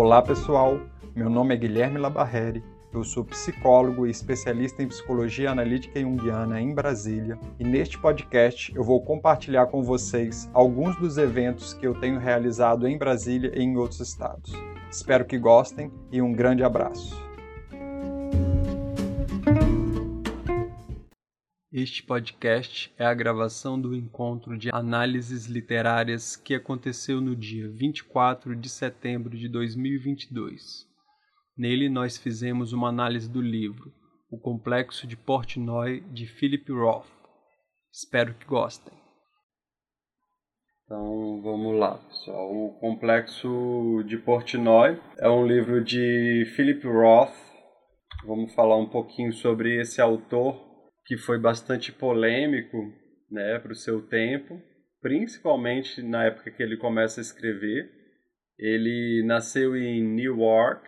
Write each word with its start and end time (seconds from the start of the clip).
Olá 0.00 0.22
pessoal, 0.22 0.78
meu 1.12 1.28
nome 1.28 1.54
é 1.54 1.56
Guilherme 1.56 1.98
Labarreri, 1.98 2.62
eu 2.94 3.02
sou 3.02 3.24
psicólogo 3.24 4.06
e 4.06 4.10
especialista 4.12 4.80
em 4.80 4.86
psicologia 4.86 5.50
analítica 5.50 6.00
junguiana 6.00 6.60
em 6.60 6.72
Brasília 6.72 7.36
e 7.58 7.64
neste 7.64 7.98
podcast 7.98 8.72
eu 8.76 8.84
vou 8.84 9.02
compartilhar 9.02 9.66
com 9.66 9.82
vocês 9.82 10.48
alguns 10.54 10.94
dos 10.98 11.18
eventos 11.18 11.74
que 11.74 11.84
eu 11.84 11.94
tenho 11.94 12.20
realizado 12.20 12.86
em 12.86 12.96
Brasília 12.96 13.50
e 13.56 13.60
em 13.60 13.76
outros 13.76 13.98
estados. 13.98 14.52
Espero 14.88 15.24
que 15.24 15.36
gostem 15.36 15.90
e 16.12 16.22
um 16.22 16.32
grande 16.32 16.62
abraço. 16.62 17.27
Este 21.70 22.02
podcast 22.02 22.90
é 22.96 23.04
a 23.04 23.12
gravação 23.12 23.78
do 23.78 23.94
encontro 23.94 24.56
de 24.56 24.70
análises 24.72 25.44
literárias 25.44 26.34
que 26.34 26.54
aconteceu 26.54 27.20
no 27.20 27.36
dia 27.36 27.68
24 27.68 28.56
de 28.56 28.70
setembro 28.70 29.36
de 29.36 29.50
2022. 29.50 30.86
Nele, 31.54 31.90
nós 31.90 32.16
fizemos 32.16 32.72
uma 32.72 32.88
análise 32.88 33.28
do 33.28 33.42
livro 33.42 33.92
O 34.30 34.38
Complexo 34.38 35.06
de 35.06 35.14
Portnoy, 35.14 36.00
de 36.10 36.26
Philip 36.26 36.72
Roth. 36.72 37.04
Espero 37.92 38.32
que 38.32 38.46
gostem. 38.46 38.94
Então 40.86 41.42
vamos 41.42 41.78
lá, 41.78 41.98
pessoal. 41.98 42.50
O 42.50 42.78
Complexo 42.80 44.02
de 44.06 44.16
Portnoy 44.16 44.98
é 45.18 45.28
um 45.28 45.46
livro 45.46 45.84
de 45.84 46.50
Philip 46.56 46.86
Roth. 46.86 47.36
Vamos 48.24 48.54
falar 48.54 48.78
um 48.78 48.88
pouquinho 48.88 49.34
sobre 49.34 49.78
esse 49.78 50.00
autor 50.00 50.67
que 51.08 51.16
foi 51.16 51.38
bastante 51.38 51.90
polêmico 51.90 52.92
né, 53.30 53.58
para 53.58 53.72
o 53.72 53.74
seu 53.74 54.02
tempo, 54.02 54.60
principalmente 55.00 56.02
na 56.02 56.24
época 56.24 56.50
que 56.50 56.62
ele 56.62 56.76
começa 56.76 57.18
a 57.18 57.22
escrever. 57.22 57.90
Ele 58.58 59.24
nasceu 59.24 59.74
em 59.74 60.04
Newark, 60.04 60.86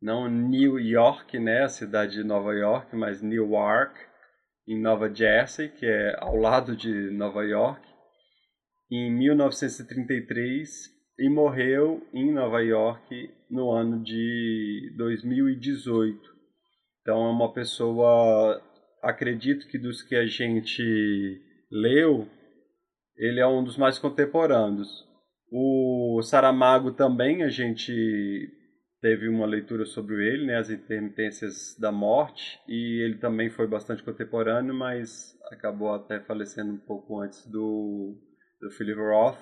não 0.00 0.28
New 0.28 0.78
York, 0.78 1.36
né, 1.40 1.64
a 1.64 1.68
cidade 1.68 2.12
de 2.12 2.22
Nova 2.22 2.54
York, 2.54 2.94
mas 2.94 3.20
Newark, 3.20 3.98
em 4.68 4.80
Nova 4.80 5.12
Jersey, 5.12 5.68
que 5.68 5.84
é 5.84 6.14
ao 6.20 6.36
lado 6.36 6.76
de 6.76 7.10
Nova 7.10 7.42
York, 7.44 7.84
em 8.88 9.12
1933 9.12 10.94
e 11.18 11.28
morreu 11.28 12.06
em 12.12 12.32
Nova 12.32 12.62
York 12.62 13.34
no 13.50 13.72
ano 13.72 14.00
de 14.00 14.94
2018. 14.96 16.20
Então 17.02 17.26
é 17.26 17.30
uma 17.30 17.52
pessoa 17.52 18.62
acredito 19.04 19.68
que 19.68 19.78
dos 19.78 20.02
que 20.02 20.16
a 20.16 20.26
gente 20.26 21.40
leu, 21.70 22.26
ele 23.16 23.40
é 23.40 23.46
um 23.46 23.62
dos 23.62 23.76
mais 23.76 23.98
contemporâneos. 23.98 25.06
O 25.52 26.20
Saramago 26.22 26.92
também 26.92 27.42
a 27.42 27.48
gente 27.48 27.92
teve 29.00 29.28
uma 29.28 29.46
leitura 29.46 29.84
sobre 29.84 30.26
ele, 30.26 30.46
né, 30.46 30.56
as 30.56 30.70
intermitências 30.70 31.76
da 31.78 31.92
morte, 31.92 32.58
e 32.66 33.02
ele 33.04 33.18
também 33.18 33.50
foi 33.50 33.66
bastante 33.66 34.02
contemporâneo, 34.02 34.74
mas 34.74 35.38
acabou 35.52 35.92
até 35.92 36.20
falecendo 36.20 36.72
um 36.72 36.78
pouco 36.78 37.20
antes 37.20 37.46
do, 37.46 38.16
do 38.60 38.70
Philip 38.70 38.98
Roth. 38.98 39.38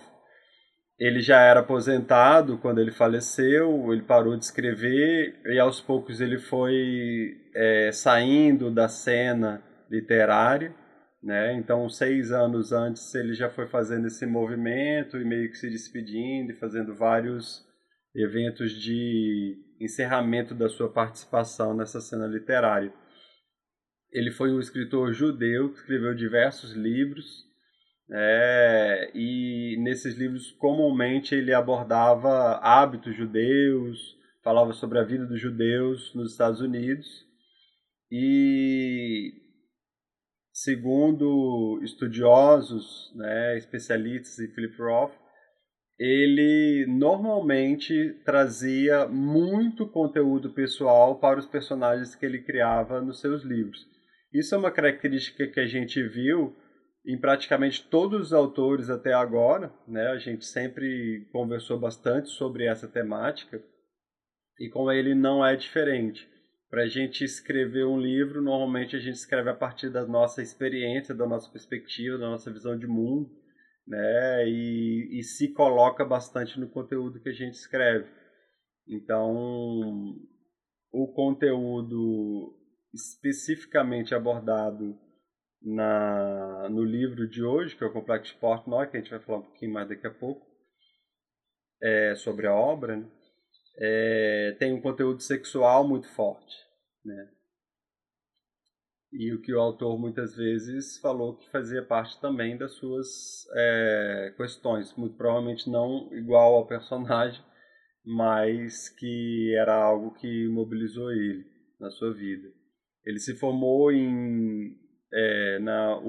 Ele 1.03 1.21
já 1.21 1.41
era 1.41 1.59
aposentado 1.59 2.59
quando 2.59 2.81
ele 2.81 2.93
faleceu, 2.93 3.93
ele 3.93 4.03
parou 4.03 4.37
de 4.37 4.45
escrever 4.45 5.35
e 5.47 5.59
aos 5.59 5.81
poucos 5.81 6.21
ele 6.21 6.39
foi 6.39 7.41
é, 7.53 7.91
saindo 7.91 8.71
da 8.71 8.87
cena 8.87 9.61
literária, 9.91 10.73
né? 11.21 11.55
Então, 11.55 11.89
seis 11.89 12.31
anos 12.31 12.71
antes 12.71 13.13
ele 13.17 13.35
já 13.35 13.51
foi 13.51 13.67
fazendo 13.67 14.07
esse 14.07 14.25
movimento 14.25 15.17
e 15.17 15.25
meio 15.25 15.51
que 15.51 15.59
se 15.59 15.69
despedindo 15.69 16.53
e 16.53 16.61
fazendo 16.61 16.95
vários 16.95 17.67
eventos 18.15 18.71
de 18.71 19.57
encerramento 19.81 20.55
da 20.55 20.69
sua 20.69 20.89
participação 20.89 21.75
nessa 21.75 22.01
cena 22.01 22.29
literária. 22.29 22.95
Ele 24.13 24.31
foi 24.31 24.53
um 24.53 24.61
escritor 24.61 25.13
judeu 25.13 25.71
que 25.71 25.81
escreveu 25.81 26.15
diversos 26.15 26.75
livros 26.75 27.51
é, 28.15 29.11
e 29.15 29.77
nesses 29.79 30.19
livros, 30.19 30.51
comumente, 30.53 31.35
ele 31.35 31.55
abordava 31.55 32.59
hábitos 32.59 33.17
judeus, 33.17 33.99
falava 34.45 34.75
sobre 34.75 34.99
a 34.99 35.03
vida 35.03 35.25
dos 35.25 35.41
judeus 35.41 36.15
nos 36.15 36.33
Estados 36.33 36.61
Unidos. 36.61 37.07
E, 38.11 39.33
segundo 40.53 41.81
estudiosos, 41.83 43.11
né, 43.17 43.57
especialistas 43.57 44.39
em 44.39 44.53
Philip 44.53 44.77
Roth, 44.77 45.15
ele 45.99 46.85
normalmente 46.89 48.21
trazia 48.27 49.09
muito 49.09 49.89
conteúdo 49.89 50.53
pessoal 50.53 51.19
para 51.19 51.39
os 51.39 51.47
personagens 51.47 52.15
que 52.15 52.27
ele 52.27 52.43
criava 52.43 53.01
nos 53.01 53.21
seus 53.21 53.43
livros. 53.43 53.87
Isso 54.35 54.55
é 54.55 54.59
uma 54.59 54.71
característica 54.71 55.47
que 55.47 55.61
a 55.61 55.67
gente 55.67 56.03
viu 56.03 56.55
em 57.05 57.19
praticamente 57.19 57.85
todos 57.89 58.29
os 58.29 58.33
autores 58.33 58.89
até 58.89 59.13
agora, 59.13 59.73
né? 59.87 60.09
A 60.09 60.19
gente 60.19 60.45
sempre 60.45 61.29
conversou 61.33 61.79
bastante 61.79 62.31
sobre 62.31 62.67
essa 62.67 62.87
temática 62.87 63.63
e 64.59 64.69
com 64.69 64.91
ele 64.91 65.15
não 65.15 65.45
é 65.45 65.57
diferente. 65.57 66.31
Para 66.71 66.85
a 66.85 66.89
gente 66.89 67.25
escrever 67.25 67.85
um 67.85 68.01
livro, 68.01 68.41
normalmente 68.41 68.97
a 68.97 68.99
gente 68.99 69.17
escreve 69.17 69.51
a 69.51 69.55
partir 69.55 69.91
da 69.91 70.07
nossa 70.07 70.41
experiência, 70.41 71.15
da 71.15 71.27
nossa 71.27 71.51
perspectiva, 71.51 72.17
da 72.17 72.31
nossa 72.31 72.51
visão 72.51 72.79
de 72.79 72.87
mundo, 72.87 73.31
né? 73.87 74.49
E, 74.49 75.19
e 75.19 75.23
se 75.23 75.53
coloca 75.53 76.05
bastante 76.05 76.59
no 76.59 76.71
conteúdo 76.71 77.21
que 77.21 77.29
a 77.29 77.35
gente 77.35 77.55
escreve. 77.55 78.09
Então, 78.89 80.15
o 80.93 81.13
conteúdo 81.13 82.57
especificamente 82.95 84.15
abordado 84.15 84.99
na, 85.65 86.69
no 86.69 86.83
livro 86.83 87.29
de 87.29 87.43
hoje, 87.45 87.77
que 87.77 87.85
é 87.85 87.87
o 87.87 87.93
Complexo 87.93 88.37
Portnoy, 88.39 88.87
que 88.89 88.97
a 88.97 89.01
gente 89.01 89.11
vai 89.11 89.21
falar 89.21 89.39
um 89.39 89.43
pouquinho 89.43 89.73
mais 89.73 89.89
daqui 89.89 90.07
a 90.07 90.11
pouco, 90.11 90.47
é, 91.83 92.15
sobre 92.17 92.47
a 92.47 92.55
obra, 92.55 92.97
né? 92.97 93.11
é, 93.79 94.57
tem 94.59 94.73
um 94.73 94.81
conteúdo 94.81 95.23
sexual 95.23 95.87
muito 95.87 96.09
forte. 96.15 96.55
Né? 97.05 97.29
E 99.13 99.35
o 99.35 99.43
que 99.43 99.53
o 99.53 99.61
autor 99.61 99.99
muitas 99.99 100.35
vezes 100.35 100.99
falou 100.99 101.37
que 101.37 101.51
fazia 101.51 101.85
parte 101.85 102.21
também 102.21 102.57
das 102.57 102.73
suas 102.73 103.47
é, 103.55 104.35
questões, 104.37 104.95
muito 104.97 105.17
provavelmente 105.17 105.69
não 105.71 106.09
igual 106.13 106.55
ao 106.55 106.67
personagem, 106.67 107.45
mas 108.05 108.89
que 108.89 109.55
era 109.57 109.75
algo 109.75 110.15
que 110.15 110.49
mobilizou 110.49 111.13
ele 111.13 111.45
na 111.79 111.91
sua 111.91 112.13
vida. 112.15 112.49
Ele 113.05 113.19
se 113.19 113.37
formou 113.39 113.93
em 113.93 114.82
é, 115.13 115.59
na 115.59 116.01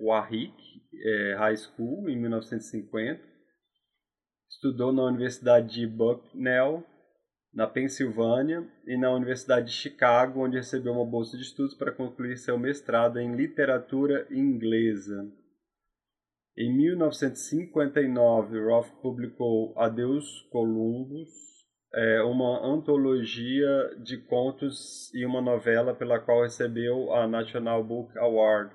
Warwick 0.00 0.56
é, 0.94 1.34
High 1.38 1.56
School 1.56 2.08
em 2.08 2.16
1950. 2.16 3.20
Estudou 4.48 4.92
na 4.92 5.04
Universidade 5.04 5.74
de 5.74 5.86
Bucknell, 5.86 6.84
na 7.52 7.66
Pensilvânia, 7.66 8.66
e 8.86 8.96
na 8.96 9.10
Universidade 9.12 9.66
de 9.66 9.72
Chicago, 9.72 10.44
onde 10.44 10.56
recebeu 10.56 10.92
uma 10.92 11.04
bolsa 11.04 11.36
de 11.36 11.42
estudos 11.42 11.74
para 11.74 11.92
concluir 11.92 12.36
seu 12.36 12.58
mestrado 12.58 13.18
em 13.18 13.34
literatura 13.34 14.26
inglesa. 14.30 15.30
Em 16.56 16.70
1959, 16.76 18.60
Roth 18.64 18.90
publicou 19.00 19.72
Adeus 19.76 20.42
Columbus, 20.50 21.30
é, 21.94 22.22
uma 22.22 22.64
antologia 22.66 23.90
de 24.02 24.16
contos 24.16 25.12
e 25.14 25.26
uma 25.26 25.40
novela 25.40 25.94
pela 25.94 26.18
qual 26.18 26.42
recebeu 26.42 27.12
a 27.12 27.26
National 27.28 27.84
Book 27.84 28.16
Award. 28.18 28.74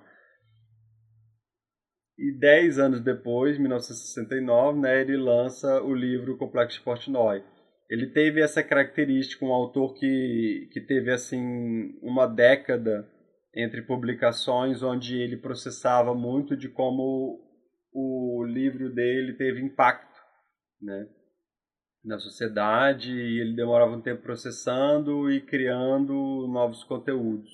E 2.17 2.31
dez 2.39 2.79
anos 2.79 3.01
depois, 3.01 3.57
1969, 3.59 4.79
né, 4.79 5.01
ele 5.01 5.17
lança 5.17 5.81
o 5.83 5.93
livro 5.93 6.37
Complexo 6.37 6.79
de 6.79 6.83
Portnoy. 6.83 7.43
Ele 7.89 8.07
teve 8.07 8.41
essa 8.41 8.63
característica, 8.63 9.45
um 9.45 9.53
autor 9.53 9.93
que, 9.93 10.67
que 10.73 10.81
teve 10.81 11.11
assim 11.11 11.97
uma 12.01 12.27
década 12.27 13.07
entre 13.55 13.81
publicações 13.81 14.83
onde 14.83 15.19
ele 15.19 15.37
processava 15.37 16.13
muito 16.13 16.55
de 16.55 16.69
como 16.69 17.39
o 17.93 18.43
livro 18.45 18.93
dele 18.93 19.33
teve 19.33 19.61
impacto, 19.61 20.19
né? 20.81 21.07
Na 22.07 22.17
sociedade 22.17 23.11
e 23.11 23.41
ele 23.41 23.53
demorava 23.53 23.91
um 23.91 24.01
tempo 24.01 24.21
processando 24.21 25.29
e 25.29 25.41
criando 25.41 26.47
novos 26.47 26.83
conteúdos. 26.85 27.51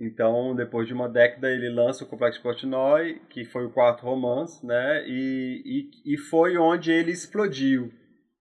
Então, 0.00 0.54
depois 0.54 0.86
de 0.86 0.94
uma 0.94 1.08
década, 1.08 1.50
ele 1.50 1.70
lança 1.70 2.04
o 2.04 2.06
Complexo 2.06 2.40
Portnoy, 2.40 3.20
que 3.30 3.44
foi 3.44 3.66
o 3.66 3.72
quarto 3.72 4.02
romance, 4.02 4.64
né? 4.64 5.04
E, 5.08 5.90
e, 6.04 6.14
e 6.14 6.18
foi 6.18 6.56
onde 6.56 6.92
ele 6.92 7.10
explodiu. 7.10 7.92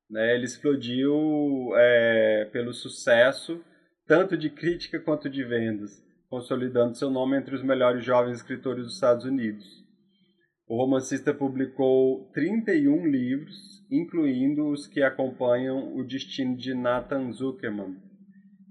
Né? 0.10 0.36
Ele 0.36 0.46
explodiu 0.46 1.72
é, 1.76 2.48
pelo 2.52 2.74
sucesso, 2.74 3.64
tanto 4.06 4.38
de 4.38 4.50
crítica 4.50 5.00
quanto 5.00 5.30
de 5.30 5.44
vendas, 5.44 6.04
consolidando 6.30 6.96
seu 6.96 7.10
nome 7.10 7.38
entre 7.38 7.56
os 7.56 7.64
melhores 7.64 8.06
jovens 8.06 8.38
escritores 8.38 8.84
dos 8.84 8.94
Estados 8.94 9.26
Unidos. 9.26 9.87
O 10.68 10.76
romancista 10.76 11.34
publicou 11.34 12.30
31 12.34 13.08
livros, 13.08 13.56
incluindo 13.90 14.68
os 14.68 14.86
que 14.86 15.02
acompanham 15.02 15.96
o 15.96 16.04
destino 16.04 16.58
de 16.58 16.74
Nathan 16.74 17.32
Zuckerman 17.32 17.96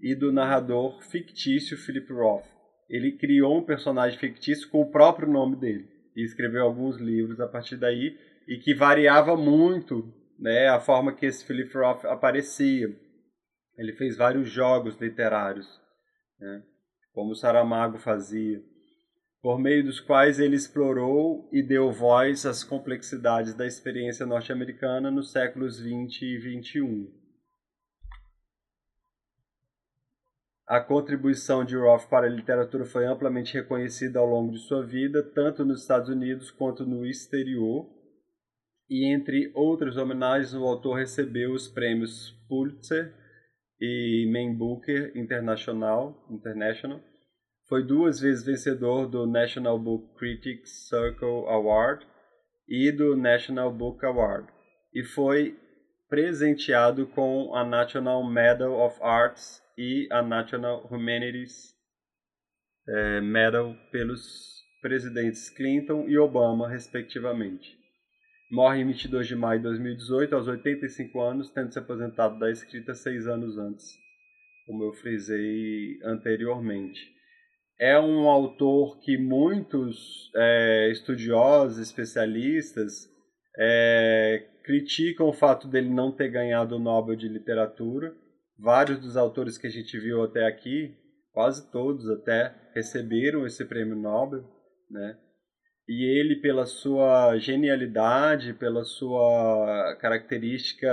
e 0.02 0.14
do 0.14 0.30
narrador 0.30 1.02
fictício 1.02 1.74
Philip 1.78 2.12
Roth. 2.12 2.44
Ele 2.90 3.12
criou 3.12 3.56
um 3.56 3.64
personagem 3.64 4.18
fictício 4.18 4.68
com 4.68 4.82
o 4.82 4.90
próprio 4.90 5.26
nome 5.26 5.56
dele 5.56 5.88
e 6.14 6.22
escreveu 6.22 6.64
alguns 6.64 6.98
livros 6.98 7.40
a 7.40 7.48
partir 7.48 7.78
daí 7.78 8.14
e 8.46 8.58
que 8.58 8.74
variava 8.74 9.34
muito 9.34 10.12
né, 10.38 10.68
a 10.68 10.78
forma 10.78 11.14
que 11.14 11.24
esse 11.24 11.46
Philip 11.46 11.72
Roth 11.74 12.04
aparecia. 12.04 12.94
Ele 13.78 13.94
fez 13.94 14.18
vários 14.18 14.50
jogos 14.50 15.00
literários, 15.00 15.66
né, 16.38 16.62
como 17.14 17.34
Saramago 17.34 17.96
fazia 17.96 18.62
por 19.46 19.60
meio 19.60 19.84
dos 19.84 20.00
quais 20.00 20.40
ele 20.40 20.56
explorou 20.56 21.48
e 21.52 21.62
deu 21.62 21.92
voz 21.92 22.44
às 22.44 22.64
complexidades 22.64 23.54
da 23.54 23.64
experiência 23.64 24.26
norte-americana 24.26 25.08
nos 25.08 25.30
séculos 25.30 25.78
20 25.78 26.20
e 26.20 26.36
21. 26.36 27.08
A 30.66 30.80
contribuição 30.80 31.64
de 31.64 31.76
Roth 31.76 32.08
para 32.08 32.26
a 32.26 32.28
literatura 32.28 32.84
foi 32.84 33.06
amplamente 33.06 33.54
reconhecida 33.54 34.18
ao 34.18 34.26
longo 34.26 34.50
de 34.50 34.58
sua 34.58 34.84
vida, 34.84 35.22
tanto 35.22 35.64
nos 35.64 35.82
Estados 35.82 36.08
Unidos 36.08 36.50
quanto 36.50 36.84
no 36.84 37.06
exterior. 37.06 37.88
E 38.90 39.06
entre 39.14 39.52
outras 39.54 39.96
homenagens, 39.96 40.54
o 40.54 40.64
autor 40.64 40.94
recebeu 40.94 41.52
os 41.52 41.68
prêmios 41.68 42.32
Pulitzer 42.48 43.14
e 43.80 44.28
Man 44.28 44.58
Booker 44.58 45.16
International, 45.16 46.26
International 46.32 47.00
foi 47.68 47.82
duas 47.82 48.20
vezes 48.20 48.44
vencedor 48.44 49.08
do 49.08 49.26
National 49.26 49.78
Book 49.78 50.14
Critics 50.16 50.88
Circle 50.88 51.48
Award 51.48 52.06
e 52.68 52.92
do 52.92 53.16
National 53.16 53.72
Book 53.72 54.04
Award, 54.04 54.48
e 54.94 55.02
foi 55.02 55.58
presenteado 56.08 57.06
com 57.08 57.54
a 57.54 57.64
National 57.64 58.24
Medal 58.28 58.72
of 58.72 58.98
Arts 59.02 59.60
e 59.76 60.08
a 60.10 60.22
National 60.22 60.86
Humanities 60.86 61.74
eh, 62.88 63.20
Medal 63.20 63.76
pelos 63.90 64.56
presidentes 64.80 65.50
Clinton 65.50 66.08
e 66.08 66.16
Obama, 66.16 66.68
respectivamente. 66.68 67.76
Morre 68.50 68.80
em 68.80 68.86
22 68.86 69.26
de 69.26 69.34
maio 69.34 69.58
de 69.58 69.64
2018, 69.64 70.36
aos 70.36 70.46
85 70.46 71.20
anos, 71.20 71.50
tendo 71.50 71.72
se 71.72 71.78
aposentado 71.80 72.38
da 72.38 72.48
escrita 72.48 72.94
seis 72.94 73.26
anos 73.26 73.58
antes, 73.58 73.92
como 74.66 74.84
eu 74.84 74.92
frisei 74.92 75.98
anteriormente 76.04 77.15
é 77.78 77.98
um 77.98 78.28
autor 78.28 78.98
que 79.00 79.18
muitos 79.18 80.30
é, 80.34 80.90
estudiosos, 80.90 81.78
especialistas, 81.78 83.08
é, 83.58 84.46
criticam 84.64 85.28
o 85.28 85.32
fato 85.32 85.68
dele 85.68 85.88
não 85.88 86.10
ter 86.10 86.28
ganhado 86.28 86.76
o 86.76 86.78
Nobel 86.78 87.16
de 87.16 87.28
Literatura. 87.28 88.14
Vários 88.58 88.98
dos 88.98 89.16
autores 89.16 89.58
que 89.58 89.66
a 89.66 89.70
gente 89.70 89.98
viu 89.98 90.22
até 90.22 90.46
aqui, 90.46 90.94
quase 91.32 91.70
todos 91.70 92.08
até, 92.08 92.54
receberam 92.74 93.46
esse 93.46 93.64
prêmio 93.64 93.94
Nobel, 93.94 94.44
né? 94.90 95.18
E 95.88 96.18
ele, 96.18 96.36
pela 96.36 96.66
sua 96.66 97.38
genialidade, 97.38 98.54
pela 98.54 98.82
sua 98.82 99.96
característica 100.00 100.90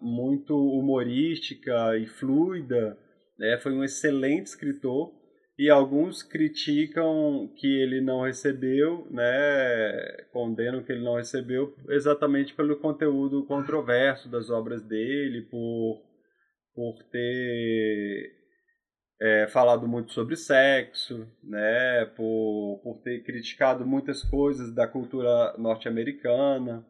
muito 0.00 0.56
humorística 0.56 1.98
e 1.98 2.06
fluida, 2.06 2.96
né? 3.38 3.58
foi 3.58 3.74
um 3.74 3.84
excelente 3.84 4.46
escritor 4.46 5.12
e 5.58 5.70
alguns 5.70 6.22
criticam 6.22 7.50
que 7.56 7.66
ele 7.66 8.00
não 8.00 8.22
recebeu, 8.22 9.06
né, 9.10 10.26
condenam 10.30 10.82
que 10.82 10.92
ele 10.92 11.02
não 11.02 11.16
recebeu 11.16 11.74
exatamente 11.88 12.54
pelo 12.54 12.76
conteúdo 12.76 13.46
controverso 13.46 14.28
das 14.28 14.50
obras 14.50 14.82
dele, 14.82 15.42
por, 15.42 16.02
por 16.74 17.02
ter 17.10 18.34
é, 19.20 19.46
falado 19.48 19.88
muito 19.88 20.12
sobre 20.12 20.36
sexo, 20.36 21.26
né, 21.42 22.04
por, 22.16 22.80
por 22.82 23.00
ter 23.02 23.22
criticado 23.24 23.86
muitas 23.86 24.22
coisas 24.22 24.74
da 24.74 24.86
cultura 24.86 25.56
norte-americana. 25.56 26.86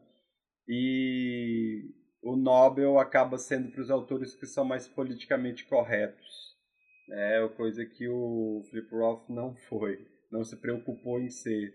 E 0.68 1.84
o 2.20 2.34
Nobel 2.34 2.98
acaba 2.98 3.38
sendo 3.38 3.70
para 3.70 3.82
os 3.82 3.90
autores 3.90 4.34
que 4.34 4.46
são 4.46 4.64
mais 4.64 4.88
politicamente 4.88 5.64
corretos 5.66 6.45
é 7.10 7.48
coisa 7.56 7.84
que 7.84 8.08
o 8.08 8.62
Flip 8.70 8.90
Roth 8.90 9.28
não 9.28 9.54
foi, 9.68 10.06
não 10.30 10.44
se 10.44 10.56
preocupou 10.60 11.20
em 11.20 11.30
ser. 11.30 11.74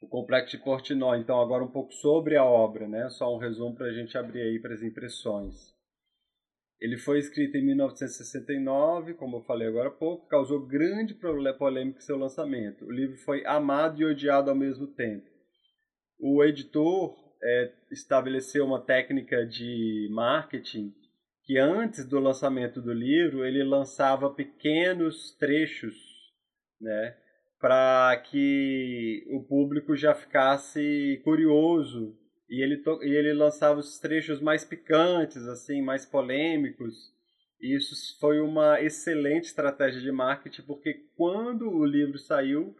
O 0.00 0.08
Complexo 0.08 0.56
de 0.56 0.62
Portnoy, 0.62 1.18
então, 1.18 1.40
agora 1.40 1.64
um 1.64 1.70
pouco 1.70 1.92
sobre 1.92 2.36
a 2.36 2.44
obra, 2.44 2.86
né? 2.86 3.08
Só 3.08 3.34
um 3.34 3.38
resumo 3.38 3.74
para 3.74 3.86
a 3.86 3.92
gente 3.92 4.16
abrir 4.18 4.42
aí 4.42 4.60
para 4.60 4.74
as 4.74 4.82
impressões. 4.82 5.74
Ele 6.80 6.98
foi 6.98 7.18
escrito 7.18 7.56
em 7.56 7.64
1969, 7.64 9.14
como 9.14 9.38
eu 9.38 9.42
falei 9.44 9.66
agora 9.66 9.88
há 9.88 9.92
pouco, 9.92 10.28
causou 10.28 10.66
grande 10.66 11.14
polêmica 11.14 11.98
em 11.98 12.02
seu 12.02 12.18
lançamento. 12.18 12.84
O 12.84 12.92
livro 12.92 13.16
foi 13.18 13.44
amado 13.46 14.00
e 14.00 14.04
odiado 14.04 14.50
ao 14.50 14.56
mesmo 14.56 14.86
tempo. 14.88 15.26
O 16.18 16.44
editor 16.44 17.16
é, 17.42 17.72
estabeleceu 17.90 18.66
uma 18.66 18.84
técnica 18.84 19.46
de 19.46 20.08
marketing 20.10 20.92
que 21.44 21.58
antes 21.58 22.06
do 22.06 22.18
lançamento 22.18 22.80
do 22.80 22.92
livro 22.92 23.44
ele 23.44 23.62
lançava 23.62 24.30
pequenos 24.30 25.36
trechos, 25.36 25.94
né, 26.80 27.16
para 27.60 28.16
que 28.30 29.24
o 29.30 29.42
público 29.42 29.96
já 29.96 30.14
ficasse 30.14 31.20
curioso 31.24 32.16
e 32.48 32.62
ele 32.62 32.82
e 33.02 33.16
ele 33.16 33.32
lançava 33.32 33.80
os 33.80 33.98
trechos 33.98 34.40
mais 34.40 34.64
picantes, 34.64 35.46
assim, 35.48 35.80
mais 35.80 36.04
polêmicos. 36.04 36.94
E 37.60 37.74
isso 37.74 37.94
foi 38.20 38.40
uma 38.40 38.80
excelente 38.82 39.44
estratégia 39.44 40.00
de 40.00 40.12
marketing 40.12 40.62
porque 40.62 40.94
quando 41.16 41.70
o 41.70 41.84
livro 41.84 42.18
saiu, 42.18 42.76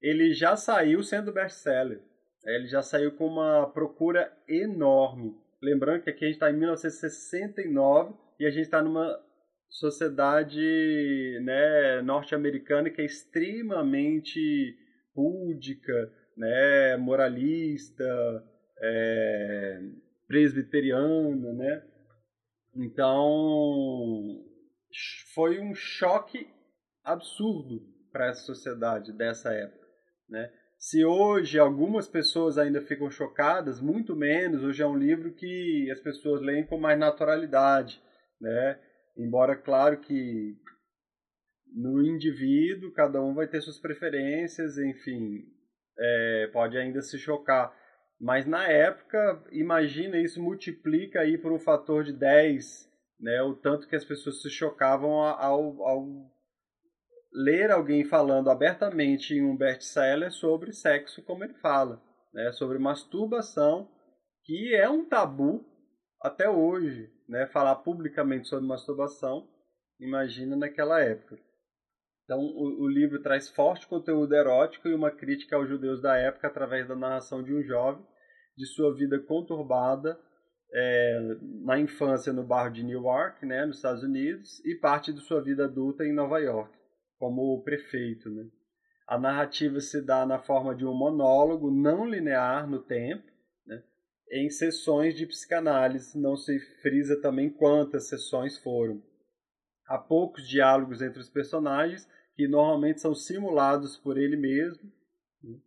ele 0.00 0.32
já 0.32 0.56
saiu 0.56 1.02
sendo 1.02 1.32
best-seller. 1.32 2.00
Ele 2.44 2.66
já 2.66 2.82
saiu 2.82 3.12
com 3.12 3.26
uma 3.26 3.66
procura 3.66 4.32
enorme. 4.48 5.34
Lembrando 5.62 6.02
que 6.02 6.10
aqui 6.10 6.24
a 6.24 6.28
gente 6.28 6.36
está 6.36 6.50
em 6.50 6.56
1969 6.56 8.14
e 8.38 8.46
a 8.46 8.50
gente 8.50 8.64
está 8.64 8.82
numa 8.82 9.18
sociedade 9.68 11.38
né, 11.42 12.00
norte-americana 12.02 12.90
que 12.90 13.00
é 13.00 13.04
extremamente 13.04 14.76
púdica, 15.14 16.12
né, 16.36 16.96
moralista, 16.96 18.04
é, 18.78 19.80
presbiteriana, 20.26 21.52
né? 21.52 21.84
Então 22.74 24.42
foi 25.34 25.60
um 25.60 25.74
choque 25.74 26.48
absurdo 27.04 27.80
para 28.10 28.28
essa 28.28 28.42
sociedade 28.42 29.12
dessa 29.12 29.52
época, 29.52 29.86
né? 30.28 30.50
Se 30.80 31.04
hoje 31.04 31.58
algumas 31.58 32.08
pessoas 32.08 32.56
ainda 32.56 32.80
ficam 32.80 33.10
chocadas, 33.10 33.82
muito 33.82 34.16
menos. 34.16 34.64
Hoje 34.64 34.82
é 34.82 34.86
um 34.86 34.96
livro 34.96 35.30
que 35.34 35.90
as 35.92 36.00
pessoas 36.00 36.40
leem 36.40 36.64
com 36.64 36.78
mais 36.78 36.98
naturalidade, 36.98 38.02
né? 38.40 38.80
Embora, 39.14 39.54
claro 39.54 40.00
que 40.00 40.56
no 41.76 42.02
indivíduo, 42.02 42.94
cada 42.94 43.22
um 43.22 43.34
vai 43.34 43.46
ter 43.46 43.60
suas 43.60 43.78
preferências, 43.78 44.78
enfim, 44.78 45.44
é, 45.98 46.50
pode 46.50 46.78
ainda 46.78 47.02
se 47.02 47.18
chocar. 47.18 47.76
Mas 48.18 48.46
na 48.46 48.66
época, 48.66 49.44
imagina 49.52 50.16
isso 50.16 50.42
multiplica 50.42 51.20
aí 51.20 51.36
por 51.36 51.52
um 51.52 51.58
fator 51.58 52.04
de 52.04 52.14
10, 52.14 52.90
né? 53.20 53.42
O 53.42 53.54
tanto 53.54 53.86
que 53.86 53.96
as 53.96 54.04
pessoas 54.04 54.40
se 54.40 54.48
chocavam 54.48 55.20
ao, 55.20 55.82
ao 55.82 56.06
ler 57.32 57.70
alguém 57.70 58.04
falando 58.04 58.50
abertamente 58.50 59.34
em 59.34 59.42
um 59.42 59.56
best-seller 59.56 60.32
sobre 60.32 60.72
sexo 60.72 61.22
como 61.22 61.44
ele 61.44 61.54
fala, 61.54 62.02
né? 62.32 62.50
sobre 62.52 62.78
masturbação, 62.78 63.88
que 64.44 64.74
é 64.74 64.88
um 64.88 65.08
tabu 65.08 65.64
até 66.20 66.48
hoje, 66.48 67.08
né? 67.28 67.46
falar 67.46 67.76
publicamente 67.76 68.48
sobre 68.48 68.66
masturbação, 68.66 69.48
imagina 70.00 70.56
naquela 70.56 71.00
época. 71.00 71.38
Então, 72.24 72.38
o, 72.40 72.84
o, 72.84 72.88
livro 72.88 73.20
traz 73.22 73.48
forte 73.48 73.88
conteúdo 73.88 74.34
erótico 74.34 74.88
e 74.88 74.94
uma 74.94 75.10
crítica 75.10 75.56
aos 75.56 75.68
judeus 75.68 76.00
da 76.00 76.16
época 76.16 76.46
através 76.46 76.86
da 76.86 76.94
narração 76.94 77.42
de 77.42 77.52
um 77.52 77.62
jovem, 77.62 78.04
de 78.56 78.66
sua 78.66 78.94
vida 78.94 79.18
conturbada 79.18 80.18
é, 80.72 81.18
na 81.64 81.80
infância 81.80 82.32
no 82.32 82.44
bairro 82.44 82.72
de 82.72 82.84
Newark, 82.84 83.44
né, 83.44 83.66
nos 83.66 83.76
Estados 83.76 84.04
Unidos, 84.04 84.64
e 84.64 84.76
parte 84.76 85.12
de 85.12 85.20
sua 85.22 85.42
vida 85.42 85.64
adulta 85.64 86.04
em 86.04 86.12
Nova 86.12 86.38
York 86.38 86.79
como 87.20 87.62
prefeito. 87.62 88.30
Né? 88.30 88.48
A 89.06 89.18
narrativa 89.18 89.78
se 89.78 90.00
dá 90.00 90.24
na 90.24 90.38
forma 90.38 90.74
de 90.74 90.86
um 90.86 90.94
monólogo 90.94 91.70
não 91.70 92.06
linear 92.06 92.66
no 92.66 92.82
tempo, 92.82 93.30
né? 93.66 93.84
em 94.32 94.48
sessões 94.48 95.14
de 95.14 95.26
psicanálise, 95.26 96.18
não 96.18 96.34
se 96.34 96.58
frisa 96.80 97.20
também 97.20 97.50
quantas 97.50 98.08
sessões 98.08 98.56
foram. 98.58 99.02
Há 99.86 99.98
poucos 99.98 100.48
diálogos 100.48 101.02
entre 101.02 101.20
os 101.20 101.28
personagens, 101.28 102.08
que 102.34 102.48
normalmente 102.48 103.02
são 103.02 103.14
simulados 103.14 103.98
por 103.98 104.16
ele 104.16 104.36
mesmo. 104.36 104.90
Né? 105.42 105.58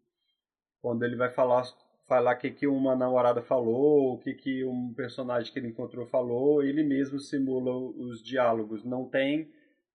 quando 0.81 1.03
ele 1.03 1.15
vai 1.15 1.31
falar 1.31 1.63
falar 2.07 2.35
o 2.35 2.37
que, 2.37 2.51
que 2.51 2.67
uma 2.67 2.95
namorada 2.95 3.41
falou, 3.41 4.13
o 4.13 4.19
que, 4.19 4.33
que 4.33 4.65
um 4.65 4.93
personagem 4.93 5.53
que 5.53 5.57
ele 5.57 5.69
encontrou 5.69 6.05
falou, 6.07 6.61
ele 6.61 6.83
mesmo 6.83 7.17
simula 7.17 7.73
os 7.73 8.21
diálogos. 8.21 8.83
Não 8.83 9.07
tem 9.07 9.49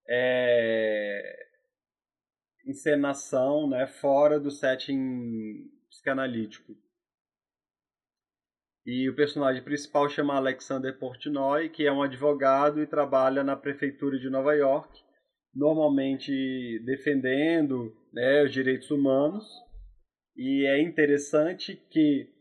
é, 0.09 1.48
encenação 2.69 3.69
né, 3.69 3.87
fora 3.87 4.39
do 4.39 4.51
setting 4.51 5.71
psicanalítico. 5.89 6.77
E 8.87 9.09
o 9.09 9.17
personagem 9.17 9.63
principal 9.63 10.09
chama 10.09 10.37
Alexander 10.37 10.97
Portnoy, 10.99 11.69
que 11.69 11.87
é 11.87 11.93
um 11.93 12.03
advogado 12.03 12.81
e 12.81 12.87
trabalha 12.87 13.43
na 13.43 13.57
prefeitura 13.57 14.19
de 14.19 14.31
Nova 14.31 14.55
York, 14.55 15.03
normalmente 15.55 16.79
defendendo 16.85 17.95
né, 18.13 18.45
os 18.45 18.53
direitos 18.53 18.91
humanos 18.91 19.45
e 20.39 20.65
é 20.67 20.81
interessante 20.81 21.75
que 21.91 22.33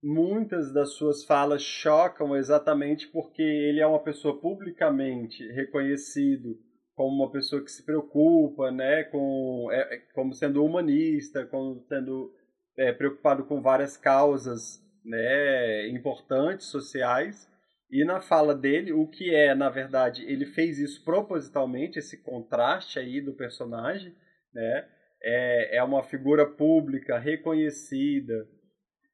muitas 0.00 0.72
das 0.72 0.92
suas 0.92 1.24
falas 1.24 1.60
chocam 1.60 2.36
exatamente 2.36 3.08
porque 3.08 3.42
ele 3.42 3.80
é 3.80 3.86
uma 3.86 3.98
pessoa 3.98 4.40
publicamente 4.40 5.44
reconhecido 5.48 6.56
como 6.96 7.22
uma 7.22 7.30
pessoa 7.30 7.62
que 7.62 7.70
se 7.70 7.84
preocupa, 7.84 8.72
né, 8.72 9.04
com, 9.04 9.68
é, 9.70 9.94
é 9.94 9.98
como 10.14 10.32
sendo 10.32 10.64
humanista, 10.64 11.46
como 11.46 11.80
sendo 11.82 12.32
é, 12.76 12.92
preocupado 12.92 13.44
com 13.44 13.62
várias 13.62 13.96
causas, 13.96 14.82
né, 15.04 15.88
importantes 15.90 16.66
sociais. 16.66 17.48
E 17.88 18.04
na 18.04 18.20
fala 18.20 18.54
dele, 18.54 18.92
o 18.92 19.06
que 19.06 19.32
é, 19.32 19.54
na 19.54 19.68
verdade, 19.68 20.24
ele 20.24 20.46
fez 20.46 20.80
isso 20.80 21.04
propositalmente, 21.04 22.00
esse 22.00 22.20
contraste 22.24 22.98
aí 22.98 23.20
do 23.20 23.34
personagem, 23.34 24.12
né? 24.52 24.88
é, 25.22 25.78
é 25.78 25.82
uma 25.82 26.02
figura 26.04 26.46
pública 26.46 27.18
reconhecida 27.18 28.48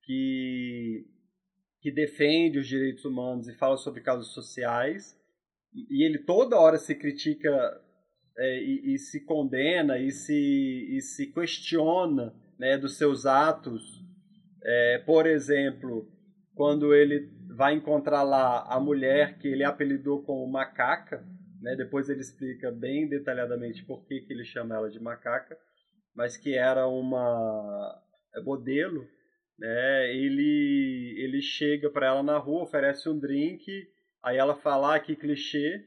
que, 0.05 1.07
que 1.81 1.91
defende 1.91 2.59
os 2.59 2.67
direitos 2.67 3.05
humanos 3.05 3.49
e 3.49 3.55
fala 3.55 3.77
sobre 3.77 4.03
causas 4.03 4.29
sociais, 4.29 5.19
e 5.75 6.05
ele 6.05 6.19
toda 6.19 6.59
hora 6.59 6.77
se 6.79 6.95
critica 6.95 7.51
é, 8.39 8.59
e, 8.63 8.95
e, 8.95 8.99
se 8.99 9.25
condena 9.25 9.99
e 9.99 10.11
se, 10.11 10.35
e 10.97 11.01
se 11.01 11.33
questiona 11.33 12.35
né, 12.59 12.77
dos 12.77 12.97
seus 12.97 13.27
atos. 13.27 13.83
É, 14.65 15.03
por 15.05 15.27
exemplo, 15.27 16.09
quando 16.55 16.95
ele 16.95 17.31
vai 17.57 17.75
encontrar 17.75 18.23
lá 18.23 18.65
a 18.69 18.79
mulher 18.79 19.39
que 19.39 19.49
ele 19.49 19.65
apelidou 19.65 20.23
como 20.23 20.51
macaca, 20.51 21.25
né, 21.61 21.75
depois 21.77 22.09
ele 22.09 22.21
explica 22.21 22.71
bem 22.71 23.09
detalhadamente 23.09 23.85
por 23.85 24.05
que, 24.07 24.21
que 24.21 24.33
ele 24.33 24.45
chama 24.45 24.75
ela 24.75 24.91
de 24.91 25.01
macaca 25.01 25.57
mas 26.15 26.37
que 26.37 26.55
era 26.55 26.87
uma 26.87 28.01
é, 28.35 28.41
modelo, 28.41 29.07
né? 29.59 30.15
Ele 30.15 31.15
ele 31.19 31.43
chega 31.43 31.91
para 31.91 32.07
ela 32.07 32.23
na 32.23 32.39
rua, 32.39 32.63
oferece 32.63 33.09
um 33.09 33.19
drink, 33.19 33.89
aí 34.23 34.37
ela 34.37 34.55
fala 34.55 34.95
ah, 34.95 35.01
que 35.01 35.17
clichê, 35.17 35.85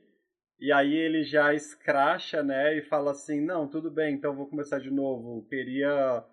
e 0.60 0.72
aí 0.72 0.94
ele 0.94 1.24
já 1.24 1.54
escracha, 1.54 2.42
né? 2.42 2.77
E 2.77 2.82
fala 2.82 3.12
assim, 3.12 3.42
não, 3.42 3.68
tudo 3.68 3.92
bem, 3.92 4.15
então 4.15 4.36
vou 4.36 4.48
começar 4.48 4.80
de 4.80 4.89
novo. 4.89 5.46
Queria, 5.50 6.24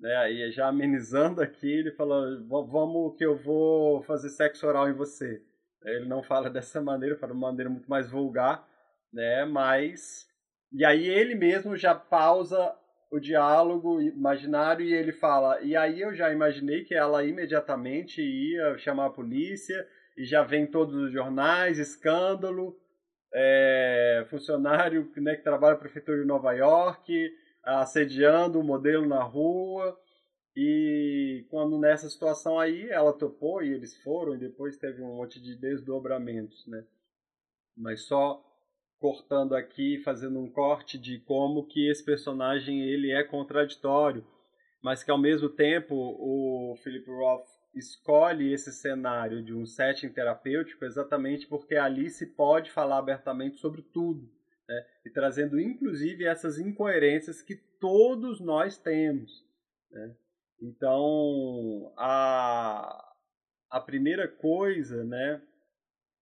né? 0.00 0.16
Aí 0.16 0.50
já 0.50 0.68
amenizando 0.68 1.42
aqui, 1.42 1.70
ele 1.70 1.92
fala, 1.92 2.42
vamos 2.48 3.16
que 3.16 3.24
eu 3.24 3.36
vou 3.36 4.02
fazer 4.02 4.30
sexo 4.30 4.66
oral 4.66 4.88
em 4.88 4.94
você. 4.94 5.42
Ele 5.84 6.06
não 6.06 6.22
fala 6.22 6.48
dessa 6.50 6.80
maneira, 6.80 7.16
fala 7.16 7.32
de 7.32 7.38
uma 7.38 7.48
maneira 7.48 7.70
muito 7.70 7.88
mais 7.88 8.10
vulgar, 8.10 8.66
né? 9.12 9.44
Mas 9.44 10.26
e 10.72 10.84
aí 10.84 11.06
ele 11.08 11.34
mesmo 11.34 11.76
já 11.76 11.94
pausa 11.94 12.74
o 13.10 13.20
diálogo 13.20 14.00
imaginário 14.00 14.84
e 14.84 14.92
ele 14.92 15.12
fala. 15.12 15.60
E 15.62 15.76
aí 15.76 16.00
eu 16.00 16.14
já 16.14 16.32
imaginei 16.32 16.84
que 16.84 16.94
ela 16.94 17.24
imediatamente 17.24 18.20
ia 18.20 18.76
chamar 18.78 19.06
a 19.06 19.10
polícia 19.10 19.86
e 20.16 20.24
já 20.24 20.42
vem 20.42 20.66
todos 20.66 20.94
os 20.94 21.12
jornais, 21.12 21.78
escândalo, 21.78 22.76
é, 23.32 24.26
funcionário 24.30 25.10
né, 25.16 25.36
que 25.36 25.42
trabalha 25.42 25.74
na 25.74 25.80
prefeitura 25.80 26.18
de 26.18 26.26
Nova 26.26 26.52
York, 26.52 27.30
assediando 27.62 28.58
o 28.58 28.64
modelo 28.64 29.06
na 29.06 29.22
rua. 29.22 29.98
E 30.56 31.44
quando 31.50 31.78
nessa 31.78 32.08
situação 32.08 32.58
aí 32.58 32.88
ela 32.88 33.12
topou 33.12 33.62
e 33.62 33.70
eles 33.72 33.94
foram 34.02 34.34
e 34.34 34.38
depois 34.38 34.78
teve 34.78 35.02
um 35.02 35.16
monte 35.16 35.38
de 35.40 35.54
desdobramentos, 35.54 36.66
né? 36.66 36.82
Mas 37.76 38.06
só 38.06 38.42
cortando 38.98 39.54
aqui, 39.54 39.98
fazendo 40.02 40.38
um 40.38 40.50
corte 40.50 40.96
de 40.96 41.18
como 41.20 41.66
que 41.66 41.90
esse 41.90 42.02
personagem 42.02 42.80
ele 42.80 43.12
é 43.12 43.22
contraditório, 43.22 44.26
mas 44.82 45.04
que 45.04 45.10
ao 45.10 45.18
mesmo 45.18 45.50
tempo 45.50 45.94
o 45.94 46.74
Philip 46.82 47.06
Roth 47.10 47.55
escolhe 47.76 48.52
esse 48.52 48.72
cenário 48.72 49.42
de 49.42 49.54
um 49.54 49.66
setting 49.66 50.08
terapêutico 50.08 50.84
exatamente 50.84 51.46
porque 51.46 51.76
ali 51.76 52.08
se 52.08 52.26
pode 52.26 52.70
falar 52.70 52.98
abertamente 52.98 53.58
sobre 53.58 53.82
tudo, 53.82 54.28
né? 54.66 54.86
e 55.04 55.10
trazendo 55.10 55.60
inclusive 55.60 56.24
essas 56.24 56.58
incoerências 56.58 57.42
que 57.42 57.54
todos 57.54 58.40
nós 58.40 58.78
temos. 58.78 59.44
Né? 59.90 60.16
Então, 60.60 61.92
a, 61.96 63.14
a 63.70 63.80
primeira 63.80 64.26
coisa 64.26 65.04
né, 65.04 65.42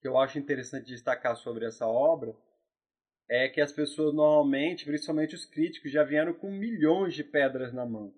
que 0.01 0.09
eu 0.09 0.19
acho 0.19 0.39
interessante 0.39 0.87
destacar 0.87 1.37
sobre 1.37 1.65
essa 1.65 1.87
obra 1.87 2.37
é 3.29 3.49
que 3.49 3.61
as 3.61 3.73
pessoas 3.73 4.13
normalmente, 4.13 4.85
principalmente 4.85 5.35
os 5.35 5.47
críticos, 5.47 5.93
já 5.93 6.03
vieram 6.03 6.35
com 6.35 6.51
milhões 6.51 7.15
de 7.15 7.25
pedras 7.25 7.73
na 7.73 7.87
mão. 7.87 8.13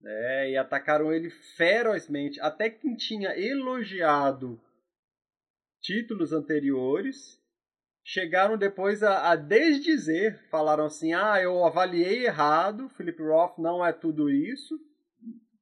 Né? 0.00 0.50
E 0.50 0.56
atacaram 0.56 1.12
ele 1.12 1.30
ferozmente. 1.30 2.40
Até 2.40 2.70
quem 2.70 2.96
tinha 2.96 3.38
elogiado 3.38 4.60
títulos 5.80 6.32
anteriores 6.32 7.40
chegaram 8.04 8.56
depois 8.56 9.02
a, 9.02 9.30
a 9.30 9.36
desdizer, 9.36 10.38
falaram 10.50 10.86
assim: 10.86 11.12
ah, 11.12 11.40
eu 11.40 11.64
avaliei 11.64 12.26
errado, 12.26 12.88
Philip 12.90 13.22
Roth 13.22 13.58
não 13.58 13.84
é 13.84 13.92
tudo 13.92 14.30
isso, 14.30 14.78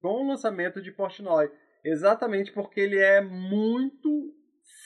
com 0.01 0.25
o 0.25 0.29
lançamento 0.29 0.81
de 0.81 0.93
Portnoy. 0.93 1.51
Exatamente 1.85 2.53
porque 2.53 2.81
ele 2.81 2.99
é 2.99 3.21
muito 3.21 4.35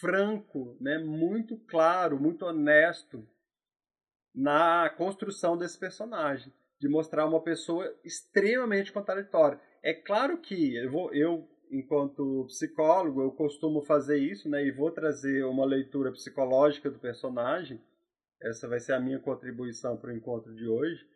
franco, 0.01 0.77
né? 0.81 0.99
muito 0.99 1.57
claro, 1.67 2.21
muito 2.21 2.45
honesto 2.45 3.27
na 4.35 4.91
construção 4.91 5.57
desse 5.57 5.79
personagem, 5.79 6.53
de 6.83 6.89
mostrar 6.89 7.25
uma 7.27 7.41
pessoa 7.41 7.89
extremamente 8.05 8.91
contraditória. 8.93 9.61
É 9.85 9.95
claro 9.95 10.39
que 10.39 10.75
eu, 10.75 10.91
vou, 10.91 11.15
eu 11.15 11.49
enquanto 11.71 12.45
psicólogo, 12.49 13.23
eu 13.23 13.31
costumo 13.31 13.83
fazer 13.83 14.19
isso, 14.19 14.49
né, 14.49 14.67
e 14.67 14.73
vou 14.73 14.91
trazer 14.91 15.45
uma 15.45 15.65
leitura 15.65 16.11
psicológica 16.11 16.91
do 16.91 16.99
personagem. 16.99 17.81
Essa 18.43 18.67
vai 18.67 18.81
ser 18.81 18.95
a 18.95 19.01
minha 19.01 19.21
contribuição 19.21 19.97
para 19.97 20.11
o 20.11 20.13
encontro 20.13 20.53
de 20.53 20.67
hoje. 20.67 21.07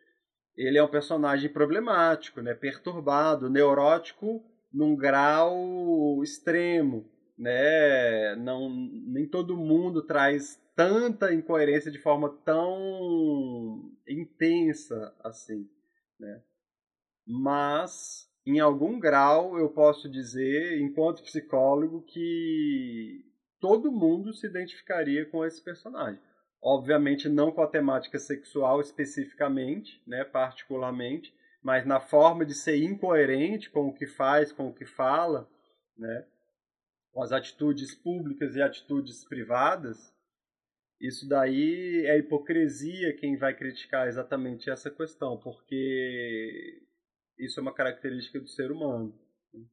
Ele 0.55 0.77
é 0.77 0.83
um 0.83 0.87
personagem 0.87 1.51
problemático, 1.51 2.41
né, 2.41 2.53
perturbado, 2.53 3.49
neurótico 3.49 4.41
num 4.71 4.95
grau 4.95 6.23
extremo, 6.23 7.11
né? 7.37 8.35
Não 8.35 8.69
nem 8.69 9.27
todo 9.27 9.57
mundo 9.57 10.01
traz 10.01 10.59
tanta 10.75 11.33
incoerência 11.33 11.91
de 11.91 11.99
forma 11.99 12.29
tão 12.43 13.91
intensa 14.07 15.13
assim, 15.23 15.69
né? 16.19 16.41
Mas 17.25 18.27
em 18.45 18.59
algum 18.59 18.99
grau 18.99 19.57
eu 19.59 19.69
posso 19.69 20.09
dizer, 20.09 20.79
enquanto 20.79 21.23
psicólogo, 21.23 22.01
que 22.03 23.25
todo 23.59 23.91
mundo 23.91 24.33
se 24.33 24.47
identificaria 24.47 25.25
com 25.25 25.45
esse 25.45 25.61
personagem. 25.61 26.21
Obviamente 26.61 27.27
não 27.27 27.51
com 27.51 27.61
a 27.61 27.67
temática 27.67 28.17
sexual 28.17 28.81
especificamente, 28.81 30.01
né, 30.07 30.23
particularmente, 30.23 31.33
mas 31.61 31.85
na 31.85 31.99
forma 31.99 32.45
de 32.45 32.53
ser 32.53 32.77
incoerente 32.77 33.69
com 33.69 33.87
o 33.87 33.93
que 33.93 34.07
faz, 34.07 34.51
com 34.51 34.69
o 34.69 34.73
que 34.73 34.85
fala, 34.85 35.49
né, 35.97 36.25
com 37.17 37.23
as 37.23 37.31
atitudes 37.31 37.95
públicas 37.95 38.55
e 38.55 38.61
atitudes 38.61 39.25
privadas, 39.25 40.13
isso 41.01 41.27
daí 41.27 42.05
é 42.05 42.15
hipocrisia 42.19 43.17
quem 43.17 43.35
vai 43.35 43.55
criticar 43.55 44.07
exatamente 44.07 44.69
essa 44.69 44.91
questão, 44.91 45.35
porque 45.39 46.79
isso 47.39 47.59
é 47.59 47.63
uma 47.63 47.73
característica 47.73 48.39
do 48.39 48.47
ser 48.47 48.71
humano. 48.71 49.19
Né? 49.51 49.65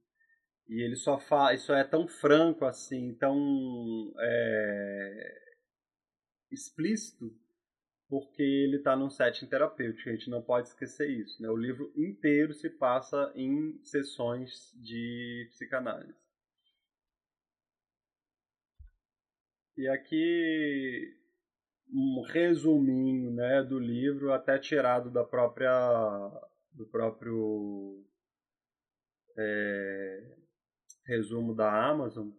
E 0.69 0.83
ele 0.83 0.97
só 0.97 1.19
faz, 1.19 1.61
isso 1.61 1.75
é 1.75 1.85
tão 1.85 2.09
franco 2.09 2.65
assim, 2.65 3.15
tão 3.17 4.15
é, 4.19 5.35
explícito, 6.51 7.31
porque 8.09 8.43
ele 8.43 8.79
está 8.79 8.97
num 8.97 9.11
setting 9.11 9.49
terapêutico. 9.49 10.09
A 10.09 10.13
gente 10.13 10.31
não 10.31 10.41
pode 10.41 10.69
esquecer 10.69 11.11
isso. 11.11 11.43
Né? 11.43 11.51
O 11.51 11.59
livro 11.59 11.93
inteiro 11.95 12.55
se 12.55 12.71
passa 12.71 13.31
em 13.35 13.79
sessões 13.83 14.73
de 14.81 15.47
psicanálise. 15.51 16.24
E 19.77 19.89
aqui 19.89 21.17
um 21.93 22.23
resuminho 22.23 23.33
né, 23.33 23.63
do 23.63 23.79
livro, 23.79 24.33
até 24.33 24.59
tirado 24.59 25.11
da 25.11 25.25
própria 25.25 26.31
do 26.73 26.87
próprio 26.87 28.05
é, 29.37 30.37
resumo 31.07 31.55
da 31.55 31.89
Amazon, 31.89 32.31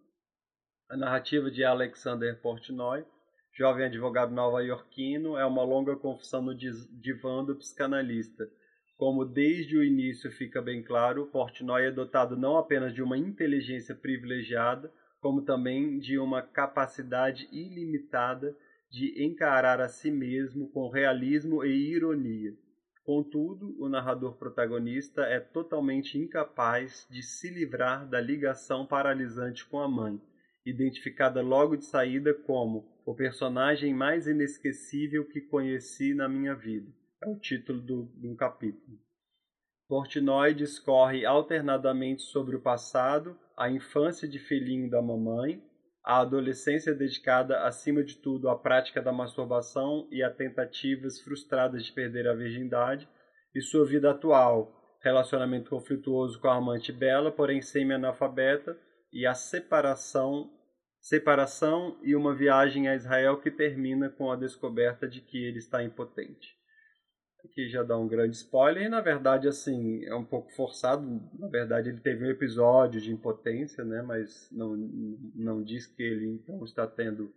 a 0.88 0.96
narrativa 0.96 1.50
de 1.50 1.64
Alexander 1.64 2.40
Portnoy, 2.40 3.04
jovem 3.52 3.86
advogado 3.86 4.32
nova-iorquino, 4.32 5.36
é 5.36 5.44
uma 5.44 5.62
longa 5.62 5.96
confissão 5.96 6.42
no 6.42 6.54
divã 6.54 7.44
do 7.44 7.56
psicanalista. 7.56 8.48
Como 8.96 9.24
desde 9.24 9.76
o 9.76 9.84
início 9.84 10.30
fica 10.32 10.62
bem 10.62 10.82
claro, 10.82 11.26
Portnoy 11.26 11.86
é 11.86 11.90
dotado 11.90 12.36
não 12.36 12.56
apenas 12.56 12.94
de 12.94 13.02
uma 13.02 13.16
inteligência 13.16 13.94
privilegiada, 13.94 14.92
como 15.26 15.42
também 15.42 15.98
de 15.98 16.20
uma 16.20 16.40
capacidade 16.40 17.48
ilimitada 17.50 18.56
de 18.88 19.24
encarar 19.24 19.80
a 19.80 19.88
si 19.88 20.08
mesmo 20.08 20.68
com 20.68 20.88
realismo 20.88 21.64
e 21.64 21.90
ironia. 21.92 22.56
Contudo, 23.02 23.74
o 23.82 23.88
narrador 23.88 24.36
protagonista 24.36 25.22
é 25.22 25.40
totalmente 25.40 26.16
incapaz 26.16 27.08
de 27.10 27.24
se 27.24 27.50
livrar 27.50 28.08
da 28.08 28.20
ligação 28.20 28.86
paralisante 28.86 29.66
com 29.66 29.80
a 29.80 29.88
mãe, 29.88 30.22
identificada 30.64 31.42
logo 31.42 31.76
de 31.76 31.86
saída 31.86 32.32
como 32.32 32.88
o 33.04 33.12
personagem 33.12 33.92
mais 33.92 34.28
inesquecível 34.28 35.24
que 35.24 35.40
conheci 35.40 36.14
na 36.14 36.28
minha 36.28 36.54
vida. 36.54 36.88
É 37.20 37.28
o 37.28 37.34
título 37.34 37.80
do, 37.80 38.04
do 38.14 38.36
capítulo. 38.36 38.96
Portnoy 39.88 40.54
discorre 40.54 41.26
alternadamente 41.26 42.22
sobre 42.22 42.54
o 42.54 42.60
passado, 42.60 43.36
a 43.56 43.70
infância 43.70 44.28
de 44.28 44.38
filhinho 44.38 44.90
da 44.90 45.00
mamãe, 45.00 45.62
a 46.04 46.20
adolescência 46.20 46.94
dedicada 46.94 47.64
acima 47.64 48.04
de 48.04 48.16
tudo 48.16 48.48
à 48.48 48.56
prática 48.56 49.00
da 49.00 49.12
masturbação 49.12 50.06
e 50.10 50.22
a 50.22 50.30
tentativas 50.30 51.20
frustradas 51.20 51.84
de 51.84 51.92
perder 51.92 52.28
a 52.28 52.34
virgindade, 52.34 53.08
e 53.54 53.60
sua 53.60 53.86
vida 53.86 54.10
atual, 54.10 54.98
relacionamento 55.02 55.70
conflituoso 55.70 56.38
com 56.38 56.48
a 56.48 56.56
amante 56.56 56.92
Bela, 56.92 57.32
porém 57.32 57.62
semi-analfabeta, 57.62 58.78
e 59.12 59.26
a 59.26 59.34
separação, 59.34 60.50
separação 61.00 61.98
e 62.02 62.14
uma 62.14 62.34
viagem 62.34 62.88
a 62.88 62.94
Israel 62.94 63.40
que 63.40 63.50
termina 63.50 64.10
com 64.10 64.30
a 64.30 64.36
descoberta 64.36 65.08
de 65.08 65.20
que 65.22 65.42
ele 65.42 65.58
está 65.58 65.82
impotente 65.82 66.56
que 67.48 67.68
já 67.68 67.82
dá 67.82 67.96
um 67.96 68.08
grande 68.08 68.36
spoiler, 68.36 68.84
e 68.84 68.88
na 68.88 69.00
verdade, 69.00 69.48
assim, 69.48 70.04
é 70.04 70.14
um 70.14 70.24
pouco 70.24 70.52
forçado. 70.52 71.02
Na 71.38 71.48
verdade, 71.48 71.88
ele 71.88 72.00
teve 72.00 72.24
um 72.24 72.30
episódio 72.30 73.00
de 73.00 73.12
impotência, 73.12 73.84
né? 73.84 74.02
Mas 74.02 74.50
não, 74.50 74.76
não 75.34 75.62
diz 75.62 75.86
que 75.86 76.02
ele 76.02 76.26
então 76.26 76.64
está 76.64 76.86
tendo 76.86 77.32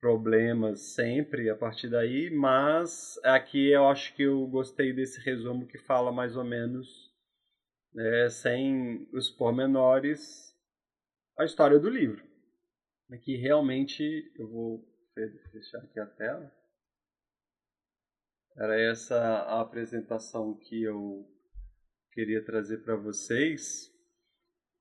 problemas 0.00 0.80
sempre 0.94 1.50
a 1.50 1.56
partir 1.56 1.88
daí, 1.88 2.30
mas 2.30 3.18
aqui 3.24 3.70
eu 3.70 3.88
acho 3.88 4.14
que 4.14 4.22
eu 4.22 4.46
gostei 4.46 4.92
desse 4.92 5.20
resumo 5.20 5.66
que 5.66 5.78
fala 5.78 6.12
mais 6.12 6.36
ou 6.36 6.44
menos, 6.44 7.12
né, 7.92 8.28
sem 8.28 9.08
os 9.12 9.28
pormenores, 9.28 10.54
a 11.36 11.44
história 11.44 11.78
do 11.78 11.90
livro. 11.90 12.24
Aqui 13.10 13.36
realmente 13.36 14.30
eu 14.36 14.48
vou 14.48 14.84
fechar 15.50 15.78
aqui 15.78 15.98
a 15.98 16.06
tela. 16.06 16.57
Era 18.58 18.76
essa 18.80 19.16
a 19.16 19.60
apresentação 19.60 20.52
que 20.54 20.82
eu 20.82 21.24
queria 22.12 22.44
trazer 22.44 22.78
para 22.78 22.96
vocês. 22.96 23.88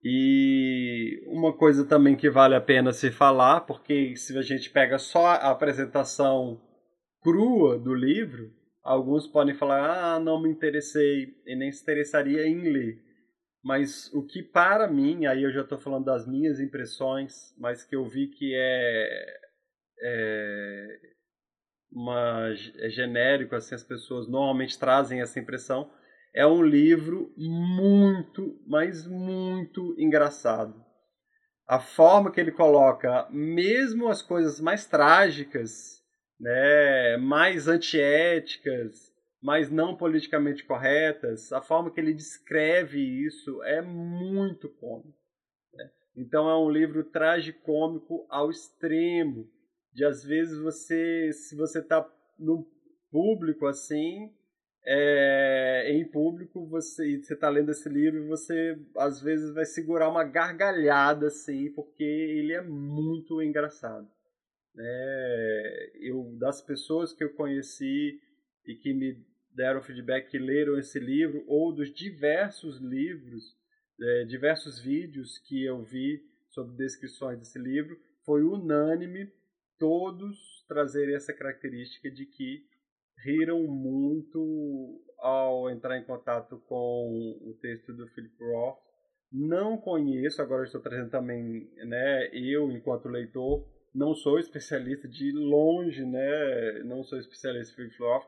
E 0.04 1.22
uma 1.28 1.56
coisa 1.56 1.86
também 1.86 2.16
que 2.16 2.28
vale 2.28 2.56
a 2.56 2.62
pena 2.62 2.92
se 2.92 3.12
falar, 3.12 3.62
porque 3.62 4.16
se 4.16 4.36
a 4.36 4.42
gente 4.42 4.72
pega 4.72 4.98
só 4.98 5.28
a 5.28 5.52
apresentação 5.52 6.60
crua 7.22 7.78
do 7.78 7.94
livro, 7.94 8.52
alguns 8.82 9.28
podem 9.28 9.54
falar: 9.54 10.16
ah, 10.16 10.20
não 10.20 10.42
me 10.42 10.50
interessei 10.50 11.36
e 11.46 11.56
nem 11.56 11.72
se 11.72 11.84
interessaria 11.84 12.48
em 12.48 12.72
ler. 12.72 13.00
Mas 13.64 14.12
o 14.12 14.26
que 14.26 14.42
para 14.42 14.88
mim, 14.88 15.28
aí 15.28 15.44
eu 15.44 15.52
já 15.52 15.62
estou 15.62 15.78
falando 15.78 16.06
das 16.06 16.28
minhas 16.28 16.60
impressões, 16.60 17.54
mas 17.60 17.84
que 17.84 17.96
eu 17.96 18.06
vi 18.06 18.28
que 18.28 18.56
é, 18.56 19.40
é 20.02 21.17
uma, 21.92 22.54
é 22.78 22.90
genérico, 22.90 23.56
assim, 23.56 23.76
as 23.76 23.84
pessoas 23.84 24.28
normalmente 24.28 24.78
trazem 24.78 25.22
essa 25.22 25.40
impressão, 25.40 25.90
é 26.34 26.46
um 26.46 26.62
livro 26.62 27.34
muito, 27.38 28.60
mas 28.68 29.08
muito 29.08 29.96
engraçado. 29.98 30.86
A 31.68 31.80
forma 31.80 32.32
que 32.32 32.40
ele 32.40 32.52
coloca, 32.52 33.28
mesmo 33.30 34.08
as 34.08 34.22
coisas 34.22 34.60
mais 34.60 34.86
trágicas, 34.86 36.02
né, 36.40 37.18
mais 37.18 37.68
antiéticas, 37.68 39.12
mais 39.42 39.70
não 39.72 39.96
politicamente 39.96 40.64
corretas, 40.64 41.52
a 41.52 41.62
forma 41.62 41.92
que 41.92 42.00
ele 42.00 42.14
descreve 42.14 43.00
isso 43.26 43.64
é 43.64 43.82
muito 43.82 44.70
cômico. 44.70 45.18
Né? 45.74 45.90
Então 46.16 46.50
é 46.50 46.58
um 46.58 46.70
livro 46.70 47.04
tragicômico 47.04 48.26
ao 48.30 48.50
extremo 48.50 49.50
de 49.98 50.06
às 50.06 50.24
vezes 50.24 50.60
você, 50.60 51.32
se 51.34 51.56
você 51.56 51.80
está 51.80 52.08
no 52.38 52.72
público 53.10 53.66
assim, 53.66 54.32
é, 54.86 55.92
em 55.92 56.08
público, 56.08 56.68
você 56.68 57.18
você 57.18 57.34
está 57.34 57.50
lendo 57.50 57.72
esse 57.72 57.90
livro, 57.90 58.28
você 58.28 58.78
às 58.96 59.20
vezes 59.20 59.52
vai 59.56 59.66
segurar 59.66 60.08
uma 60.08 60.24
gargalhada 60.24 61.26
assim, 61.26 61.72
porque 61.74 62.04
ele 62.04 62.54
é 62.54 62.62
muito 62.62 63.42
engraçado. 63.42 64.08
É, 64.78 65.92
eu 66.00 66.38
das 66.38 66.62
pessoas 66.62 67.12
que 67.12 67.24
eu 67.24 67.34
conheci 67.34 68.22
e 68.68 68.76
que 68.76 68.94
me 68.94 69.26
deram 69.56 69.82
feedback 69.82 70.30
que 70.30 70.38
leram 70.38 70.78
esse 70.78 71.00
livro 71.00 71.44
ou 71.48 71.74
dos 71.74 71.92
diversos 71.92 72.80
livros, 72.80 73.58
é, 74.00 74.26
diversos 74.26 74.80
vídeos 74.80 75.40
que 75.40 75.66
eu 75.66 75.82
vi 75.82 76.22
sobre 76.50 76.78
descrições 76.78 77.40
desse 77.40 77.58
livro, 77.58 78.00
foi 78.24 78.44
unânime 78.44 79.36
todos 79.80 80.66
trazerem 80.68 81.16
essa 81.16 81.34
característica 81.34 82.10
de 82.12 82.26
que 82.26 82.64
riram 83.24 83.64
muito 83.64 85.02
ao 85.20 85.70
entrar 85.70 85.98
em 85.98 86.04
contato 86.04 86.62
com 86.68 87.38
o 87.42 87.54
texto 87.62 87.94
do 87.94 88.08
Philip 88.10 88.36
Roth. 88.40 88.78
Não 89.32 89.78
conheço, 89.78 90.42
agora 90.42 90.64
estou 90.64 90.82
trazendo 90.82 91.10
também, 91.10 91.70
né, 91.86 92.30
eu 92.34 92.72
enquanto 92.72 93.10
leitor, 93.10 93.68
não 93.94 94.14
sou 94.14 94.40
especialista 94.40 95.08
de 95.08 95.32
longe, 95.32 96.06
né, 96.06 96.84
não 96.86 97.04
sou 97.04 97.18
especialista 97.18 97.74
em 97.74 97.76
Philip 97.76 97.98
Roth. 98.00 98.28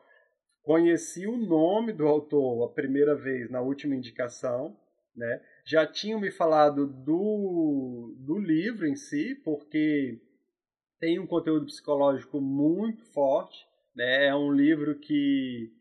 Conheci 0.64 1.26
o 1.26 1.38
nome 1.38 1.94
do 1.94 2.06
autor 2.06 2.70
a 2.70 2.74
primeira 2.74 3.16
vez 3.16 3.50
na 3.50 3.62
última 3.62 3.96
indicação, 3.96 4.76
né? 5.16 5.42
Já 5.66 5.88
tinham 5.88 6.20
me 6.20 6.32
falado 6.32 6.86
do, 6.86 8.14
do 8.20 8.38
livro 8.38 8.86
em 8.86 8.96
si, 8.96 9.36
porque 9.44 10.20
tem 11.00 11.20
um 11.20 11.28
conteúdo 11.28 11.66
psicológico 11.66 12.40
muito 12.42 13.04
forte, 13.14 13.66
né? 13.96 14.28
É 14.28 14.36
um 14.36 14.52
livro 14.52 15.00
que 15.00 15.72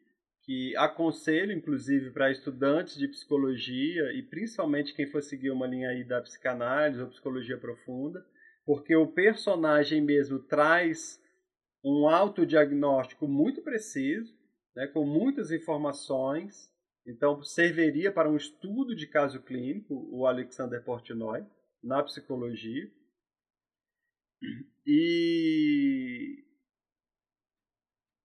que 0.48 0.74
aconselho, 0.78 1.52
inclusive, 1.52 2.11
para 2.11 2.31
estudantes 2.31 2.96
de 2.96 3.07
psicologia 3.07 4.11
e 4.14 4.22
principalmente 4.22 4.94
quem 4.94 5.07
for 5.07 5.22
seguir 5.22 5.50
uma 5.50 5.66
linha 5.66 5.90
aí 5.90 6.02
da 6.02 6.22
psicanálise 6.22 7.02
ou 7.02 7.09
psicologia 7.09 7.59
profunda, 7.59 8.24
porque 8.64 8.96
o 8.96 9.07
personagem 9.07 10.00
mesmo 10.00 10.38
traz 10.38 11.22
um 11.85 12.09
autodiagnóstico 12.09 13.28
muito 13.28 13.61
preciso, 13.61 14.35
né, 14.74 14.87
com 14.87 15.04
muitas 15.04 15.50
informações, 15.50 16.72
então 17.07 17.42
serviria 17.42 18.11
para 18.11 18.31
um 18.31 18.37
estudo 18.37 18.96
de 18.96 19.07
caso 19.07 19.42
clínico, 19.42 20.09
o 20.11 20.26
Alexander 20.26 20.83
Portnoy, 20.83 21.44
na 21.83 22.02
psicologia. 22.02 22.90
E, 24.87 26.44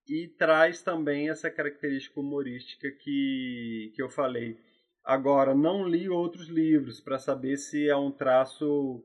e 0.07 0.27
traz 0.37 0.81
também 0.81 1.29
essa 1.29 1.51
característica 1.51 2.19
humorística 2.19 2.89
que, 2.89 3.91
que 3.95 4.01
eu 4.01 4.09
falei. 4.09 4.57
Agora, 5.03 5.53
não 5.53 5.85
li 5.85 6.07
outros 6.07 6.47
livros 6.47 7.01
para 7.01 7.19
saber 7.19 7.57
se 7.57 7.89
é 7.89 7.95
um 7.95 8.11
traço 8.11 9.03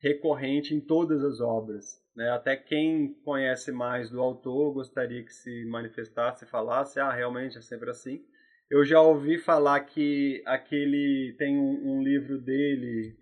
recorrente 0.00 0.74
em 0.74 0.80
todas 0.80 1.22
as 1.22 1.40
obras. 1.40 2.02
Né? 2.16 2.30
Até 2.30 2.56
quem 2.56 3.14
conhece 3.22 3.72
mais 3.72 4.10
do 4.10 4.20
autor 4.20 4.72
gostaria 4.72 5.22
que 5.24 5.32
se 5.32 5.64
manifestasse, 5.66 6.46
falasse, 6.46 7.00
ah, 7.00 7.12
realmente 7.12 7.58
é 7.58 7.60
sempre 7.60 7.90
assim. 7.90 8.24
Eu 8.70 8.84
já 8.84 9.00
ouvi 9.00 9.38
falar 9.38 9.80
que 9.80 10.42
aquele 10.46 11.34
tem 11.38 11.58
um, 11.58 11.96
um 11.96 12.02
livro 12.02 12.40
dele 12.40 13.16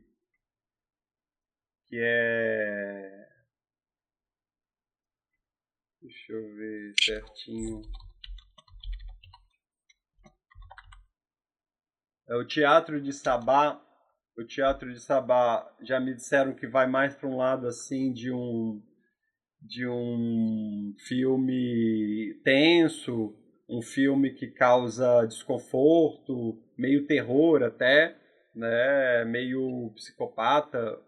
que 1.89 1.99
é 2.01 3.12
Deixa 6.03 6.33
eu 6.33 6.55
ver 6.57 6.93
certinho. 7.01 7.81
É 12.29 12.35
o 12.35 12.45
Teatro 12.45 13.01
de 13.01 13.13
Sabá. 13.13 13.81
O 14.37 14.45
Teatro 14.45 14.93
de 14.93 14.99
Sabá 14.99 15.65
já 15.81 16.01
me 16.01 16.13
disseram 16.13 16.55
que 16.55 16.67
vai 16.67 16.89
mais 16.89 17.15
para 17.15 17.29
um 17.29 17.37
lado 17.37 17.69
assim 17.69 18.13
de 18.13 18.33
um 18.33 18.83
de 19.61 19.87
um 19.87 20.93
filme 21.07 22.35
tenso, 22.43 23.33
um 23.71 23.81
filme 23.81 24.35
que 24.35 24.49
causa 24.49 25.25
desconforto, 25.25 26.61
meio 26.77 27.07
terror 27.07 27.63
até. 27.63 28.21
né, 28.55 29.25
meio 29.25 29.93
psicopata, 29.95 31.01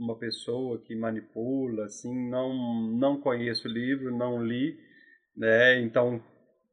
uma 0.00 0.18
pessoa 0.18 0.80
que 0.80 0.96
manipula, 0.96 1.84
assim, 1.84 2.30
não 2.30 2.90
não 2.98 3.20
conheço 3.20 3.68
o 3.68 3.70
livro, 3.70 4.16
não 4.16 4.42
li, 4.42 4.76
né? 5.36 5.78
Então 5.80 6.22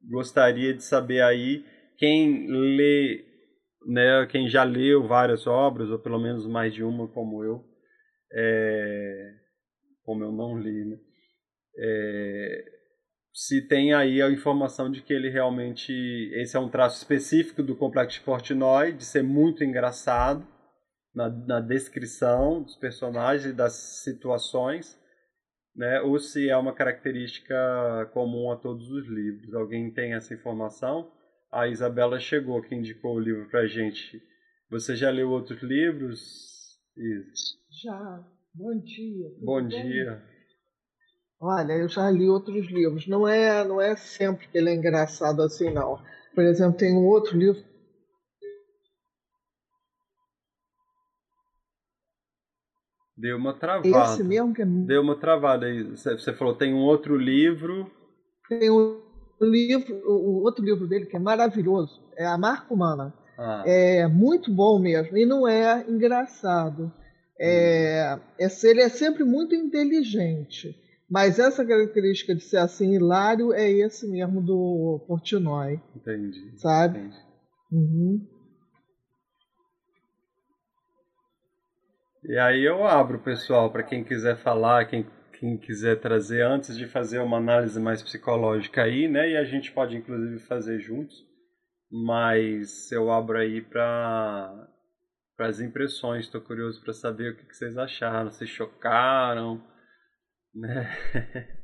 gostaria 0.09 0.73
de 0.73 0.81
saber 0.83 1.21
aí 1.21 1.65
quem 1.97 2.47
lê, 2.47 3.25
né, 3.85 4.25
quem 4.27 4.47
já 4.47 4.63
leu 4.63 5.05
várias 5.07 5.45
obras 5.45 5.89
ou 5.89 5.99
pelo 5.99 6.19
menos 6.19 6.47
mais 6.47 6.73
de 6.73 6.83
uma 6.83 7.07
como 7.09 7.43
eu, 7.43 7.65
é, 8.31 9.33
como 10.03 10.23
eu 10.23 10.31
não 10.31 10.57
li, 10.57 10.85
né? 10.85 10.97
É, 11.79 12.65
se 13.33 13.67
tem 13.67 13.93
aí 13.93 14.21
a 14.21 14.31
informação 14.31 14.89
de 14.89 15.01
que 15.01 15.13
ele 15.13 15.29
realmente 15.29 15.91
esse 16.33 16.55
é 16.55 16.59
um 16.59 16.69
traço 16.69 16.97
específico 16.97 17.61
do 17.61 17.75
complexo 17.75 18.19
de 18.19 18.25
Portnoy, 18.25 18.93
de 18.93 19.03
ser 19.03 19.21
muito 19.21 19.63
engraçado 19.63 20.47
na, 21.17 21.29
na 21.29 21.59
descrição 21.59 22.61
dos 22.61 22.75
personagens 22.75 23.51
e 23.51 23.55
das 23.55 23.73
situações, 24.03 24.95
né? 25.75 25.99
Ou 26.01 26.19
se 26.19 26.47
é 26.47 26.55
uma 26.55 26.73
característica 26.73 27.55
comum 28.13 28.51
a 28.51 28.55
todos 28.55 28.87
os 28.91 29.07
livros. 29.07 29.51
Alguém 29.55 29.91
tem 29.91 30.13
essa 30.13 30.35
informação? 30.35 31.11
A 31.51 31.67
Isabela 31.67 32.19
chegou 32.19 32.61
que 32.61 32.75
indicou 32.75 33.15
o 33.15 33.19
livro 33.19 33.49
para 33.49 33.65
gente. 33.65 34.21
Você 34.69 34.95
já 34.95 35.09
leu 35.09 35.31
outros 35.31 35.61
livros? 35.63 36.77
Isso. 36.95 37.57
Já. 37.83 38.23
Bom 38.53 38.79
dia. 38.79 39.29
Bom 39.41 39.67
dia. 39.67 40.21
Olha, 41.39 41.73
eu 41.73 41.89
já 41.89 42.11
li 42.11 42.29
outros 42.29 42.67
livros. 42.67 43.07
Não 43.07 43.27
é, 43.27 43.63
não 43.63 43.81
é 43.81 43.95
sempre 43.95 44.47
que 44.47 44.57
ele 44.57 44.69
é 44.69 44.75
engraçado 44.75 45.41
assim, 45.41 45.71
não. 45.71 45.99
Por 46.35 46.43
exemplo, 46.43 46.77
tem 46.77 46.93
um 46.93 47.05
outro 47.07 47.37
livro. 47.37 47.63
Deu 53.27 53.37
uma 53.37 53.53
travada. 53.53 54.13
Esse 54.13 54.23
mesmo 54.23 54.53
que 54.53 54.61
é... 54.61 54.65
Deu 54.65 55.01
uma 55.01 55.15
travada 55.15 55.65
aí. 55.65 55.83
Você 55.83 56.33
falou 56.33 56.55
tem 56.55 56.73
um 56.73 56.79
outro 56.79 57.17
livro. 57.17 57.91
Tem 58.47 58.69
um 58.71 59.01
livro, 59.41 59.93
o 60.05 60.43
outro 60.43 60.63
livro 60.63 60.87
dele 60.87 61.05
que 61.05 61.15
é 61.15 61.19
maravilhoso. 61.19 62.01
É 62.17 62.25
a 62.25 62.37
Marca 62.37 62.73
Humana. 62.73 63.13
Ah. 63.37 63.63
É 63.65 64.07
muito 64.07 64.51
bom 64.51 64.79
mesmo 64.79 65.17
e 65.17 65.25
não 65.25 65.47
é 65.47 65.85
engraçado. 65.87 66.91
É, 67.39 68.15
hum. 68.15 68.21
é, 68.39 68.47
ele 68.63 68.81
é 68.81 68.89
sempre 68.89 69.23
muito 69.23 69.53
inteligente. 69.53 70.75
Mas 71.09 71.39
essa 71.39 71.65
característica 71.65 72.35
de 72.35 72.43
ser 72.43 72.57
assim 72.57 72.93
hilário 72.93 73.53
é 73.53 73.69
esse 73.69 74.07
mesmo 74.07 74.41
do 74.41 75.05
Portnoy. 75.07 75.79
Entendi. 75.95 76.59
Sabe? 76.59 76.99
Entendi. 76.99 77.17
Uhum. 77.71 78.36
E 82.27 82.37
aí 82.37 82.65
eu 82.65 82.85
abro, 82.85 83.19
pessoal, 83.19 83.71
para 83.71 83.83
quem 83.83 84.03
quiser 84.03 84.35
falar, 84.35 84.85
quem, 84.85 85.09
quem 85.39 85.57
quiser 85.57 85.97
trazer, 86.01 86.41
antes 86.41 86.77
de 86.77 86.85
fazer 86.85 87.19
uma 87.19 87.37
análise 87.37 87.79
mais 87.79 88.03
psicológica 88.03 88.83
aí, 88.83 89.07
né? 89.07 89.29
E 89.29 89.37
a 89.37 89.45
gente 89.45 89.71
pode 89.71 89.95
inclusive 89.95 90.37
fazer 90.39 90.77
juntos. 90.77 91.25
Mas 91.89 92.91
eu 92.91 93.09
abro 93.09 93.37
aí 93.37 93.61
para 93.61 94.67
as 95.39 95.61
impressões. 95.61 96.25
Estou 96.25 96.41
curioso 96.41 96.81
para 96.83 96.91
saber 96.91 97.31
o 97.31 97.37
que, 97.37 97.45
que 97.45 97.55
vocês 97.55 97.77
acharam. 97.77 98.29
Se 98.29 98.45
chocaram? 98.45 99.63
Né? 100.53 100.85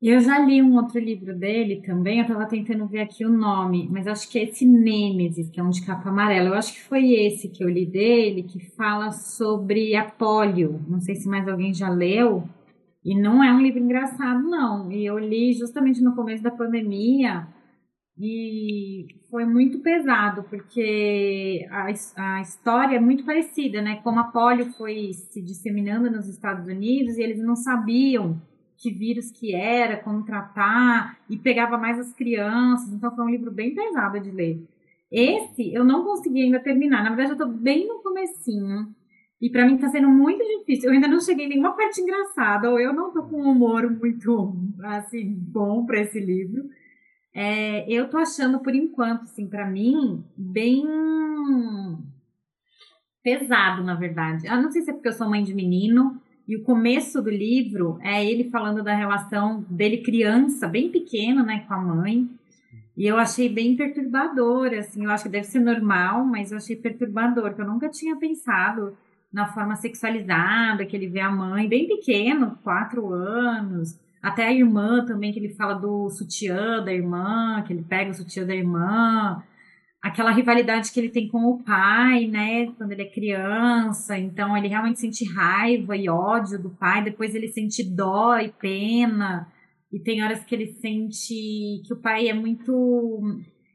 Eu 0.00 0.20
já 0.20 0.38
li 0.38 0.62
um 0.62 0.76
outro 0.76 0.98
livro 1.00 1.34
dele 1.34 1.80
também, 1.80 2.18
eu 2.18 2.22
estava 2.22 2.44
tentando 2.46 2.86
ver 2.86 3.00
aqui 3.00 3.24
o 3.24 3.30
nome, 3.30 3.88
mas 3.90 4.06
acho 4.06 4.30
que 4.30 4.38
é 4.38 4.44
esse 4.44 4.66
Nêmesis, 4.66 5.48
que 5.48 5.58
é 5.58 5.62
um 5.62 5.70
de 5.70 5.84
capa 5.86 6.10
amarela. 6.10 6.50
Eu 6.50 6.54
acho 6.54 6.74
que 6.74 6.82
foi 6.82 7.12
esse 7.14 7.48
que 7.48 7.64
eu 7.64 7.68
li 7.68 7.86
dele, 7.86 8.42
que 8.42 8.60
fala 8.76 9.10
sobre 9.10 9.96
a 9.96 10.04
polio. 10.04 10.84
Não 10.86 11.00
sei 11.00 11.14
se 11.14 11.26
mais 11.28 11.48
alguém 11.48 11.72
já 11.72 11.88
leu. 11.88 12.46
E 13.02 13.18
não 13.18 13.42
é 13.42 13.50
um 13.52 13.60
livro 13.60 13.80
engraçado, 13.80 14.42
não. 14.42 14.92
E 14.92 15.06
eu 15.06 15.18
li 15.18 15.54
justamente 15.54 16.02
no 16.02 16.14
começo 16.14 16.42
da 16.42 16.50
pandemia, 16.50 17.46
e 18.18 19.06
foi 19.30 19.44
muito 19.44 19.80
pesado, 19.80 20.42
porque 20.44 21.66
a, 21.70 21.86
a 22.16 22.40
história 22.40 22.96
é 22.96 23.00
muito 23.00 23.24
parecida, 23.24 23.82
né? 23.82 23.96
Como 24.02 24.18
a 24.18 24.24
polio 24.24 24.72
foi 24.72 25.12
se 25.12 25.42
disseminando 25.42 26.10
nos 26.10 26.26
Estados 26.26 26.66
Unidos 26.66 27.18
e 27.18 27.22
eles 27.22 27.38
não 27.38 27.54
sabiam 27.54 28.40
que 28.76 28.90
vírus 28.90 29.30
que 29.30 29.54
era, 29.54 29.96
como 29.96 30.24
tratar, 30.24 31.18
e 31.28 31.36
pegava 31.36 31.78
mais 31.78 31.98
as 31.98 32.12
crianças, 32.12 32.92
então 32.92 33.14
foi 33.14 33.24
um 33.24 33.30
livro 33.30 33.50
bem 33.50 33.74
pesado 33.74 34.20
de 34.20 34.30
ler. 34.30 34.62
Esse 35.10 35.72
eu 35.72 35.84
não 35.84 36.04
consegui 36.04 36.42
ainda 36.42 36.60
terminar, 36.60 37.02
na 37.04 37.14
verdade 37.14 37.32
eu 37.32 37.46
tô 37.46 37.46
bem 37.46 37.86
no 37.86 38.02
comecinho, 38.02 38.94
e 39.40 39.50
para 39.50 39.66
mim 39.66 39.76
tá 39.76 39.88
sendo 39.88 40.08
muito 40.08 40.42
difícil, 40.42 40.88
eu 40.88 40.94
ainda 40.94 41.08
não 41.08 41.20
cheguei 41.20 41.46
em 41.46 41.50
nenhuma 41.50 41.76
parte 41.76 42.00
engraçada, 42.00 42.70
ou 42.70 42.80
eu 42.80 42.92
não 42.92 43.12
tô 43.12 43.22
com 43.24 43.42
um 43.42 43.50
humor 43.50 43.90
muito, 43.90 44.54
assim, 44.82 45.32
bom 45.32 45.84
para 45.86 46.00
esse 46.00 46.18
livro, 46.18 46.68
é, 47.38 47.84
eu 47.90 48.08
tô 48.08 48.16
achando, 48.16 48.60
por 48.60 48.74
enquanto, 48.74 49.24
assim, 49.24 49.46
para 49.46 49.68
mim, 49.68 50.24
bem 50.34 50.86
pesado, 53.22 53.84
na 53.84 53.94
verdade. 53.94 54.46
Eu 54.46 54.62
não 54.62 54.70
sei 54.70 54.80
se 54.80 54.90
é 54.90 54.94
porque 54.94 55.08
eu 55.08 55.12
sou 55.12 55.28
mãe 55.28 55.42
de 55.42 55.52
menino, 55.52 56.18
e 56.48 56.56
o 56.56 56.62
começo 56.62 57.20
do 57.20 57.30
livro 57.30 57.98
é 58.02 58.24
ele 58.24 58.50
falando 58.50 58.82
da 58.82 58.94
relação 58.94 59.64
dele 59.68 59.98
criança, 59.98 60.68
bem 60.68 60.90
pequeno, 60.90 61.42
né, 61.44 61.64
com 61.66 61.74
a 61.74 61.78
mãe. 61.78 62.28
E 62.96 63.06
eu 63.06 63.18
achei 63.18 63.48
bem 63.48 63.76
perturbador, 63.76 64.72
assim, 64.72 65.04
eu 65.04 65.10
acho 65.10 65.24
que 65.24 65.28
deve 65.28 65.46
ser 65.46 65.58
normal, 65.58 66.24
mas 66.24 66.50
eu 66.50 66.56
achei 66.56 66.76
perturbador, 66.76 67.48
porque 67.48 67.62
eu 67.62 67.66
nunca 67.66 67.88
tinha 67.88 68.16
pensado 68.16 68.96
na 69.32 69.46
forma 69.48 69.76
sexualizada 69.76 70.86
que 70.86 70.96
ele 70.96 71.08
vê 71.08 71.20
a 71.20 71.30
mãe, 71.30 71.68
bem 71.68 71.86
pequeno, 71.86 72.56
quatro 72.62 73.12
anos, 73.12 73.98
até 74.22 74.46
a 74.46 74.52
irmã 74.52 75.04
também, 75.04 75.32
que 75.32 75.38
ele 75.38 75.54
fala 75.54 75.74
do 75.74 76.08
sutiã 76.10 76.82
da 76.82 76.92
irmã, 76.92 77.62
que 77.66 77.72
ele 77.72 77.82
pega 77.82 78.10
o 78.10 78.14
sutiã 78.14 78.46
da 78.46 78.54
irmã. 78.54 79.42
Aquela 80.02 80.30
rivalidade 80.30 80.92
que 80.92 81.00
ele 81.00 81.08
tem 81.08 81.28
com 81.28 81.44
o 81.46 81.62
pai, 81.62 82.26
né? 82.26 82.66
Quando 82.78 82.92
ele 82.92 83.02
é 83.02 83.10
criança. 83.10 84.16
Então, 84.18 84.56
ele 84.56 84.68
realmente 84.68 85.00
sente 85.00 85.24
raiva 85.24 85.96
e 85.96 86.08
ódio 86.08 86.62
do 86.62 86.70
pai. 86.70 87.02
Depois, 87.02 87.34
ele 87.34 87.48
sente 87.48 87.82
dó 87.82 88.38
e 88.38 88.48
pena. 88.48 89.50
E 89.92 89.98
tem 89.98 90.22
horas 90.22 90.44
que 90.44 90.54
ele 90.54 90.66
sente 90.66 91.82
que 91.84 91.92
o 91.92 91.96
pai 91.96 92.28
é 92.28 92.34
muito. 92.34 93.20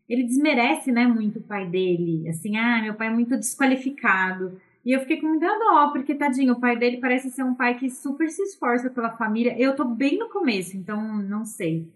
Ele 0.07 0.23
desmerece, 0.23 0.91
né? 0.91 1.05
Muito 1.05 1.39
o 1.39 1.43
pai 1.43 1.67
dele. 1.67 2.27
Assim, 2.29 2.57
ah, 2.57 2.81
meu 2.81 2.93
pai 2.93 3.07
é 3.07 3.11
muito 3.11 3.35
desqualificado. 3.37 4.59
E 4.83 4.91
eu 4.93 4.99
fiquei 5.01 5.21
com 5.21 5.27
muita 5.27 5.47
dó, 5.59 5.91
porque 5.91 6.15
tadinho, 6.15 6.53
o 6.53 6.59
pai 6.59 6.75
dele 6.75 6.97
parece 6.97 7.29
ser 7.29 7.43
um 7.43 7.53
pai 7.53 7.77
que 7.77 7.89
super 7.89 8.29
se 8.29 8.41
esforça 8.41 8.89
pela 8.89 9.15
família. 9.15 9.55
Eu 9.57 9.75
tô 9.75 9.85
bem 9.85 10.17
no 10.17 10.29
começo, 10.29 10.75
então 10.75 11.01
não 11.21 11.45
sei. 11.45 11.87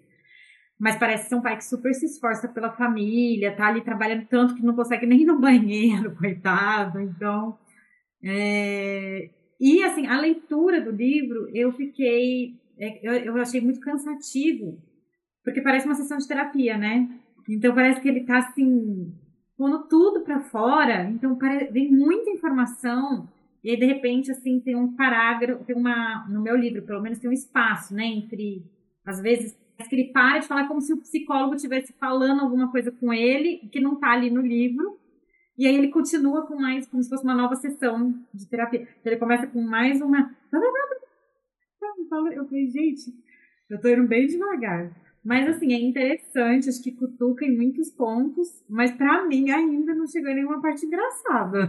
Mas 0.80 0.98
parece 0.98 1.30
ser 1.30 1.36
um 1.36 1.42
pai 1.42 1.56
que 1.58 1.64
super 1.64 1.94
se 1.94 2.06
esforça 2.06 2.48
pela 2.50 2.72
família, 2.72 3.56
tá 3.56 3.68
ali 3.68 3.82
trabalhando 3.82 4.26
tanto 4.28 4.56
que 4.56 4.64
não 4.64 4.76
consegue 4.76 5.06
nem 5.06 5.22
ir 5.22 5.26
no 5.26 5.40
banheiro, 5.40 6.16
coitado. 6.16 7.00
Então. 7.00 7.58
É... 8.24 9.30
E 9.60 9.84
assim, 9.84 10.06
a 10.08 10.20
leitura 10.20 10.82
do 10.82 10.92
livro, 10.92 11.50
eu 11.54 11.72
fiquei. 11.72 12.60
É, 12.78 13.00
eu, 13.26 13.38
achei 13.38 13.62
muito 13.62 13.80
cansativo, 13.80 14.78
porque 15.46 15.62
parece 15.62 15.86
uma 15.86 15.96
sessão 15.96 16.18
de 16.18 16.28
terapia, 16.28 16.78
né? 16.78 17.08
Então 17.48 17.74
parece 17.74 18.02
que 18.02 18.10
ele 18.10 18.26
tá 18.26 18.40
assim 18.40 19.14
pondo 19.58 19.88
tudo 19.88 20.22
para 20.22 20.42
fora, 20.42 21.10
então 21.10 21.38
vem 21.72 21.90
muita 21.90 22.30
informação 22.30 23.30
e 23.64 23.72
aí 23.72 23.78
de 23.78 23.86
repente 23.86 24.32
assim 24.32 24.60
tem 24.60 24.76
um 24.76 24.96
parágrafo, 24.96 25.64
tem 25.64 25.76
uma 25.76 26.28
no 26.30 26.42
meu 26.42 26.56
livro 26.56 26.82
pelo 26.82 27.02
menos 27.02 27.20
tem 27.20 27.30
um 27.30 27.34
espaço, 27.34 27.94
né, 27.96 28.06
entre 28.06 28.64
às 29.06 29.22
vezes 29.22 29.58
que 29.84 29.96
ele 29.96 30.12
para 30.12 30.40
de 30.40 30.48
falar 30.48 30.68
como 30.68 30.82
se 30.82 30.94
o 30.94 31.02
psicólogo 31.02 31.56
estivesse 31.56 31.94
falando 31.94 32.42
alguma 32.42 32.72
coisa 32.72 32.92
com 32.92 33.14
ele 33.14 33.58
que 33.72 33.80
não 33.80 33.94
está 33.94 34.12
ali 34.12 34.30
no 34.30 34.42
livro. 34.42 34.98
E 35.58 35.66
aí 35.66 35.76
ele 35.76 35.90
continua 35.90 36.46
com 36.46 36.56
mais, 36.56 36.88
como 36.88 37.02
se 37.02 37.10
fosse 37.10 37.24
uma 37.24 37.36
nova 37.36 37.56
sessão 37.56 38.14
de 38.34 38.48
terapia. 38.48 38.82
Então 38.82 39.12
ele 39.12 39.20
começa 39.20 39.48
com 39.48 39.62
mais 39.62 40.02
uma. 40.02 40.36
Eu 42.34 42.46
falei, 42.46 42.68
gente, 42.68 43.14
eu 43.70 43.80
tô 43.80 43.90
indo 43.90 44.08
bem 44.08 44.28
devagar. 44.28 44.92
Mas 45.24 45.48
assim, 45.50 45.74
é 45.74 45.80
interessante, 45.80 46.70
acho 46.70 46.84
que 46.84 46.92
cutuca 46.92 47.44
em 47.44 47.56
muitos 47.56 47.90
pontos, 47.90 48.64
mas 48.70 48.92
para 48.92 49.26
mim 49.26 49.50
ainda 49.50 49.96
não 49.96 50.06
chegou 50.06 50.30
em 50.30 50.36
nenhuma 50.36 50.62
parte 50.62 50.86
engraçada. 50.86 51.68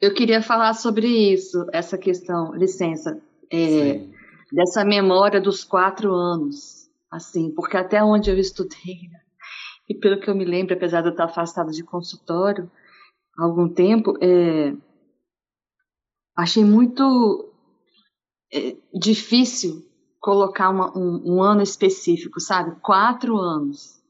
Eu 0.00 0.12
queria 0.12 0.42
falar 0.42 0.74
sobre 0.74 1.06
isso, 1.32 1.64
essa 1.72 1.96
questão, 1.96 2.52
licença, 2.56 3.22
é, 3.52 4.04
dessa 4.52 4.84
memória 4.84 5.40
dos 5.40 5.64
quatro 5.64 6.14
anos, 6.14 6.90
assim, 7.10 7.50
porque 7.50 7.76
até 7.76 8.04
onde 8.04 8.30
eu 8.30 8.38
estudei, 8.38 9.08
né, 9.10 9.20
e 9.88 9.94
pelo 9.94 10.20
que 10.20 10.28
eu 10.28 10.34
me 10.34 10.44
lembro, 10.44 10.74
apesar 10.74 11.00
de 11.00 11.08
eu 11.08 11.12
estar 11.12 11.24
afastada 11.24 11.70
de 11.70 11.82
consultório 11.82 12.70
há 13.38 13.44
algum 13.44 13.68
tempo, 13.68 14.14
é, 14.20 14.74
achei 16.36 16.64
muito 16.64 17.52
é, 18.52 18.76
difícil 18.94 19.86
colocar 20.20 20.70
uma, 20.70 20.96
um, 20.96 21.34
um, 21.34 21.42
ano 21.42 21.62
específico, 21.62 22.40
sabe? 22.40 22.78
Quatro 22.80 23.36
anos. 23.36 24.01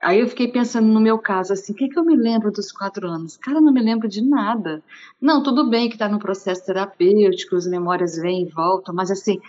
Aí 0.00 0.20
eu 0.20 0.28
fiquei 0.28 0.46
pensando 0.46 0.86
no 0.86 1.00
meu 1.00 1.18
caso, 1.18 1.52
assim, 1.52 1.72
o 1.72 1.76
que, 1.76 1.88
que 1.88 1.98
eu 1.98 2.04
me 2.04 2.16
lembro 2.16 2.52
dos 2.52 2.70
quatro 2.70 3.08
anos? 3.08 3.36
Cara, 3.36 3.60
não 3.60 3.72
me 3.72 3.82
lembro 3.82 4.08
de 4.08 4.22
nada. 4.22 4.82
Não, 5.20 5.42
tudo 5.42 5.68
bem 5.68 5.88
que 5.88 5.96
está 5.96 6.08
no 6.08 6.20
processo 6.20 6.64
terapêutico, 6.64 7.56
as 7.56 7.66
memórias 7.66 8.16
vêm 8.16 8.42
e 8.42 8.48
voltam, 8.48 8.94
mas 8.94 9.10
assim, 9.10 9.40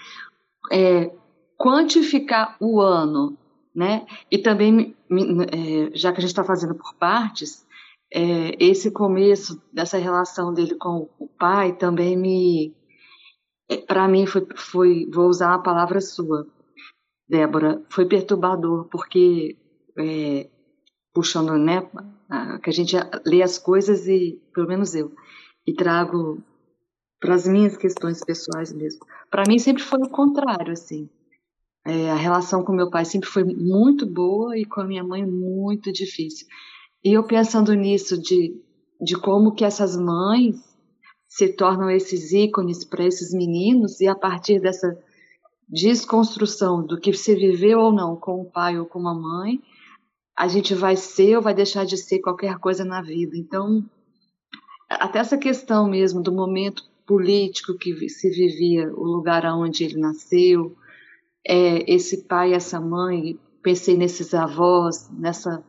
é, 0.71 1.11
quantificar 1.55 2.57
o 2.59 2.81
ano, 2.81 3.37
né? 3.75 4.07
E 4.31 4.39
também, 4.39 4.95
é, 5.11 5.95
já 5.95 6.11
que 6.11 6.17
a 6.17 6.21
gente 6.21 6.31
está 6.31 6.43
fazendo 6.43 6.73
por 6.73 6.95
partes, 6.95 7.65
é, 8.11 8.55
esse 8.59 8.89
começo 8.89 9.61
dessa 9.71 9.97
relação 9.97 10.51
dele 10.51 10.75
com 10.75 11.07
o 11.19 11.27
pai 11.27 11.73
também 11.73 12.17
me, 12.17 12.73
é, 13.69 13.77
para 13.77 14.07
mim 14.07 14.25
foi, 14.25 14.47
foi, 14.55 15.09
vou 15.13 15.27
usar 15.27 15.53
a 15.53 15.59
palavra 15.59 16.01
sua, 16.01 16.47
Débora, 17.27 17.83
foi 17.89 18.07
perturbador 18.07 18.85
porque 18.85 19.55
é, 19.99 20.49
puxando, 21.13 21.57
né, 21.57 21.81
que 22.63 22.69
a 22.69 22.73
gente 22.73 22.95
lê 23.25 23.41
as 23.41 23.57
coisas 23.57 24.07
e, 24.07 24.41
pelo 24.53 24.67
menos 24.67 24.95
eu, 24.95 25.11
e 25.65 25.73
trago 25.73 26.43
para 27.19 27.35
as 27.35 27.47
minhas 27.47 27.75
questões 27.75 28.23
pessoais 28.23 28.71
mesmo. 28.71 29.01
Para 29.29 29.43
mim 29.47 29.59
sempre 29.59 29.83
foi 29.83 29.99
o 29.99 30.09
contrário, 30.09 30.73
assim. 30.73 31.09
É, 31.85 32.11
a 32.11 32.15
relação 32.15 32.63
com 32.63 32.71
meu 32.71 32.89
pai 32.89 33.05
sempre 33.05 33.29
foi 33.29 33.43
muito 33.43 34.05
boa 34.05 34.57
e 34.57 34.65
com 34.65 34.81
a 34.81 34.85
minha 34.85 35.03
mãe 35.03 35.25
muito 35.25 35.91
difícil. 35.91 36.47
E 37.03 37.13
eu 37.13 37.23
pensando 37.23 37.73
nisso 37.73 38.21
de, 38.21 38.53
de 39.01 39.15
como 39.15 39.53
que 39.53 39.65
essas 39.65 39.97
mães 39.97 40.55
se 41.27 41.49
tornam 41.49 41.89
esses 41.89 42.31
ícones 42.31 42.83
para 42.83 43.05
esses 43.05 43.33
meninos 43.33 44.01
e 44.01 44.07
a 44.07 44.15
partir 44.15 44.59
dessa 44.59 44.97
desconstrução 45.67 46.85
do 46.85 46.99
que 46.99 47.13
se 47.13 47.35
viveu 47.35 47.79
ou 47.79 47.93
não 47.93 48.15
com 48.15 48.41
o 48.41 48.45
pai 48.49 48.79
ou 48.79 48.85
com 48.85 49.07
a 49.07 49.13
mãe, 49.13 49.61
a 50.39 50.47
gente 50.47 50.73
vai 50.73 50.95
ser 50.95 51.35
ou 51.35 51.41
vai 51.41 51.53
deixar 51.53 51.85
de 51.85 51.97
ser 51.97 52.19
qualquer 52.19 52.57
coisa 52.59 52.85
na 52.85 53.01
vida. 53.01 53.35
Então, 53.35 53.83
até 54.89 55.19
essa 55.19 55.37
questão 55.37 55.89
mesmo 55.89 56.21
do 56.21 56.31
momento 56.31 56.81
político 57.05 57.77
que 57.77 58.07
se 58.07 58.29
vivia, 58.29 58.89
o 58.95 59.03
lugar 59.03 59.45
aonde 59.45 59.83
ele 59.83 59.99
nasceu, 59.99 60.77
é, 61.45 61.93
esse 61.93 62.23
pai, 62.23 62.53
essa 62.53 62.79
mãe, 62.79 63.37
pensei 63.61 63.97
nesses 63.97 64.33
avós, 64.33 65.09
nessa 65.11 65.61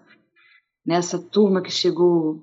nessa 0.87 1.19
turma 1.19 1.61
que 1.61 1.71
chegou 1.71 2.41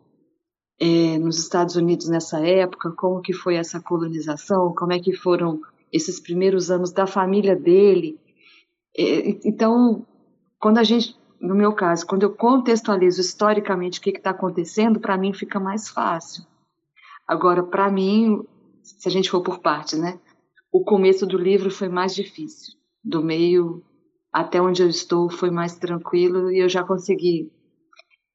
é, 0.82 1.18
nos 1.18 1.40
Estados 1.40 1.78
Unidos 1.78 2.10
nessa 2.10 2.46
época, 2.46 2.92
como 2.92 3.22
que 3.22 3.32
foi 3.32 3.56
essa 3.56 3.80
colonização, 3.80 4.76
como 4.76 4.92
é 4.92 5.00
que 5.00 5.14
foram 5.14 5.62
esses 5.94 6.20
primeiros 6.20 6.70
anos 6.70 6.92
da 6.92 7.08
família 7.08 7.56
dele. 7.56 8.20
É, 8.98 9.30
então, 9.48 10.06
quando 10.60 10.78
a 10.78 10.84
gente 10.84 11.16
no 11.40 11.56
meu 11.56 11.74
caso, 11.74 12.06
quando 12.06 12.24
eu 12.24 12.34
contextualizo 12.34 13.22
historicamente 13.22 14.00
o 14.00 14.02
que 14.02 14.10
está 14.10 14.32
acontecendo, 14.32 15.00
para 15.00 15.18
mim 15.18 15.34
fica 15.34 15.60
mais 15.60 15.88
fácil. 15.88 16.44
Agora, 17.28 17.64
para 17.64 17.92
mim, 17.92 18.44
se 18.82 19.08
a 19.08 19.12
gente 19.12 19.30
for 19.30 19.42
por 19.42 19.60
partes, 19.60 20.00
né? 20.00 20.20
O 20.72 20.84
começo 20.84 21.26
do 21.26 21.38
livro 21.38 21.70
foi 21.70 21.90
mais 21.90 22.16
difícil. 22.16 22.74
Do 23.04 23.24
meio 23.24 23.84
até 24.32 24.62
onde 24.62 24.82
eu 24.82 24.90
estou 24.90 25.30
foi 25.30 25.50
mais 25.50 25.76
tranquilo 25.76 26.52
e 26.52 26.60
eu 26.60 26.70
já 26.70 26.84
consegui 26.84 27.52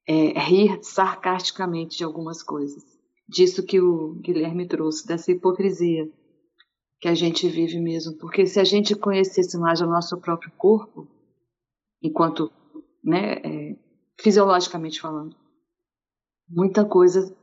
é, 0.06 0.38
rir 0.38 0.78
sarcasticamente 0.82 1.98
de 1.98 2.04
algumas 2.04 2.42
coisas. 2.42 2.82
Disso 3.28 3.64
que 3.64 3.80
o 3.80 4.14
Guilherme 4.14 4.66
trouxe, 4.66 5.06
dessa 5.06 5.30
hipocrisia 5.32 6.10
que 7.00 7.08
a 7.08 7.14
gente 7.14 7.48
vive 7.48 7.80
mesmo. 7.80 8.16
Porque 8.18 8.46
se 8.46 8.60
a 8.60 8.64
gente 8.64 8.94
conhecesse 8.94 9.58
mais 9.58 9.80
o 9.80 9.86
nosso 9.86 10.20
próprio 10.20 10.52
corpo, 10.56 11.08
enquanto 12.02 12.50
né, 13.02 13.34
é, 13.34 13.76
fisiologicamente 14.20 15.00
falando. 15.00 15.36
Muita 16.48 16.84
coisa 16.84 17.34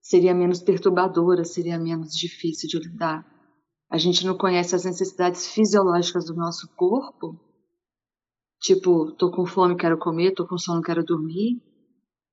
seria 0.00 0.34
menos 0.34 0.60
perturbadora, 0.60 1.44
seria 1.44 1.78
menos 1.78 2.14
difícil 2.14 2.68
de 2.68 2.88
lidar. 2.88 3.26
A 3.90 3.98
gente 3.98 4.24
não 4.26 4.36
conhece 4.36 4.74
as 4.74 4.84
necessidades 4.84 5.46
fisiológicas 5.46 6.26
do 6.26 6.34
nosso 6.34 6.68
corpo, 6.76 7.38
tipo, 8.60 9.12
tô 9.12 9.30
com 9.30 9.46
fome, 9.46 9.76
quero 9.76 9.98
comer, 9.98 10.32
tô 10.32 10.46
com 10.46 10.58
sono, 10.58 10.82
quero 10.82 11.04
dormir, 11.04 11.62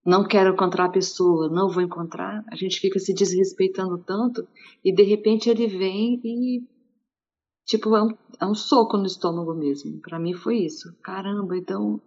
não 0.05 0.27
quero 0.27 0.53
encontrar 0.53 0.85
a 0.85 0.91
pessoa, 0.91 1.49
não 1.49 1.69
vou 1.69 1.81
encontrar. 1.81 2.43
A 2.51 2.55
gente 2.55 2.79
fica 2.79 2.99
se 2.99 3.13
desrespeitando 3.13 3.97
tanto 3.97 4.47
e 4.83 4.93
de 4.93 5.03
repente 5.03 5.49
ele 5.49 5.67
vem 5.67 6.21
e 6.23 6.61
tipo 7.65 7.95
é 7.95 8.03
um, 8.03 8.09
é 8.39 8.45
um 8.45 8.53
soco 8.53 8.97
no 8.97 9.07
estômago 9.07 9.53
mesmo. 9.55 9.99
Para 10.01 10.19
mim 10.19 10.33
foi 10.33 10.59
isso. 10.59 10.95
Caramba, 11.01 11.57
então 11.57 11.99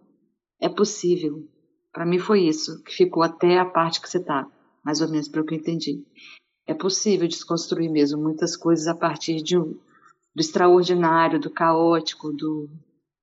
é 0.59 0.67
possível. 0.67 1.47
Para 1.91 2.05
mim 2.05 2.19
foi 2.19 2.41
isso, 2.41 2.83
que 2.83 2.93
ficou 2.93 3.23
até 3.23 3.57
a 3.57 3.65
parte 3.65 4.01
que 4.01 4.09
você 4.09 4.17
está, 4.17 4.47
mais 4.83 5.01
ou 5.01 5.09
menos 5.09 5.27
pelo 5.27 5.45
que 5.45 5.55
eu 5.55 5.59
entendi. 5.59 6.05
É 6.67 6.73
possível 6.73 7.27
desconstruir 7.27 7.89
mesmo 7.89 8.21
muitas 8.21 8.55
coisas 8.55 8.87
a 8.87 8.95
partir 8.95 9.41
de 9.41 9.57
um, 9.57 9.73
do 10.35 10.41
extraordinário, 10.41 11.39
do 11.39 11.49
caótico, 11.49 12.31
do, 12.31 12.69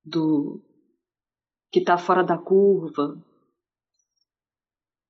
do 0.05 0.61
que 1.71 1.79
está 1.79 1.97
fora 1.97 2.25
da 2.25 2.37
curva. 2.37 3.17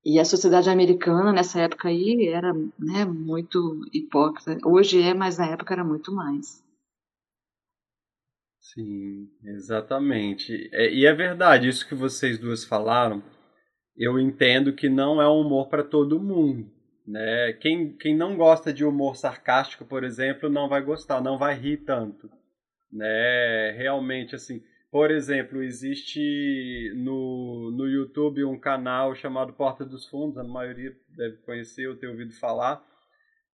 E 0.04 0.20
a 0.20 0.24
sociedade 0.24 0.70
americana 0.70 1.32
nessa 1.32 1.60
época 1.60 1.88
aí 1.88 2.28
era 2.28 2.52
né, 2.78 3.04
muito 3.04 3.80
hipócrita. 3.92 4.58
Hoje 4.64 5.00
é, 5.02 5.14
mas 5.14 5.38
na 5.38 5.46
época 5.46 5.74
era 5.74 5.82
muito 5.82 6.12
mais. 6.12 6.62
Sim, 8.72 9.28
exatamente. 9.44 10.68
É, 10.72 10.92
e 10.92 11.06
é 11.06 11.12
verdade, 11.14 11.68
isso 11.68 11.86
que 11.86 11.94
vocês 11.94 12.38
duas 12.38 12.64
falaram, 12.64 13.22
eu 13.96 14.18
entendo 14.18 14.72
que 14.72 14.88
não 14.88 15.22
é 15.22 15.28
um 15.28 15.40
humor 15.40 15.68
para 15.68 15.84
todo 15.84 16.22
mundo. 16.22 16.68
Né? 17.06 17.52
Quem, 17.60 17.96
quem 17.96 18.16
não 18.16 18.36
gosta 18.36 18.72
de 18.72 18.84
humor 18.84 19.16
sarcástico, 19.16 19.84
por 19.84 20.02
exemplo, 20.02 20.50
não 20.50 20.68
vai 20.68 20.82
gostar, 20.82 21.20
não 21.20 21.38
vai 21.38 21.54
rir 21.54 21.78
tanto. 21.78 22.28
Né? 22.92 23.70
Realmente, 23.78 24.34
assim, 24.34 24.60
por 24.90 25.12
exemplo, 25.12 25.62
existe 25.62 26.92
no, 26.96 27.70
no 27.70 27.86
YouTube 27.86 28.44
um 28.44 28.58
canal 28.58 29.14
chamado 29.14 29.52
Porta 29.52 29.84
dos 29.84 30.06
Fundos, 30.06 30.38
a 30.38 30.44
maioria 30.44 30.92
deve 31.16 31.36
conhecer 31.38 31.86
ou 31.88 31.96
ter 31.96 32.08
ouvido 32.08 32.32
falar. 32.32 32.84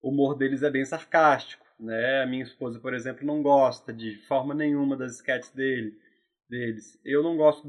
O 0.02 0.10
humor 0.10 0.36
deles 0.38 0.62
é 0.62 0.70
bem 0.70 0.84
sarcástico. 0.84 1.66
Né? 1.78 2.22
A 2.22 2.26
minha 2.26 2.42
esposa, 2.42 2.78
por 2.78 2.94
exemplo, 2.94 3.26
não 3.26 3.42
gosta 3.42 3.92
de 3.92 4.16
forma 4.26 4.54
nenhuma 4.54 4.96
das 4.96 5.16
sketches 5.16 5.52
dele, 5.52 5.98
deles. 6.48 7.00
Eu 7.04 7.22
não 7.22 7.36
gosto 7.36 7.68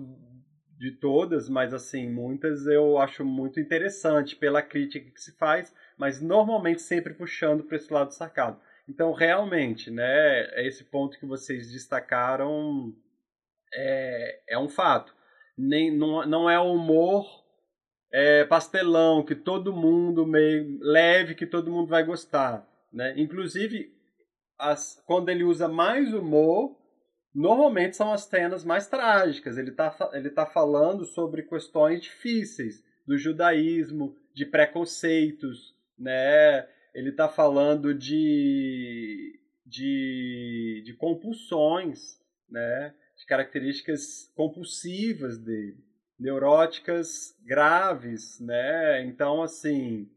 de 0.77 0.91
todas, 0.91 1.47
mas 1.47 1.73
assim, 1.73 2.09
muitas 2.09 2.65
eu 2.65 2.97
acho 2.97 3.23
muito 3.23 3.59
interessante 3.59 4.35
pela 4.35 4.61
crítica 4.61 5.09
que 5.09 5.21
se 5.21 5.31
faz, 5.37 5.73
mas 5.97 6.21
normalmente 6.21 6.81
sempre 6.81 7.13
puxando 7.13 7.63
para 7.63 7.77
esse 7.77 7.91
lado 7.93 8.11
sacado. 8.11 8.59
Então, 8.87 9.13
realmente, 9.13 9.89
né, 9.89 10.67
esse 10.67 10.83
ponto 10.83 11.17
que 11.17 11.25
vocês 11.25 11.71
destacaram 11.71 12.93
é, 13.73 14.41
é 14.49 14.59
um 14.59 14.67
fato. 14.67 15.15
Nem, 15.57 15.95
não, 15.95 16.25
não 16.25 16.49
é 16.49 16.59
humor 16.59 17.43
é, 18.11 18.43
pastelão 18.45 19.23
que 19.23 19.35
todo 19.35 19.73
mundo 19.73 20.25
meio 20.25 20.77
leve 20.81 21.33
que 21.33 21.47
todo 21.47 21.71
mundo 21.71 21.87
vai 21.87 22.03
gostar, 22.03 22.67
né? 22.91 23.13
Inclusive 23.17 23.92
as, 24.57 25.01
quando 25.05 25.29
ele 25.29 25.43
usa 25.43 25.67
mais 25.67 26.13
humor, 26.13 26.77
normalmente 27.33 27.95
são 27.95 28.11
as 28.11 28.23
cenas 28.23 28.63
mais 28.63 28.87
trágicas. 28.87 29.57
Ele 29.57 29.71
está 29.71 30.11
ele 30.13 30.29
tá 30.29 30.45
falando 30.45 31.05
sobre 31.05 31.43
questões 31.43 32.01
difíceis 32.01 32.83
do 33.05 33.17
judaísmo, 33.17 34.15
de 34.33 34.45
preconceitos, 34.45 35.75
né? 35.97 36.67
Ele 36.93 37.09
está 37.09 37.27
falando 37.27 37.93
de, 37.93 39.39
de, 39.65 40.83
de 40.85 40.93
compulsões, 40.93 42.19
né? 42.49 42.93
De 43.17 43.25
características 43.25 44.31
compulsivas 44.35 45.37
dele, 45.37 45.83
neuróticas 46.19 47.35
graves, 47.45 48.39
né? 48.39 49.03
Então, 49.05 49.41
assim, 49.41 50.09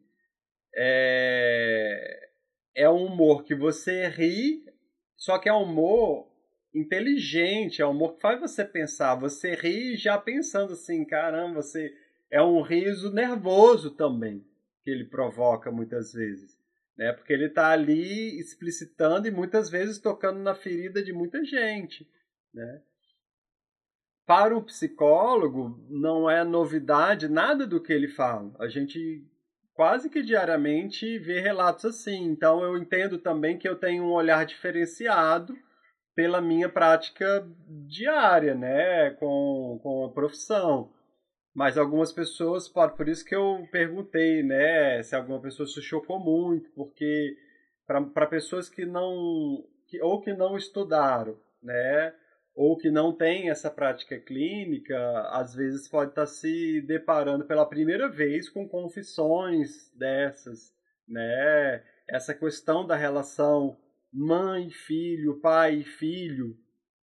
é, 0.77 2.26
é 2.77 2.89
um 2.89 3.07
humor 3.07 3.43
que 3.43 3.55
você 3.55 4.07
ri, 4.07 4.63
só 5.17 5.39
que 5.39 5.49
é 5.49 5.53
um 5.53 5.63
humor 5.63 6.31
inteligente, 6.75 7.81
é 7.81 7.87
um 7.87 7.91
humor 7.91 8.15
que 8.15 8.21
faz 8.21 8.39
você 8.39 8.63
pensar. 8.65 9.15
Você 9.15 9.55
ri 9.55 9.97
já 9.97 10.19
pensando 10.19 10.75
assim, 10.75 11.03
caramba, 11.07 11.63
você 11.63 11.91
é 12.31 12.43
um 12.43 12.61
riso 12.61 13.11
nervoso 13.11 13.93
também 13.93 14.45
que 14.85 14.91
ele 14.91 15.07
provoca 15.07 15.73
muitas 15.73 16.13
vezes, 16.13 16.57
né? 16.97 17.13
Porque 17.15 17.33
ele 17.33 17.47
está 17.47 17.71
ali 17.71 18.39
explicitando 18.39 19.27
e 19.27 19.31
muitas 19.31 19.71
vezes 19.71 19.99
tocando 19.99 20.39
na 20.39 20.55
ferida 20.55 21.03
de 21.03 21.15
muita 21.15 21.43
gente, 21.45 22.07
né? 22.53 22.83
Para 24.27 24.57
um 24.57 24.63
psicólogo 24.63 25.83
não 25.89 26.29
é 26.29 26.45
novidade 26.45 27.27
nada 27.27 27.67
do 27.67 27.81
que 27.81 27.93
ele 27.93 28.09
fala. 28.09 28.55
A 28.59 28.69
gente 28.69 29.25
quase 29.77 30.09
que 30.09 30.23
diariamente 30.23 31.19
vê 31.19 31.39
relatos 31.39 31.85
assim. 31.85 32.25
Então 32.25 32.65
eu 32.65 32.77
entendo 32.79 33.19
também 33.19 33.59
que 33.59 33.69
eu 33.69 33.77
tenho 33.77 34.05
um 34.05 34.13
olhar 34.13 34.45
diferenciado 34.47 35.55
pela 36.15 36.41
minha 36.41 36.69
prática 36.69 37.47
diária, 37.87 38.55
né, 38.55 39.11
com, 39.21 39.79
com 39.83 40.07
a 40.07 40.13
profissão. 40.13 40.91
Mas 41.55 41.77
algumas 41.77 42.11
pessoas, 42.11 42.69
por 42.69 43.09
isso 43.09 43.25
que 43.25 43.35
eu 43.35 43.67
perguntei, 43.71 44.43
né, 44.43 45.03
se 45.03 45.15
alguma 45.15 45.41
pessoa 45.41 45.67
se 45.67 45.81
chocou 45.83 46.19
muito, 46.19 46.71
porque 46.75 47.37
para 47.87 48.27
pessoas 48.27 48.69
que 48.69 48.85
não, 48.87 49.63
que, 49.87 50.01
ou 50.03 50.21
que 50.21 50.33
não 50.33 50.57
estudaram, 50.57 51.39
né, 51.63 52.15
ou 52.57 52.75
que 52.79 52.91
não 52.91 53.13
têm 53.13 53.51
essa 53.51 53.71
prática 53.71 54.19
clínica, 54.19 54.97
às 55.31 55.55
vezes 55.55 55.87
pode 55.87 56.13
estar 56.13 56.25
se 56.25 56.81
deparando 56.81 57.45
pela 57.45 57.69
primeira 57.69 58.09
vez 58.09 58.49
com 58.49 58.67
confissões 58.67 59.93
dessas, 59.95 60.75
né, 61.07 61.85
essa 62.09 62.33
questão 62.33 62.87
da 62.87 62.97
relação 62.97 63.77
mãe-filho, 64.11 65.39
pai-filho, 65.39 66.57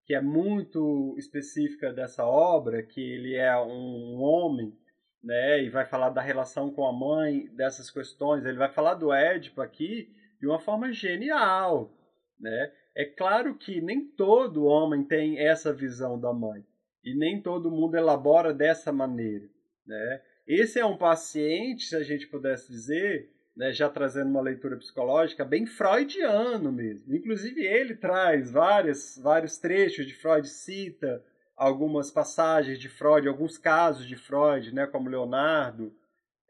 que 0.08 0.16
é 0.16 0.22
muito 0.22 1.16
específica 1.20 1.94
dessa 1.94 2.26
obra, 2.26 2.82
que 2.82 3.00
ele 3.00 3.36
é 3.36 3.56
um 3.56 4.20
homem, 4.22 4.76
né, 5.24 5.62
e 5.64 5.70
vai 5.70 5.86
falar 5.86 6.10
da 6.10 6.22
relação 6.22 6.74
com 6.74 6.84
a 6.88 6.92
mãe, 6.92 7.46
dessas 7.56 7.92
questões. 7.92 8.44
Ele 8.44 8.58
vai 8.58 8.74
falar 8.74 8.96
do 8.96 9.14
Édipo 9.14 9.62
aqui 9.62 10.10
de 10.40 10.48
uma 10.48 10.60
forma 10.60 10.92
genial, 10.92 11.94
né? 12.40 12.74
É 12.96 13.06
claro 13.06 13.56
que 13.56 13.82
nem 13.82 14.06
todo 14.06 14.66
homem 14.66 15.04
tem 15.04 15.40
essa 15.40 15.74
visão 15.74 16.20
da 16.20 16.32
mãe 16.32 16.64
e 17.04 17.16
nem 17.16 17.42
todo 17.42 17.72
mundo 17.72 17.96
elabora 17.96 18.54
dessa 18.54 18.92
maneira, 18.92 19.50
né? 19.86 20.22
Esse 20.46 20.80
é 20.80 20.86
um 20.86 20.98
paciente, 20.98 21.86
se 21.86 21.96
a 21.96 22.04
gente 22.04 22.28
pudesse 22.28 22.70
dizer, 22.72 23.30
né, 23.56 23.72
já 23.72 23.90
trazendo 23.90 24.30
uma 24.30 24.42
leitura 24.42 24.76
psicológica 24.78 25.46
bem 25.46 25.66
freudiano 25.66 26.72
mesmo. 26.72 27.16
Inclusive 27.16 27.66
ele 27.66 27.96
traz 27.96 28.52
várias, 28.52 29.18
vários 29.22 29.58
trechos 29.58 30.06
de 30.06 30.14
Freud, 30.14 30.48
cita 30.48 31.24
algumas 31.56 32.12
passagens 32.12 32.80
de 32.80 32.90
Freud, 32.90 33.28
alguns 33.28 33.58
casos 33.58 34.06
de 34.06 34.16
Freud, 34.16 34.74
né, 34.74 34.86
como 34.88 35.10
Leonardo, 35.10 35.94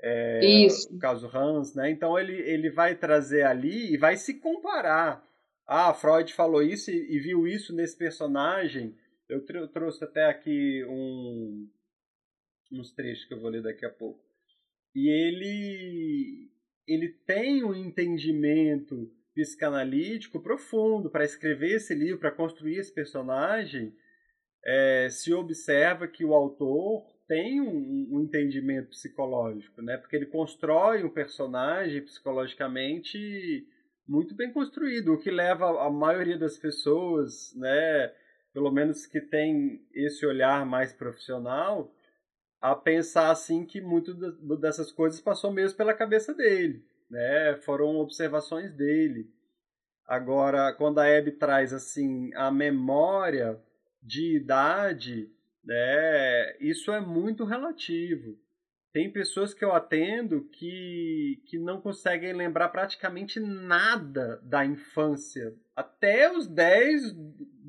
é, 0.01 0.67
o 0.91 0.97
caso 0.97 1.29
Hans, 1.33 1.73
né? 1.75 1.89
Então 1.89 2.19
ele, 2.19 2.33
ele 2.33 2.69
vai 2.69 2.93
trazer 2.93 3.43
ali 3.43 3.93
e 3.93 3.97
vai 3.97 4.17
se 4.17 4.33
comparar. 4.33 5.23
Ah, 5.65 5.93
Freud 5.93 6.33
falou 6.33 6.61
isso 6.61 6.91
e, 6.91 7.15
e 7.15 7.19
viu 7.19 7.47
isso 7.47 7.73
nesse 7.73 7.97
personagem. 7.97 8.95
Eu, 9.29 9.43
eu 9.49 9.67
trouxe 9.67 10.03
até 10.03 10.25
aqui 10.25 10.83
um, 10.85 11.69
uns 12.71 12.93
trechos 12.93 13.25
que 13.25 13.33
eu 13.33 13.39
vou 13.39 13.49
ler 13.49 13.63
daqui 13.63 13.85
a 13.85 13.89
pouco. 13.89 14.23
E 14.95 15.09
ele 15.09 16.51
ele 16.87 17.09
tem 17.25 17.63
um 17.63 17.73
entendimento 17.73 19.09
psicanalítico 19.33 20.41
profundo 20.41 21.09
para 21.09 21.23
escrever 21.23 21.75
esse 21.75 21.95
livro, 21.95 22.19
para 22.19 22.31
construir 22.31 22.77
esse 22.77 22.93
personagem. 22.93 23.95
É, 24.65 25.07
se 25.09 25.33
observa 25.33 26.07
que 26.07 26.23
o 26.23 26.33
autor 26.33 27.03
tem 27.27 27.59
um, 27.59 28.09
um, 28.11 28.21
entendimento 28.21 28.89
psicológico, 28.89 29.81
né? 29.81 29.97
Porque 29.97 30.15
ele 30.15 30.25
constrói 30.25 31.03
um 31.03 31.09
personagem 31.09 32.01
psicologicamente 32.01 33.67
muito 34.07 34.35
bem 34.35 34.51
construído, 34.51 35.13
o 35.13 35.19
que 35.19 35.31
leva 35.31 35.85
a 35.85 35.89
maioria 35.89 36.37
das 36.37 36.57
pessoas, 36.57 37.53
né, 37.55 38.13
pelo 38.53 38.71
menos 38.71 39.05
que 39.05 39.21
tem 39.21 39.85
esse 39.93 40.25
olhar 40.25 40.65
mais 40.65 40.93
profissional, 40.93 41.93
a 42.61 42.75
pensar 42.75 43.29
assim 43.29 43.65
que 43.65 43.81
muito 43.81 44.13
dessas 44.57 44.91
coisas 44.91 45.19
passou 45.19 45.51
mesmo 45.51 45.77
pela 45.77 45.93
cabeça 45.93 46.33
dele, 46.33 46.85
né? 47.09 47.57
Foram 47.57 47.97
observações 47.97 48.71
dele. 48.71 49.29
Agora, 50.07 50.71
quando 50.71 50.99
a 50.99 51.05
Hebe 51.05 51.33
traz 51.33 51.73
assim 51.73 52.33
a 52.35 52.49
memória 52.49 53.59
de 54.01 54.37
idade, 54.37 55.29
né? 55.61 56.55
Isso 56.59 56.89
é 56.93 57.01
muito 57.01 57.43
relativo. 57.43 58.37
Tem 58.93 59.11
pessoas 59.11 59.55
que 59.55 59.65
eu 59.65 59.73
atendo 59.73 60.47
que, 60.51 61.41
que 61.47 61.57
não 61.57 61.81
conseguem 61.81 62.31
lembrar 62.31 62.69
praticamente 62.69 63.39
nada 63.39 64.39
da 64.43 64.63
infância, 64.63 65.51
até 65.75 66.31
os 66.31 66.47
10, 66.47 67.15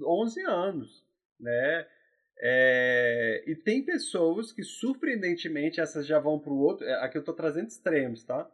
11 0.03 0.43
anos, 0.43 1.03
né? 1.41 1.87
É, 2.39 3.43
e 3.47 3.57
tem 3.57 3.83
pessoas 3.83 4.53
que, 4.53 4.63
surpreendentemente, 4.63 5.81
essas 5.81 6.07
já 6.07 6.19
vão 6.19 6.39
para 6.39 6.53
o 6.53 6.59
outro. 6.59 6.87
É, 6.87 7.03
aqui 7.03 7.17
eu 7.17 7.21
estou 7.21 7.35
trazendo 7.35 7.69
extremos, 7.69 8.23
tá? 8.23 8.47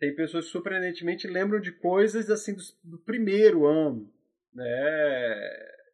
Tem 0.00 0.12
pessoas 0.16 0.46
que, 0.46 0.50
surpreendentemente, 0.50 1.28
lembram 1.28 1.60
de 1.60 1.70
coisas 1.70 2.28
assim 2.28 2.54
do, 2.54 2.62
do 2.82 2.98
primeiro 2.98 3.66
ano, 3.66 4.12
né? 4.52 4.64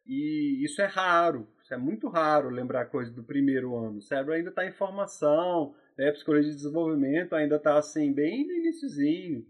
E 0.07 0.65
isso 0.65 0.81
é 0.81 0.85
raro, 0.85 1.47
isso 1.61 1.71
é 1.75 1.77
muito 1.77 2.09
raro 2.09 2.49
lembrar 2.49 2.85
coisas 2.85 3.13
do 3.13 3.23
primeiro 3.23 3.75
ano. 3.77 3.99
O 3.99 4.01
cérebro 4.01 4.33
ainda 4.33 4.49
está 4.49 4.65
em 4.65 4.71
formação, 4.71 5.75
né? 6.01 6.11
psicologia 6.11 6.49
de 6.49 6.55
desenvolvimento 6.55 7.35
ainda 7.35 7.57
está 7.57 7.77
assim, 7.77 8.11
bem 8.11 8.47
no 8.47 8.53
iníciozinho. 8.53 9.45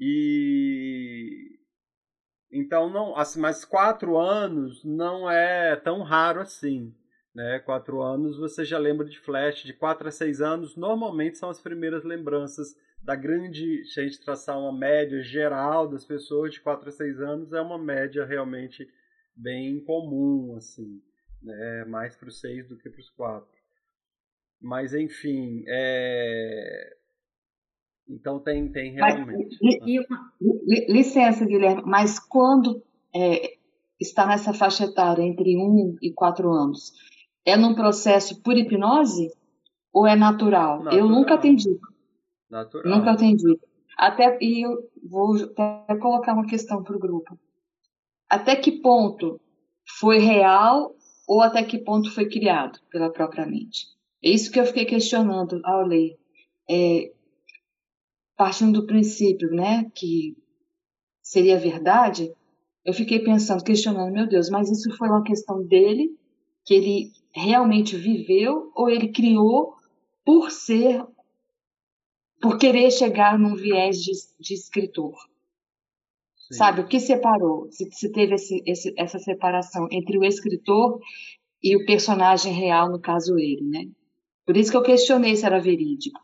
E 0.00 1.58
então, 2.50 2.90
não, 2.90 3.16
assim, 3.16 3.40
mas 3.40 3.64
quatro 3.64 4.18
anos 4.18 4.84
não 4.84 5.30
é 5.30 5.76
tão 5.76 6.02
raro 6.02 6.40
assim. 6.40 6.94
Né? 7.34 7.58
Quatro 7.60 8.02
anos 8.02 8.38
você 8.38 8.64
já 8.64 8.78
lembra 8.78 9.06
de 9.06 9.18
flash. 9.18 9.64
De 9.64 9.72
quatro 9.74 10.08
a 10.08 10.10
seis 10.10 10.40
anos, 10.40 10.76
normalmente 10.76 11.38
são 11.38 11.50
as 11.50 11.60
primeiras 11.60 12.04
lembranças 12.04 12.74
da 13.02 13.14
grande. 13.14 13.84
Se 13.84 14.00
a 14.00 14.02
gente 14.02 14.20
traçar 14.24 14.58
uma 14.58 14.72
média 14.72 15.22
geral 15.22 15.88
das 15.88 16.04
pessoas, 16.06 16.52
de 16.52 16.60
quatro 16.60 16.88
a 16.88 16.92
seis 16.92 17.20
anos 17.20 17.52
é 17.52 17.60
uma 17.60 17.78
média 17.78 18.24
realmente 18.24 18.88
bem 19.36 19.82
comum, 19.84 20.56
assim. 20.56 21.02
Né? 21.42 21.84
Mais 21.86 22.16
para 22.16 22.28
os 22.28 22.40
seis 22.40 22.66
do 22.68 22.78
que 22.78 22.88
para 22.88 23.00
os 23.00 23.10
quatro. 23.10 23.61
Mas, 24.62 24.94
enfim, 24.94 25.64
é... 25.66 26.96
Então 28.08 28.38
tem, 28.38 28.70
tem 28.70 28.92
realmente. 28.92 29.58
Mas, 29.60 30.88
licença, 30.88 31.44
Guilherme, 31.44 31.82
mas 31.84 32.18
quando 32.18 32.82
é, 33.14 33.54
está 34.00 34.26
nessa 34.26 34.52
faixa 34.52 34.84
etária 34.84 35.22
entre 35.22 35.56
1 35.56 35.96
e 36.00 36.12
4 36.12 36.50
anos, 36.50 36.92
é 37.44 37.56
num 37.56 37.74
processo 37.74 38.40
por 38.42 38.56
hipnose 38.56 39.30
ou 39.92 40.06
é 40.06 40.14
natural? 40.14 40.78
natural. 40.78 40.98
Eu 40.98 41.08
nunca 41.08 41.34
atendi. 41.34 41.78
Natural. 42.50 42.98
Nunca 42.98 43.12
atendi. 43.12 43.58
Até, 43.96 44.38
e 44.40 44.64
eu 44.64 44.90
vou 45.02 45.36
até 45.36 45.96
colocar 45.96 46.34
uma 46.34 46.46
questão 46.46 46.82
para 46.82 46.96
o 46.96 47.00
grupo. 47.00 47.38
Até 48.28 48.56
que 48.56 48.72
ponto 48.80 49.40
foi 49.98 50.18
real 50.18 50.94
ou 51.26 51.40
até 51.40 51.62
que 51.62 51.78
ponto 51.78 52.10
foi 52.10 52.28
criado 52.28 52.78
pela 52.90 53.10
própria 53.10 53.46
mente? 53.46 53.86
É 54.24 54.30
isso 54.30 54.50
que 54.50 54.60
eu 54.60 54.66
fiquei 54.66 54.84
questionando 54.84 55.60
ao 55.64 55.86
ler. 55.86 56.16
É, 56.70 57.12
partindo 58.36 58.80
do 58.80 58.86
princípio, 58.86 59.50
né, 59.50 59.90
que 59.94 60.36
seria 61.22 61.58
verdade, 61.58 62.32
eu 62.84 62.92
fiquei 62.92 63.20
pensando, 63.20 63.62
questionando, 63.62 64.12
meu 64.12 64.28
Deus, 64.28 64.50
mas 64.50 64.70
isso 64.70 64.94
foi 64.96 65.08
uma 65.08 65.22
questão 65.22 65.64
dele, 65.64 66.16
que 66.64 66.74
ele 66.74 67.12
realmente 67.32 67.96
viveu, 67.96 68.70
ou 68.74 68.90
ele 68.90 69.08
criou 69.12 69.74
por 70.24 70.50
ser, 70.50 71.04
por 72.40 72.58
querer 72.58 72.90
chegar 72.90 73.38
num 73.38 73.54
viés 73.54 74.02
de, 74.02 74.12
de 74.38 74.54
escritor? 74.54 75.16
Sim. 76.36 76.54
Sabe, 76.54 76.80
o 76.80 76.86
que 76.86 76.98
separou? 76.98 77.70
Se, 77.70 77.88
se 77.92 78.10
teve 78.10 78.34
esse, 78.34 78.62
esse, 78.66 78.92
essa 78.96 79.18
separação 79.18 79.86
entre 79.90 80.18
o 80.18 80.24
escritor 80.24 81.00
e 81.62 81.76
o 81.76 81.86
personagem 81.86 82.52
real, 82.52 82.90
no 82.90 83.00
caso 83.00 83.38
ele, 83.38 83.62
né? 83.62 83.88
Por 84.46 84.56
isso 84.56 84.70
que 84.70 84.76
eu 84.76 84.82
questionei 84.82 85.36
se 85.36 85.46
era 85.46 85.60
verídico. 85.60 86.20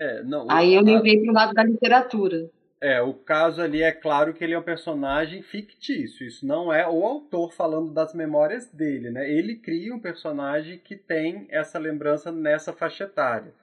É, 0.00 0.22
não, 0.24 0.50
Aí 0.50 0.74
eu 0.74 0.82
levei 0.82 1.20
para 1.20 1.30
o 1.30 1.34
lado 1.34 1.52
da 1.52 1.62
literatura. 1.62 2.50
É, 2.80 3.00
o 3.00 3.14
caso 3.14 3.62
ali 3.62 3.80
é 3.80 3.92
claro 3.92 4.34
que 4.34 4.42
ele 4.42 4.54
é 4.54 4.58
um 4.58 4.62
personagem 4.62 5.40
fictício. 5.40 6.26
Isso 6.26 6.44
não 6.44 6.72
é 6.72 6.84
o 6.88 7.04
autor 7.04 7.52
falando 7.52 7.92
das 7.92 8.12
memórias 8.12 8.66
dele, 8.72 9.08
né? 9.10 9.30
Ele 9.30 9.54
cria 9.54 9.94
um 9.94 10.00
personagem 10.00 10.78
que 10.78 10.96
tem 10.96 11.46
essa 11.48 11.78
lembrança 11.78 12.32
nessa 12.32 12.72
faixa 12.72 13.04
etária. 13.04 13.54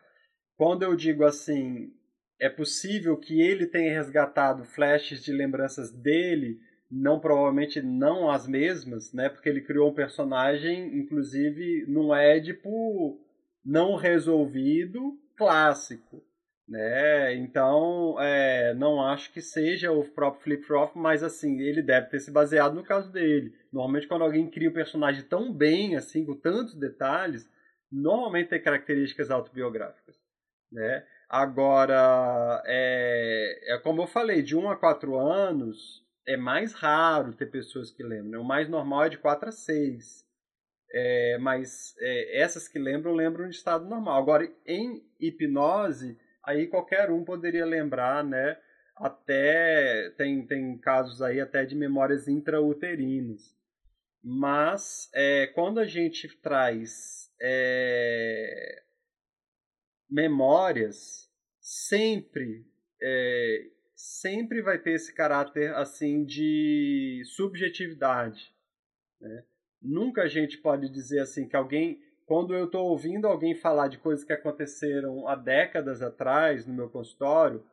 Quando 0.55 0.83
eu 0.83 0.95
digo 0.95 1.25
assim, 1.25 1.91
é 2.39 2.47
possível 2.47 3.17
que 3.17 3.41
ele 3.41 3.67
tenha 3.67 3.91
resgatado 3.91 4.63
flashes 4.63 5.21
de 5.21 5.33
lembranças 5.33 5.91
dele, 5.91 6.57
não 6.89 7.19
provavelmente 7.19 7.81
não 7.81 8.31
as 8.31 8.47
mesmas, 8.47 9.11
né? 9.11 9.27
Porque 9.27 9.49
ele 9.49 9.61
criou 9.61 9.89
um 9.89 9.93
personagem, 9.93 10.97
inclusive, 10.97 11.85
num 11.89 12.15
Édipo 12.15 13.19
não 13.63 13.95
resolvido 13.95 15.17
clássico. 15.37 16.23
Né? 16.67 17.33
Então, 17.33 18.15
é, 18.19 18.75
não 18.75 19.01
acho 19.01 19.33
que 19.33 19.41
seja 19.41 19.91
o 19.91 20.03
próprio 20.03 20.43
Flip 20.43 20.63
Flop, 20.63 20.95
mas 20.95 21.23
assim, 21.23 21.59
ele 21.59 21.81
deve 21.81 22.07
ter 22.07 22.19
se 22.19 22.29
baseado 22.29 22.75
no 22.75 22.83
caso 22.83 23.11
dele. 23.11 23.51
Normalmente, 23.73 24.07
quando 24.07 24.23
alguém 24.23 24.49
cria 24.49 24.69
um 24.69 24.73
personagem 24.73 25.23
tão 25.23 25.51
bem, 25.51 25.95
assim, 25.95 26.23
com 26.23 26.35
tantos 26.35 26.75
detalhes, 26.75 27.49
normalmente 27.91 28.49
tem 28.49 28.61
características 28.61 29.31
autobiográficas. 29.31 30.15
Né? 30.71 31.03
Agora, 31.27 32.61
é, 32.67 33.73
é 33.73 33.77
como 33.79 34.03
eu 34.03 34.07
falei, 34.07 34.43
de 34.43 34.55
1 34.55 34.69
a 34.69 34.75
4 34.75 35.17
anos 35.17 36.05
é 36.27 36.37
mais 36.37 36.73
raro 36.73 37.33
ter 37.33 37.47
pessoas 37.47 37.89
que 37.89 38.03
lembram. 38.03 38.29
Né? 38.29 38.37
O 38.37 38.43
mais 38.43 38.69
normal 38.69 39.05
é 39.05 39.09
de 39.09 39.17
4 39.17 39.49
a 39.49 39.51
6. 39.51 40.23
É, 40.91 41.37
mas 41.39 41.95
é, 41.99 42.41
essas 42.41 42.67
que 42.67 42.79
lembram, 42.79 43.13
lembram 43.13 43.47
de 43.47 43.55
estado 43.55 43.85
normal. 43.85 44.21
Agora, 44.21 44.51
em 44.65 45.03
hipnose, 45.19 46.17
aí 46.43 46.67
qualquer 46.67 47.11
um 47.11 47.23
poderia 47.23 47.65
lembrar, 47.65 48.23
né? 48.23 48.57
Até 48.95 50.09
tem, 50.17 50.45
tem 50.45 50.77
casos 50.77 51.21
aí 51.21 51.39
até 51.39 51.63
de 51.65 51.75
memórias 51.75 52.27
intrauterinas. 52.27 53.55
Mas 54.21 55.09
é, 55.13 55.47
quando 55.47 55.79
a 55.79 55.85
gente 55.85 56.27
traz 56.41 57.31
é, 57.41 58.83
memórias, 60.09 61.31
sempre 61.61 62.65
é, 63.01 63.69
sempre 63.95 64.61
vai 64.61 64.77
ter 64.77 64.91
esse 64.91 65.13
caráter 65.13 65.73
assim 65.75 66.23
de 66.25 67.21
subjetividade. 67.25 68.53
Né? 69.19 69.43
Nunca 69.81 70.23
a 70.23 70.27
gente 70.27 70.57
pode 70.57 70.89
dizer 70.89 71.19
assim 71.19 71.47
que 71.47 71.55
alguém, 71.55 72.01
quando 72.25 72.53
eu 72.53 72.65
estou 72.65 72.87
ouvindo 72.87 73.27
alguém 73.27 73.55
falar 73.55 73.87
de 73.87 73.97
coisas 73.97 74.25
que 74.25 74.33
aconteceram 74.33 75.27
há 75.27 75.35
décadas 75.35 76.01
atrás 76.01 76.65
no 76.65 76.73
meu 76.73 76.89
consultório, 76.89 77.63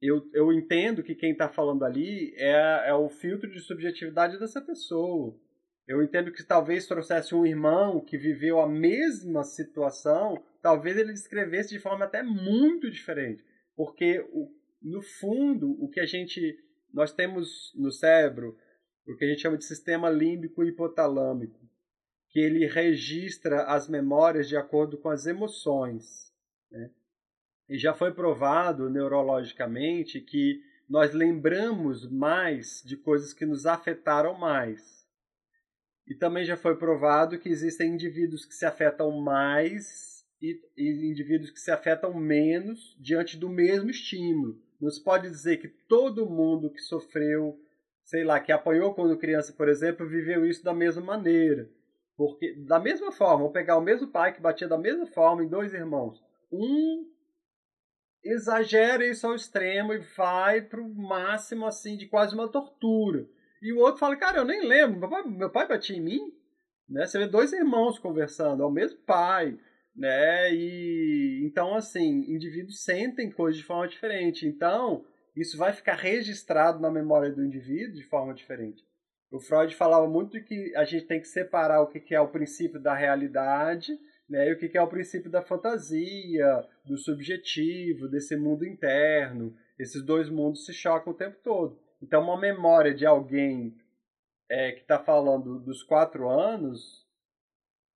eu, 0.00 0.28
eu 0.34 0.52
entendo 0.52 1.02
que 1.02 1.14
quem 1.14 1.32
está 1.32 1.48
falando 1.48 1.84
ali 1.84 2.34
é, 2.36 2.88
é 2.88 2.94
o 2.94 3.08
filtro 3.08 3.50
de 3.50 3.60
subjetividade 3.60 4.38
dessa 4.38 4.60
pessoa. 4.60 5.34
Eu 5.86 6.02
entendo 6.02 6.32
que 6.32 6.42
talvez 6.42 6.86
trouxesse 6.86 7.34
um 7.34 7.44
irmão 7.44 8.00
que 8.00 8.16
viveu 8.16 8.60
a 8.60 8.68
mesma 8.68 9.44
situação, 9.44 10.42
talvez 10.62 10.96
ele 10.96 11.12
descrevesse 11.12 11.70
de 11.70 11.78
forma 11.78 12.04
até 12.04 12.22
muito 12.22 12.90
diferente. 12.90 13.44
Porque, 13.76 14.24
no 14.82 15.02
fundo, 15.02 15.72
o 15.82 15.88
que 15.88 16.00
a 16.00 16.06
gente. 16.06 16.58
Nós 16.92 17.12
temos 17.12 17.72
no 17.74 17.90
cérebro 17.90 18.56
o 19.06 19.16
que 19.16 19.24
a 19.24 19.28
gente 19.28 19.42
chama 19.42 19.58
de 19.58 19.64
sistema 19.64 20.08
límbico 20.08 20.64
hipotalâmico, 20.64 21.60
que 22.30 22.40
ele 22.40 22.66
registra 22.66 23.64
as 23.64 23.88
memórias 23.88 24.48
de 24.48 24.56
acordo 24.56 24.98
com 24.98 25.08
as 25.08 25.26
emoções. 25.26 26.32
Né? 26.70 26.90
E 27.68 27.78
já 27.78 27.94
foi 27.94 28.12
provado 28.12 28.90
neurologicamente 28.90 30.20
que 30.20 30.60
nós 30.88 31.12
lembramos 31.12 32.10
mais 32.10 32.82
de 32.84 32.96
coisas 32.96 33.32
que 33.32 33.46
nos 33.46 33.66
afetaram 33.66 34.34
mais. 34.34 35.04
E 36.06 36.14
também 36.14 36.44
já 36.44 36.56
foi 36.56 36.76
provado 36.76 37.38
que 37.38 37.48
existem 37.48 37.94
indivíduos 37.94 38.44
que 38.44 38.54
se 38.54 38.66
afetam 38.66 39.10
mais 39.12 40.26
e, 40.42 40.60
e 40.76 41.10
indivíduos 41.10 41.50
que 41.50 41.60
se 41.60 41.70
afetam 41.70 42.12
menos 42.12 42.94
diante 43.00 43.38
do 43.38 43.48
mesmo 43.48 43.90
estímulo. 43.90 44.60
Não 44.78 44.90
se 44.90 45.02
pode 45.02 45.30
dizer 45.30 45.56
que 45.56 45.68
todo 45.68 46.28
mundo 46.28 46.70
que 46.70 46.80
sofreu 46.80 47.58
sei 48.04 48.22
lá, 48.24 48.38
que 48.38 48.52
apanhou 48.52 48.94
quando 48.94 49.18
criança, 49.18 49.52
por 49.52 49.68
exemplo, 49.68 50.08
viveu 50.08 50.44
isso 50.46 50.62
da 50.62 50.74
mesma 50.74 51.02
maneira. 51.02 51.68
Porque, 52.16 52.54
da 52.66 52.78
mesma 52.78 53.10
forma, 53.10 53.42
vou 53.42 53.50
pegar 53.50 53.76
o 53.76 53.82
mesmo 53.82 54.08
pai 54.08 54.32
que 54.32 54.40
batia 54.40 54.68
da 54.68 54.78
mesma 54.78 55.06
forma 55.06 55.42
em 55.42 55.48
dois 55.48 55.74
irmãos. 55.74 56.22
Um 56.52 57.10
exagera 58.22 59.04
isso 59.04 59.26
ao 59.26 59.34
extremo 59.34 59.92
e 59.92 59.98
vai 60.16 60.62
para 60.62 60.80
o 60.80 60.94
máximo, 60.94 61.66
assim, 61.66 61.96
de 61.96 62.06
quase 62.06 62.34
uma 62.34 62.48
tortura. 62.48 63.26
E 63.60 63.72
o 63.72 63.78
outro 63.78 63.98
fala, 63.98 64.16
cara, 64.16 64.38
eu 64.38 64.44
nem 64.44 64.66
lembro, 64.66 65.00
meu 65.00 65.08
pai, 65.08 65.22
meu 65.24 65.50
pai 65.50 65.66
batia 65.66 65.96
em 65.96 66.00
mim? 66.00 66.20
Né? 66.88 67.06
Você 67.06 67.18
vê 67.18 67.26
dois 67.26 67.52
irmãos 67.52 67.98
conversando, 67.98 68.62
é 68.62 68.66
o 68.66 68.70
mesmo 68.70 68.98
pai, 69.00 69.58
né? 69.96 70.54
E 70.54 71.42
então, 71.44 71.74
assim, 71.74 72.24
indivíduos 72.28 72.82
sentem 72.82 73.30
coisas 73.30 73.60
de 73.60 73.66
forma 73.66 73.88
diferente. 73.88 74.46
Então, 74.46 75.04
isso 75.36 75.58
vai 75.58 75.72
ficar 75.72 75.94
registrado 75.94 76.80
na 76.80 76.90
memória 76.90 77.30
do 77.30 77.44
indivíduo 77.44 77.94
de 77.94 78.04
forma 78.04 78.34
diferente. 78.34 78.84
O 79.30 79.40
Freud 79.40 79.74
falava 79.74 80.08
muito 80.08 80.40
que 80.44 80.74
a 80.76 80.84
gente 80.84 81.06
tem 81.06 81.20
que 81.20 81.26
separar 81.26 81.82
o 81.82 81.88
que 81.88 82.14
é 82.14 82.20
o 82.20 82.28
princípio 82.28 82.80
da 82.80 82.94
realidade 82.94 83.98
né, 84.28 84.48
e 84.48 84.52
o 84.52 84.58
que 84.58 84.78
é 84.78 84.80
o 84.80 84.88
princípio 84.88 85.30
da 85.30 85.42
fantasia, 85.42 86.64
do 86.84 86.96
subjetivo, 86.96 88.08
desse 88.08 88.36
mundo 88.36 88.64
interno. 88.64 89.56
Esses 89.78 90.04
dois 90.04 90.30
mundos 90.30 90.64
se 90.64 90.72
chocam 90.72 91.12
o 91.12 91.16
tempo 91.16 91.36
todo. 91.42 91.78
Então, 92.00 92.22
uma 92.22 92.40
memória 92.40 92.94
de 92.94 93.04
alguém 93.04 93.76
é, 94.48 94.72
que 94.72 94.82
está 94.82 94.98
falando 94.98 95.58
dos 95.58 95.82
quatro 95.82 96.28
anos, 96.28 97.04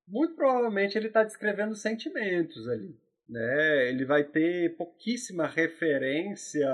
muito 0.07 0.35
provavelmente 0.35 0.97
ele 0.97 1.09
está 1.09 1.23
descrevendo 1.23 1.77
sentimentos 1.77 2.69
ali. 2.69 2.99
Né? 3.29 3.89
Ele 3.91 4.05
vai 4.05 4.25
ter 4.25 4.77
pouquíssima 4.77 5.47
referência 5.47 6.69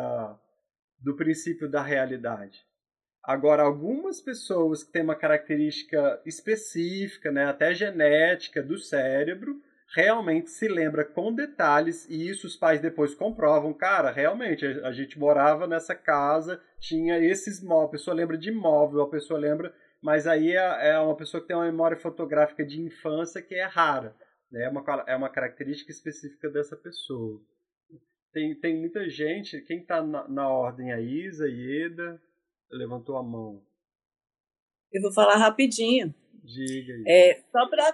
do 1.05 1.15
princípio 1.15 1.69
da 1.69 1.83
realidade. 1.83 2.65
Agora, 3.23 3.63
algumas 3.63 4.21
pessoas 4.21 4.83
que 4.83 4.93
têm 4.93 5.03
uma 5.03 5.15
característica 5.15 6.21
específica, 6.27 7.31
né, 7.31 7.45
até 7.45 7.75
genética 7.75 8.63
do 8.63 8.79
cérebro, 8.79 9.61
realmente 9.95 10.51
se 10.51 10.67
lembra 10.67 11.05
com 11.05 11.33
detalhes 11.33 12.09
e 12.09 12.29
isso 12.29 12.47
os 12.47 12.57
pais 12.57 12.81
depois 12.81 13.15
comprovam. 13.15 13.73
Cara, 13.73 14.11
realmente, 14.11 14.67
a 14.83 14.93
gente 14.93 15.19
morava 15.19 15.67
nessa 15.67 15.95
casa, 15.95 16.61
tinha 16.81 17.19
esses 17.19 17.63
móveis, 17.63 17.89
a 17.89 17.93
pessoa 17.93 18.17
lembra 18.17 18.37
de 18.37 18.51
móvel, 18.51 19.03
a 19.03 19.11
pessoa 19.11 19.39
lembra, 19.39 19.75
mas 20.03 20.27
aí 20.27 20.53
é, 20.53 20.91
é 20.91 20.99
uma 20.99 21.17
pessoa 21.17 21.41
que 21.41 21.47
tem 21.47 21.57
uma 21.57 21.67
memória 21.67 21.97
fotográfica 21.97 22.65
de 22.65 22.81
infância 22.81 23.41
que 23.41 23.55
é 23.55 23.65
rara. 23.65 24.15
Né? 24.51 24.65
É, 24.65 24.69
uma, 24.69 25.05
é 25.07 25.17
uma 25.17 25.29
característica 25.29 25.91
específica 25.91 26.51
dessa 26.51 26.77
pessoa. 26.77 27.41
Tem, 28.35 28.53
tem 28.57 28.77
muita 28.77 29.09
gente. 29.09 29.61
Quem 29.61 29.79
está 29.79 30.03
na, 30.03 30.27
na, 30.27 30.49
ordem? 30.49 30.93
A 30.93 31.01
Isa, 31.01 31.49
Ieda, 31.49 32.21
levantou 32.69 33.17
a 33.17 33.23
mão. 33.23 33.63
Eu 34.93 35.01
vou 35.01 35.13
falar 35.13 35.37
rapidinho. 35.37 36.13
Diga 36.43 36.93
aí. 36.93 37.05
É, 37.07 37.41
só 37.53 37.69
para. 37.71 37.93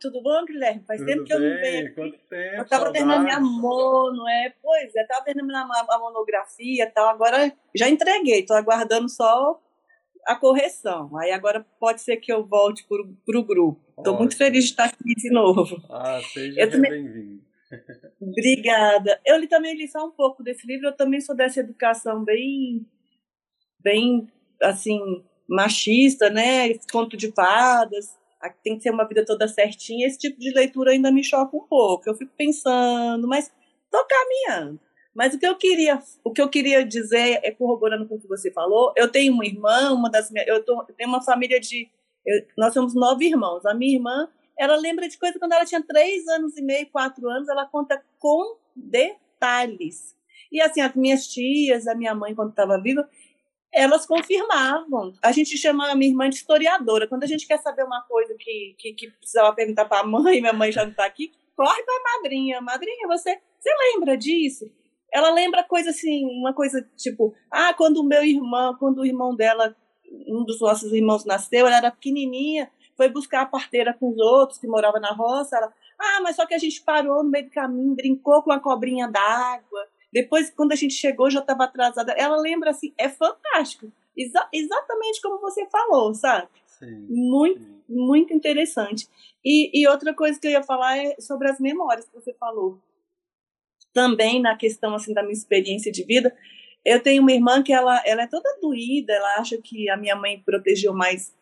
Tudo 0.00 0.22
bom, 0.22 0.44
Guilherme? 0.46 0.82
Faz 0.86 0.98
Tudo 0.98 1.08
tempo 1.08 1.24
que 1.24 1.32
eu 1.34 1.38
não 1.38 1.60
venho. 1.60 1.94
Quanto 1.94 2.18
tempo? 2.18 2.56
Eu 2.56 2.62
estava 2.62 2.90
terminando 2.90 3.22
minha 3.22 3.38
mono, 3.38 4.26
é? 4.26 4.54
Pois 4.62 4.96
é, 4.96 5.02
estava 5.02 5.24
terminando 5.24 5.70
a, 5.70 5.86
a 5.90 5.98
monografia 5.98 6.84
e 6.84 6.90
tal. 6.90 7.08
Agora 7.10 7.52
já 7.76 7.88
entreguei, 7.88 8.40
estou 8.40 8.56
aguardando 8.56 9.10
só 9.10 9.62
a 10.26 10.34
correção. 10.36 11.14
Aí 11.18 11.32
agora 11.32 11.66
pode 11.78 12.00
ser 12.00 12.16
que 12.16 12.32
eu 12.32 12.44
volte 12.46 12.84
para 12.88 13.38
o 13.38 13.44
grupo. 13.44 13.78
Estou 13.98 14.16
muito 14.16 14.38
feliz 14.38 14.64
de 14.64 14.70
estar 14.70 14.86
aqui 14.86 15.14
de 15.14 15.30
novo. 15.30 15.76
Ah, 15.90 16.18
seja 16.32 16.66
bem-vindo. 16.66 17.51
Obrigada. 18.20 19.20
Eu 19.24 19.38
li 19.38 19.48
também 19.48 19.74
li 19.74 19.88
só 19.88 20.06
um 20.06 20.10
pouco 20.10 20.42
desse 20.42 20.66
livro. 20.66 20.88
Eu 20.88 20.96
também 20.96 21.20
sou 21.20 21.34
dessa 21.34 21.60
educação 21.60 22.24
bem, 22.24 22.86
bem 23.80 24.28
assim 24.62 25.24
machista, 25.48 26.30
né? 26.30 26.74
Conto 26.90 27.16
de 27.16 27.32
fadas. 27.32 28.18
Tem 28.62 28.76
que 28.76 28.82
ser 28.82 28.90
uma 28.90 29.06
vida 29.06 29.24
toda 29.24 29.46
certinha. 29.48 30.06
Esse 30.06 30.18
tipo 30.18 30.38
de 30.40 30.50
leitura 30.52 30.92
ainda 30.92 31.10
me 31.10 31.22
choca 31.22 31.56
um 31.56 31.66
pouco. 31.66 32.08
Eu 32.08 32.14
fico 32.14 32.32
pensando, 32.36 33.26
mas 33.28 33.52
tô 33.90 34.04
caminhando. 34.04 34.80
Mas 35.14 35.34
o 35.34 35.38
que 35.38 35.46
eu 35.46 35.56
queria, 35.56 36.00
o 36.24 36.32
que 36.32 36.40
eu 36.40 36.48
queria 36.48 36.84
dizer 36.84 37.40
é 37.42 37.50
corroborando 37.50 38.06
com 38.08 38.14
o 38.14 38.20
que 38.20 38.26
você 38.26 38.50
falou. 38.50 38.92
Eu 38.96 39.10
tenho 39.10 39.32
uma 39.32 39.44
irmã, 39.44 39.92
uma 39.92 40.10
das 40.10 40.30
minhas, 40.30 40.48
eu, 40.48 40.64
tô, 40.64 40.80
eu 40.88 40.94
tenho 40.94 41.08
uma 41.08 41.22
família 41.22 41.60
de, 41.60 41.88
eu, 42.26 42.42
nós 42.56 42.72
somos 42.72 42.94
nove 42.94 43.26
irmãos. 43.26 43.64
A 43.66 43.74
minha 43.74 43.94
irmã 43.94 44.28
ela 44.58 44.76
lembra 44.76 45.08
de 45.08 45.18
coisa 45.18 45.38
quando 45.38 45.52
ela 45.52 45.64
tinha 45.64 45.82
três 45.82 46.26
anos 46.28 46.56
e 46.56 46.62
meio, 46.62 46.88
quatro 46.90 47.28
anos, 47.28 47.48
ela 47.48 47.66
conta 47.66 48.02
com 48.18 48.56
detalhes. 48.74 50.16
E 50.50 50.60
assim, 50.60 50.80
as 50.80 50.94
minhas 50.94 51.26
tias, 51.26 51.86
a 51.86 51.94
minha 51.94 52.14
mãe, 52.14 52.34
quando 52.34 52.50
estava 52.50 52.80
viva, 52.80 53.08
elas 53.72 54.04
confirmavam. 54.04 55.14
A 55.22 55.32
gente 55.32 55.56
chama 55.56 55.90
a 55.90 55.94
minha 55.94 56.10
irmã 56.10 56.28
de 56.28 56.36
historiadora. 56.36 57.08
Quando 57.08 57.24
a 57.24 57.26
gente 57.26 57.46
quer 57.46 57.58
saber 57.58 57.84
uma 57.84 58.02
coisa 58.02 58.34
que, 58.38 58.74
que, 58.78 58.92
que 58.92 59.10
precisava 59.10 59.54
perguntar 59.54 59.86
para 59.86 60.00
a 60.00 60.06
mãe, 60.06 60.40
minha 60.40 60.52
mãe 60.52 60.70
já 60.70 60.84
não 60.84 60.90
está 60.90 61.06
aqui, 61.06 61.32
corre 61.56 61.82
para 61.82 61.94
a 61.94 62.18
madrinha. 62.18 62.60
Madrinha, 62.60 63.08
você, 63.08 63.40
você 63.58 63.70
lembra 63.94 64.16
disso? 64.16 64.70
Ela 65.10 65.30
lembra 65.30 65.64
coisa 65.64 65.90
assim, 65.90 66.24
uma 66.24 66.52
coisa 66.52 66.86
tipo, 66.96 67.34
ah, 67.50 67.72
quando 67.74 67.98
o 67.98 68.04
meu 68.04 68.22
irmão, 68.22 68.76
quando 68.78 68.98
o 68.98 69.06
irmão 69.06 69.34
dela, 69.34 69.74
um 70.26 70.44
dos 70.44 70.60
nossos 70.60 70.92
irmãos 70.92 71.24
nasceu, 71.24 71.66
ela 71.66 71.76
era 71.76 71.90
pequenininha, 71.90 72.70
foi 72.96 73.08
buscar 73.08 73.42
a 73.42 73.46
parteira 73.46 73.94
com 73.94 74.10
os 74.10 74.18
outros 74.18 74.58
que 74.58 74.66
moravam 74.66 75.00
na 75.00 75.12
roça. 75.12 75.56
Ela, 75.56 75.72
ah, 75.98 76.20
mas 76.22 76.36
só 76.36 76.46
que 76.46 76.54
a 76.54 76.58
gente 76.58 76.80
parou 76.82 77.22
no 77.22 77.30
meio 77.30 77.46
do 77.46 77.50
caminho, 77.50 77.94
brincou 77.94 78.42
com 78.42 78.52
a 78.52 78.60
cobrinha 78.60 79.08
d'água. 79.08 79.88
Depois, 80.12 80.50
quando 80.50 80.72
a 80.72 80.76
gente 80.76 80.94
chegou, 80.94 81.30
já 81.30 81.40
estava 81.40 81.64
atrasada. 81.64 82.12
Ela 82.12 82.36
lembra 82.36 82.70
assim, 82.70 82.92
é 82.98 83.08
fantástico. 83.08 83.90
Exa 84.16 84.46
exatamente 84.52 85.22
como 85.22 85.40
você 85.40 85.66
falou, 85.66 86.14
sabe? 86.14 86.48
Sim, 86.66 87.06
muito, 87.08 87.60
sim. 87.60 87.80
muito 87.88 88.34
interessante. 88.34 89.08
E, 89.44 89.70
e 89.72 89.88
outra 89.88 90.12
coisa 90.12 90.38
que 90.38 90.46
eu 90.46 90.50
ia 90.50 90.62
falar 90.62 90.98
é 90.98 91.16
sobre 91.18 91.48
as 91.48 91.58
memórias 91.58 92.06
que 92.06 92.14
você 92.14 92.34
falou. 92.34 92.78
Também 93.92 94.40
na 94.40 94.56
questão 94.56 94.94
assim 94.94 95.14
da 95.14 95.22
minha 95.22 95.32
experiência 95.32 95.90
de 95.90 96.04
vida, 96.04 96.34
eu 96.84 97.00
tenho 97.00 97.22
uma 97.22 97.32
irmã 97.32 97.62
que 97.62 97.72
ela, 97.72 98.02
ela 98.04 98.22
é 98.22 98.26
toda 98.26 98.58
doída, 98.60 99.12
ela 99.12 99.36
acha 99.36 99.56
que 99.58 99.88
a 99.88 99.96
minha 99.96 100.16
mãe 100.16 100.42
protegeu 100.44 100.92
mais 100.92 101.34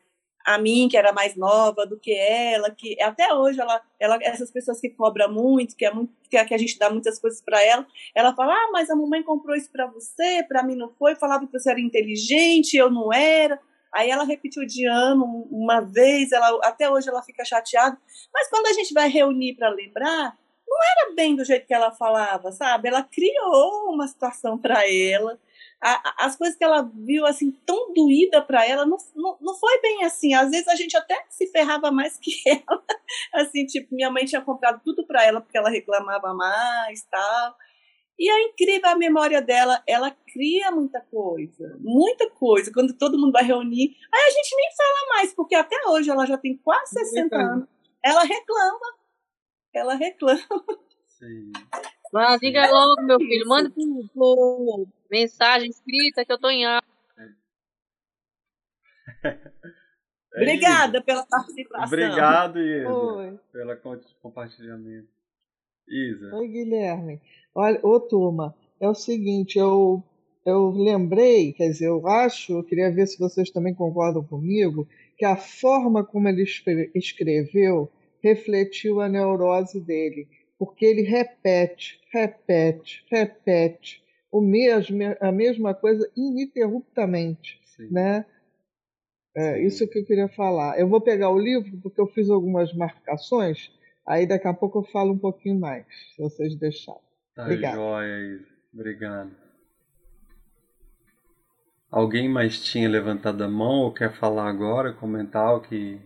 a 0.44 0.58
mim, 0.58 0.88
que 0.88 0.96
era 0.96 1.12
mais 1.12 1.36
nova 1.36 1.86
do 1.86 1.98
que 1.98 2.12
ela, 2.14 2.70
que 2.70 3.00
até 3.02 3.32
hoje 3.34 3.60
ela, 3.60 3.80
ela 3.98 4.18
essas 4.22 4.50
pessoas 4.50 4.80
que 4.80 4.90
cobram 4.90 5.32
muito, 5.32 5.76
que 5.76 5.84
é 5.84 5.92
muito 5.92 6.12
que, 6.30 6.36
a 6.36 6.58
gente 6.58 6.78
dá 6.78 6.88
muitas 6.90 7.18
coisas 7.18 7.42
para 7.42 7.62
ela, 7.64 7.86
ela 8.14 8.34
fala: 8.34 8.54
"Ah, 8.54 8.70
mas 8.72 8.90
a 8.90 8.96
mamãe 8.96 9.22
comprou 9.22 9.56
isso 9.56 9.70
para 9.70 9.86
você, 9.86 10.44
para 10.48 10.62
mim 10.62 10.76
não 10.76 10.90
foi, 10.98 11.14
falava 11.16 11.46
que 11.46 11.52
você 11.52 11.70
era 11.70 11.80
inteligente, 11.80 12.76
eu 12.76 12.90
não 12.90 13.12
era". 13.12 13.58
Aí 13.92 14.08
ela 14.10 14.24
repetiu 14.24 14.64
de 14.66 14.86
ano 14.86 15.48
uma 15.50 15.80
vez, 15.80 16.30
ela 16.32 16.58
até 16.62 16.88
hoje 16.90 17.08
ela 17.08 17.22
fica 17.22 17.44
chateada. 17.44 17.98
Mas 18.32 18.48
quando 18.48 18.66
a 18.66 18.72
gente 18.72 18.94
vai 18.94 19.08
reunir 19.08 19.54
para 19.56 19.68
lembrar, 19.68 20.36
não 20.68 20.78
era 21.06 21.14
bem 21.16 21.34
do 21.34 21.44
jeito 21.44 21.66
que 21.66 21.74
ela 21.74 21.90
falava, 21.90 22.52
sabe? 22.52 22.88
Ela 22.88 23.02
criou 23.02 23.90
uma 23.92 24.06
situação 24.06 24.56
para 24.58 24.88
ela. 24.88 25.38
A, 25.82 26.26
as 26.26 26.36
coisas 26.36 26.56
que 26.56 26.64
ela 26.64 26.82
viu 26.82 27.24
assim 27.24 27.50
tão 27.64 27.92
doída 27.94 28.42
para 28.42 28.66
ela 28.66 28.84
não, 28.84 28.98
não, 29.14 29.38
não 29.40 29.54
foi 29.54 29.80
bem 29.80 30.04
assim. 30.04 30.34
Às 30.34 30.50
vezes 30.50 30.68
a 30.68 30.74
gente 30.74 30.96
até 30.96 31.24
se 31.30 31.46
ferrava 31.46 31.90
mais 31.90 32.18
que 32.18 32.32
ela. 32.46 32.84
Assim, 33.34 33.64
tipo, 33.64 33.94
minha 33.94 34.10
mãe 34.10 34.24
tinha 34.24 34.42
comprado 34.42 34.80
tudo 34.84 35.06
para 35.06 35.24
ela 35.24 35.40
porque 35.40 35.56
ela 35.56 35.70
reclamava 35.70 36.34
mais, 36.34 37.02
tal. 37.10 37.56
E 38.20 38.30
é 38.30 38.42
incrível 38.42 38.90
a 38.90 38.94
memória 38.94 39.40
dela, 39.40 39.82
ela 39.86 40.10
cria 40.10 40.70
muita 40.70 41.00
coisa, 41.00 41.74
muita 41.80 42.28
coisa. 42.28 42.70
Quando 42.70 42.92
todo 42.92 43.18
mundo 43.18 43.32
vai 43.32 43.42
reunir, 43.42 43.96
aí 44.12 44.20
a 44.20 44.30
gente 44.30 44.54
nem 44.54 44.68
fala 44.76 45.16
mais, 45.16 45.32
porque 45.32 45.54
até 45.54 45.74
hoje 45.88 46.10
ela 46.10 46.26
já 46.26 46.36
tem 46.36 46.54
quase 46.58 46.92
60 46.92 47.34
anos. 47.34 47.68
Ela 48.04 48.22
reclama, 48.22 48.94
ela 49.74 49.94
reclama. 49.94 50.46
Sim. 51.08 51.50
Mas 52.12 52.40
diga 52.40 52.70
logo, 52.70 53.02
meu 53.02 53.18
filho, 53.18 53.46
manda 53.46 53.70
por, 53.70 54.08
por 54.12 54.88
mensagem 55.10 55.70
escrita 55.70 56.24
que 56.24 56.32
eu 56.32 56.38
tô 56.38 56.50
em 56.50 56.64
aula. 56.64 56.82
Obrigada 60.34 61.02
pela 61.02 61.26
participação. 61.26 61.86
Obrigado, 61.86 62.58
Isa, 62.58 63.40
pelo 63.52 63.76
compartilhamento. 64.22 65.08
Isa. 65.88 66.34
Oi, 66.36 66.48
Guilherme. 66.48 67.20
Olha, 67.54 67.80
ô 67.82 67.98
turma, 68.00 68.54
é 68.80 68.88
o 68.88 68.94
seguinte, 68.94 69.58
eu, 69.58 70.02
eu 70.46 70.70
lembrei, 70.70 71.52
quer 71.52 71.68
dizer, 71.68 71.88
eu 71.88 72.06
acho, 72.06 72.52
eu 72.58 72.64
queria 72.64 72.92
ver 72.92 73.06
se 73.06 73.18
vocês 73.18 73.50
também 73.50 73.74
concordam 73.74 74.22
comigo, 74.24 74.88
que 75.18 75.24
a 75.24 75.36
forma 75.36 76.04
como 76.04 76.28
ele 76.28 76.44
escreveu 76.94 77.90
refletiu 78.22 79.00
a 79.00 79.08
neurose 79.08 79.80
dele, 79.80 80.28
porque 80.60 80.84
ele 80.84 81.00
repete, 81.00 81.98
repete, 82.12 83.02
repete 83.10 84.04
o 84.30 84.42
mesmo, 84.42 84.98
a 85.18 85.32
mesma 85.32 85.72
coisa 85.72 86.06
ininterruptamente, 86.14 87.58
Sim. 87.64 87.88
né? 87.90 88.26
É, 89.34 89.64
isso 89.64 89.88
que 89.88 90.00
eu 90.00 90.04
queria 90.04 90.28
falar. 90.28 90.78
Eu 90.78 90.86
vou 90.86 91.00
pegar 91.00 91.30
o 91.30 91.38
livro 91.38 91.78
porque 91.82 91.98
eu 91.98 92.06
fiz 92.08 92.28
algumas 92.28 92.74
marcações, 92.74 93.72
aí 94.06 94.26
daqui 94.26 94.46
a 94.46 94.52
pouco 94.52 94.80
eu 94.80 94.82
falo 94.82 95.14
um 95.14 95.18
pouquinho 95.18 95.58
mais, 95.58 95.86
se 96.14 96.20
vocês 96.20 96.54
deixarem. 96.54 97.00
Tá 97.34 97.44
Obrigado. 97.44 97.76
joia, 97.76 98.40
Obrigado. 98.74 99.30
Alguém 101.90 102.28
mais 102.28 102.62
tinha 102.62 102.86
levantado 102.86 103.42
a 103.42 103.48
mão 103.48 103.78
ou 103.78 103.94
quer 103.94 104.12
falar 104.12 104.50
agora, 104.50 104.92
comentar 104.92 105.56
o 105.56 105.62
que. 105.62 105.98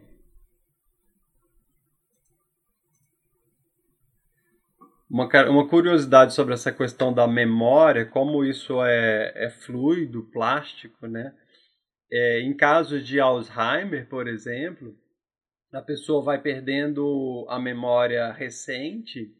Uma, 5.09 5.29
uma 5.49 5.69
curiosidade 5.69 6.33
sobre 6.33 6.55
essa 6.55 6.73
questão 6.73 7.13
da 7.13 7.27
memória, 7.27 8.07
como 8.07 8.45
isso 8.45 8.83
é, 8.83 9.33
é 9.37 9.51
fluido, 9.51 10.25
plástico, 10.31 11.07
né? 11.07 11.35
É, 12.11 12.41
em 12.41 12.57
caso 12.57 13.01
de 13.01 13.21
Alzheimer, 13.21 14.09
por 14.09 14.29
exemplo, 14.29 14.97
a 15.73 15.83
pessoa 15.83 16.23
vai 16.23 16.41
perdendo 16.41 17.47
a 17.49 17.59
memória 17.59 18.33
recente 18.33 19.35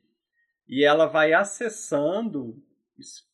e 0.69 0.85
ela 0.85 1.07
vai 1.07 1.33
acessando 1.33 2.57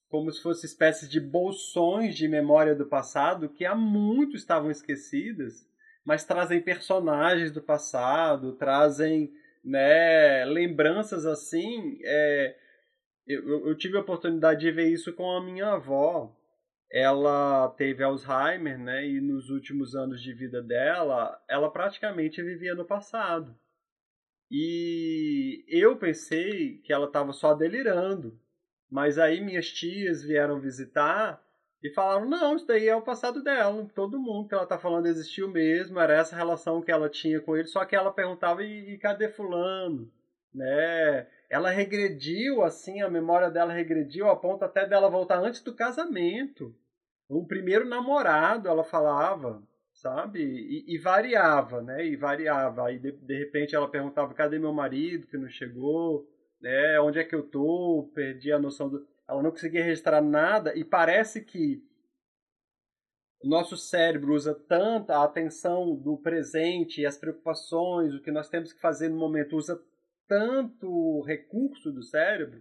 como 0.09 0.31
se 0.33 0.43
fossem 0.43 0.69
espécies 0.69 1.09
de 1.09 1.21
bolsões 1.21 2.17
de 2.17 2.27
memória 2.27 2.75
do 2.75 2.85
passado 2.85 3.49
que 3.49 3.65
há 3.65 3.75
muito 3.75 4.37
estavam 4.37 4.71
esquecidas, 4.71 5.67
mas 6.05 6.25
trazem 6.25 6.61
personagens 6.61 7.53
do 7.53 7.63
passado, 7.63 8.57
trazem 8.57 9.33
né, 9.65 10.45
lembranças 10.45 11.27
assim. 11.27 11.99
É, 12.05 12.57
eu, 13.27 13.69
eu 13.69 13.77
tive 13.77 13.97
a 13.97 14.01
oportunidade 14.01 14.61
de 14.61 14.71
ver 14.71 14.89
isso 14.89 15.13
com 15.13 15.31
a 15.31 15.43
minha 15.43 15.73
avó. 15.73 16.37
Ela 16.93 17.69
teve 17.77 18.03
Alzheimer, 18.03 18.77
né? 18.79 19.07
E 19.07 19.21
nos 19.21 19.49
últimos 19.49 19.95
anos 19.95 20.21
de 20.21 20.33
vida 20.33 20.61
dela, 20.61 21.41
ela 21.49 21.71
praticamente 21.71 22.43
vivia 22.43 22.75
no 22.75 22.85
passado. 22.85 23.57
E 24.51 25.65
eu 25.69 25.97
pensei 25.97 26.79
que 26.79 26.93
ela 26.93 27.07
estava 27.07 27.33
só 27.33 27.55
delirando. 27.55 28.37
Mas 28.91 29.19
aí 29.19 29.41
minhas 29.41 29.71
tias 29.71 30.25
vieram 30.25 30.61
visitar 30.61 31.41
e 31.83 31.91
falaram: 31.91 32.29
não, 32.29 32.57
isso 32.57 32.67
daí 32.67 32.89
é 32.89 32.97
o 32.97 33.03
passado 33.03 33.43
dela. 33.43 33.87
Todo 33.95 34.19
mundo 34.19 34.49
que 34.49 34.55
ela 34.55 34.65
está 34.65 34.79
falando 34.79 35.07
existiu 35.07 35.49
mesmo, 35.49 35.99
era 35.99 36.15
essa 36.15 36.37
relação 36.37 36.83
que 36.83 36.93
ela 36.93 37.09
tinha 37.09 37.41
com 37.41 37.57
ele. 37.57 37.67
Só 37.69 37.85
que 37.85 37.97
ela 37.97 38.13
perguntava: 38.13 38.63
e, 38.63 38.95
e 38.95 38.99
cadê 38.99 39.29
Fulano? 39.29 40.11
Né? 40.55 41.27
Ela 41.49 41.71
regrediu, 41.71 42.63
assim, 42.63 43.01
a 43.03 43.09
memória 43.09 43.51
dela 43.51 43.73
regrediu 43.73 44.29
a 44.29 44.37
ponto 44.37 44.65
até 44.65 44.87
dela 44.87 45.09
voltar 45.09 45.39
antes 45.39 45.63
do 45.63 45.75
casamento. 45.75 46.75
O 47.29 47.47
primeiro 47.47 47.89
namorado, 47.89 48.69
ela 48.69 48.83
falava 48.83 49.63
sabe? 50.01 50.43
E, 50.43 50.95
e, 50.95 50.99
variava, 50.99 51.83
né? 51.83 52.07
E 52.07 52.17
variava. 52.17 52.87
Aí 52.87 52.99
de, 52.99 53.13
de 53.13 53.39
repente 53.39 53.75
ela 53.75 53.89
perguntava: 53.89 54.35
cadê 54.35 54.59
meu 54.59 54.73
marido 54.73 55.27
que 55.27 55.37
não 55.37 55.49
chegou? 55.49 56.27
Né? 56.61 57.01
Onde 57.01 57.19
é 57.19 57.25
que 57.25 57.35
eu 57.35 57.43
tô? 57.43 58.11
Perdi 58.15 58.53
a 58.53 58.59
noção 58.59 58.89
do. 58.89 59.07
Ela 59.31 59.45
não 59.45 59.53
conseguia 59.53 59.85
registrar 59.85 60.21
nada 60.21 60.77
e 60.77 60.85
parece 60.85 61.41
que 61.41 61.81
o 63.43 63.49
nosso 63.49 63.77
cérebro 63.77 64.35
usa 64.35 64.53
tanta 64.55 65.17
a 65.17 65.25
atenção 65.25 65.95
do 65.95 66.19
presente 66.19 67.01
e 67.01 67.07
as 67.07 67.17
preocupações, 67.17 68.13
o 68.13 68.21
que 68.21 68.33
nós 68.33 68.49
temos 68.49 68.73
que 68.73 68.81
fazer 68.81 69.09
no 69.09 69.17
momento, 69.17 69.57
usa 69.57 69.81
tanto 70.27 71.23
recurso 71.23 71.93
do 71.93 72.03
cérebro 72.03 72.61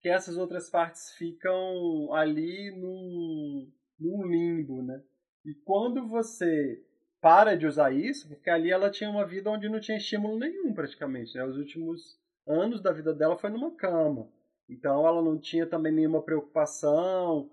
que 0.00 0.08
essas 0.08 0.36
outras 0.36 0.68
partes 0.68 1.12
ficam 1.12 2.12
ali 2.12 2.70
num, 2.72 3.72
num 3.98 4.26
limbo, 4.26 4.82
né? 4.82 5.00
E 5.44 5.54
quando 5.64 6.06
você 6.08 6.84
para 7.20 7.56
de 7.56 7.66
usar 7.66 7.92
isso, 7.92 8.28
porque 8.28 8.50
ali 8.50 8.70
ela 8.70 8.90
tinha 8.90 9.10
uma 9.10 9.24
vida 9.24 9.50
onde 9.50 9.68
não 9.68 9.80
tinha 9.80 9.96
estímulo 9.96 10.38
nenhum 10.38 10.74
praticamente, 10.74 11.36
né? 11.36 11.44
Os 11.44 11.56
últimos 11.56 12.18
anos 12.46 12.80
da 12.80 12.92
vida 12.92 13.14
dela 13.14 13.36
foi 13.38 13.50
numa 13.50 13.74
cama. 13.74 14.28
Então 14.68 15.06
ela 15.06 15.22
não 15.22 15.38
tinha 15.38 15.66
também 15.66 15.92
nenhuma 15.92 16.22
preocupação. 16.22 17.50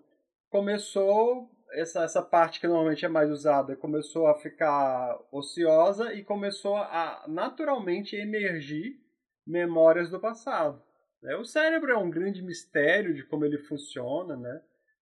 Começou 0.50 1.50
essa, 1.72 2.04
essa 2.04 2.22
parte 2.22 2.60
que 2.60 2.68
normalmente 2.68 3.06
é 3.06 3.10
mais 3.10 3.30
usada, 3.30 3.76
começou 3.76 4.28
a 4.28 4.36
ficar 4.36 5.20
ociosa 5.32 6.14
e 6.14 6.24
começou 6.24 6.76
a 6.76 7.26
naturalmente 7.28 8.16
emergir 8.16 9.00
memórias 9.46 10.10
do 10.10 10.20
passado. 10.20 10.82
Né? 11.22 11.36
O 11.36 11.46
cérebro 11.46 11.92
é 11.92 11.98
um 11.98 12.10
grande 12.10 12.42
mistério 12.42 13.14
de 13.14 13.24
como 13.24 13.46
ele 13.46 13.58
funciona, 13.58 14.36
né? 14.36 14.62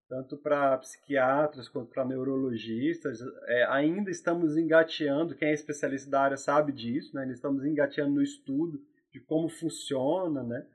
tanto 0.09 0.37
para 0.37 0.77
psiquiatras 0.77 1.67
quanto 1.67 1.91
para 1.91 2.05
neurologistas. 2.05 3.19
É, 3.47 3.65
ainda 3.65 4.11
estamos 4.11 4.57
engateando, 4.57 5.35
quem 5.35 5.49
é 5.49 5.53
especialista 5.53 6.09
da 6.09 6.21
área 6.21 6.37
sabe 6.37 6.71
disso, 6.71 7.15
né? 7.15 7.21
ainda 7.21 7.33
estamos 7.33 7.63
engateando 7.65 8.15
no 8.15 8.21
estudo 8.21 8.79
de 9.11 9.19
como 9.19 9.47
funciona 9.47 10.43
né? 10.43 10.65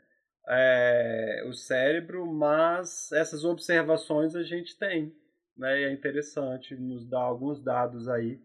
É, 0.48 1.44
o 1.46 1.52
cérebro, 1.52 2.26
mas 2.26 3.12
essas 3.12 3.44
observações 3.44 4.34
a 4.34 4.42
gente 4.42 4.78
tem. 4.78 5.14
Né? 5.56 5.82
É 5.82 5.92
interessante 5.92 6.74
nos 6.74 7.06
dar 7.06 7.20
alguns 7.20 7.60
dados 7.60 8.08
aí. 8.08 8.40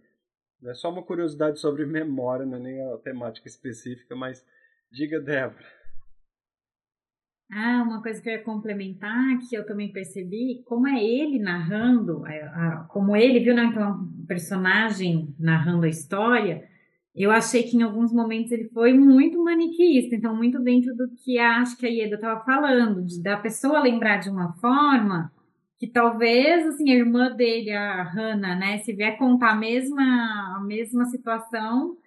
É 0.66 0.74
só 0.74 0.90
uma 0.90 1.04
curiosidade 1.04 1.60
sobre 1.60 1.86
memória, 1.88 2.46
não 2.46 2.58
é 2.58 2.60
nem 2.60 2.94
a 2.94 2.98
temática 2.98 3.48
específica, 3.48 4.16
mas 4.16 4.46
diga, 4.92 5.20
Débora. 5.20 5.66
Ah, 7.52 7.84
uma 7.84 8.02
coisa 8.02 8.20
que 8.20 8.30
eu 8.30 8.34
ia 8.34 8.44
complementar, 8.44 9.38
que 9.48 9.56
eu 9.56 9.64
também 9.64 9.92
percebi, 9.92 10.64
como 10.66 10.88
é 10.88 11.04
ele 11.04 11.38
narrando, 11.38 12.26
é, 12.26 12.86
como 12.90 13.16
ele 13.16 13.42
viu, 13.42 13.54
né, 13.54 13.66
então, 13.66 13.92
um 13.92 14.26
personagem 14.26 15.36
narrando 15.38 15.86
a 15.86 15.90
história, 15.90 16.68
eu 17.16 17.32
achei 17.32 17.64
que 17.64 17.78
em 17.78 17.84
alguns 17.84 18.12
momentos 18.12 18.52
ele 18.52 18.70
foi 18.70 18.94
muito 18.94 19.44
maniqueísta, 19.44 20.16
então 20.16 20.36
muito 20.36 20.60
dentro 20.60 20.96
do 20.96 21.10
que 21.10 21.38
acho 21.38 21.78
que 21.78 21.86
a 21.86 21.90
Ieda 21.90 22.16
estava 22.16 22.44
falando, 22.44 23.04
de 23.04 23.22
da 23.22 23.38
pessoa 23.38 23.82
lembrar 23.82 24.18
de 24.18 24.30
uma 24.30 24.54
forma 24.54 25.32
que 25.80 25.88
talvez 25.88 26.66
assim 26.68 26.92
a 26.92 26.96
irmã 26.96 27.32
dele, 27.32 27.72
a 27.72 28.04
Hannah, 28.04 28.56
né, 28.56 28.78
se 28.80 28.94
vier 28.94 29.18
contar 29.18 29.52
a 29.52 29.56
mesma 29.56 30.56
a 30.58 30.62
mesma 30.62 31.06
situação, 31.06 31.98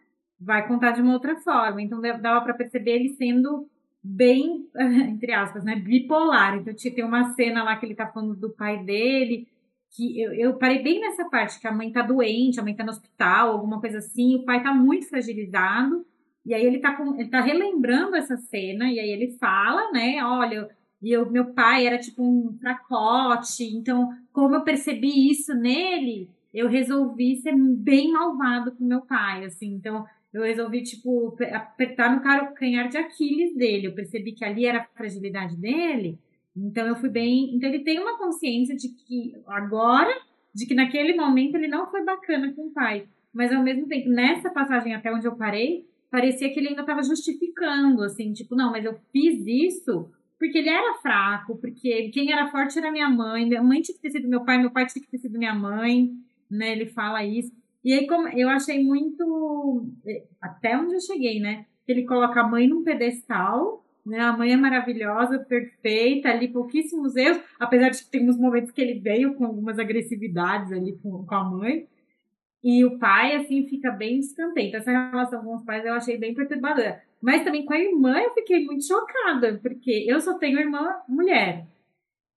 vai 0.40 0.66
contar 0.66 0.92
de 0.92 1.02
uma 1.02 1.12
outra 1.14 1.36
forma. 1.36 1.80
Então 1.82 2.00
dava 2.00 2.40
para 2.42 2.54
perceber 2.54 2.92
ele 2.92 3.10
sendo 3.10 3.68
bem, 4.02 4.68
entre 5.08 5.32
aspas, 5.32 5.64
né, 5.64 5.76
bipolar. 5.76 6.56
Então 6.56 6.74
tem 6.74 7.04
uma 7.04 7.32
cena 7.34 7.62
lá 7.64 7.76
que 7.76 7.86
ele 7.86 7.94
tá 7.94 8.06
falando 8.06 8.34
do 8.34 8.50
pai 8.50 8.82
dele, 8.84 9.48
que 9.96 10.20
eu, 10.20 10.32
eu 10.34 10.54
parei 10.54 10.82
bem 10.82 11.00
nessa 11.00 11.24
parte, 11.28 11.58
que 11.58 11.66
a 11.66 11.72
mãe 11.72 11.90
tá 11.90 12.02
doente, 12.02 12.60
a 12.60 12.62
mãe 12.62 12.74
tá 12.74 12.84
no 12.84 12.90
hospital, 12.90 13.50
alguma 13.50 13.80
coisa 13.80 13.98
assim, 13.98 14.36
o 14.36 14.44
pai 14.44 14.62
tá 14.62 14.74
muito 14.74 15.08
fragilizado, 15.08 16.04
e 16.44 16.54
aí 16.54 16.64
ele 16.64 16.78
tá, 16.78 16.94
com, 16.94 17.18
ele 17.18 17.30
tá 17.30 17.40
relembrando 17.40 18.14
essa 18.14 18.36
cena, 18.36 18.90
e 18.90 19.00
aí 19.00 19.10
ele 19.10 19.32
fala, 19.38 19.90
né, 19.90 20.22
olha, 20.22 20.68
e 21.02 21.16
o 21.16 21.30
meu 21.30 21.46
pai 21.46 21.86
era 21.86 21.98
tipo 21.98 22.22
um 22.22 22.56
fracote, 22.60 23.64
então 23.64 24.10
como 24.32 24.54
eu 24.54 24.62
percebi 24.62 25.30
isso 25.30 25.54
nele, 25.54 26.28
eu 26.56 26.68
resolvi 26.68 27.36
ser 27.36 27.54
bem 27.54 28.12
malvado 28.12 28.72
com 28.72 28.82
meu 28.82 29.02
pai, 29.02 29.44
assim. 29.44 29.74
Então, 29.74 30.06
eu 30.32 30.42
resolvi, 30.42 30.82
tipo, 30.82 31.36
apertar 31.52 32.14
no 32.14 32.22
calcanhar 32.22 32.88
de 32.88 32.96
Aquiles 32.96 33.54
dele. 33.54 33.88
Eu 33.88 33.94
percebi 33.94 34.32
que 34.32 34.42
ali 34.42 34.64
era 34.64 34.80
a 34.80 34.96
fragilidade 34.96 35.54
dele. 35.54 36.18
Então, 36.56 36.86
eu 36.86 36.96
fui 36.96 37.08
bem. 37.08 37.54
Então, 37.54 37.68
ele 37.68 37.84
tem 37.84 37.98
uma 37.98 38.16
consciência 38.16 38.74
de 38.74 38.88
que 38.88 39.34
agora, 39.46 40.12
de 40.54 40.66
que 40.66 40.74
naquele 40.74 41.14
momento 41.14 41.54
ele 41.56 41.68
não 41.68 41.90
foi 41.90 42.04
bacana 42.04 42.52
com 42.52 42.68
o 42.68 42.70
pai. 42.70 43.06
Mas, 43.32 43.52
ao 43.52 43.62
mesmo 43.62 43.86
tempo, 43.86 44.08
nessa 44.08 44.50
passagem 44.50 44.94
até 44.94 45.12
onde 45.12 45.26
eu 45.26 45.36
parei, 45.36 45.86
parecia 46.10 46.52
que 46.52 46.58
ele 46.58 46.68
ainda 46.68 46.80
estava 46.80 47.02
justificando, 47.02 48.02
assim, 48.02 48.32
tipo, 48.32 48.54
não, 48.56 48.70
mas 48.70 48.84
eu 48.84 48.98
fiz 49.12 49.46
isso 49.46 50.10
porque 50.38 50.58
ele 50.58 50.68
era 50.68 50.94
fraco, 50.98 51.56
porque 51.56 52.10
quem 52.10 52.30
era 52.30 52.48
forte 52.48 52.78
era 52.78 52.92
minha 52.92 53.08
mãe, 53.08 53.46
minha 53.46 53.62
mãe 53.62 53.80
tinha 53.80 53.96
que 53.96 54.02
ter 54.02 54.10
sido 54.10 54.28
meu 54.28 54.44
pai, 54.44 54.58
meu 54.58 54.70
pai 54.70 54.84
tinha 54.84 55.02
que 55.02 55.10
ter 55.10 55.16
sido 55.16 55.38
minha 55.38 55.54
mãe 55.54 56.14
né? 56.50 56.72
Ele 56.72 56.86
fala 56.86 57.24
isso. 57.24 57.52
E 57.84 57.92
aí, 57.92 58.06
como 58.06 58.28
eu 58.28 58.48
achei 58.48 58.82
muito. 58.82 59.86
Até 60.40 60.76
onde 60.76 60.94
eu 60.94 61.00
cheguei, 61.00 61.40
né? 61.40 61.66
Ele 61.86 62.04
coloca 62.04 62.40
a 62.40 62.48
mãe 62.48 62.66
num 62.66 62.82
pedestal, 62.82 63.84
né? 64.06 64.20
A 64.20 64.36
mãe 64.36 64.52
é 64.52 64.56
maravilhosa, 64.56 65.38
perfeita, 65.38 66.28
ali 66.28 66.48
pouquíssimos 66.48 67.16
erros, 67.16 67.42
apesar 67.58 67.90
de 67.90 68.04
que 68.04 68.10
tem 68.10 68.28
uns 68.28 68.38
momentos 68.38 68.70
que 68.70 68.80
ele 68.80 69.00
veio 69.00 69.34
com 69.34 69.44
algumas 69.44 69.78
agressividades 69.78 70.72
ali 70.72 70.96
com, 71.02 71.24
com 71.24 71.34
a 71.34 71.44
mãe. 71.44 71.86
E 72.62 72.84
o 72.84 72.98
pai, 72.98 73.36
assim, 73.36 73.66
fica 73.68 73.90
bem 73.90 74.20
descantei. 74.20 74.68
Então, 74.68 74.80
essa 74.80 74.90
relação 74.90 75.44
com 75.44 75.54
os 75.54 75.64
pais 75.64 75.84
eu 75.84 75.94
achei 75.94 76.16
bem 76.16 76.34
perturbadora. 76.34 77.02
Mas 77.20 77.44
também 77.44 77.64
com 77.64 77.74
a 77.74 77.78
irmã 77.78 78.18
eu 78.18 78.32
fiquei 78.34 78.64
muito 78.64 78.86
chocada, 78.86 79.58
porque 79.62 80.04
eu 80.08 80.20
só 80.20 80.34
tenho 80.38 80.58
irmã 80.58 80.96
mulher. 81.08 81.66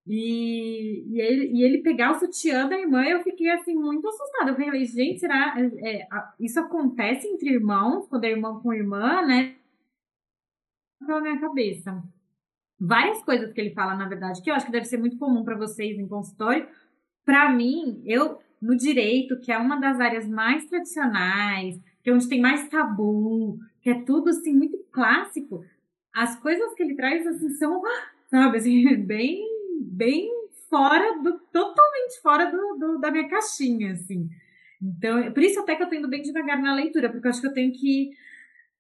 E, 0.07 1.03
e, 1.07 1.21
ele, 1.21 1.51
e 1.53 1.63
ele 1.63 1.77
pegar 1.79 2.11
o 2.11 2.15
sutiã 2.15 2.67
da 2.67 2.77
irmã, 2.77 3.03
eu 3.03 3.21
fiquei 3.21 3.49
assim 3.49 3.75
muito 3.75 4.07
assustada. 4.07 4.51
Eu 4.51 4.55
falei, 4.55 4.85
gente, 4.85 5.19
será 5.19 5.55
é, 5.83 6.07
isso 6.39 6.59
acontece 6.59 7.27
entre 7.27 7.49
irmãos, 7.51 8.07
quando 8.07 8.23
é 8.23 8.31
irmão 8.31 8.59
com 8.59 8.73
irmã, 8.73 9.21
né? 9.21 9.55
Pela 11.05 11.21
minha 11.21 11.39
cabeça. 11.39 12.03
Várias 12.79 13.21
coisas 13.23 13.51
que 13.51 13.59
ele 13.59 13.73
fala, 13.73 13.95
na 13.95 14.07
verdade, 14.07 14.41
que 14.41 14.49
eu 14.49 14.55
acho 14.55 14.65
que 14.65 14.71
deve 14.71 14.85
ser 14.85 14.97
muito 14.97 15.17
comum 15.17 15.43
para 15.43 15.57
vocês 15.57 15.97
em 15.97 16.07
consultório. 16.07 16.67
Para 17.25 17.51
mim, 17.51 18.01
eu 18.05 18.39
no 18.61 18.75
direito, 18.75 19.39
que 19.39 19.51
é 19.51 19.57
uma 19.57 19.79
das 19.79 19.99
áreas 19.99 20.27
mais 20.27 20.65
tradicionais, 20.65 21.79
que 22.03 22.09
é 22.09 22.13
onde 22.13 22.27
tem 22.27 22.41
mais 22.41 22.67
tabu, 22.67 23.57
que 23.81 23.89
é 23.89 24.03
tudo 24.03 24.29
assim 24.29 24.53
muito 24.53 24.77
clássico, 24.91 25.63
as 26.13 26.37
coisas 26.39 26.73
que 26.73 26.83
ele 26.83 26.95
traz 26.95 27.25
assim 27.25 27.49
são, 27.51 27.81
sabe, 28.29 28.57
assim, 28.57 28.95
bem 29.05 29.47
bem 29.81 30.29
fora 30.69 31.17
do 31.19 31.39
totalmente 31.51 32.21
fora 32.21 32.51
do, 32.51 32.77
do, 32.77 32.99
da 32.99 33.09
minha 33.09 33.27
caixinha, 33.27 33.93
assim. 33.93 34.29
Então, 34.81 35.31
por 35.33 35.41
isso 35.41 35.59
até 35.59 35.75
que 35.75 35.83
eu 35.83 35.89
tô 35.89 35.95
indo 35.95 36.07
bem 36.07 36.21
devagar 36.21 36.61
na 36.61 36.75
leitura, 36.75 37.09
porque 37.09 37.27
eu 37.27 37.31
acho 37.31 37.41
que 37.41 37.47
eu 37.47 37.53
tenho 37.53 37.71
que 37.71 38.11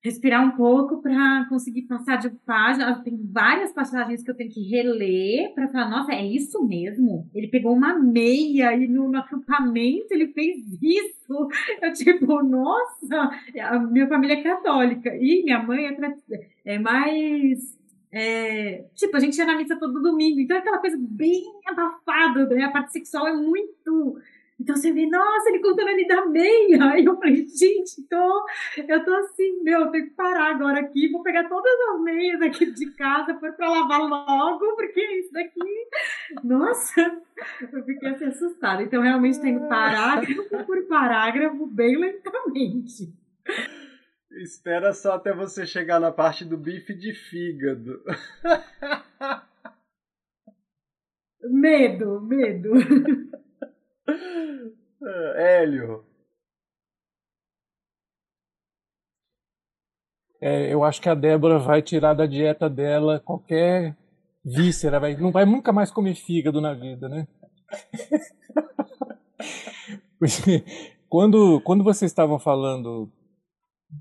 respirar 0.01 0.45
um 0.45 0.51
pouco 0.51 1.01
para 1.01 1.45
conseguir 1.49 1.83
passar 1.83 2.17
de 2.17 2.29
página. 2.45 3.01
Tem 3.03 3.19
várias 3.31 3.71
passagens 3.73 4.23
que 4.23 4.31
eu 4.31 4.35
tenho 4.35 4.49
que 4.49 4.69
reler 4.69 5.53
para 5.53 5.67
falar, 5.67 5.89
nossa, 5.89 6.13
é 6.13 6.25
isso 6.25 6.65
mesmo? 6.65 7.29
Ele 7.33 7.47
pegou 7.47 7.73
uma 7.73 7.97
meia 7.97 8.73
e 8.75 8.87
no, 8.87 9.09
no 9.09 9.17
acampamento 9.17 10.07
ele 10.11 10.27
fez 10.27 10.57
isso. 10.81 11.19
Eu 11.81 11.93
tipo, 11.93 12.41
nossa, 12.43 13.29
a 13.61 13.79
minha 13.79 14.07
família 14.07 14.35
é 14.35 14.43
católica 14.43 15.15
e 15.15 15.43
minha 15.43 15.61
mãe 15.61 15.85
é, 15.85 15.97
é 16.65 16.79
mais 16.79 17.77
é, 18.11 18.85
tipo, 18.95 19.15
a 19.15 19.19
gente 19.19 19.37
ia 19.37 19.45
na 19.45 19.55
missa 19.55 19.75
todo 19.75 20.01
domingo, 20.01 20.39
então 20.39 20.57
é 20.57 20.59
aquela 20.59 20.79
coisa 20.79 20.97
bem 20.99 21.43
abafada, 21.67 22.47
né? 22.47 22.63
A 22.63 22.71
parte 22.71 22.91
sexual 22.91 23.27
é 23.27 23.33
muito. 23.33 24.17
Então 24.59 24.75
você 24.75 24.91
vê, 24.91 25.05
nossa, 25.05 25.49
ele 25.49 25.59
contando 25.59 25.87
ali 25.87 26.05
da 26.05 26.25
meia. 26.25 26.83
Aí 26.91 27.05
eu 27.05 27.15
falei, 27.15 27.47
gente, 27.47 28.01
então 28.01 28.43
eu 28.87 29.05
tô 29.05 29.13
assim, 29.13 29.63
meu, 29.63 29.81
eu 29.81 29.91
tenho 29.91 30.07
que 30.07 30.15
parar 30.15 30.51
agora 30.51 30.81
aqui, 30.81 31.09
vou 31.09 31.23
pegar 31.23 31.47
todas 31.47 31.73
as 31.93 32.01
meias 32.01 32.41
aqui 32.41 32.71
de 32.71 32.91
casa 32.91 33.33
para 33.33 33.69
lavar 33.69 34.01
logo, 34.01 34.75
porque 34.75 35.01
isso 35.19 35.31
daqui, 35.31 35.87
nossa, 36.43 37.21
eu 37.71 37.83
fiquei 37.85 38.09
assim 38.09 38.25
assustada. 38.25 38.83
Então 38.83 39.01
realmente 39.01 39.39
tem 39.39 39.57
parágrafo 39.67 40.49
por 40.65 40.87
parágrafo, 40.87 41.65
bem 41.65 41.97
lentamente. 41.97 43.13
Espera 44.31 44.93
só 44.93 45.13
até 45.13 45.33
você 45.33 45.65
chegar 45.65 45.99
na 45.99 46.11
parte 46.11 46.45
do 46.45 46.57
bife 46.57 46.93
de 46.93 47.13
fígado. 47.13 48.01
medo, 51.41 52.21
medo. 52.21 52.73
É, 55.01 55.61
Hélio. 55.61 56.05
É, 60.41 60.73
eu 60.73 60.83
acho 60.83 61.01
que 61.01 61.09
a 61.09 61.15
Débora 61.15 61.59
vai 61.59 61.81
tirar 61.81 62.13
da 62.13 62.25
dieta 62.25 62.69
dela 62.69 63.19
qualquer 63.19 63.97
víscera, 64.43 64.99
vai, 64.99 65.15
não 65.17 65.31
vai 65.31 65.45
nunca 65.45 65.73
mais 65.73 65.91
comer 65.91 66.15
fígado 66.15 66.61
na 66.61 66.73
vida, 66.73 67.09
né? 67.09 67.27
quando, 71.09 71.61
quando 71.61 71.83
vocês 71.83 72.09
estavam 72.09 72.39
falando 72.39 73.11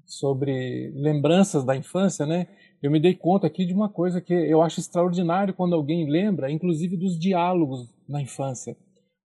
sobre 0.06 0.92
lembranças 0.94 1.64
da 1.64 1.76
infância, 1.76 2.24
né? 2.24 2.46
Eu 2.80 2.90
me 2.90 3.00
dei 3.00 3.14
conta 3.14 3.46
aqui 3.46 3.66
de 3.66 3.74
uma 3.74 3.88
coisa 3.88 4.20
que 4.20 4.32
eu 4.32 4.62
acho 4.62 4.78
extraordinário 4.78 5.54
quando 5.54 5.74
alguém 5.74 6.08
lembra, 6.08 6.50
inclusive 6.50 6.96
dos 6.96 7.18
diálogos 7.18 7.92
na 8.08 8.22
infância. 8.22 8.76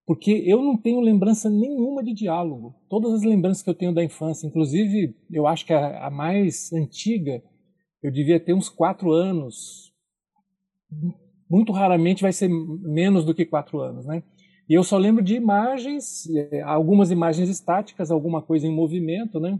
Porque 0.06 0.43
eu 0.45 0.62
não 0.62 0.76
tenho 0.76 0.99
lembrança 0.99 1.49
nenhuma 1.49 2.04
de 2.04 2.14
diálogo. 2.14 2.76
Todas 2.89 3.14
as 3.14 3.24
lembranças 3.24 3.64
que 3.64 3.70
eu 3.70 3.74
tenho 3.74 3.93
da 3.93 4.04
infância, 4.04 4.45
inclusive 4.45 5.16
eu 5.32 5.47
acho 5.47 5.66
que 5.66 5.74
a, 5.74 6.08
a 6.08 6.12
mais 6.12 6.72
antiga, 6.74 7.41
eu 8.01 8.12
devia 8.12 8.39
ter 8.39 8.54
uns 8.54 8.68
quatro 8.68 9.12
anos. 9.12 9.93
Muito 11.49 11.72
raramente 11.72 12.22
vai 12.22 12.34
ser 12.34 12.49
menos 12.49 13.24
do 13.24 13.34
que 13.34 13.45
quatro 13.45 13.80
anos, 13.80 14.06
né? 14.06 14.24
E 14.68 14.74
eu 14.74 14.84
só 14.84 14.97
lembro 14.97 15.24
de 15.24 15.36
imagens, 15.36 16.28
eh, 16.30 16.62
algumas 16.62 17.12
imagens 17.12 17.49
estáticas, 17.49 18.12
alguma 18.12 18.41
coisa 18.41 18.66
em 18.66 18.74
movimento, 18.74 19.39
né? 19.39 19.60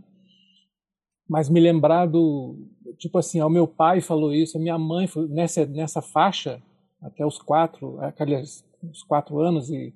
mas 1.28 1.50
me 1.50 1.60
lembrar 1.60 2.06
do 2.06 2.56
tipo 2.98 3.18
assim, 3.18 3.42
o 3.42 3.50
meu 3.50 3.68
pai 3.68 4.02
falou 4.02 4.34
isso, 4.34 4.58
a 4.58 4.62
minha 4.62 4.78
mãe 4.78 5.10
nessa 5.30 5.66
nessa 5.66 6.02
faixa 6.02 6.62
até 7.02 7.26
os 7.26 7.40
quatro, 7.40 8.00
aqueles 8.02 8.64
os 8.84 9.04
quatro 9.04 9.40
anos 9.40 9.70
e 9.70 9.94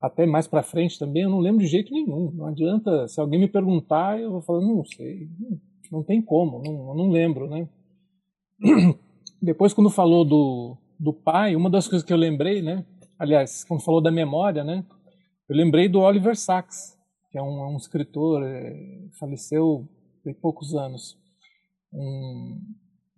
até 0.00 0.26
mais 0.26 0.46
para 0.46 0.62
frente 0.62 0.98
também, 0.98 1.22
eu 1.22 1.30
não 1.30 1.40
lembro 1.40 1.60
de 1.60 1.66
jeito 1.66 1.92
nenhum. 1.92 2.30
Não 2.32 2.46
adianta, 2.46 3.08
se 3.08 3.20
alguém 3.20 3.40
me 3.40 3.48
perguntar, 3.48 4.20
eu 4.20 4.32
vou 4.32 4.42
falar, 4.42 4.60
não 4.60 4.84
sei, 4.84 5.28
não, 5.90 6.02
tem 6.02 6.20
como, 6.20 6.62
não, 6.62 6.94
não 6.94 7.10
lembro, 7.10 7.48
né? 7.48 7.68
Depois, 9.40 9.72
quando 9.72 9.90
falou 9.90 10.24
do, 10.24 10.76
do 10.98 11.12
pai, 11.12 11.54
uma 11.56 11.70
das 11.70 11.88
coisas 11.88 12.06
que 12.06 12.12
eu 12.12 12.16
lembrei, 12.16 12.62
né? 12.62 12.84
Aliás, 13.18 13.64
quando 13.64 13.82
falou 13.82 14.00
da 14.00 14.10
memória, 14.10 14.64
né? 14.64 14.84
Eu 15.48 15.56
lembrei 15.56 15.88
do 15.88 16.00
Oliver 16.00 16.36
Sacks, 16.36 16.96
que 17.30 17.38
é 17.38 17.42
um, 17.42 17.74
um 17.74 17.76
escritor, 17.76 18.42
é, 18.42 19.08
faleceu 19.18 19.88
tem 20.26 20.34
poucos 20.34 20.74
anos. 20.74 21.16
Um, 21.92 22.60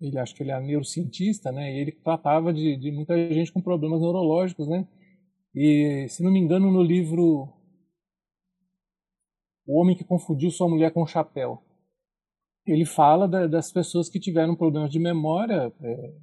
ele 0.00 0.18
acho 0.18 0.34
que 0.34 0.42
ele 0.42 0.52
é 0.52 0.60
neurocientista, 0.60 1.50
né? 1.50 1.72
E 1.72 1.80
ele 1.80 1.92
tratava 1.92 2.52
de, 2.52 2.76
de 2.76 2.92
muita 2.92 3.16
gente 3.32 3.50
com 3.50 3.62
problemas 3.62 4.00
neurológicos, 4.00 4.68
né? 4.68 4.86
E 5.54 6.06
se 6.08 6.22
não 6.22 6.30
me 6.30 6.38
engano 6.38 6.70
no 6.70 6.82
livro 6.82 7.52
O 9.66 9.80
Homem 9.80 9.96
que 9.96 10.04
Confundiu 10.04 10.50
Sua 10.50 10.68
Mulher 10.68 10.92
com 10.92 11.02
o 11.02 11.06
Chapéu, 11.06 11.62
ele 12.66 12.84
fala 12.84 13.26
da, 13.26 13.46
das 13.46 13.72
pessoas 13.72 14.08
que 14.08 14.20
tiveram 14.20 14.54
problemas 14.54 14.90
de 14.90 14.98
memória, 14.98 15.72
é, 15.80 16.14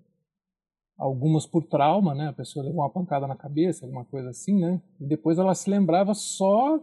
algumas 0.98 1.46
por 1.46 1.64
trauma, 1.64 2.14
né? 2.14 2.28
A 2.28 2.34
pessoa 2.34 2.66
levou 2.66 2.82
uma 2.82 2.90
pancada 2.90 3.28
na 3.28 3.36
cabeça, 3.36 3.86
alguma 3.86 4.06
coisa 4.06 4.30
assim, 4.30 4.60
né? 4.60 4.82
E 5.00 5.06
depois 5.06 5.38
ela 5.38 5.56
se 5.56 5.70
lembrava 5.70 6.14
só 6.14 6.80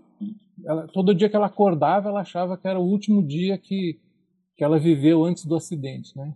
ela, 0.65 0.87
todo 0.89 1.15
dia 1.15 1.29
que 1.29 1.37
ela 1.37 1.47
acordava, 1.47 2.09
ela 2.09 2.21
achava 2.21 2.57
que 2.57 2.69
era 2.69 2.79
o 2.79 2.87
último 2.87 3.23
dia 3.23 3.57
que, 3.57 4.01
que 4.57 4.65
ela 4.65 4.79
viveu 4.79 5.25
antes 5.25 5.45
do 5.45 5.57
acidente, 5.57 6.17
né? 6.17 6.35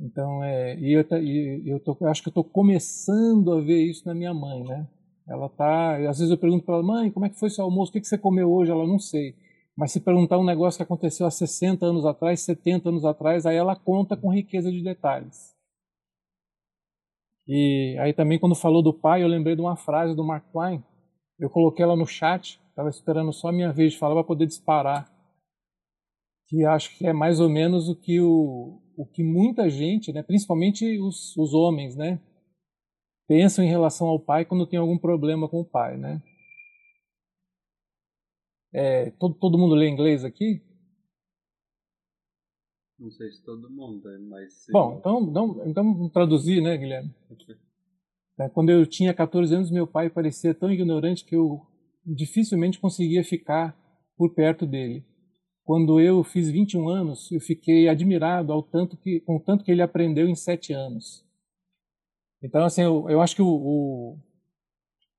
Então, 0.00 0.42
é, 0.42 0.78
e 0.78 0.92
eu, 0.92 1.06
e 1.22 1.70
eu, 1.70 1.80
tô, 1.80 1.96
eu 2.00 2.08
acho 2.08 2.22
que 2.22 2.28
eu 2.28 2.32
estou 2.32 2.44
começando 2.44 3.52
a 3.52 3.60
ver 3.60 3.82
isso 3.82 4.06
na 4.06 4.14
minha 4.14 4.34
mãe, 4.34 4.62
né? 4.64 4.88
Ela 5.28 5.48
tá, 5.48 5.96
às 6.08 6.18
vezes 6.18 6.30
eu 6.30 6.36
pergunto 6.36 6.64
para 6.64 6.74
ela, 6.74 6.82
mãe, 6.82 7.10
como 7.10 7.24
é 7.26 7.28
que 7.30 7.38
foi 7.38 7.48
seu 7.48 7.64
almoço? 7.64 7.90
O 7.90 7.92
que, 7.92 8.00
que 8.00 8.06
você 8.06 8.18
comeu 8.18 8.52
hoje? 8.52 8.70
Ela 8.70 8.86
não 8.86 8.98
sei. 8.98 9.36
Mas 9.76 9.92
se 9.92 10.00
perguntar 10.00 10.38
um 10.38 10.44
negócio 10.44 10.76
que 10.78 10.82
aconteceu 10.82 11.26
há 11.26 11.30
60 11.30 11.86
anos 11.86 12.04
atrás, 12.04 12.40
70 12.40 12.88
anos 12.88 13.04
atrás, 13.04 13.46
aí 13.46 13.56
ela 13.56 13.74
conta 13.74 14.16
com 14.16 14.32
riqueza 14.32 14.70
de 14.70 14.82
detalhes. 14.82 15.54
E 17.46 17.96
aí 18.00 18.12
também 18.12 18.38
quando 18.38 18.54
falou 18.54 18.82
do 18.82 18.92
pai, 18.92 19.22
eu 19.22 19.28
lembrei 19.28 19.54
de 19.54 19.60
uma 19.60 19.76
frase 19.76 20.14
do 20.14 20.24
Mark 20.24 20.44
Twain. 20.52 20.82
Eu 21.38 21.50
coloquei 21.50 21.84
ela 21.84 21.96
no 21.96 22.06
chat, 22.06 22.60
Estava 22.74 22.88
esperando 22.88 23.32
só 23.32 23.48
a 23.48 23.52
minha 23.52 23.72
vez 23.72 23.92
de 23.92 24.00
falar 24.00 24.16
para 24.16 24.24
poder 24.24 24.46
disparar. 24.46 25.08
Que 26.48 26.64
acho 26.64 26.98
que 26.98 27.06
é 27.06 27.12
mais 27.12 27.38
ou 27.38 27.48
menos 27.48 27.88
o 27.88 27.94
que, 27.94 28.20
o, 28.20 28.82
o 28.96 29.06
que 29.06 29.22
muita 29.22 29.68
gente, 29.68 30.12
né, 30.12 30.22
principalmente 30.22 30.98
os, 30.98 31.36
os 31.36 31.54
homens, 31.54 31.96
né, 31.96 32.20
pensam 33.26 33.64
em 33.64 33.68
relação 33.68 34.06
ao 34.08 34.18
pai 34.18 34.44
quando 34.44 34.66
tem 34.66 34.78
algum 34.78 34.98
problema 34.98 35.48
com 35.48 35.60
o 35.60 35.64
pai, 35.64 35.96
né? 35.96 36.22
É, 38.72 39.10
todo, 39.12 39.34
todo 39.36 39.58
mundo 39.58 39.74
lê 39.74 39.88
inglês 39.88 40.24
aqui? 40.24 40.60
Não 42.98 43.10
sei 43.10 43.30
se 43.30 43.44
todo 43.44 43.70
mundo, 43.70 44.02
mas. 44.28 44.66
Bom, 44.70 44.96
então, 44.98 45.22
então, 45.28 45.66
então 45.66 46.08
traduzir, 46.08 46.60
né, 46.60 46.76
Guilherme? 46.76 47.14
É, 48.38 48.48
quando 48.48 48.70
eu 48.70 48.84
tinha 48.86 49.14
14 49.14 49.54
anos, 49.54 49.70
meu 49.70 49.86
pai 49.86 50.10
parecia 50.10 50.54
tão 50.54 50.72
ignorante 50.72 51.24
que 51.24 51.36
eu 51.36 51.64
dificilmente 52.04 52.80
conseguia 52.80 53.22
ficar 53.22 53.76
por 54.16 54.34
perto 54.34 54.66
dele. 54.66 55.04
Quando 55.64 55.98
eu 55.98 56.22
fiz 56.22 56.50
21 56.50 56.88
anos, 56.88 57.32
eu 57.32 57.40
fiquei 57.40 57.88
admirado 57.88 58.52
ao 58.52 58.62
tanto 58.62 58.98
que, 58.98 59.20
com 59.20 59.36
o 59.36 59.40
tanto 59.40 59.64
que 59.64 59.70
ele 59.70 59.80
aprendeu 59.80 60.28
em 60.28 60.34
sete 60.34 60.74
anos. 60.74 61.24
Então, 62.42 62.62
assim, 62.64 62.82
eu, 62.82 63.08
eu 63.08 63.22
acho 63.22 63.34
que 63.34 63.40
o, 63.40 63.48
o, 63.48 64.18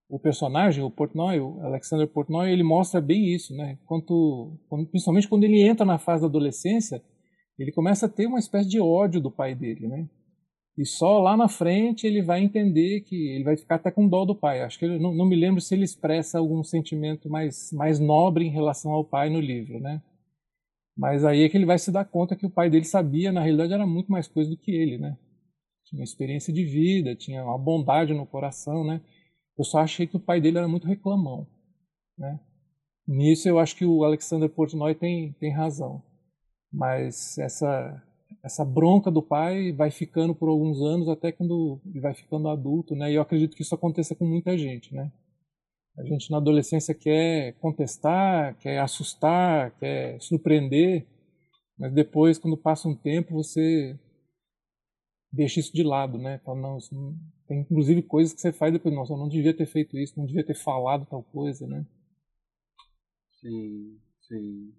o, 0.08 0.20
personagem, 0.20 0.84
o 0.84 0.92
Portnoy, 0.92 1.40
o 1.40 1.60
Alexander 1.62 2.08
Portnoy, 2.08 2.52
ele 2.52 2.62
mostra 2.62 3.02
bem 3.02 3.34
isso, 3.34 3.56
né? 3.56 3.80
Quanto, 3.88 4.56
principalmente 4.92 5.28
quando 5.28 5.46
ele 5.46 5.60
entra 5.60 5.84
na 5.84 5.98
fase 5.98 6.22
da 6.22 6.28
adolescência, 6.28 7.02
ele 7.58 7.72
começa 7.72 8.06
a 8.06 8.10
ter 8.10 8.28
uma 8.28 8.38
espécie 8.38 8.70
de 8.70 8.80
ódio 8.80 9.20
do 9.20 9.32
pai 9.32 9.56
dele, 9.56 9.88
né? 9.88 10.08
E 10.78 10.86
só 10.86 11.20
lá 11.20 11.36
na 11.36 11.48
frente 11.48 12.06
ele 12.06 12.22
vai 12.22 12.44
entender 12.44 13.02
que 13.02 13.30
ele 13.30 13.44
vai 13.44 13.58
ficar 13.58 13.76
até 13.76 13.90
com 13.90 14.08
dó 14.08 14.26
do 14.26 14.36
pai. 14.36 14.62
Acho 14.62 14.78
que 14.78 14.86
ele, 14.86 15.00
não, 15.00 15.12
não 15.12 15.26
me 15.26 15.36
lembro 15.36 15.60
se 15.60 15.74
ele 15.74 15.86
expressa 15.86 16.38
algum 16.38 16.64
sentimento 16.64 17.28
mais, 17.30 17.72
mais 17.72 18.00
nobre 18.00 18.46
em 18.46 18.52
relação 18.52 18.92
ao 18.92 19.04
pai 19.04 19.32
no 19.32 19.40
livro, 19.40 19.80
né? 19.80 20.04
Mas 20.98 21.26
aí 21.26 21.44
é 21.44 21.50
que 21.50 21.58
ele 21.58 21.66
vai 21.66 21.78
se 21.78 21.92
dar 21.92 22.06
conta 22.06 22.36
que 22.36 22.46
o 22.46 22.50
pai 22.50 22.70
dele 22.70 22.86
sabia, 22.86 23.32
na 23.32 23.42
realidade, 23.42 23.74
era 23.74 23.86
muito 23.86 24.12
mais 24.12 24.28
coisa 24.28 24.50
do 24.50 24.58
que 24.58 24.72
ele, 24.72 24.98
né? 24.98 25.18
Tinha 25.86 26.04
experiência 26.04 26.54
de 26.54 26.64
vida, 26.64 27.16
tinha 27.16 27.44
uma 27.44 27.58
bondade 27.58 28.14
no 28.14 28.26
coração, 28.26 28.86
né? 28.86 29.02
Eu 29.58 29.64
só 29.64 29.80
achei 29.80 30.08
que 30.08 30.18
o 30.18 30.20
pai 30.20 30.40
dele 30.40 30.58
era 30.58 30.68
muito 30.68 30.88
reclamão, 30.88 31.48
né? 32.18 32.40
Nisso 33.08 33.48
eu 33.48 33.60
acho 33.60 33.76
que 33.76 33.86
o 33.86 34.04
Alexander 34.04 34.50
Portnoy 34.50 34.96
tem, 34.96 35.34
tem 35.34 35.52
razão. 35.52 36.02
Mas 36.72 37.38
essa 37.38 38.02
essa 38.44 38.66
bronca 38.66 39.10
do 39.10 39.22
pai 39.22 39.72
vai 39.72 39.90
ficando 39.92 40.36
por 40.36 40.50
alguns 40.50 40.80
anos 40.82 41.08
até 41.10 41.32
quando 41.32 41.80
ele 41.86 42.00
vai 42.00 42.14
ficando 42.14 42.48
adulto, 42.50 42.96
né? 42.96 43.12
E 43.12 43.16
eu 43.16 43.22
acredito 43.22 43.56
que 43.56 43.62
isso 43.62 43.76
aconteça 43.76 44.16
com 44.16 44.26
muita 44.26 44.58
gente, 44.58 44.94
né? 44.94 45.12
A 45.98 46.04
gente 46.04 46.30
na 46.30 46.38
adolescência 46.38 46.94
quer 46.94 47.54
contestar, 47.60 48.58
quer 48.60 48.80
assustar, 48.80 49.72
quer 49.80 50.22
surpreender, 50.22 51.06
mas 51.78 51.94
depois, 51.94 52.38
quando 52.38 52.58
passa 52.58 52.88
um 52.88 52.96
tempo, 52.96 53.34
você 53.34 53.98
deixa 55.32 55.60
isso 55.60 55.74
de 55.74 55.84
lado, 55.84 56.18
né? 56.18 56.40
Fala, 56.40 56.60
não, 56.60 56.78
não... 56.92 57.18
tem 57.48 57.60
inclusive 57.60 58.02
coisas 58.02 58.34
que 58.34 58.42
você 58.42 58.52
faz 58.54 58.72
depois, 58.74 58.94
nossa, 58.96 59.14
eu 59.14 59.18
não 59.18 59.28
devia 59.28 59.56
ter 59.56 59.66
feito 59.66 59.98
isso, 59.98 60.18
não 60.18 60.26
devia 60.26 60.46
ter 60.46 60.56
falado 60.56 61.06
tal 61.06 61.24
coisa, 61.24 61.68
né? 61.68 61.86
Sim, 63.42 64.00
sim. 64.22 64.74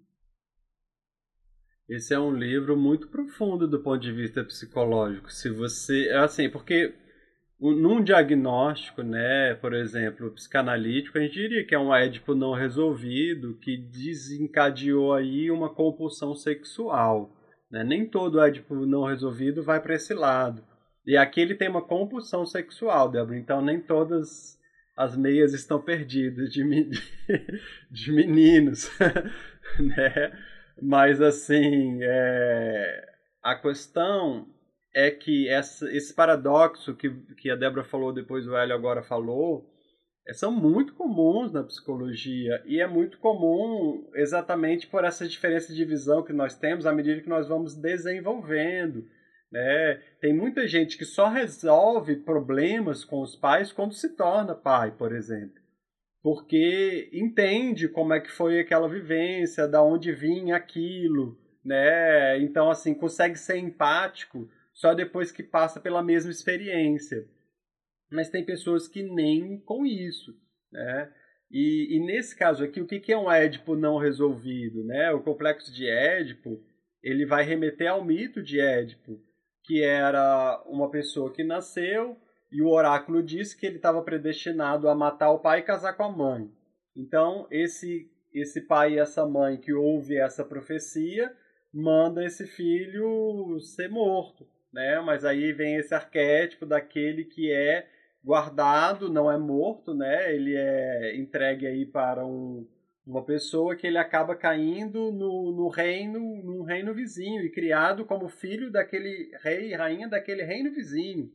Esse 1.87 2.13
é 2.13 2.19
um 2.19 2.35
livro 2.35 2.75
muito 2.75 3.07
profundo 3.07 3.67
do 3.67 3.81
ponto 3.81 4.01
de 4.01 4.11
vista 4.11 4.43
psicológico. 4.43 5.31
Se 5.31 5.49
você, 5.49 6.09
é 6.09 6.17
assim, 6.17 6.49
porque 6.49 6.93
num 7.59 8.03
diagnóstico, 8.03 9.01
né, 9.01 9.55
por 9.55 9.73
exemplo, 9.73 10.31
psicanalítico, 10.31 11.17
a 11.17 11.21
gente 11.21 11.33
diria 11.33 11.65
que 11.65 11.73
é 11.73 11.79
um 11.79 11.93
édipo 11.93 12.35
não 12.35 12.53
resolvido 12.53 13.57
que 13.59 13.75
desencadeou 13.77 15.13
aí 15.13 15.49
uma 15.49 15.73
compulsão 15.73 16.35
sexual. 16.35 17.35
Né? 17.71 17.83
Nem 17.83 18.05
todo 18.05 18.39
édipo 18.39 18.75
não 18.85 19.05
resolvido 19.05 19.63
vai 19.63 19.81
para 19.81 19.95
esse 19.95 20.13
lado. 20.13 20.63
E 21.05 21.17
aqui 21.17 21.41
ele 21.41 21.55
tem 21.55 21.69
uma 21.69 21.81
compulsão 21.81 22.45
sexual, 22.45 23.09
Débora, 23.09 23.37
então 23.37 23.61
nem 23.61 23.79
todas 23.79 24.57
as 24.95 25.15
meias 25.15 25.53
estão 25.53 25.81
perdidas 25.81 26.51
de, 26.51 26.63
de 27.89 28.11
meninos, 28.11 28.89
né? 29.79 30.37
Mas, 30.81 31.21
assim, 31.21 31.99
é... 32.01 33.09
a 33.41 33.55
questão 33.55 34.47
é 34.97 35.11
que 35.11 35.47
essa, 35.47 35.87
esse 35.95 36.11
paradoxo 36.11 36.95
que, 36.95 37.07
que 37.35 37.51
a 37.51 37.55
Débora 37.55 37.83
falou, 37.83 38.11
depois 38.11 38.47
o 38.47 38.57
Hélio 38.57 38.73
agora 38.73 39.03
falou, 39.03 39.69
é, 40.27 40.33
são 40.33 40.51
muito 40.51 40.95
comuns 40.95 41.51
na 41.51 41.63
psicologia 41.63 42.63
e 42.65 42.81
é 42.81 42.87
muito 42.87 43.19
comum 43.19 44.09
exatamente 44.15 44.87
por 44.87 45.03
essa 45.03 45.27
diferença 45.27 45.71
de 45.71 45.85
visão 45.85 46.23
que 46.23 46.33
nós 46.33 46.57
temos 46.57 46.87
à 46.87 46.91
medida 46.91 47.21
que 47.21 47.29
nós 47.29 47.47
vamos 47.47 47.75
desenvolvendo. 47.75 49.05
Né? 49.51 50.01
Tem 50.19 50.33
muita 50.33 50.67
gente 50.67 50.97
que 50.97 51.05
só 51.05 51.29
resolve 51.29 52.15
problemas 52.15 53.05
com 53.05 53.21
os 53.21 53.35
pais 53.35 53.71
quando 53.71 53.93
se 53.93 54.15
torna 54.15 54.55
pai, 54.55 54.95
por 54.97 55.13
exemplo 55.13 55.61
porque 56.23 57.09
entende 57.13 57.87
como 57.87 58.13
é 58.13 58.19
que 58.19 58.29
foi 58.29 58.59
aquela 58.59 58.89
vivência, 58.89 59.65
da 59.65 59.81
onde 59.81 60.11
vinha 60.11 60.57
aquilo, 60.57 61.37
né? 61.63 62.37
Então 62.39 62.69
assim 62.69 62.93
consegue 62.93 63.37
ser 63.37 63.55
empático 63.59 64.49
só 64.77 64.93
depois 64.93 65.31
que 65.31 65.41
passa 65.41 65.79
pela 65.79 66.03
mesma 66.03 66.31
experiência. 66.31 67.27
Mas 68.11 68.29
tem 68.29 68.45
pessoas 68.45 68.87
que 68.87 69.01
nem 69.01 69.59
com 69.59 69.85
isso, 69.85 70.33
né? 70.71 71.11
E, 71.49 71.97
e 71.97 71.99
nesse 72.05 72.35
caso 72.35 72.63
aqui, 72.63 72.79
o 72.79 72.85
que, 72.85 72.99
que 72.99 73.11
é 73.11 73.17
um 73.17 73.31
Édipo 73.31 73.75
não 73.75 73.97
resolvido, 73.97 74.83
né? 74.83 75.11
O 75.11 75.23
complexo 75.23 75.73
de 75.73 75.89
Édipo, 75.89 76.63
ele 77.01 77.25
vai 77.25 77.43
remeter 77.43 77.89
ao 77.89 78.05
mito 78.05 78.41
de 78.41 78.59
Édipo, 78.59 79.19
que 79.63 79.81
era 79.81 80.63
uma 80.67 80.91
pessoa 80.91 81.33
que 81.33 81.43
nasceu 81.43 82.15
e 82.51 82.61
o 82.61 82.69
oráculo 82.69 83.23
disse 83.23 83.57
que 83.57 83.65
ele 83.65 83.77
estava 83.77 84.01
predestinado 84.03 84.87
a 84.87 84.95
matar 84.95 85.31
o 85.31 85.39
pai 85.39 85.59
e 85.59 85.63
casar 85.63 85.93
com 85.93 86.03
a 86.03 86.11
mãe. 86.11 86.49
Então, 86.95 87.47
esse 87.49 88.09
esse 88.33 88.61
pai 88.61 88.93
e 88.93 88.99
essa 88.99 89.25
mãe 89.25 89.57
que 89.57 89.73
ouve 89.73 90.15
essa 90.15 90.45
profecia 90.45 91.33
manda 91.73 92.23
esse 92.23 92.45
filho 92.45 93.59
ser 93.59 93.89
morto, 93.89 94.47
né? 94.71 94.99
Mas 95.01 95.25
aí 95.25 95.53
vem 95.53 95.75
esse 95.75 95.93
arquétipo 95.93 96.65
daquele 96.65 97.25
que 97.25 97.51
é 97.51 97.87
guardado, 98.23 99.09
não 99.09 99.31
é 99.31 99.37
morto, 99.37 99.93
né? 99.93 100.33
Ele 100.33 100.55
é 100.55 101.15
entregue 101.17 101.65
aí 101.65 101.85
para 101.85 102.25
um, 102.25 102.67
uma 103.05 103.23
pessoa 103.23 103.75
que 103.75 103.87
ele 103.87 103.97
acaba 103.97 104.35
caindo 104.35 105.11
no, 105.11 105.51
no 105.53 105.69
reino, 105.69 106.19
num 106.43 106.63
reino 106.63 106.93
vizinho 106.93 107.41
e 107.41 107.51
criado 107.51 108.05
como 108.05 108.27
filho 108.27 108.69
daquele 108.69 109.31
rei 109.41 109.71
e 109.71 109.75
rainha 109.75 110.07
daquele 110.07 110.43
reino 110.43 110.71
vizinho. 110.71 111.31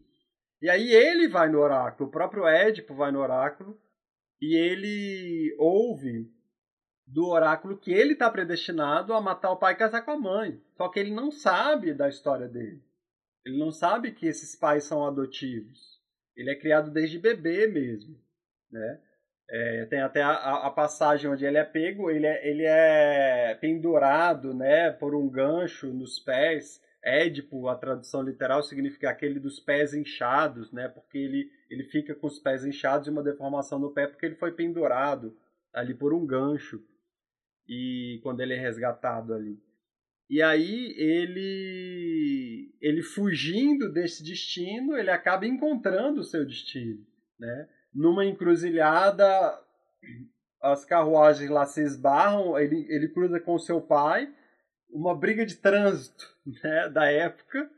E 0.60 0.68
aí 0.68 0.92
ele 0.92 1.28
vai 1.28 1.48
no 1.48 1.58
oráculo, 1.58 2.08
o 2.08 2.12
próprio 2.12 2.46
Édipo 2.46 2.94
vai 2.94 3.10
no 3.10 3.20
oráculo 3.20 3.80
e 4.40 4.54
ele 4.54 5.56
ouve 5.58 6.30
do 7.06 7.26
oráculo 7.28 7.76
que 7.78 7.92
ele 7.92 8.12
está 8.12 8.30
predestinado 8.30 9.12
a 9.12 9.20
matar 9.20 9.50
o 9.50 9.56
pai 9.56 9.72
e 9.72 9.76
casar 9.76 10.02
com 10.02 10.12
a 10.12 10.18
mãe. 10.18 10.60
Só 10.76 10.88
que 10.88 11.00
ele 11.00 11.10
não 11.10 11.30
sabe 11.30 11.92
da 11.94 12.08
história 12.08 12.48
dele. 12.48 12.82
Ele 13.44 13.58
não 13.58 13.70
sabe 13.70 14.12
que 14.12 14.26
esses 14.26 14.54
pais 14.54 14.84
são 14.84 15.06
adotivos. 15.06 16.00
Ele 16.36 16.50
é 16.50 16.58
criado 16.58 16.90
desde 16.90 17.18
bebê 17.18 17.66
mesmo, 17.66 18.18
né? 18.70 19.00
É, 19.50 19.84
tem 19.86 20.00
até 20.00 20.22
a, 20.22 20.66
a, 20.66 20.70
passagem 20.70 21.30
onde 21.30 21.44
ele 21.44 21.58
é 21.58 21.64
pego, 21.64 22.10
ele 22.10 22.26
é, 22.26 22.48
ele 22.48 22.64
é 22.64 23.54
pendurado, 23.60 24.54
né, 24.54 24.90
por 24.90 25.14
um 25.14 25.28
gancho 25.28 25.92
nos 25.92 26.18
pés 26.18 26.80
Édipo, 27.02 27.66
a 27.66 27.74
tradução 27.74 28.22
literal, 28.22 28.62
significa 28.62 29.10
aquele 29.10 29.40
dos 29.40 29.58
pés 29.58 29.92
inchados, 29.92 30.70
né? 30.70 30.88
Porque 30.88 31.18
ele, 31.18 31.50
ele 31.68 31.82
fica 31.82 32.14
com 32.14 32.28
os 32.28 32.38
pés 32.38 32.64
inchados 32.64 33.08
e 33.08 33.10
uma 33.10 33.24
deformação 33.24 33.78
no 33.78 33.90
pé 33.90 34.06
porque 34.06 34.24
ele 34.24 34.36
foi 34.36 34.52
pendurado 34.52 35.36
ali 35.72 35.94
por 35.94 36.14
um 36.14 36.24
gancho 36.24 36.80
e 37.68 38.20
quando 38.22 38.40
ele 38.40 38.54
é 38.54 38.58
resgatado 38.58 39.34
ali. 39.34 39.60
E 40.32 40.40
aí 40.40 40.94
ele 40.96 42.74
ele 42.80 43.02
fugindo 43.02 43.92
desse 43.92 44.24
destino, 44.24 44.96
ele 44.96 45.10
acaba 45.10 45.46
encontrando 45.46 46.22
o 46.22 46.24
seu 46.24 46.46
destino, 46.46 47.06
né? 47.38 47.68
Numa 47.94 48.24
encruzilhada, 48.24 49.26
as 50.62 50.86
carruagens 50.86 51.50
lá 51.50 51.66
se 51.66 51.82
esbarram, 51.82 52.58
ele, 52.58 52.86
ele 52.88 53.10
cruza 53.12 53.38
com 53.38 53.58
seu 53.58 53.78
pai, 53.78 54.34
uma 54.88 55.14
briga 55.14 55.44
de 55.44 55.56
trânsito 55.56 56.24
né, 56.64 56.88
da 56.88 57.12
época. 57.12 57.70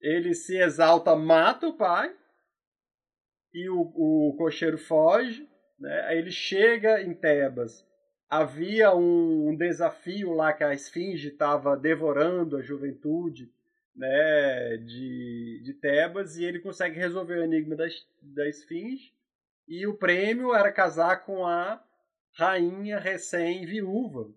Ele 0.00 0.32
se 0.32 0.56
exalta, 0.56 1.14
mata 1.14 1.68
o 1.68 1.76
pai 1.76 2.10
e 3.52 3.68
o, 3.68 3.80
o 3.80 4.34
cocheiro 4.38 4.78
foge. 4.78 5.46
Né? 5.78 6.00
Aí 6.06 6.16
ele 6.16 6.30
chega 6.30 7.02
em 7.02 7.12
Tebas. 7.12 7.86
Havia 8.32 8.94
um, 8.94 9.50
um 9.50 9.54
desafio 9.54 10.32
lá 10.32 10.54
que 10.54 10.64
a 10.64 10.72
esfinge 10.72 11.28
estava 11.28 11.76
devorando 11.76 12.56
a 12.56 12.62
juventude 12.62 13.52
né, 13.94 14.78
de, 14.78 15.60
de 15.62 15.74
Tebas 15.74 16.38
e 16.38 16.44
ele 16.46 16.58
consegue 16.58 16.98
resolver 16.98 17.34
o 17.34 17.44
enigma 17.44 17.76
da, 17.76 17.84
da 18.22 18.48
esfinge. 18.48 19.12
E 19.68 19.86
o 19.86 19.98
prêmio 19.98 20.54
era 20.54 20.72
casar 20.72 21.26
com 21.26 21.46
a 21.46 21.84
rainha 22.32 22.98
recém-viúva, 22.98 24.32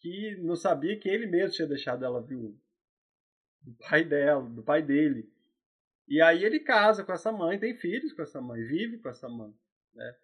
que 0.00 0.34
não 0.38 0.56
sabia 0.56 0.98
que 0.98 1.08
ele 1.08 1.26
mesmo 1.26 1.54
tinha 1.54 1.68
deixado 1.68 2.04
ela 2.04 2.20
viúva. 2.20 2.58
Do 3.62 3.72
pai 3.88 4.02
dela, 4.02 4.42
do 4.42 4.64
pai 4.64 4.82
dele. 4.82 5.32
E 6.08 6.20
aí 6.20 6.44
ele 6.44 6.58
casa 6.58 7.04
com 7.04 7.12
essa 7.12 7.30
mãe, 7.30 7.56
tem 7.56 7.72
filhos 7.72 8.12
com 8.12 8.22
essa 8.22 8.40
mãe, 8.40 8.60
vive 8.64 8.98
com 8.98 9.08
essa 9.08 9.28
mãe. 9.28 9.54
Né? 9.94 10.16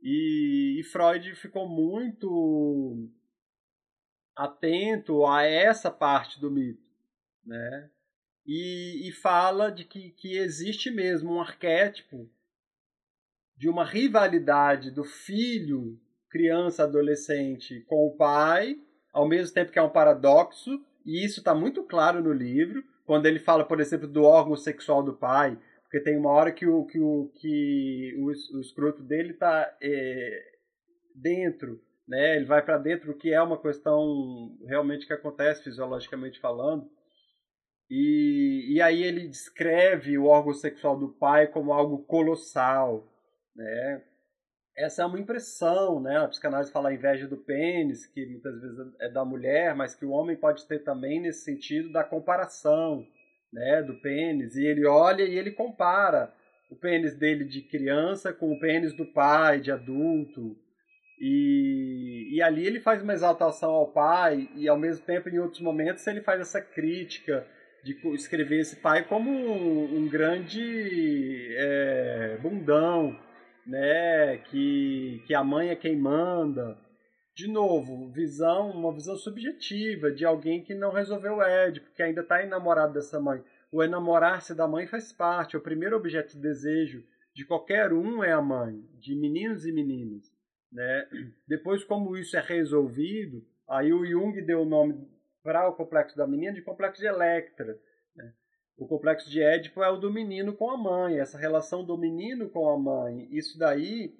E, 0.00 0.80
e 0.80 0.82
Freud 0.84 1.34
ficou 1.34 1.68
muito 1.68 3.08
atento 4.36 5.26
a 5.26 5.42
essa 5.44 5.90
parte 5.90 6.40
do 6.40 6.50
mito, 6.50 6.82
né? 7.44 7.90
E, 8.46 9.08
e 9.08 9.12
fala 9.12 9.70
de 9.70 9.84
que, 9.84 10.10
que 10.10 10.36
existe 10.36 10.90
mesmo 10.90 11.34
um 11.34 11.40
arquétipo 11.40 12.30
de 13.56 13.68
uma 13.68 13.84
rivalidade 13.84 14.90
do 14.90 15.04
filho, 15.04 15.98
criança, 16.28 16.82
adolescente, 16.82 17.80
com 17.86 18.06
o 18.06 18.16
pai, 18.16 18.76
ao 19.12 19.26
mesmo 19.26 19.54
tempo 19.54 19.70
que 19.70 19.78
é 19.78 19.82
um 19.82 19.88
paradoxo, 19.88 20.84
e 21.06 21.24
isso 21.24 21.38
está 21.38 21.54
muito 21.54 21.84
claro 21.84 22.22
no 22.22 22.32
livro, 22.32 22.84
quando 23.06 23.26
ele 23.26 23.38
fala, 23.38 23.64
por 23.64 23.80
exemplo, 23.80 24.08
do 24.08 24.24
órgão 24.24 24.56
sexual 24.56 25.02
do 25.02 25.14
pai, 25.14 25.58
porque 25.94 26.00
tem 26.00 26.18
uma 26.18 26.32
hora 26.32 26.50
que 26.50 26.66
o, 26.66 26.84
que 26.86 26.98
o, 26.98 27.30
que 27.36 28.16
o, 28.18 28.56
o 28.56 28.60
escroto 28.60 29.00
dele 29.00 29.30
está 29.30 29.72
é, 29.80 30.42
dentro, 31.14 31.80
né? 32.08 32.34
ele 32.34 32.46
vai 32.46 32.64
para 32.64 32.78
dentro, 32.78 33.12
o 33.12 33.16
que 33.16 33.32
é 33.32 33.40
uma 33.40 33.60
questão 33.62 34.58
realmente 34.66 35.06
que 35.06 35.12
acontece 35.12 35.62
fisiologicamente 35.62 36.40
falando. 36.40 36.90
E, 37.88 38.74
e 38.74 38.82
aí 38.82 39.04
ele 39.04 39.28
descreve 39.28 40.18
o 40.18 40.24
órgão 40.24 40.52
sexual 40.52 40.98
do 40.98 41.10
pai 41.10 41.46
como 41.46 41.72
algo 41.72 42.04
colossal, 42.06 43.08
né? 43.54 44.02
Essa 44.76 45.02
é 45.02 45.06
uma 45.06 45.20
impressão, 45.20 46.00
né? 46.00 46.16
A 46.16 46.26
psicanálise 46.26 46.72
fala 46.72 46.88
a 46.88 46.94
inveja 46.94 47.28
do 47.28 47.36
pênis, 47.36 48.04
que 48.06 48.26
muitas 48.26 48.60
vezes 48.60 48.94
é 49.00 49.08
da 49.08 49.24
mulher, 49.24 49.76
mas 49.76 49.94
que 49.94 50.04
o 50.04 50.10
homem 50.10 50.34
pode 50.36 50.66
ter 50.66 50.82
também 50.82 51.20
nesse 51.20 51.44
sentido 51.44 51.92
da 51.92 52.02
comparação, 52.02 53.06
né? 53.54 53.82
Do 53.82 53.94
pênis. 53.94 54.56
E 54.56 54.66
ele 54.66 54.84
olha 54.84 55.22
e 55.22 55.38
ele 55.38 55.52
compara 55.52 56.30
o 56.68 56.76
pênis 56.76 57.14
dele 57.14 57.44
de 57.44 57.62
criança 57.62 58.32
com 58.32 58.52
o 58.52 58.58
pênis 58.58 58.92
do 58.92 59.06
pai, 59.06 59.60
de 59.60 59.70
adulto. 59.70 60.56
E, 61.20 62.30
e 62.32 62.42
ali 62.42 62.66
ele 62.66 62.80
faz 62.80 63.00
uma 63.00 63.14
exaltação 63.14 63.70
ao 63.70 63.92
pai, 63.92 64.48
e 64.56 64.68
ao 64.68 64.76
mesmo 64.76 65.06
tempo, 65.06 65.28
em 65.28 65.38
outros 65.38 65.60
momentos, 65.60 66.04
ele 66.06 66.20
faz 66.20 66.40
essa 66.40 66.60
crítica 66.60 67.46
de 67.84 67.96
escrever 68.14 68.60
esse 68.60 68.76
pai 68.76 69.04
como 69.04 69.30
um, 69.30 69.98
um 69.98 70.08
grande 70.08 71.54
é, 71.56 72.38
bundão, 72.42 73.16
né? 73.64 74.38
Que, 74.50 75.22
que 75.26 75.34
a 75.34 75.44
mãe 75.44 75.68
é 75.68 75.76
quem 75.76 75.96
manda. 75.96 76.76
De 77.34 77.48
novo, 77.48 78.08
visão, 78.10 78.70
uma 78.70 78.92
visão 78.92 79.16
subjetiva 79.16 80.12
de 80.12 80.24
alguém 80.24 80.62
que 80.62 80.72
não 80.72 80.92
resolveu 80.92 81.36
o 81.36 81.42
Édipo, 81.42 81.90
que 81.92 82.02
ainda 82.02 82.20
está 82.20 82.42
enamorado 82.42 82.92
dessa 82.92 83.20
mãe. 83.20 83.42
O 83.72 83.82
enamorar-se 83.82 84.54
da 84.54 84.68
mãe 84.68 84.86
faz 84.86 85.12
parte, 85.12 85.56
o 85.56 85.60
primeiro 85.60 85.96
objeto 85.96 86.34
de 86.34 86.40
desejo 86.40 87.04
de 87.34 87.44
qualquer 87.44 87.92
um 87.92 88.22
é 88.22 88.32
a 88.32 88.40
mãe, 88.40 88.80
de 89.00 89.16
meninos 89.16 89.66
e 89.66 89.72
meninas. 89.72 90.32
Né? 90.70 91.08
Depois, 91.46 91.82
como 91.82 92.16
isso 92.16 92.36
é 92.36 92.40
resolvido, 92.40 93.44
aí 93.68 93.92
o 93.92 94.06
Jung 94.06 94.40
deu 94.40 94.62
o 94.62 94.64
nome 94.64 95.08
para 95.42 95.68
o 95.68 95.74
complexo 95.74 96.16
da 96.16 96.28
menina 96.28 96.52
de 96.52 96.62
complexo 96.62 97.00
de 97.00 97.08
Electra. 97.08 97.76
Né? 98.14 98.32
O 98.76 98.86
complexo 98.86 99.28
de 99.28 99.42
Édipo 99.42 99.82
é 99.82 99.90
o 99.90 99.96
do 99.96 100.12
menino 100.12 100.54
com 100.54 100.70
a 100.70 100.76
mãe, 100.76 101.18
essa 101.18 101.36
relação 101.36 101.84
do 101.84 101.98
menino 101.98 102.48
com 102.48 102.68
a 102.68 102.78
mãe. 102.78 103.26
Isso 103.32 103.58
daí, 103.58 104.16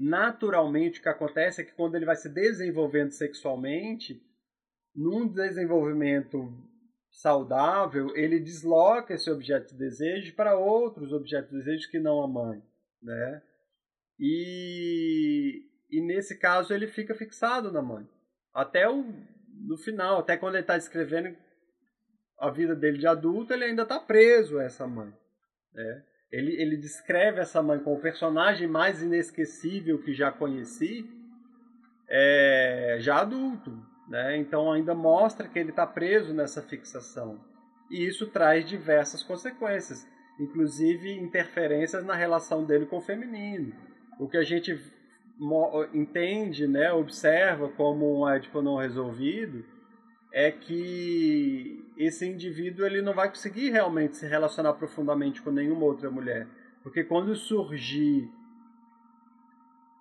naturalmente, 0.00 0.98
o 0.98 1.02
que 1.02 1.08
acontece 1.10 1.60
é 1.60 1.64
que 1.64 1.72
quando 1.72 1.94
ele 1.94 2.06
vai 2.06 2.16
se 2.16 2.30
desenvolvendo 2.30 3.10
sexualmente, 3.10 4.18
num 4.96 5.28
desenvolvimento 5.28 6.50
saudável, 7.10 8.16
ele 8.16 8.40
desloca 8.40 9.12
esse 9.12 9.30
objeto 9.30 9.72
de 9.72 9.78
desejo 9.78 10.34
para 10.34 10.56
outros 10.56 11.12
objetos 11.12 11.50
de 11.50 11.58
desejo 11.58 11.90
que 11.90 11.98
não 11.98 12.22
a 12.22 12.26
mãe, 12.26 12.62
né? 13.02 13.42
E, 14.18 15.66
e 15.90 16.00
nesse 16.00 16.38
caso 16.38 16.72
ele 16.72 16.86
fica 16.86 17.14
fixado 17.14 17.70
na 17.70 17.82
mãe. 17.82 18.08
Até 18.54 18.88
o 18.88 19.04
no 19.62 19.76
final, 19.76 20.20
até 20.20 20.36
quando 20.36 20.54
ele 20.54 20.62
está 20.62 20.76
escrevendo 20.76 21.36
a 22.38 22.50
vida 22.50 22.74
dele 22.74 22.96
de 22.96 23.06
adulto, 23.06 23.52
ele 23.52 23.64
ainda 23.64 23.82
está 23.82 24.00
preso 24.00 24.58
a 24.58 24.64
essa 24.64 24.86
mãe. 24.86 25.12
Né? 25.74 26.04
Ele, 26.32 26.52
ele 26.60 26.76
descreve 26.76 27.40
essa 27.40 27.62
mãe 27.62 27.78
como 27.78 27.96
o 27.96 28.00
personagem 28.00 28.68
mais 28.68 29.02
inesquecível 29.02 30.00
que 30.00 30.12
já 30.12 30.30
conheci, 30.30 31.08
é, 32.08 32.98
já 33.00 33.20
adulto. 33.20 33.76
Né? 34.08 34.36
Então 34.38 34.72
ainda 34.72 34.94
mostra 34.94 35.48
que 35.48 35.58
ele 35.58 35.70
está 35.70 35.86
preso 35.86 36.34
nessa 36.34 36.62
fixação. 36.62 37.40
E 37.90 38.06
isso 38.06 38.26
traz 38.28 38.64
diversas 38.68 39.22
consequências, 39.22 40.06
inclusive 40.38 41.12
interferências 41.12 42.04
na 42.04 42.14
relação 42.14 42.64
dele 42.64 42.86
com 42.86 42.98
o 42.98 43.02
feminino. 43.02 43.72
O 44.18 44.28
que 44.28 44.36
a 44.36 44.42
gente 44.42 44.78
entende, 45.94 46.66
né, 46.66 46.92
observa 46.92 47.68
como 47.68 48.20
um 48.20 48.28
édipo 48.28 48.60
não 48.60 48.76
resolvido, 48.76 49.64
é 50.32 50.50
que 50.50 51.84
esse 51.96 52.26
indivíduo 52.26 52.86
ele 52.86 53.02
não 53.02 53.12
vai 53.12 53.28
conseguir 53.28 53.70
realmente 53.70 54.16
se 54.16 54.26
relacionar 54.26 54.74
profundamente 54.74 55.42
com 55.42 55.50
nenhuma 55.50 55.84
outra 55.84 56.10
mulher. 56.10 56.46
Porque 56.82 57.04
quando 57.04 57.34
surgir 57.34 58.30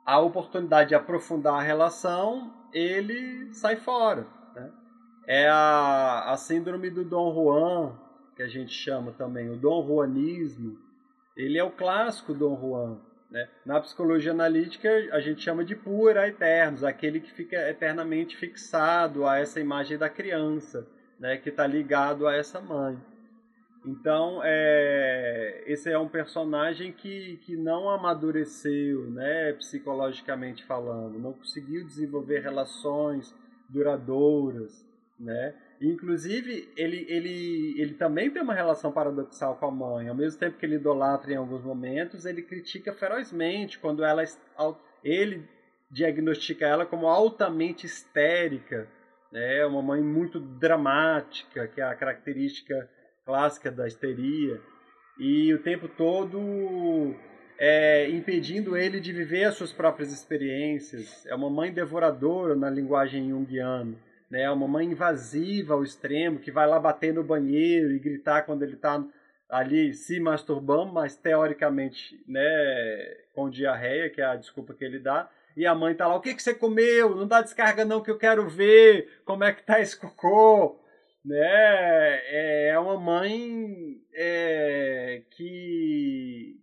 a 0.05 0.19
oportunidade 0.19 0.89
de 0.89 0.95
aprofundar 0.95 1.55
a 1.55 1.61
relação, 1.61 2.53
ele 2.73 3.53
sai 3.53 3.75
fora. 3.75 4.27
Né? 4.55 4.71
É 5.27 5.49
a, 5.49 6.31
a 6.31 6.37
síndrome 6.37 6.89
do 6.89 7.03
Dom 7.03 7.33
Juan, 7.33 7.95
que 8.35 8.41
a 8.41 8.47
gente 8.47 8.73
chama 8.73 9.11
também, 9.11 9.49
o 9.49 9.57
Dom 9.57 9.85
Juanismo. 9.85 10.77
Ele 11.35 11.57
é 11.57 11.63
o 11.63 11.71
clássico 11.71 12.33
Dom 12.33 12.59
Juan. 12.59 12.97
Né? 13.29 13.47
Na 13.65 13.79
psicologia 13.79 14.31
analítica, 14.31 14.89
a 15.11 15.19
gente 15.19 15.41
chama 15.41 15.63
de 15.63 15.75
pura 15.75 16.27
eternos, 16.27 16.83
aquele 16.83 17.19
que 17.19 17.31
fica 17.31 17.69
eternamente 17.69 18.35
fixado 18.35 19.25
a 19.25 19.37
essa 19.37 19.59
imagem 19.59 19.97
da 19.97 20.09
criança, 20.09 20.87
né? 21.19 21.37
que 21.37 21.49
está 21.49 21.67
ligado 21.67 22.27
a 22.27 22.35
essa 22.35 22.59
mãe. 22.59 22.97
Então, 23.85 24.41
é, 24.43 25.63
esse 25.65 25.89
é 25.89 25.97
um 25.97 26.07
personagem 26.07 26.91
que, 26.91 27.37
que 27.37 27.55
não 27.55 27.89
amadureceu, 27.89 29.09
né, 29.09 29.53
psicologicamente 29.53 30.65
falando, 30.65 31.17
não 31.17 31.31
conseguiu 31.31 31.85
desenvolver 31.85 32.39
relações 32.39 33.33
duradouras, 33.69 34.85
né? 35.17 35.55
Inclusive, 35.81 36.69
ele, 36.75 37.05
ele, 37.07 37.81
ele 37.81 37.93
também 37.93 38.29
tem 38.29 38.41
uma 38.41 38.53
relação 38.53 38.91
paradoxal 38.91 39.55
com 39.55 39.65
a 39.65 39.71
mãe. 39.71 40.09
Ao 40.09 40.15
mesmo 40.15 40.37
tempo 40.37 40.57
que 40.57 40.65
ele 40.65 40.75
idolatra 40.75 41.31
em 41.31 41.37
alguns 41.37 41.63
momentos, 41.63 42.25
ele 42.25 42.41
critica 42.41 42.93
ferozmente 42.93 43.79
quando 43.79 44.03
ela 44.03 44.23
ele 45.03 45.47
diagnostica 45.89 46.67
ela 46.67 46.85
como 46.85 47.07
altamente 47.07 47.85
histérica, 47.85 48.89
né? 49.31 49.65
Uma 49.65 49.81
mãe 49.81 50.01
muito 50.01 50.39
dramática, 50.39 51.67
que 51.67 51.79
é 51.79 51.85
a 51.85 51.95
característica 51.95 52.89
clássica 53.25 53.71
da 53.71 53.87
histeria, 53.87 54.59
e 55.17 55.53
o 55.53 55.59
tempo 55.59 55.87
todo 55.87 57.15
é, 57.57 58.09
impedindo 58.09 58.75
ele 58.75 58.99
de 58.99 59.13
viver 59.13 59.45
as 59.45 59.55
suas 59.55 59.71
próprias 59.71 60.11
experiências. 60.11 61.25
É 61.25 61.33
uma 61.33 61.49
mãe 61.49 61.71
devoradora 61.71 62.53
na 62.53 62.69
linguagem 62.69 63.29
junguiana 63.29 64.08
né? 64.29 64.49
Uma 64.51 64.67
mãe 64.67 64.85
invasiva 64.85 65.73
ao 65.73 65.83
extremo, 65.83 66.39
que 66.39 66.51
vai 66.51 66.67
lá 66.67 66.79
bater 66.79 67.13
no 67.13 67.23
banheiro 67.23 67.91
e 67.91 67.99
gritar 67.99 68.43
quando 68.43 68.63
ele 68.63 68.75
está 68.75 69.03
ali 69.49 69.93
se 69.93 70.19
masturbando, 70.19 70.93
mas 70.93 71.15
teoricamente, 71.15 72.23
né, 72.27 72.41
com 73.33 73.49
diarreia, 73.49 74.09
que 74.09 74.21
é 74.21 74.25
a 74.25 74.35
desculpa 74.35 74.75
que 74.75 74.85
ele 74.85 74.99
dá. 74.99 75.29
E 75.57 75.65
a 75.65 75.73
mãe 75.73 75.95
tá 75.95 76.07
lá, 76.07 76.15
o 76.15 76.21
que, 76.21 76.35
que 76.35 76.43
você 76.43 76.53
comeu? 76.53 77.15
Não 77.15 77.27
dá 77.27 77.41
descarga 77.41 77.83
não 77.83 78.01
que 78.01 78.11
eu 78.11 78.17
quero 78.17 78.47
ver 78.47 79.21
como 79.25 79.43
é 79.43 79.51
que 79.51 79.63
tá 79.63 79.81
esse 79.81 79.97
cocô. 79.99 80.79
Né? 81.25 81.37
É, 81.41 82.69
é 82.69 82.79
uma 82.79 82.97
mãe 82.99 83.99
é, 84.13 85.23
que, 85.31 86.58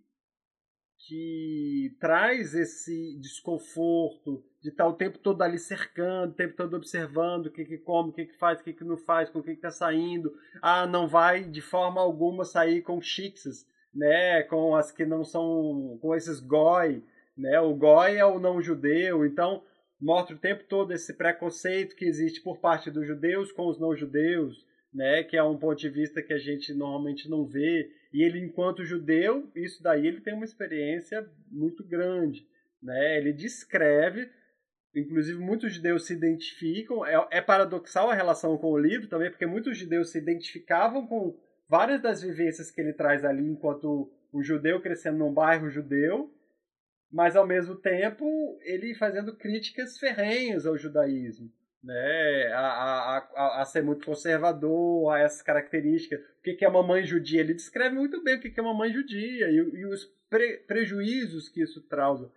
que 1.07 1.95
traz 2.01 2.53
esse 2.53 3.17
desconforto, 3.19 4.43
de 4.61 4.69
estar 4.69 4.85
o 4.85 4.93
tempo 4.93 5.17
todo 5.17 5.41
ali 5.41 5.57
cercando, 5.57 6.31
o 6.31 6.35
tempo 6.35 6.55
todo 6.55 6.75
observando 6.75 7.45
o 7.45 7.51
que, 7.51 7.63
que 7.63 7.77
come, 7.77 8.09
o 8.09 8.13
que, 8.13 8.25
que 8.25 8.37
faz, 8.37 8.59
o 8.59 8.63
que, 8.63 8.73
que 8.73 8.83
não 8.83 8.97
faz, 8.97 9.29
com 9.29 9.39
o 9.39 9.43
que 9.43 9.51
está 9.51 9.71
saindo. 9.71 10.33
Ah, 10.61 10.85
não 10.85 11.07
vai 11.07 11.45
de 11.45 11.61
forma 11.61 12.01
alguma 12.01 12.43
sair 12.43 12.81
com 12.81 13.01
chixes, 13.01 13.65
né? 13.95 14.43
Com 14.43 14.75
as 14.75 14.91
que 14.91 15.05
não 15.05 15.23
são, 15.23 15.97
com 16.01 16.13
esses 16.13 16.41
goi, 16.41 17.01
né? 17.37 17.57
O 17.61 17.73
goi 17.73 18.17
é 18.17 18.25
o 18.25 18.39
não 18.39 18.61
judeu, 18.61 19.25
então 19.25 19.63
mostra 20.01 20.35
o 20.35 20.39
tempo 20.39 20.65
todo 20.65 20.91
esse 20.91 21.13
preconceito 21.13 21.95
que 21.95 22.05
existe 22.05 22.41
por 22.41 22.59
parte 22.59 22.91
dos 22.91 23.07
judeus 23.07 23.51
com 23.53 23.67
os 23.67 23.79
não 23.79 23.95
judeus, 23.95 24.65
né? 24.93 25.23
Que 25.23 25.37
é 25.37 25.43
um 25.43 25.57
ponto 25.57 25.79
de 25.79 25.89
vista 25.89 26.21
que 26.21 26.33
a 26.33 26.37
gente 26.37 26.73
normalmente 26.73 27.29
não 27.29 27.45
vê. 27.45 27.89
E 28.13 28.23
ele, 28.23 28.39
enquanto 28.39 28.85
judeu, 28.85 29.49
isso 29.55 29.81
daí 29.83 30.07
ele 30.07 30.21
tem 30.21 30.33
uma 30.33 30.45
experiência 30.45 31.27
muito 31.51 31.83
grande, 31.83 32.47
né? 32.81 33.17
Ele 33.17 33.33
descreve 33.33 34.29
Inclusive, 34.97 35.37
muitos 35.39 35.75
judeus 35.75 36.07
se 36.07 36.13
identificam. 36.13 37.05
É, 37.05 37.27
é, 37.31 37.41
paradoxal 37.41 38.09
a 38.09 38.15
relação 38.15 38.57
com 38.57 38.71
o 38.71 38.77
livro 38.77 39.07
também, 39.07 39.29
porque 39.29 39.45
muitos 39.45 39.77
judeus 39.77 40.11
se 40.11 40.17
identificavam 40.17 41.05
com 41.05 41.37
várias 41.69 42.01
das 42.01 42.21
vivências 42.21 42.71
que 42.71 42.81
ele 42.81 42.93
traz 42.93 43.23
ali 43.23 43.47
enquanto 43.47 44.11
um 44.33 44.41
judeu 44.41 44.81
crescendo 44.81 45.19
num 45.19 45.33
bairro 45.33 45.69
judeu. 45.69 46.33
mas 47.11 47.35
ao 47.37 47.47
mesmo 47.47 47.75
tempo 47.75 48.59
ele 48.63 48.93
fazendo 48.95 49.35
críticas 49.37 49.97
ferrenhas 49.97 50.65
ao 50.65 50.77
judaísmo, 50.77 51.49
né? 51.83 52.51
A, 52.53 53.27
a, 53.35 53.61
a, 53.61 53.65
ser 53.65 53.83
muito 53.83 54.05
conservador, 54.05 55.11
a 55.11 55.19
essas 55.19 55.41
características. 55.41 56.19
O 56.19 56.41
que 56.41 56.63
é 56.63 56.67
uma 56.67 56.83
mãe 56.83 57.03
judia? 57.03 57.41
Ele 57.41 57.53
descreve 57.53 57.95
muito 57.95 58.23
bem 58.23 58.37
o 58.37 58.39
que 58.39 58.59
é 58.59 58.63
uma 58.63 58.73
mãe 58.73 58.91
judia 58.91 59.49
e, 59.49 59.55
e 59.55 59.85
os 59.85 60.05
pre, 60.29 60.57
prejuízos 60.59 61.49
que 61.49 61.61
isso 61.61 61.81
causa, 61.87 62.31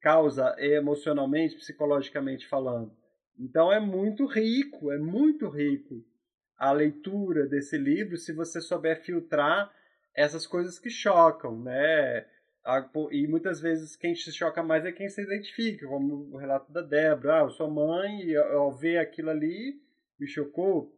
causa 0.00 0.54
emocionalmente, 0.58 1.56
psicologicamente 1.56 2.46
falando. 2.46 2.92
Então 3.38 3.72
é 3.72 3.78
muito 3.78 4.26
rico, 4.26 4.90
é 4.92 4.98
muito 4.98 5.48
rico 5.48 6.04
a 6.56 6.72
leitura 6.72 7.46
desse 7.46 7.78
livro 7.78 8.16
se 8.16 8.32
você 8.32 8.60
souber 8.60 9.00
filtrar 9.02 9.72
essas 10.14 10.46
coisas 10.46 10.78
que 10.78 10.90
chocam, 10.90 11.62
né? 11.62 12.26
E 13.10 13.26
muitas 13.26 13.60
vezes 13.60 13.96
quem 13.96 14.14
se 14.14 14.32
choca 14.32 14.62
mais 14.62 14.84
é 14.84 14.92
quem 14.92 15.08
se 15.08 15.22
identifica, 15.22 15.86
como 15.86 16.28
o 16.32 16.36
relato 16.36 16.70
da 16.72 16.82
Débora. 16.82 17.36
Ah, 17.36 17.40
eu 17.40 17.50
sou 17.50 17.70
mãe 17.70 18.22
e 18.22 18.36
ao 18.36 18.70
ver 18.70 18.98
aquilo 18.98 19.30
ali 19.30 19.80
me 20.18 20.26
chocou. 20.26 20.94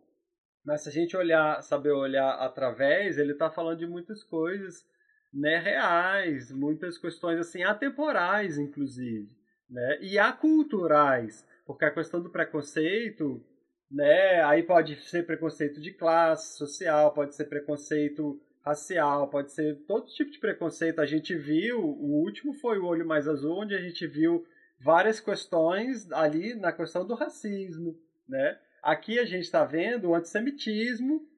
Mas 0.64 0.82
se 0.82 0.88
a 0.88 0.92
gente 0.92 1.16
olhar, 1.16 1.62
saber 1.62 1.92
olhar 1.92 2.32
através, 2.34 3.18
ele 3.18 3.32
está 3.32 3.50
falando 3.50 3.78
de 3.78 3.86
muitas 3.86 4.22
coisas 4.24 4.84
né, 5.32 5.58
reais, 5.58 6.50
muitas 6.50 6.98
questões 6.98 7.38
assim 7.38 7.62
atemporais, 7.62 8.58
inclusive, 8.58 9.28
né, 9.68 9.98
e 10.00 10.18
aculturais, 10.18 11.46
porque 11.64 11.84
a 11.84 11.90
questão 11.90 12.20
do 12.20 12.30
preconceito, 12.30 13.42
né, 13.90 14.42
aí 14.42 14.62
pode 14.62 14.96
ser 15.08 15.24
preconceito 15.24 15.80
de 15.80 15.92
classe 15.92 16.58
social, 16.58 17.14
pode 17.14 17.34
ser 17.34 17.44
preconceito 17.44 18.40
racial, 18.62 19.28
pode 19.28 19.52
ser 19.52 19.76
todo 19.86 20.12
tipo 20.12 20.30
de 20.30 20.38
preconceito. 20.38 21.00
A 21.00 21.06
gente 21.06 21.34
viu, 21.34 21.80
o 21.80 22.22
último 22.22 22.52
foi 22.54 22.78
o 22.78 22.86
Olho 22.86 23.06
Mais 23.06 23.26
Azul, 23.26 23.58
onde 23.58 23.74
a 23.74 23.80
gente 23.80 24.06
viu 24.06 24.46
várias 24.78 25.20
questões 25.20 26.10
ali 26.12 26.54
na 26.54 26.72
questão 26.72 27.06
do 27.06 27.14
racismo, 27.14 27.98
né? 28.28 28.58
Aqui 28.82 29.18
a 29.18 29.24
gente 29.24 29.44
está 29.44 29.64
vendo 29.64 30.08
o 30.08 30.14
antissemitismo, 30.14 31.28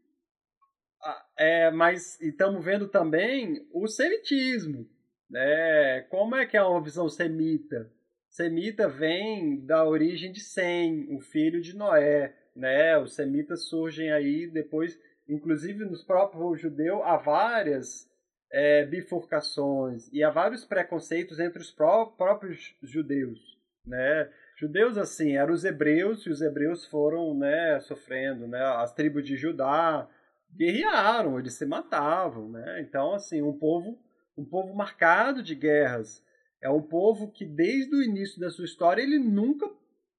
é, 1.36 1.70
mas 1.70 2.20
estamos 2.20 2.64
vendo 2.64 2.88
também 2.88 3.66
o 3.72 3.88
semitismo. 3.88 4.88
Né? 5.28 6.02
Como 6.10 6.36
é 6.36 6.46
que 6.46 6.56
é 6.56 6.62
uma 6.62 6.82
visão 6.82 7.08
semita? 7.08 7.90
Semita 8.28 8.88
vem 8.88 9.64
da 9.64 9.84
origem 9.84 10.30
de 10.30 10.40
Sem, 10.40 11.06
o 11.14 11.20
filho 11.20 11.60
de 11.60 11.74
Noé. 11.74 12.34
Né? 12.54 12.96
Os 12.98 13.14
semitas 13.14 13.64
surgem 13.64 14.12
aí 14.12 14.46
depois 14.46 14.98
inclusive 15.32 15.84
nos 15.84 16.02
próprios 16.02 16.60
judeus, 16.60 17.00
há 17.04 17.16
várias 17.16 18.08
é, 18.52 18.84
bifurcações 18.84 20.08
e 20.12 20.22
há 20.22 20.30
vários 20.30 20.64
preconceitos 20.64 21.40
entre 21.40 21.60
os 21.60 21.70
pró 21.70 22.06
próprios 22.06 22.76
judeus, 22.82 23.58
né? 23.84 24.30
Judeus 24.56 24.98
assim 24.98 25.36
eram 25.36 25.54
os 25.54 25.64
hebreus 25.64 26.24
e 26.26 26.30
os 26.30 26.42
hebreus 26.42 26.84
foram, 26.86 27.36
né, 27.36 27.80
sofrendo, 27.80 28.46
né? 28.46 28.62
As 28.76 28.92
tribos 28.92 29.24
de 29.24 29.36
Judá 29.36 30.08
guerrearam, 30.54 31.38
eles 31.38 31.54
se 31.54 31.64
matavam, 31.64 32.50
né? 32.50 32.80
Então 32.82 33.14
assim 33.14 33.40
um 33.42 33.58
povo, 33.58 33.98
um 34.36 34.44
povo 34.44 34.74
marcado 34.74 35.42
de 35.42 35.54
guerras, 35.54 36.22
é 36.60 36.68
um 36.68 36.82
povo 36.82 37.32
que 37.32 37.44
desde 37.44 37.96
o 37.96 38.02
início 38.02 38.38
da 38.38 38.50
sua 38.50 38.66
história 38.66 39.02
ele 39.02 39.18
nunca 39.18 39.68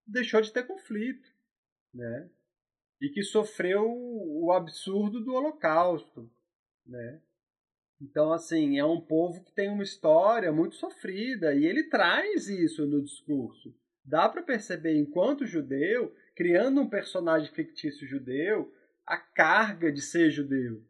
deixou 0.06 0.42
de 0.42 0.52
ter 0.52 0.64
conflito, 0.64 1.30
né? 1.94 2.28
E 3.04 3.10
que 3.10 3.22
sofreu 3.22 3.86
o 3.86 4.50
absurdo 4.54 5.20
do 5.20 5.34
Holocausto, 5.34 6.32
né? 6.88 7.20
Então, 8.02 8.32
assim, 8.32 8.80
é 8.80 8.86
um 8.86 9.02
povo 9.02 9.44
que 9.44 9.52
tem 9.52 9.70
uma 9.70 9.84
história 9.84 10.54
muito 10.54 10.76
sofrida 10.76 11.54
e 11.54 11.66
ele 11.66 11.90
traz 11.90 12.48
isso 12.48 12.86
no 12.86 13.04
discurso. 13.04 13.76
Dá 14.06 14.30
para 14.30 14.42
perceber, 14.42 14.98
enquanto 14.98 15.46
judeu, 15.46 16.16
criando 16.34 16.80
um 16.80 16.90
personagem 16.90 17.54
fictício 17.54 18.08
judeu, 18.08 18.74
a 19.06 19.18
carga 19.18 19.92
de 19.92 20.02
ser 20.02 20.30
judeu. 20.30 20.82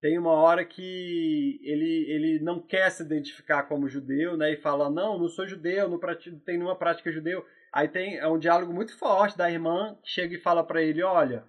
Tem 0.00 0.18
uma 0.18 0.32
hora 0.32 0.64
que 0.64 1.60
ele, 1.62 2.10
ele 2.10 2.38
não 2.40 2.62
quer 2.62 2.90
se 2.90 3.02
identificar 3.02 3.64
como 3.64 3.88
judeu, 3.88 4.38
né? 4.38 4.54
E 4.54 4.56
fala, 4.56 4.88
não, 4.90 5.18
não 5.18 5.28
sou 5.28 5.46
judeu, 5.46 5.86
não, 5.86 5.98
pratico, 5.98 6.36
não 6.36 6.42
tenho 6.42 6.60
nenhuma 6.60 6.78
prática 6.78 7.12
judeu. 7.12 7.44
Aí 7.72 7.88
tem 7.88 8.18
é 8.18 8.28
um 8.28 8.38
diálogo 8.38 8.72
muito 8.72 8.96
forte 8.98 9.36
da 9.36 9.50
irmã 9.50 9.96
que 10.02 10.10
chega 10.10 10.34
e 10.34 10.40
fala 10.40 10.62
para 10.62 10.82
ele: 10.82 11.02
Olha, 11.02 11.44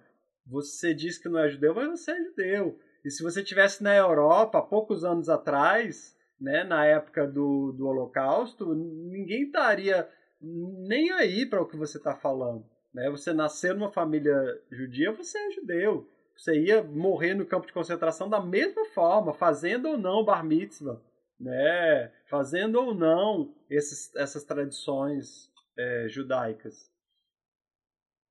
você 0.46 0.94
diz 0.94 1.18
que 1.18 1.28
não 1.28 1.38
é 1.38 1.50
judeu, 1.50 1.74
mas 1.74 2.00
você 2.00 2.12
é 2.12 2.24
judeu. 2.24 2.78
E 3.04 3.10
se 3.10 3.22
você 3.22 3.42
tivesse 3.42 3.82
na 3.82 3.94
Europa, 3.94 4.62
poucos 4.62 5.04
anos 5.04 5.28
atrás, 5.28 6.16
né, 6.40 6.64
na 6.64 6.86
época 6.86 7.26
do, 7.26 7.72
do 7.72 7.86
Holocausto, 7.86 8.74
ninguém 8.74 9.44
estaria 9.44 10.08
nem 10.40 11.10
aí 11.12 11.44
para 11.44 11.60
o 11.60 11.66
que 11.66 11.76
você 11.76 11.98
está 11.98 12.14
falando. 12.14 12.64
Né? 12.92 13.10
Você 13.10 13.32
nasceu 13.32 13.74
numa 13.74 13.90
família 13.90 14.34
judia, 14.70 15.12
você 15.12 15.38
é 15.38 15.50
judeu. 15.50 16.08
Você 16.36 16.58
ia 16.58 16.82
morrer 16.82 17.34
no 17.34 17.46
campo 17.46 17.66
de 17.66 17.72
concentração 17.72 18.28
da 18.28 18.40
mesma 18.40 18.86
forma, 18.86 19.34
fazendo 19.34 19.88
ou 19.88 19.98
não 19.98 20.24
bar 20.24 20.44
mitzvah, 20.44 21.00
né? 21.38 22.10
fazendo 22.26 22.76
ou 22.76 22.94
não 22.94 23.54
esses, 23.68 24.14
essas 24.16 24.44
tradições 24.44 25.52
é, 25.76 26.06
judaicas. 26.08 26.90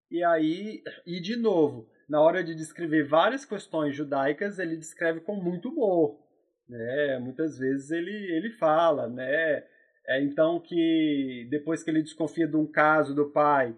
E 0.09 0.23
aí, 0.23 0.83
e 1.05 1.19
de 1.19 1.35
novo, 1.35 1.89
na 2.07 2.21
hora 2.21 2.43
de 2.43 2.53
descrever 2.53 3.03
várias 3.03 3.45
questões 3.45 3.95
judaicas, 3.95 4.59
ele 4.59 4.77
descreve 4.77 5.21
com 5.21 5.35
muito 5.35 5.69
humor. 5.69 6.19
Né? 6.67 7.19
Muitas 7.19 7.57
vezes 7.57 7.91
ele, 7.91 8.11
ele 8.11 8.51
fala, 8.51 9.07
né? 9.07 9.63
É, 10.05 10.21
então 10.21 10.59
que 10.59 11.47
depois 11.49 11.81
que 11.81 11.89
ele 11.89 12.03
desconfia 12.03 12.47
de 12.47 12.57
um 12.57 12.67
caso 12.67 13.15
do 13.15 13.31
pai, 13.31 13.75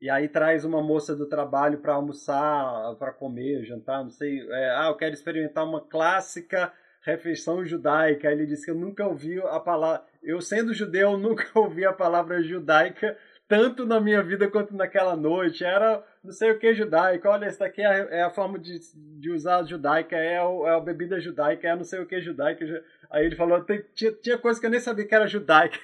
e 0.00 0.08
aí 0.08 0.28
traz 0.28 0.64
uma 0.64 0.82
moça 0.82 1.14
do 1.14 1.28
trabalho 1.28 1.78
para 1.78 1.94
almoçar, 1.94 2.94
para 2.96 3.12
comer, 3.12 3.64
jantar, 3.64 4.02
não 4.02 4.10
sei, 4.10 4.40
é, 4.50 4.70
ah, 4.70 4.88
eu 4.88 4.96
quero 4.96 5.12
experimentar 5.14 5.64
uma 5.64 5.80
clássica 5.80 6.72
refeição 7.02 7.64
judaica. 7.64 8.28
Aí 8.28 8.34
ele 8.34 8.46
disse 8.46 8.64
que 8.64 8.70
eu 8.70 8.76
nunca 8.76 9.06
ouvi 9.06 9.40
a 9.40 9.60
palavra, 9.60 10.04
eu 10.22 10.40
sendo 10.40 10.74
judeu, 10.74 11.16
nunca 11.18 11.46
ouvi 11.58 11.84
a 11.84 11.92
palavra 11.92 12.42
judaica 12.42 13.16
tanto 13.48 13.86
na 13.86 13.98
minha 13.98 14.22
vida 14.22 14.48
quanto 14.48 14.76
naquela 14.76 15.16
noite. 15.16 15.64
Era 15.64 16.04
não 16.22 16.30
sei 16.30 16.50
o 16.50 16.58
que 16.58 16.74
judaica. 16.74 17.30
Olha, 17.30 17.46
essa 17.46 17.60
daqui 17.60 17.80
é 17.80 17.86
a, 17.86 17.94
é 17.94 18.22
a 18.22 18.30
forma 18.30 18.58
de, 18.58 18.78
de 19.18 19.30
usar 19.30 19.64
judaica, 19.64 20.14
é, 20.16 20.40
o, 20.42 20.66
é 20.66 20.76
a 20.76 20.80
bebida 20.80 21.18
judaica, 21.18 21.66
é 21.66 21.74
não 21.74 21.84
sei 21.84 22.00
o 22.00 22.06
que 22.06 22.20
judaica. 22.20 22.64
Aí 23.10 23.24
ele 23.24 23.34
falou, 23.34 23.64
tinha, 23.94 24.12
tinha 24.12 24.38
coisa 24.38 24.60
que 24.60 24.66
eu 24.66 24.70
nem 24.70 24.78
sabia 24.78 25.06
que 25.06 25.14
era 25.14 25.26
judaica. 25.26 25.78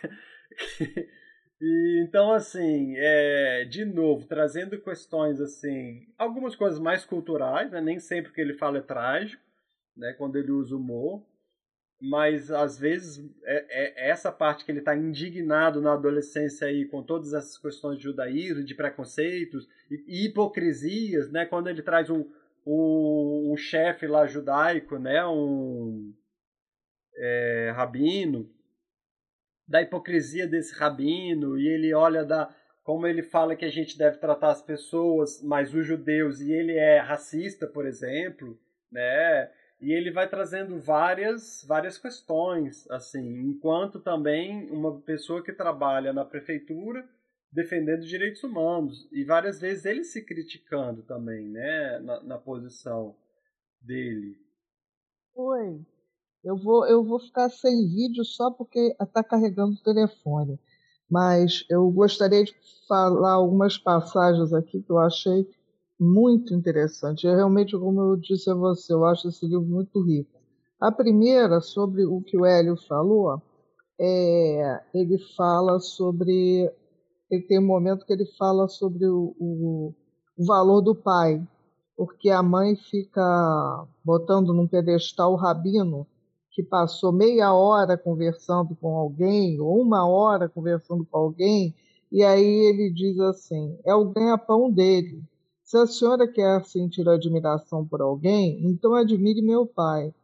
e, 1.60 2.04
então, 2.06 2.32
assim, 2.32 2.94
é, 2.98 3.64
de 3.64 3.84
novo, 3.86 4.26
trazendo 4.26 4.78
questões 4.78 5.40
assim, 5.40 6.06
algumas 6.18 6.54
coisas 6.54 6.78
mais 6.78 7.04
culturais, 7.06 7.70
né? 7.72 7.80
nem 7.80 7.98
sempre 7.98 8.30
que 8.32 8.40
ele 8.40 8.54
fala 8.54 8.78
é 8.78 8.82
trágico, 8.82 9.42
né? 9.96 10.12
quando 10.18 10.36
ele 10.36 10.52
usa 10.52 10.76
humor 10.76 11.24
mas 12.06 12.50
às 12.50 12.78
vezes 12.78 13.24
é, 13.44 14.04
é 14.04 14.10
essa 14.10 14.30
parte 14.30 14.62
que 14.62 14.70
ele 14.70 14.80
está 14.80 14.94
indignado 14.94 15.80
na 15.80 15.94
adolescência 15.94 16.66
aí 16.66 16.84
com 16.84 17.02
todas 17.02 17.32
essas 17.32 17.56
questões 17.56 17.96
de 17.96 18.04
judaísmo, 18.04 18.62
de 18.62 18.74
preconceitos 18.74 19.66
e, 19.90 20.04
e 20.06 20.26
hipocrisias, 20.26 21.30
né? 21.32 21.46
Quando 21.46 21.68
ele 21.68 21.82
traz 21.82 22.10
um, 22.10 22.30
um, 22.66 23.52
um 23.52 23.56
chefe 23.56 24.06
lá 24.06 24.26
judaico, 24.26 24.98
né? 24.98 25.24
Um 25.26 26.12
é, 27.16 27.72
rabino, 27.74 28.50
da 29.66 29.80
hipocrisia 29.80 30.46
desse 30.46 30.74
rabino 30.74 31.58
e 31.58 31.66
ele 31.66 31.94
olha 31.94 32.22
da 32.22 32.54
como 32.82 33.06
ele 33.06 33.22
fala 33.22 33.56
que 33.56 33.64
a 33.64 33.70
gente 33.70 33.96
deve 33.96 34.18
tratar 34.18 34.50
as 34.50 34.60
pessoas, 34.60 35.42
mas 35.42 35.72
os 35.72 35.86
judeus 35.86 36.42
e 36.42 36.52
ele 36.52 36.76
é 36.76 36.98
racista, 36.98 37.66
por 37.66 37.86
exemplo, 37.86 38.60
né? 38.92 39.50
E 39.84 39.92
ele 39.92 40.10
vai 40.10 40.26
trazendo 40.26 40.80
várias 40.80 41.62
várias 41.68 41.98
questões 41.98 42.90
assim 42.90 43.50
enquanto 43.50 44.00
também 44.00 44.70
uma 44.70 44.98
pessoa 45.02 45.42
que 45.42 45.52
trabalha 45.52 46.10
na 46.10 46.24
prefeitura 46.24 47.06
defendendo 47.52 48.00
direitos 48.00 48.42
humanos 48.42 49.06
e 49.12 49.22
várias 49.24 49.60
vezes 49.60 49.84
ele 49.84 50.02
se 50.02 50.24
criticando 50.24 51.02
também 51.02 51.46
né 51.50 51.98
na, 51.98 52.22
na 52.22 52.38
posição 52.38 53.14
dele. 53.80 54.38
Oi 55.34 55.84
eu 56.42 56.56
vou 56.56 56.86
eu 56.86 57.04
vou 57.04 57.20
ficar 57.20 57.50
sem 57.50 57.86
vídeo 57.86 58.24
só 58.24 58.50
porque 58.50 58.96
está 58.98 59.22
carregando 59.22 59.74
o 59.74 59.82
telefone 59.82 60.58
mas 61.10 61.66
eu 61.68 61.90
gostaria 61.90 62.42
de 62.42 62.54
falar 62.88 63.32
algumas 63.32 63.76
passagens 63.76 64.54
aqui 64.54 64.82
que 64.82 64.90
eu 64.90 64.98
achei 64.98 65.46
muito 65.98 66.54
interessante. 66.54 67.26
É 67.26 67.34
realmente, 67.34 67.76
como 67.78 68.00
eu 68.00 68.16
disse 68.16 68.50
a 68.50 68.54
você, 68.54 68.92
eu 68.92 69.04
acho 69.04 69.28
esse 69.28 69.46
livro 69.46 69.64
muito 69.64 70.00
rico. 70.02 70.30
A 70.80 70.90
primeira, 70.92 71.60
sobre 71.60 72.04
o 72.04 72.20
que 72.20 72.36
o 72.36 72.44
Hélio 72.44 72.76
falou, 72.76 73.40
é, 73.98 74.80
ele 74.92 75.18
fala 75.36 75.78
sobre. 75.80 76.70
Ele 77.30 77.42
tem 77.42 77.58
um 77.58 77.66
momento 77.66 78.04
que 78.04 78.12
ele 78.12 78.26
fala 78.36 78.68
sobre 78.68 79.06
o, 79.06 79.34
o, 79.38 79.94
o 80.36 80.44
valor 80.44 80.80
do 80.82 80.94
pai, 80.94 81.42
porque 81.96 82.28
a 82.30 82.42
mãe 82.42 82.76
fica 82.76 83.86
botando 84.04 84.52
num 84.52 84.66
pedestal 84.68 85.32
o 85.32 85.36
rabino, 85.36 86.06
que 86.50 86.62
passou 86.62 87.12
meia 87.12 87.52
hora 87.52 87.96
conversando 87.96 88.76
com 88.76 88.96
alguém, 88.96 89.60
ou 89.60 89.80
uma 89.80 90.06
hora 90.06 90.48
conversando 90.48 91.04
com 91.06 91.18
alguém, 91.18 91.74
e 92.12 92.22
aí 92.22 92.44
ele 92.44 92.90
diz 92.92 93.18
assim: 93.20 93.78
é 93.84 93.94
o 93.94 94.04
ganha-pão 94.04 94.70
dele. 94.70 95.22
Se 95.64 95.78
a 95.78 95.86
senhora 95.86 96.28
quer 96.28 96.62
sentir 96.66 97.08
admiração 97.08 97.86
por 97.86 98.02
alguém, 98.02 98.66
então 98.66 98.94
admire 98.94 99.40
meu 99.40 99.66
pai. 99.66 100.14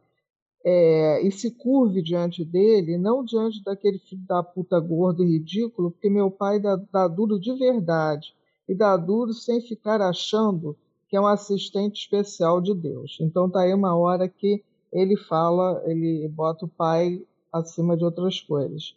É, 0.63 1.25
e 1.25 1.31
se 1.31 1.49
curve 1.49 2.03
diante 2.03 2.45
dele, 2.45 2.95
não 2.95 3.25
diante 3.25 3.63
daquele 3.63 3.97
filho 3.97 4.21
da 4.27 4.43
puta 4.43 4.79
gordo 4.79 5.23
e 5.23 5.39
ridículo, 5.39 5.89
porque 5.89 6.11
meu 6.11 6.29
pai 6.29 6.59
dá, 6.59 6.75
dá 6.75 7.07
duro 7.07 7.39
de 7.39 7.51
verdade. 7.55 8.35
E 8.69 8.75
dá 8.75 8.95
duro 8.95 9.33
sem 9.33 9.59
ficar 9.61 9.99
achando 9.99 10.77
que 11.09 11.17
é 11.17 11.21
um 11.21 11.25
assistente 11.25 12.01
especial 12.01 12.61
de 12.61 12.75
Deus. 12.75 13.17
Então 13.19 13.49
tá 13.49 13.61
aí 13.61 13.73
uma 13.73 13.97
hora 13.97 14.29
que 14.29 14.63
ele 14.93 15.17
fala, 15.17 15.81
ele 15.87 16.27
bota 16.29 16.65
o 16.65 16.69
pai 16.69 17.19
acima 17.51 17.97
de 17.97 18.05
outras 18.05 18.39
coisas. 18.39 18.95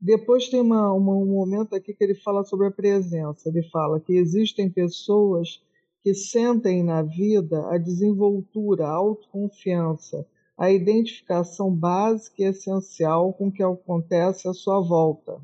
Depois 0.00 0.48
tem 0.48 0.60
uma, 0.60 0.92
uma, 0.92 1.14
um 1.14 1.26
momento 1.26 1.74
aqui 1.74 1.92
que 1.92 2.04
ele 2.04 2.14
fala 2.14 2.44
sobre 2.44 2.68
a 2.68 2.70
presença. 2.70 3.48
Ele 3.48 3.64
fala 3.70 3.98
que 3.98 4.12
existem 4.12 4.70
pessoas 4.70 5.60
que 6.02 6.14
sentem 6.14 6.82
na 6.82 7.02
vida 7.02 7.68
a 7.68 7.78
desenvoltura, 7.78 8.86
a 8.86 8.92
autoconfiança, 8.92 10.26
a 10.56 10.70
identificação 10.70 11.74
básica 11.74 12.42
e 12.42 12.46
essencial 12.46 13.32
com 13.32 13.48
o 13.48 13.52
que 13.52 13.62
acontece 13.62 14.48
à 14.48 14.52
sua 14.52 14.80
volta. 14.80 15.40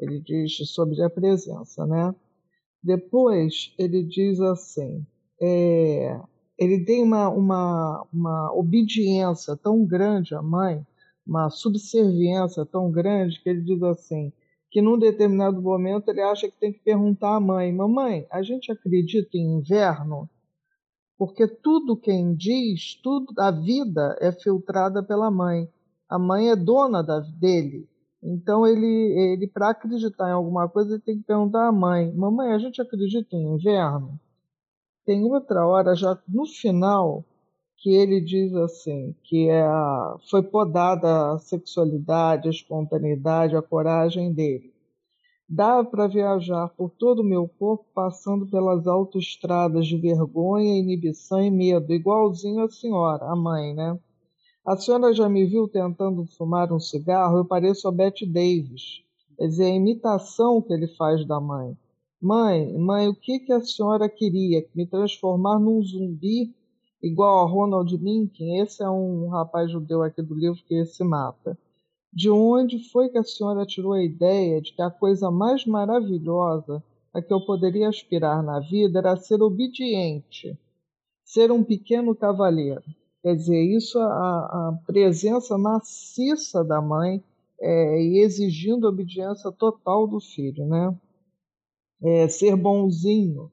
Ele 0.00 0.20
diz 0.20 0.56
sobre 0.70 1.02
a 1.02 1.10
presença, 1.10 1.86
né? 1.86 2.14
Depois 2.82 3.74
ele 3.78 4.04
diz 4.04 4.40
assim, 4.40 5.04
é, 5.40 6.20
ele 6.56 6.84
tem 6.84 7.02
uma, 7.02 7.28
uma, 7.28 8.06
uma 8.12 8.52
obediência 8.54 9.56
tão 9.56 9.84
grande 9.84 10.34
à 10.34 10.42
mãe 10.42 10.86
uma 11.28 11.50
subserviência 11.50 12.64
tão 12.64 12.90
grande 12.90 13.38
que 13.40 13.50
ele 13.50 13.60
diz 13.60 13.82
assim, 13.82 14.32
que 14.70 14.82
num 14.82 14.98
determinado 14.98 15.60
momento 15.62 16.08
ele 16.08 16.20
acha 16.20 16.48
que 16.48 16.58
tem 16.58 16.72
que 16.72 16.80
perguntar 16.80 17.36
à 17.36 17.40
mãe, 17.40 17.72
mamãe, 17.72 18.26
a 18.30 18.42
gente 18.42 18.70
acredita 18.70 19.36
em 19.36 19.58
inverno? 19.58 20.28
Porque 21.16 21.48
tudo 21.48 21.96
quem 21.96 22.34
diz, 22.34 22.94
tudo 23.02 23.32
a 23.38 23.50
vida 23.50 24.16
é 24.20 24.30
filtrada 24.30 25.02
pela 25.02 25.30
mãe. 25.30 25.68
A 26.08 26.18
mãe 26.18 26.50
é 26.50 26.56
dona 26.56 27.02
da, 27.02 27.18
dele. 27.18 27.88
Então 28.22 28.66
ele, 28.66 28.86
ele 28.86 29.46
para 29.46 29.70
acreditar 29.70 30.28
em 30.28 30.32
alguma 30.32 30.68
coisa, 30.68 30.94
ele 30.94 31.02
tem 31.02 31.18
que 31.18 31.24
perguntar 31.24 31.68
à 31.68 31.72
mãe, 31.72 32.12
mamãe, 32.12 32.52
a 32.52 32.58
gente 32.58 32.80
acredita 32.80 33.34
em 33.34 33.54
inverno? 33.54 34.18
Tem 35.04 35.24
outra 35.24 35.66
hora 35.66 35.94
já 35.94 36.18
no 36.28 36.46
final 36.46 37.24
que 37.78 37.94
ele 37.94 38.20
diz 38.20 38.52
assim, 38.54 39.14
que 39.22 39.48
é 39.48 39.62
a, 39.62 40.16
foi 40.28 40.42
podada 40.42 41.32
a 41.32 41.38
sexualidade, 41.38 42.48
a 42.48 42.50
espontaneidade, 42.50 43.56
a 43.56 43.62
coragem 43.62 44.32
dele. 44.32 44.72
Dá 45.48 45.82
para 45.84 46.08
viajar 46.08 46.68
por 46.70 46.90
todo 46.90 47.20
o 47.20 47.24
meu 47.24 47.48
corpo, 47.48 47.86
passando 47.94 48.46
pelas 48.46 48.86
autoestradas 48.86 49.86
de 49.86 49.96
vergonha, 49.96 50.76
inibição 50.76 51.42
e 51.42 51.50
medo, 51.50 51.94
igualzinho 51.94 52.64
a 52.64 52.68
senhora, 52.68 53.24
a 53.24 53.36
mãe, 53.36 53.72
né? 53.72 53.98
A 54.66 54.76
senhora 54.76 55.14
já 55.14 55.28
me 55.28 55.46
viu 55.46 55.68
tentando 55.68 56.26
fumar 56.36 56.70
um 56.72 56.80
cigarro? 56.80 57.38
Eu 57.38 57.44
pareço 57.44 57.88
a 57.88 57.92
Betty 57.92 58.26
Davis. 58.26 59.02
Quer 59.38 59.46
dizer, 59.46 59.64
a 59.66 59.74
imitação 59.74 60.60
que 60.60 60.72
ele 60.72 60.88
faz 60.88 61.24
da 61.26 61.40
mãe. 61.40 61.74
Mãe, 62.20 62.76
mãe, 62.76 63.08
o 63.08 63.14
que, 63.14 63.38
que 63.38 63.52
a 63.52 63.62
senhora 63.62 64.08
queria? 64.08 64.66
Me 64.74 64.84
transformar 64.84 65.58
num 65.60 65.80
zumbi 65.80 66.52
igual 67.02 67.40
a 67.40 67.50
Ronald 67.50 67.96
Lincoln, 67.96 68.62
esse 68.62 68.82
é 68.82 68.90
um 68.90 69.28
rapaz 69.28 69.70
judeu 69.70 70.02
aqui 70.02 70.22
do 70.22 70.34
livro 70.34 70.62
que 70.66 70.84
se 70.84 71.04
mata. 71.04 71.58
De 72.12 72.30
onde 72.30 72.90
foi 72.90 73.08
que 73.08 73.18
a 73.18 73.24
senhora 73.24 73.66
tirou 73.66 73.92
a 73.92 74.02
ideia 74.02 74.60
de 74.60 74.72
que 74.72 74.82
a 74.82 74.90
coisa 74.90 75.30
mais 75.30 75.66
maravilhosa 75.66 76.82
a 77.12 77.22
que 77.22 77.32
eu 77.32 77.44
poderia 77.44 77.88
aspirar 77.88 78.42
na 78.42 78.60
vida 78.60 78.98
era 78.98 79.16
ser 79.16 79.42
obediente, 79.42 80.58
ser 81.24 81.52
um 81.52 81.62
pequeno 81.62 82.14
cavaleiro? 82.14 82.82
Quer 83.22 83.34
dizer, 83.34 83.62
isso 83.62 83.98
a, 83.98 84.08
a 84.08 84.78
presença 84.86 85.58
maciça 85.58 86.64
da 86.64 86.80
mãe 86.80 87.22
é, 87.60 88.00
e 88.00 88.20
exigindo 88.20 88.86
obediência 88.86 89.50
total 89.50 90.06
do 90.06 90.20
filho, 90.20 90.66
né? 90.66 90.96
É, 92.00 92.28
ser 92.28 92.54
bonzinho, 92.54 93.50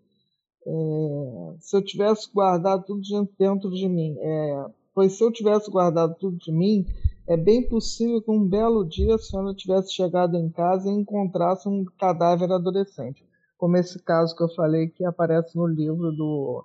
é, 0.68 1.56
se 1.60 1.78
eu 1.78 1.84
tivesse 1.84 2.32
guardado 2.34 2.84
tudo 2.86 3.02
dentro 3.38 3.70
de 3.70 3.88
mim, 3.88 4.16
é, 4.20 4.66
pois 4.94 5.14
se 5.14 5.24
eu 5.24 5.32
tivesse 5.32 5.70
guardado 5.70 6.16
tudo 6.20 6.38
de 6.38 6.52
mim, 6.52 6.86
é 7.28 7.38
bem 7.38 7.68
possível 7.68 8.22
que 8.22 8.32
um 8.32 8.48
belo 8.48 8.84
dia 8.84 9.16
a 9.16 9.20
senhora 9.20 9.54
tivesse 9.54 9.94
chegado 9.94 10.38
em 10.38 10.50
casa 10.50 10.90
e 10.90 10.94
encontrasse 10.94 11.68
um 11.68 11.86
cadáver 12.00 12.52
adolescente, 12.52 13.24
como 13.58 13.78
esse 13.78 14.02
caso 14.04 14.36
que 14.36 14.44
eu 14.44 14.50
falei 14.50 14.88
que 14.88 15.06
aparece 15.06 15.56
no 15.56 15.68
livro 15.68 16.12
do 16.12 16.64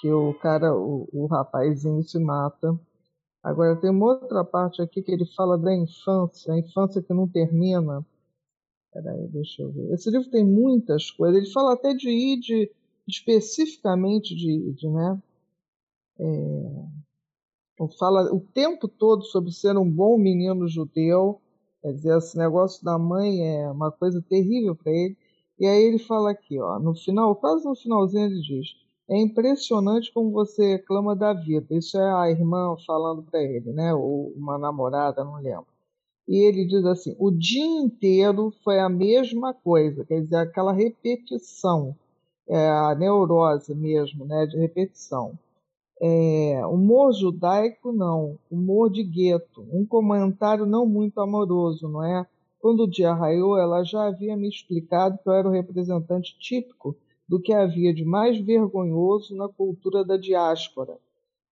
que 0.00 0.10
o 0.10 0.32
cara, 0.34 0.74
o, 0.74 1.06
o 1.12 1.26
rapazinho 1.26 2.02
se 2.02 2.18
mata. 2.18 2.78
Agora 3.42 3.76
tem 3.76 3.90
uma 3.90 4.06
outra 4.06 4.44
parte 4.44 4.80
aqui 4.80 5.02
que 5.02 5.12
ele 5.12 5.26
fala 5.34 5.58
da 5.58 5.74
infância, 5.74 6.52
a 6.52 6.58
infância 6.58 7.02
que 7.02 7.12
não 7.12 7.28
termina. 7.28 8.04
Peraí, 8.92 9.28
deixa 9.28 9.62
eu 9.62 9.70
ver. 9.70 9.92
Esse 9.92 10.10
livro 10.10 10.30
tem 10.30 10.44
muitas 10.44 11.10
coisas. 11.10 11.36
Ele 11.36 11.52
fala 11.52 11.74
até 11.74 11.94
de 11.94 12.08
ir 12.10 12.40
de 12.40 12.70
especificamente 13.06 14.34
de, 14.34 14.72
de 14.72 14.88
né, 14.88 15.22
é, 16.18 17.86
fala 17.98 18.32
o 18.32 18.40
tempo 18.40 18.86
todo 18.86 19.24
sobre 19.24 19.52
ser 19.52 19.76
um 19.76 19.90
bom 19.90 20.18
menino 20.18 20.68
judeu, 20.68 21.40
quer 21.82 21.92
dizer, 21.92 22.18
esse 22.18 22.36
negócio 22.36 22.84
da 22.84 22.98
mãe 22.98 23.40
é 23.46 23.70
uma 23.70 23.90
coisa 23.90 24.22
terrível 24.22 24.76
para 24.76 24.92
ele. 24.92 25.16
E 25.58 25.66
aí 25.66 25.82
ele 25.82 25.98
fala 25.98 26.30
aqui, 26.30 26.58
ó, 26.60 26.78
no 26.78 26.94
final, 26.94 27.34
quase 27.36 27.64
no 27.64 27.74
finalzinho 27.74 28.26
ele 28.26 28.40
diz: 28.40 28.68
é 29.08 29.18
impressionante 29.20 30.12
como 30.12 30.30
você 30.30 30.76
reclama 30.76 31.16
da 31.16 31.32
vida. 31.32 31.74
Isso 31.74 31.98
é 31.98 32.12
a 32.12 32.30
irmã 32.30 32.76
falando 32.86 33.22
para 33.22 33.42
ele, 33.42 33.72
né? 33.72 33.92
Ou 33.92 34.32
uma 34.36 34.56
namorada, 34.56 35.24
não 35.24 35.36
lembro. 35.36 35.66
E 36.28 36.36
ele 36.46 36.64
diz 36.64 36.84
assim: 36.84 37.16
o 37.18 37.30
dia 37.30 37.64
inteiro 37.64 38.52
foi 38.62 38.78
a 38.78 38.88
mesma 38.88 39.52
coisa, 39.52 40.04
quer 40.04 40.20
dizer, 40.22 40.36
aquela 40.36 40.72
repetição 40.72 41.96
é, 42.50 42.68
a 42.68 42.94
neurose 42.96 43.72
mesmo, 43.74 44.24
né, 44.24 44.44
de 44.44 44.58
repetição. 44.58 45.38
É, 46.02 46.66
humor 46.66 47.12
judaico, 47.12 47.92
não. 47.92 48.36
Humor 48.50 48.90
de 48.90 49.04
gueto. 49.04 49.64
Um 49.72 49.86
comentário 49.86 50.66
não 50.66 50.84
muito 50.84 51.20
amoroso, 51.20 51.88
não 51.88 52.02
é? 52.02 52.26
Quando 52.58 52.84
o 52.84 52.90
dia 52.90 53.14
raiou, 53.14 53.56
ela 53.56 53.84
já 53.84 54.08
havia 54.08 54.36
me 54.36 54.48
explicado 54.48 55.18
que 55.22 55.28
eu 55.28 55.32
era 55.32 55.48
o 55.48 55.52
representante 55.52 56.36
típico 56.38 56.96
do 57.28 57.40
que 57.40 57.52
havia 57.52 57.94
de 57.94 58.04
mais 58.04 58.40
vergonhoso 58.40 59.36
na 59.36 59.48
cultura 59.48 60.04
da 60.04 60.16
diáspora. 60.16 60.98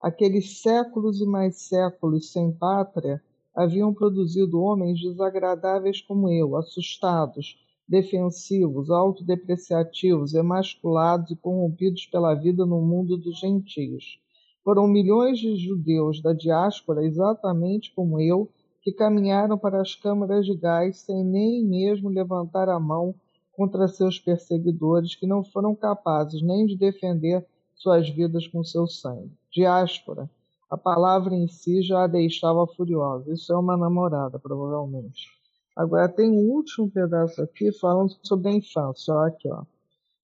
Aqueles 0.00 0.60
séculos 0.60 1.20
e 1.20 1.26
mais 1.26 1.56
séculos 1.62 2.32
sem 2.32 2.50
pátria 2.50 3.22
haviam 3.54 3.94
produzido 3.94 4.60
homens 4.60 5.00
desagradáveis 5.00 6.00
como 6.00 6.28
eu, 6.30 6.56
assustados, 6.56 7.56
defensivos, 7.88 8.90
autodepreciativos, 8.90 10.34
emasculados 10.34 11.30
e 11.30 11.36
corrompidos 11.36 12.04
pela 12.06 12.34
vida 12.34 12.66
no 12.66 12.82
mundo 12.82 13.16
dos 13.16 13.38
gentios. 13.40 14.20
Foram 14.62 14.86
milhões 14.86 15.38
de 15.38 15.56
judeus 15.56 16.20
da 16.20 16.34
diáspora, 16.34 17.02
exatamente 17.02 17.94
como 17.94 18.20
eu, 18.20 18.50
que 18.82 18.92
caminharam 18.92 19.56
para 19.56 19.80
as 19.80 19.94
câmaras 19.94 20.44
de 20.44 20.54
gás 20.54 20.98
sem 20.98 21.24
nem 21.24 21.64
mesmo 21.64 22.10
levantar 22.10 22.68
a 22.68 22.78
mão 22.78 23.14
contra 23.52 23.88
seus 23.88 24.18
perseguidores, 24.18 25.16
que 25.16 25.26
não 25.26 25.42
foram 25.42 25.74
capazes 25.74 26.42
nem 26.42 26.66
de 26.66 26.76
defender 26.76 27.44
suas 27.74 28.08
vidas 28.10 28.46
com 28.46 28.62
seu 28.62 28.86
sangue. 28.86 29.32
Diáspora. 29.50 30.30
A 30.70 30.76
palavra 30.76 31.34
em 31.34 31.48
si 31.48 31.80
já 31.80 32.04
a 32.04 32.06
deixava 32.06 32.66
furiosa. 32.66 33.32
Isso 33.32 33.50
é 33.50 33.56
uma 33.56 33.76
namorada, 33.76 34.38
provavelmente. 34.38 35.37
Agora 35.78 36.08
tem 36.08 36.28
um 36.28 36.50
último 36.50 36.90
pedaço 36.90 37.40
aqui 37.40 37.70
falando 37.70 38.12
sobre 38.24 38.48
a 38.48 38.52
infância. 38.52 39.14
Olha 39.14 39.28
aqui, 39.28 39.48
ó. 39.48 39.62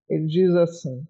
Ele 0.08 0.26
diz 0.26 0.52
assim: 0.56 1.06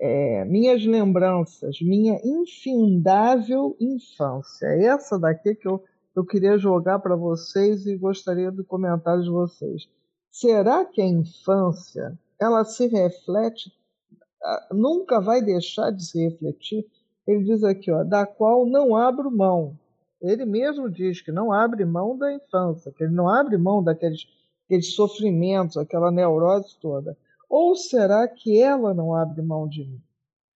é, 0.00 0.44
minhas 0.44 0.86
lembranças, 0.86 1.80
minha 1.82 2.20
infindável 2.24 3.76
infância. 3.80 4.66
Essa 4.66 5.18
daqui 5.18 5.56
que 5.56 5.66
eu, 5.66 5.82
eu 6.14 6.24
queria 6.24 6.56
jogar 6.56 7.00
para 7.00 7.16
vocês 7.16 7.84
e 7.84 7.96
gostaria 7.96 8.52
do 8.52 8.64
comentário 8.64 9.24
de 9.24 9.30
vocês. 9.30 9.88
Será 10.30 10.84
que 10.84 11.02
a 11.02 11.08
infância 11.08 12.16
ela 12.40 12.64
se 12.64 12.86
reflete, 12.86 13.72
nunca 14.70 15.20
vai 15.20 15.42
deixar 15.42 15.90
de 15.90 16.06
se 16.06 16.28
refletir? 16.28 16.86
Ele 17.26 17.42
diz 17.42 17.64
aqui, 17.64 17.90
ó, 17.90 18.04
da 18.04 18.24
qual 18.24 18.64
não 18.64 18.94
abro 18.94 19.32
mão 19.32 19.76
ele 20.20 20.44
mesmo 20.44 20.90
diz 20.90 21.20
que 21.20 21.32
não 21.32 21.52
abre 21.52 21.84
mão 21.84 22.16
da 22.16 22.32
infância, 22.32 22.92
que 22.92 23.04
ele 23.04 23.12
não 23.12 23.28
abre 23.28 23.56
mão 23.56 23.82
daqueles 23.82 24.26
aqueles 24.70 24.94
sofrimentos, 24.94 25.76
aquela 25.76 26.12
neurose 26.12 26.78
toda. 26.78 27.18
Ou 27.48 27.74
será 27.74 28.28
que 28.28 28.62
ela 28.62 28.94
não 28.94 29.12
abre 29.12 29.42
mão 29.42 29.68
de 29.68 29.84
mim? 29.84 30.00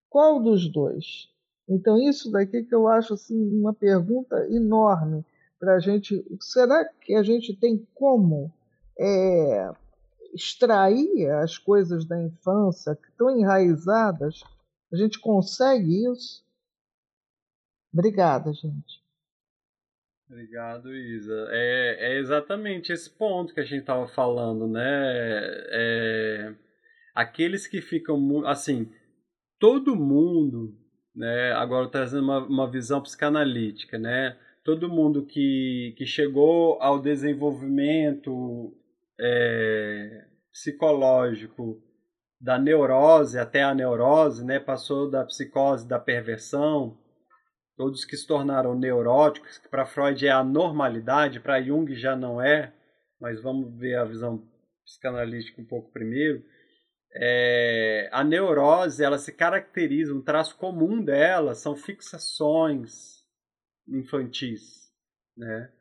Qual 0.09 0.41
dos 0.41 0.71
dois? 0.71 1.29
Então, 1.67 1.97
isso 1.97 2.31
daqui 2.31 2.63
que 2.63 2.73
eu 2.73 2.87
acho 2.87 3.15
assim, 3.15 3.59
uma 3.59 3.73
pergunta 3.73 4.47
enorme. 4.49 5.25
para 5.59 5.75
a 5.75 5.79
gente. 5.79 6.25
Será 6.39 6.85
que 6.85 7.13
a 7.15 7.23
gente 7.23 7.53
tem 7.53 7.85
como 7.93 8.53
é, 8.97 9.71
extrair 10.33 11.29
as 11.31 11.57
coisas 11.57 12.05
da 12.05 12.21
infância 12.21 12.95
que 12.95 13.09
estão 13.09 13.37
enraizadas? 13.37 14.41
A 14.93 14.95
gente 14.95 15.19
consegue 15.19 16.05
isso? 16.05 16.45
Obrigada, 17.91 18.53
gente. 18.53 19.04
Obrigado, 20.27 20.93
Isa. 20.93 21.47
É, 21.51 22.13
é 22.13 22.19
exatamente 22.19 22.91
esse 22.91 23.09
ponto 23.09 23.53
que 23.53 23.59
a 23.59 23.63
gente 23.63 23.81
estava 23.81 24.07
falando, 24.07 24.67
né? 24.67 24.81
É, 25.69 26.55
aqueles 27.13 27.67
que 27.67 27.79
ficam 27.79 28.45
assim, 28.47 28.91
todo 29.59 29.95
mundo, 29.95 30.75
né? 31.15 31.51
Agora 31.53 31.89
trazendo 31.89 32.23
uma, 32.23 32.39
uma 32.39 32.71
visão 32.71 33.01
psicanalítica, 33.01 33.99
né? 33.99 34.35
Todo 34.63 34.89
mundo 34.89 35.27
que, 35.27 35.93
que 35.95 36.07
chegou 36.07 36.81
ao 36.81 36.99
desenvolvimento 36.99 38.75
é, 39.19 40.25
psicológico 40.51 41.83
da 42.41 42.57
neurose 42.57 43.37
até 43.37 43.61
a 43.61 43.75
neurose, 43.75 44.43
né? 44.43 44.59
Passou 44.59 45.07
da 45.07 45.23
psicose 45.23 45.87
da 45.87 45.99
perversão 45.99 46.97
todos 47.75 48.05
que 48.05 48.15
se 48.15 48.25
tornaram 48.25 48.77
neuróticos, 48.77 49.57
que 49.57 49.69
para 49.69 49.85
Freud 49.85 50.25
é 50.25 50.31
a 50.31 50.43
normalidade, 50.43 51.39
para 51.39 51.61
Jung 51.61 51.93
já 51.95 52.15
não 52.15 52.41
é, 52.41 52.73
mas 53.19 53.41
vamos 53.41 53.77
ver 53.77 53.95
a 53.95 54.05
visão 54.05 54.47
psicanalítica 54.83 55.61
um 55.61 55.65
pouco 55.65 55.91
primeiro. 55.91 56.43
É, 57.17 58.09
a 58.11 58.23
neurose 58.23 59.03
ela 59.03 59.17
se 59.17 59.31
caracteriza, 59.31 60.13
um 60.13 60.21
traço 60.21 60.57
comum 60.57 61.03
dela 61.03 61.55
são 61.55 61.75
fixações 61.75 63.23
infantis, 63.87 64.91
né? 65.37 65.71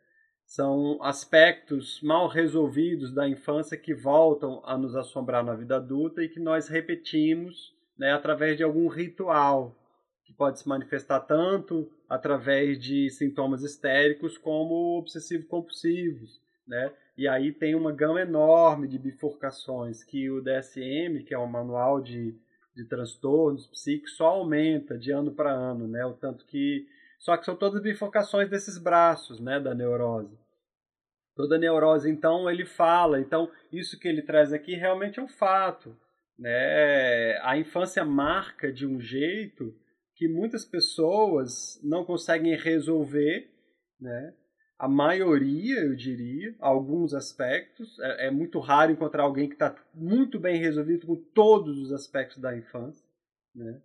São 0.46 1.02
aspectos 1.02 2.00
mal 2.02 2.28
resolvidos 2.28 3.12
da 3.12 3.28
infância 3.28 3.76
que 3.76 3.94
voltam 3.94 4.62
a 4.64 4.78
nos 4.78 4.94
assombrar 4.94 5.42
na 5.42 5.56
vida 5.56 5.76
adulta 5.76 6.22
e 6.22 6.28
que 6.28 6.38
nós 6.38 6.68
repetimos 6.68 7.74
né, 7.98 8.12
através 8.12 8.56
de 8.56 8.62
algum 8.62 8.86
ritual, 8.86 9.74
que 10.24 10.32
pode 10.32 10.58
se 10.58 10.68
manifestar 10.68 11.20
tanto 11.20 11.90
através 12.08 12.78
de 12.78 13.10
sintomas 13.10 13.62
histéricos 13.62 14.38
como 14.38 14.98
obsessivo-compulsivos, 14.98 16.40
né? 16.66 16.92
E 17.16 17.28
aí 17.28 17.52
tem 17.52 17.74
uma 17.74 17.92
gama 17.92 18.20
enorme 18.20 18.88
de 18.88 18.98
bifurcações 18.98 20.02
que 20.02 20.30
o 20.30 20.40
DSM, 20.40 21.22
que 21.24 21.34
é 21.34 21.38
o 21.38 21.46
manual 21.46 22.00
de, 22.00 22.34
de 22.74 22.84
transtornos 22.84 23.66
psíquicos, 23.66 24.16
só 24.16 24.26
aumenta 24.26 24.98
de 24.98 25.12
ano 25.12 25.32
para 25.32 25.52
ano, 25.52 25.86
né? 25.86 26.04
O 26.04 26.14
tanto 26.14 26.44
que 26.46 26.86
só 27.24 27.38
que 27.38 27.46
são 27.46 27.56
todas 27.56 27.80
bifurcações 27.80 28.50
desses 28.50 28.76
braços, 28.76 29.40
né, 29.40 29.58
da 29.58 29.74
neurose. 29.74 30.38
Toda 31.34 31.56
neurose, 31.56 32.10
então, 32.10 32.50
ele 32.50 32.66
fala. 32.66 33.18
Então, 33.18 33.50
isso 33.72 33.98
que 33.98 34.06
ele 34.06 34.20
traz 34.20 34.52
aqui 34.52 34.74
realmente 34.74 35.18
é 35.18 35.22
um 35.22 35.28
fato, 35.28 35.96
né? 36.38 37.38
A 37.40 37.56
infância 37.56 38.04
marca 38.04 38.70
de 38.70 38.86
um 38.86 39.00
jeito 39.00 39.74
que 40.16 40.28
muitas 40.28 40.64
pessoas 40.64 41.80
não 41.82 42.04
conseguem 42.04 42.56
resolver, 42.56 43.50
né? 44.00 44.34
A 44.78 44.88
maioria, 44.88 45.80
eu 45.80 45.94
diria, 45.94 46.54
alguns 46.58 47.14
aspectos. 47.14 47.98
É, 48.00 48.26
é 48.26 48.30
muito 48.30 48.58
raro 48.58 48.92
encontrar 48.92 49.22
alguém 49.22 49.48
que 49.48 49.54
está 49.54 49.74
muito 49.94 50.38
bem 50.38 50.60
resolvido 50.60 51.06
com 51.06 51.16
todos 51.16 51.78
os 51.78 51.92
aspectos 51.92 52.38
da 52.38 52.56
infância, 52.56 53.04
né? 53.54 53.80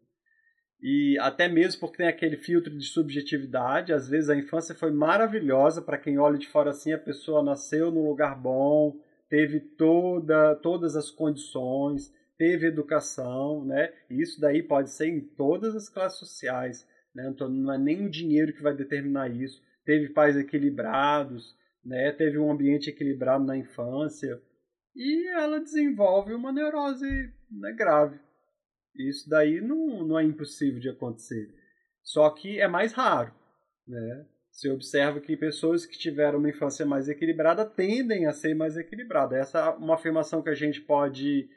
E 0.81 1.17
até 1.19 1.47
mesmo 1.47 1.81
porque 1.81 1.97
tem 1.97 2.07
aquele 2.07 2.37
filtro 2.37 2.75
de 2.75 2.85
subjetividade. 2.85 3.91
Às 3.91 4.07
vezes 4.07 4.29
a 4.29 4.35
infância 4.35 4.73
foi 4.73 4.91
maravilhosa 4.91 5.81
para 5.81 5.97
quem 5.97 6.17
olha 6.17 6.37
de 6.37 6.47
fora 6.47 6.69
assim, 6.69 6.93
a 6.93 6.97
pessoa 6.97 7.43
nasceu 7.43 7.91
num 7.91 8.07
lugar 8.07 8.39
bom, 8.39 8.95
teve 9.29 9.59
toda, 9.59 10.55
todas 10.55 10.95
as 10.95 11.11
condições, 11.11 12.13
teve 12.39 12.65
educação, 12.65 13.65
né? 13.65 13.93
E 14.09 14.21
isso 14.21 14.39
daí 14.39 14.63
pode 14.63 14.89
ser 14.89 15.09
em 15.09 15.19
todas 15.19 15.75
as 15.75 15.89
classes 15.89 16.17
sociais, 16.17 16.87
né? 17.13 17.29
Então 17.29 17.49
não 17.49 17.73
é 17.73 17.77
nem 17.77 18.05
o 18.05 18.09
dinheiro 18.09 18.53
que 18.53 18.63
vai 18.63 18.73
determinar 18.73 19.27
isso. 19.29 19.61
Teve 19.85 20.09
pais 20.09 20.37
equilibrados, 20.37 21.53
né? 21.83 22.13
Teve 22.13 22.39
um 22.39 22.49
ambiente 22.49 22.89
equilibrado 22.89 23.43
na 23.43 23.57
infância 23.57 24.41
e 24.95 25.27
ela 25.27 25.59
desenvolve 25.59 26.33
uma 26.33 26.53
neurose 26.53 27.05
né, 27.51 27.73
grave. 27.73 28.17
Isso 28.95 29.29
daí 29.29 29.59
não, 29.59 30.07
não 30.07 30.17
é 30.17 30.23
impossível 30.23 30.79
de 30.79 30.89
acontecer. 30.89 31.53
Só 32.01 32.29
que 32.29 32.59
é 32.59 32.67
mais 32.69 32.93
raro, 32.93 33.33
né? 33.85 34.25
Você 34.49 34.69
observa 34.69 35.19
que 35.19 35.37
pessoas 35.37 35.85
que 35.85 35.97
tiveram 35.97 36.39
uma 36.39 36.49
infância 36.49 36.85
mais 36.85 37.07
equilibrada 37.07 37.65
tendem 37.65 38.25
a 38.25 38.33
ser 38.33 38.55
mais 38.55 38.77
equilibradas. 38.77 39.39
Essa 39.39 39.59
é 39.59 39.69
uma 39.71 39.95
afirmação 39.95 40.41
que 40.41 40.49
a 40.49 40.55
gente 40.55 40.81
pode 40.81 41.49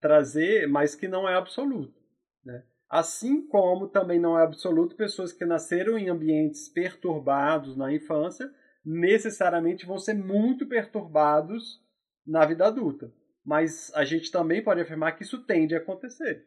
trazer, 0.00 0.68
mas 0.68 0.94
que 0.94 1.08
não 1.08 1.28
é 1.28 1.34
absoluto. 1.34 2.00
Né? 2.44 2.62
Assim 2.88 3.46
como 3.46 3.88
também 3.88 4.18
não 4.18 4.38
é 4.38 4.42
absoluto 4.42 4.96
pessoas 4.96 5.32
que 5.32 5.44
nasceram 5.44 5.98
em 5.98 6.08
ambientes 6.08 6.68
perturbados 6.68 7.76
na 7.76 7.92
infância 7.92 8.50
necessariamente 8.84 9.84
vão 9.84 9.98
ser 9.98 10.14
muito 10.14 10.66
perturbados 10.66 11.82
na 12.26 12.46
vida 12.46 12.66
adulta. 12.66 13.12
Mas 13.44 13.92
a 13.94 14.04
gente 14.04 14.30
também 14.30 14.62
pode 14.62 14.80
afirmar 14.80 15.12
que 15.12 15.22
isso 15.22 15.44
tende 15.44 15.74
a 15.74 15.78
acontecer. 15.78 16.46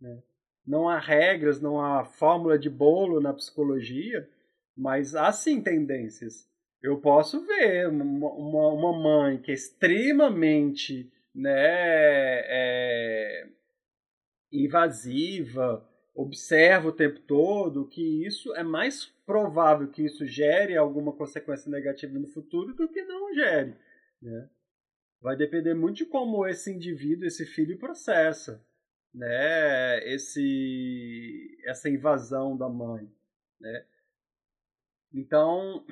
Né? 0.00 0.22
Não 0.66 0.88
há 0.88 0.98
regras, 0.98 1.60
não 1.60 1.80
há 1.80 2.04
fórmula 2.04 2.58
de 2.58 2.68
bolo 2.68 3.20
na 3.20 3.32
psicologia, 3.32 4.28
mas 4.76 5.14
há 5.14 5.30
sim 5.30 5.62
tendências. 5.62 6.48
Eu 6.82 7.00
posso 7.00 7.44
ver 7.46 7.88
uma, 7.88 8.30
uma, 8.32 8.72
uma 8.72 8.92
mãe 8.92 9.38
que 9.38 9.50
é 9.50 9.54
extremamente 9.54 11.10
né, 11.36 11.52
é, 12.48 13.48
invasiva, 14.50 15.86
observa 16.14 16.88
o 16.88 16.92
tempo 16.92 17.20
todo, 17.20 17.86
que 17.86 18.26
isso 18.26 18.54
é 18.54 18.62
mais 18.62 19.04
provável 19.26 19.88
que 19.88 20.02
isso 20.02 20.24
gere 20.24 20.76
alguma 20.76 21.12
consequência 21.12 21.70
negativa 21.70 22.18
no 22.18 22.28
futuro 22.28 22.72
do 22.74 22.88
que 22.88 23.02
não 23.02 23.34
gere. 23.34 23.76
Né? 24.22 24.48
Vai 25.20 25.36
depender 25.36 25.74
muito 25.74 25.98
de 25.98 26.06
como 26.06 26.46
esse 26.46 26.72
indivíduo, 26.72 27.26
esse 27.26 27.44
filho, 27.44 27.78
processa 27.78 28.64
né, 29.12 30.06
esse, 30.08 31.58
essa 31.64 31.88
invasão 31.88 32.56
da 32.56 32.68
mãe. 32.68 33.10
Né? 33.60 33.84
Então, 35.12 35.84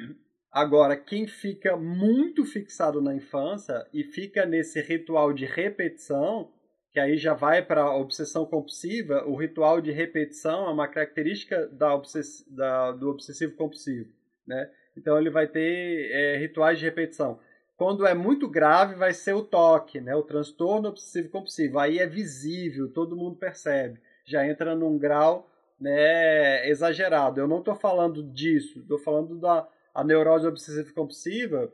Agora, 0.55 0.97
quem 0.97 1.27
fica 1.27 1.77
muito 1.77 2.45
fixado 2.45 3.03
na 3.03 3.13
infância 3.13 3.85
e 3.93 4.05
fica 4.05 4.47
nesse 4.47 4.81
ritual 4.81 5.33
de 5.33 5.45
repetição, 5.45 6.53
que 6.93 7.01
aí 7.01 7.17
já 7.17 7.35
vai 7.35 7.61
para 7.61 7.83
a 7.83 7.97
obsessão 7.97 8.47
compulsiva, 8.47 9.25
o 9.27 9.35
ritual 9.35 9.81
de 9.81 9.91
repetição 9.91 10.69
é 10.69 10.71
uma 10.71 10.87
característica 10.87 11.67
da 11.67 11.93
obsess 11.93 12.47
da, 12.49 12.93
do 12.93 13.11
obsessivo 13.11 13.57
compulsivo. 13.57 14.09
Né? 14.47 14.71
Então, 14.97 15.19
ele 15.19 15.29
vai 15.29 15.49
ter 15.49 16.09
é, 16.13 16.37
rituais 16.37 16.79
de 16.79 16.85
repetição. 16.85 17.41
Quando 17.77 18.07
é 18.07 18.15
muito 18.15 18.49
grave, 18.49 18.95
vai 18.95 19.13
ser 19.13 19.33
o 19.33 19.43
toque, 19.43 20.01
né? 20.01 20.15
o 20.15 20.23
transtorno 20.23 20.91
obsessivo 20.91 21.31
compulsivo. 21.31 21.81
Aí 21.81 21.99
é 21.99 22.07
visível, 22.07 22.93
todo 22.93 23.17
mundo 23.17 23.35
percebe. 23.35 23.99
Já 24.25 24.47
entra 24.47 24.77
num 24.77 24.97
grau 24.97 25.51
né, 25.81 26.69
exagerado. 26.71 27.41
Eu 27.41 27.49
não 27.49 27.59
estou 27.59 27.75
falando 27.75 28.23
disso, 28.23 28.79
estou 28.79 29.01
falando 29.01 29.37
da 29.41 29.69
a 29.95 30.03
neurose 30.03 30.47
obsessiva 30.47 30.93
compulsiva, 30.93 31.73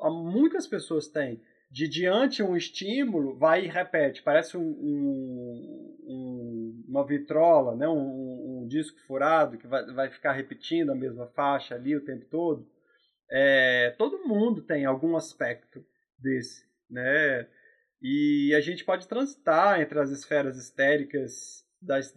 muitas 0.00 0.66
pessoas 0.66 1.08
têm. 1.08 1.42
De 1.70 1.86
diante 1.86 2.42
um 2.42 2.56
estímulo, 2.56 3.36
vai 3.36 3.64
e 3.64 3.68
repete. 3.68 4.22
Parece 4.22 4.56
um, 4.56 4.62
um, 4.62 5.96
um, 6.02 6.84
uma 6.88 7.06
vitrola, 7.06 7.76
né? 7.76 7.88
um, 7.88 8.30
disco 8.70 8.98
furado 9.00 9.58
que 9.58 9.66
vai, 9.66 9.84
vai 9.92 10.10
ficar 10.10 10.32
repetindo 10.32 10.90
a 10.90 10.94
mesma 10.94 11.26
faixa 11.28 11.74
ali 11.74 11.96
o 11.96 12.04
tempo 12.04 12.24
todo. 12.30 12.66
É, 13.30 13.94
todo 13.98 14.26
mundo 14.26 14.62
tem 14.62 14.84
algum 14.84 15.16
aspecto 15.16 15.84
desse. 16.18 16.64
Né? 16.88 17.46
E 18.00 18.54
a 18.54 18.60
gente 18.60 18.84
pode 18.84 19.06
transitar 19.06 19.80
entre 19.80 19.98
as 19.98 20.10
esferas 20.10 20.56
histéricas 20.56 21.64
das, 21.80 22.14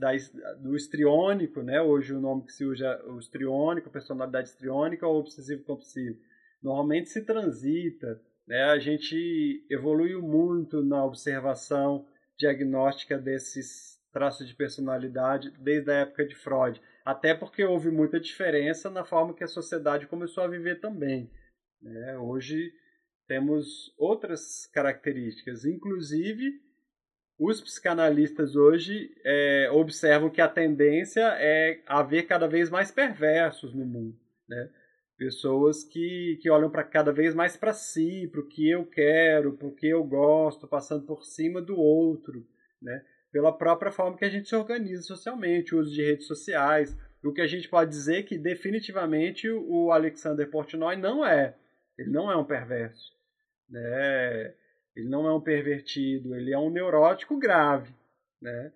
do 0.60 0.76
estriônico, 0.76 1.62
né? 1.62 1.82
Hoje 1.82 2.14
o 2.14 2.20
nome 2.20 2.46
que 2.46 2.52
se 2.52 2.66
usa 2.66 2.86
é 2.86 3.04
o 3.06 3.18
estriônico, 3.18 3.90
personalidade 3.90 4.50
estriônica 4.50 5.08
ou 5.08 5.20
obsessivo 5.20 5.64
compulsivo. 5.64 6.20
Normalmente 6.62 7.10
se 7.10 7.26
transita, 7.26 8.22
né? 8.48 8.64
A 8.64 8.80
gente 8.80 9.66
evoluiu 9.70 10.22
muito 10.22 10.84
na 10.84 11.06
observação 11.06 12.06
diagnóstica 12.38 13.18
desses 13.18 14.02
traços 14.12 14.48
de 14.48 14.56
personalidade 14.56 15.50
desde 15.60 15.92
a 15.92 15.96
época 16.02 16.26
de 16.26 16.36
Freud, 16.36 16.80
até 17.04 17.34
porque 17.34 17.64
houve 17.64 17.90
muita 17.90 18.20
diferença 18.20 18.90
na 18.90 19.04
forma 19.04 19.34
que 19.34 19.44
a 19.44 19.48
sociedade 19.48 20.08
começou 20.08 20.44
a 20.44 20.48
viver 20.48 20.80
também. 20.80 21.32
Né? 21.82 22.18
Hoje 22.18 22.72
temos 23.28 23.94
outras 23.98 24.68
características, 24.68 25.66
inclusive 25.66 26.62
os 27.40 27.60
psicanalistas 27.60 28.56
hoje 28.56 29.12
é, 29.26 29.70
observam 29.72 30.30
que 30.30 30.42
a 30.42 30.48
tendência 30.48 31.22
é 31.40 31.82
haver 31.88 32.24
cada 32.24 32.48
vez 32.48 32.70
mais 32.70 32.92
perversos 32.92 33.74
no 33.74 33.86
mundo. 33.86 34.18
Né? 34.48 34.70
Pessoas 35.18 35.84
que, 35.84 36.40
que 36.42 36.50
olham 36.50 36.70
para 36.70 36.84
cada 36.84 37.12
vez 37.12 37.34
mais 37.34 37.58
para 37.58 37.74
si, 37.74 38.30
para 38.32 38.42
o 38.42 38.48
que 38.48 38.70
eu 38.70 38.86
quero, 38.86 39.58
para 39.58 39.68
o 39.68 39.76
que 39.76 39.88
eu 39.88 40.04
gosto, 40.04 40.68
passando 40.68 41.06
por 41.06 41.24
cima 41.24 41.62
do 41.62 41.78
outro, 41.78 42.46
né? 42.82 43.04
pela 43.32 43.52
própria 43.52 43.92
forma 43.92 44.18
que 44.18 44.26
a 44.26 44.30
gente 44.30 44.48
se 44.48 44.56
organiza 44.56 45.02
socialmente, 45.02 45.74
o 45.74 45.80
uso 45.80 45.92
de 45.92 46.04
redes 46.04 46.28
sociais. 46.28 46.96
O 47.24 47.34
que 47.34 47.42
a 47.42 47.48
gente 47.48 47.70
pode 47.70 47.90
dizer 47.90 48.24
que 48.24 48.38
definitivamente 48.38 49.50
o 49.50 49.92
Alexander 49.92 50.50
Portnoy 50.50 50.98
não 50.98 51.26
é. 51.26 51.56
Ele 51.98 52.12
não 52.12 52.30
é 52.30 52.36
um 52.36 52.44
perverso. 52.44 53.12
Né? 53.70 54.54
Ele 54.96 55.10
não 55.10 55.28
é 55.28 55.34
um 55.34 55.42
pervertido, 55.42 56.36
ele 56.36 56.54
é 56.54 56.58
um 56.58 56.70
neurótico 56.70 57.38
grave. 57.38 57.94
Né? 58.42 58.72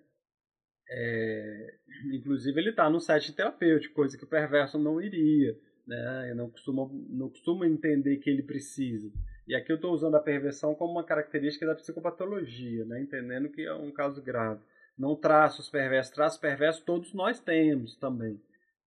É, 0.90 1.74
inclusive 2.12 2.60
ele 2.60 2.70
está 2.70 2.88
no 2.88 3.00
set 3.00 3.32
terapêutico, 3.34 3.94
coisa 3.94 4.16
que 4.16 4.24
o 4.24 4.28
perverso 4.28 4.78
não 4.78 5.00
iria 5.00 5.56
né? 5.88 6.30
Eu 6.30 6.36
não 6.36 6.50
costumo, 6.50 6.90
não 7.08 7.30
costumo 7.30 7.64
entender 7.64 8.18
que 8.18 8.28
ele 8.28 8.42
precisa. 8.42 9.10
E 9.46 9.54
aqui 9.54 9.72
eu 9.72 9.76
estou 9.76 9.94
usando 9.94 10.14
a 10.16 10.20
perversão 10.20 10.74
como 10.74 10.92
uma 10.92 11.02
característica 11.02 11.66
da 11.66 11.74
psicopatologia, 11.74 12.84
né? 12.84 13.00
Entendendo 13.00 13.48
que 13.48 13.62
é 13.62 13.72
um 13.72 13.90
caso 13.90 14.22
grave. 14.22 14.60
Não 14.96 15.16
traços 15.16 15.70
perversos, 15.70 16.12
traços 16.12 16.38
perversos 16.38 16.84
todos 16.84 17.14
nós 17.14 17.40
temos 17.40 17.96
também, 17.96 18.38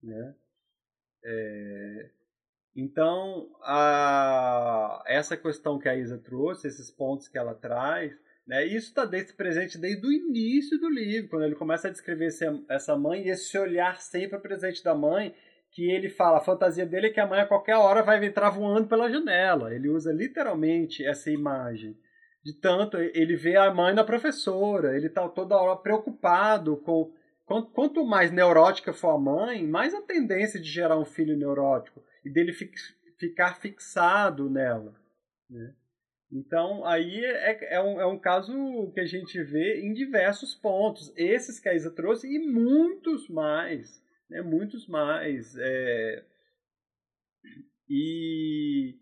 né? 0.03 0.35
É... 1.25 2.09
Então, 2.75 3.49
a... 3.61 5.03
essa 5.05 5.35
questão 5.35 5.77
que 5.77 5.89
a 5.89 5.95
Isa 5.95 6.17
trouxe, 6.17 6.67
esses 6.67 6.89
pontos 6.89 7.27
que 7.27 7.37
ela 7.37 7.53
traz, 7.53 8.13
né? 8.47 8.65
Isso 8.65 8.87
está 8.87 9.07
presente 9.35 9.77
desde 9.77 10.05
o 10.05 10.11
início 10.11 10.79
do 10.79 10.89
livro, 10.89 11.29
quando 11.29 11.43
ele 11.43 11.55
começa 11.55 11.87
a 11.87 11.91
descrever 11.91 12.29
essa 12.69 12.97
mãe 12.97 13.23
e 13.23 13.29
esse 13.29 13.57
olhar 13.57 14.01
sempre 14.01 14.39
presente 14.39 14.83
da 14.83 14.95
mãe 14.95 15.33
que 15.71 15.89
ele 15.89 16.09
fala, 16.09 16.37
a 16.37 16.43
fantasia 16.43 16.85
dele 16.85 17.07
é 17.07 17.09
que 17.11 17.19
a 17.19 17.25
mãe 17.25 17.39
a 17.39 17.45
qualquer 17.45 17.77
hora 17.77 18.03
vai 18.03 18.23
entrar 18.25 18.49
voando 18.49 18.87
pela 18.87 19.09
janela. 19.09 19.73
Ele 19.73 19.87
usa 19.87 20.11
literalmente 20.11 21.05
essa 21.05 21.29
imagem. 21.29 21.95
De 22.43 22.53
tanto, 22.59 22.97
ele 22.97 23.35
vê 23.35 23.55
a 23.55 23.73
mãe 23.73 23.95
da 23.95 24.03
professora, 24.03 24.97
ele 24.97 25.07
está 25.07 25.27
toda 25.29 25.55
hora 25.55 25.77
preocupado 25.77 26.77
com. 26.77 27.13
Quanto 27.73 28.05
mais 28.05 28.31
neurótica 28.31 28.93
for 28.93 29.09
a 29.09 29.17
mãe, 29.17 29.67
mais 29.67 29.93
a 29.93 30.01
tendência 30.01 30.57
de 30.57 30.69
gerar 30.69 30.97
um 30.97 31.03
filho 31.03 31.35
neurótico 31.35 32.01
e 32.23 32.29
dele 32.29 32.53
ficar 33.17 33.59
fixado 33.59 34.49
nela. 34.49 34.95
Né? 35.49 35.73
Então, 36.31 36.85
aí 36.85 37.23
é, 37.25 37.75
é, 37.75 37.81
um, 37.81 37.99
é 37.99 38.05
um 38.05 38.17
caso 38.17 38.91
que 38.93 38.99
a 38.99 39.05
gente 39.05 39.41
vê 39.43 39.81
em 39.81 39.93
diversos 39.93 40.55
pontos. 40.55 41.11
Esses 41.15 41.59
que 41.59 41.67
a 41.67 41.73
Isa 41.73 41.91
trouxe 41.91 42.27
e 42.27 42.39
muitos 42.39 43.27
mais 43.27 44.01
né, 44.31 44.41
muitos 44.41 44.87
mais. 44.87 45.55
É... 45.59 46.23
E, 47.89 48.95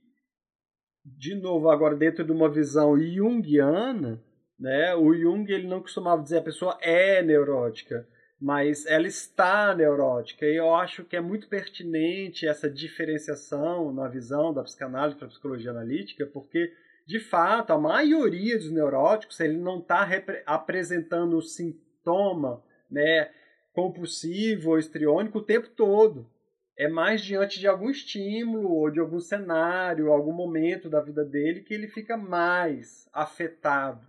de 1.05 1.35
novo, 1.35 1.69
agora 1.69 1.95
dentro 1.95 2.25
de 2.25 2.31
uma 2.31 2.49
visão 2.49 2.99
junguiana, 2.99 4.21
né, 4.59 4.95
o 4.95 5.13
Jung 5.13 5.49
ele 5.51 5.67
não 5.67 5.81
costumava 5.81 6.23
dizer 6.23 6.39
a 6.39 6.43
pessoa 6.43 6.77
é 6.81 7.21
neurótica, 7.21 8.07
mas 8.39 8.85
ela 8.85 9.07
está 9.07 9.75
neurótica. 9.75 10.45
E 10.45 10.55
eu 10.55 10.73
acho 10.73 11.03
que 11.03 11.15
é 11.15 11.21
muito 11.21 11.49
pertinente 11.49 12.47
essa 12.47 12.69
diferenciação 12.69 13.91
na 13.91 14.07
visão 14.07 14.53
da 14.53 14.63
psicanálise 14.63 15.17
para 15.17 15.27
a 15.27 15.29
psicologia 15.29 15.71
analítica, 15.71 16.25
porque, 16.25 16.73
de 17.05 17.19
fato, 17.19 17.73
a 17.73 17.77
maioria 17.77 18.57
dos 18.57 18.71
neuróticos 18.71 19.39
ele 19.41 19.57
não 19.57 19.79
está 19.79 20.07
apresentando 20.45 21.37
o 21.37 21.41
sintoma 21.41 22.63
né, 22.89 23.29
compulsivo 23.73 24.71
ou 24.71 24.79
estriônico 24.79 25.39
o 25.39 25.43
tempo 25.43 25.67
todo. 25.69 26.29
É 26.77 26.87
mais 26.87 27.21
diante 27.21 27.59
de 27.59 27.67
algum 27.67 27.89
estímulo 27.89 28.71
ou 28.71 28.89
de 28.89 29.01
algum 29.01 29.19
cenário, 29.19 30.13
algum 30.13 30.31
momento 30.31 30.89
da 30.89 31.01
vida 31.01 31.25
dele 31.25 31.59
que 31.59 31.73
ele 31.73 31.89
fica 31.89 32.15
mais 32.15 33.09
afetado. 33.11 34.07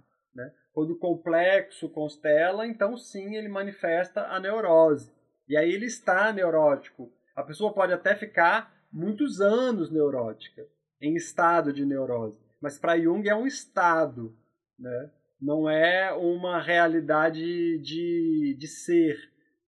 Quando 0.81 0.93
o 0.93 0.99
complexo 0.99 1.91
constela, 1.91 2.67
então 2.67 2.97
sim 2.97 3.37
ele 3.37 3.51
manifesta 3.51 4.29
a 4.29 4.41
neurose. 4.41 5.13
E 5.47 5.55
aí 5.55 5.71
ele 5.71 5.85
está 5.85 6.33
neurótico. 6.33 7.13
A 7.37 7.43
pessoa 7.43 7.75
pode 7.75 7.93
até 7.93 8.15
ficar 8.15 8.75
muitos 8.91 9.43
anos 9.43 9.91
neurótica, 9.91 10.67
em 10.99 11.17
estado 11.17 11.71
de 11.71 11.85
neurose. 11.85 12.39
Mas 12.63 12.79
para 12.79 12.99
Jung 12.99 13.29
é 13.29 13.37
um 13.37 13.47
estado, 13.47 14.35
né? 14.79 15.11
não 15.39 15.69
é 15.69 16.15
uma 16.15 16.59
realidade 16.59 17.79
de, 17.81 18.57
de 18.59 18.67
ser. 18.67 19.19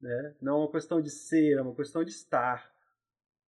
Né? 0.00 0.34
Não 0.40 0.54
é 0.54 0.58
uma 0.60 0.72
questão 0.72 0.98
de 1.02 1.10
ser, 1.10 1.58
é 1.58 1.60
uma 1.60 1.74
questão 1.74 2.02
de 2.02 2.10
estar. 2.10 2.72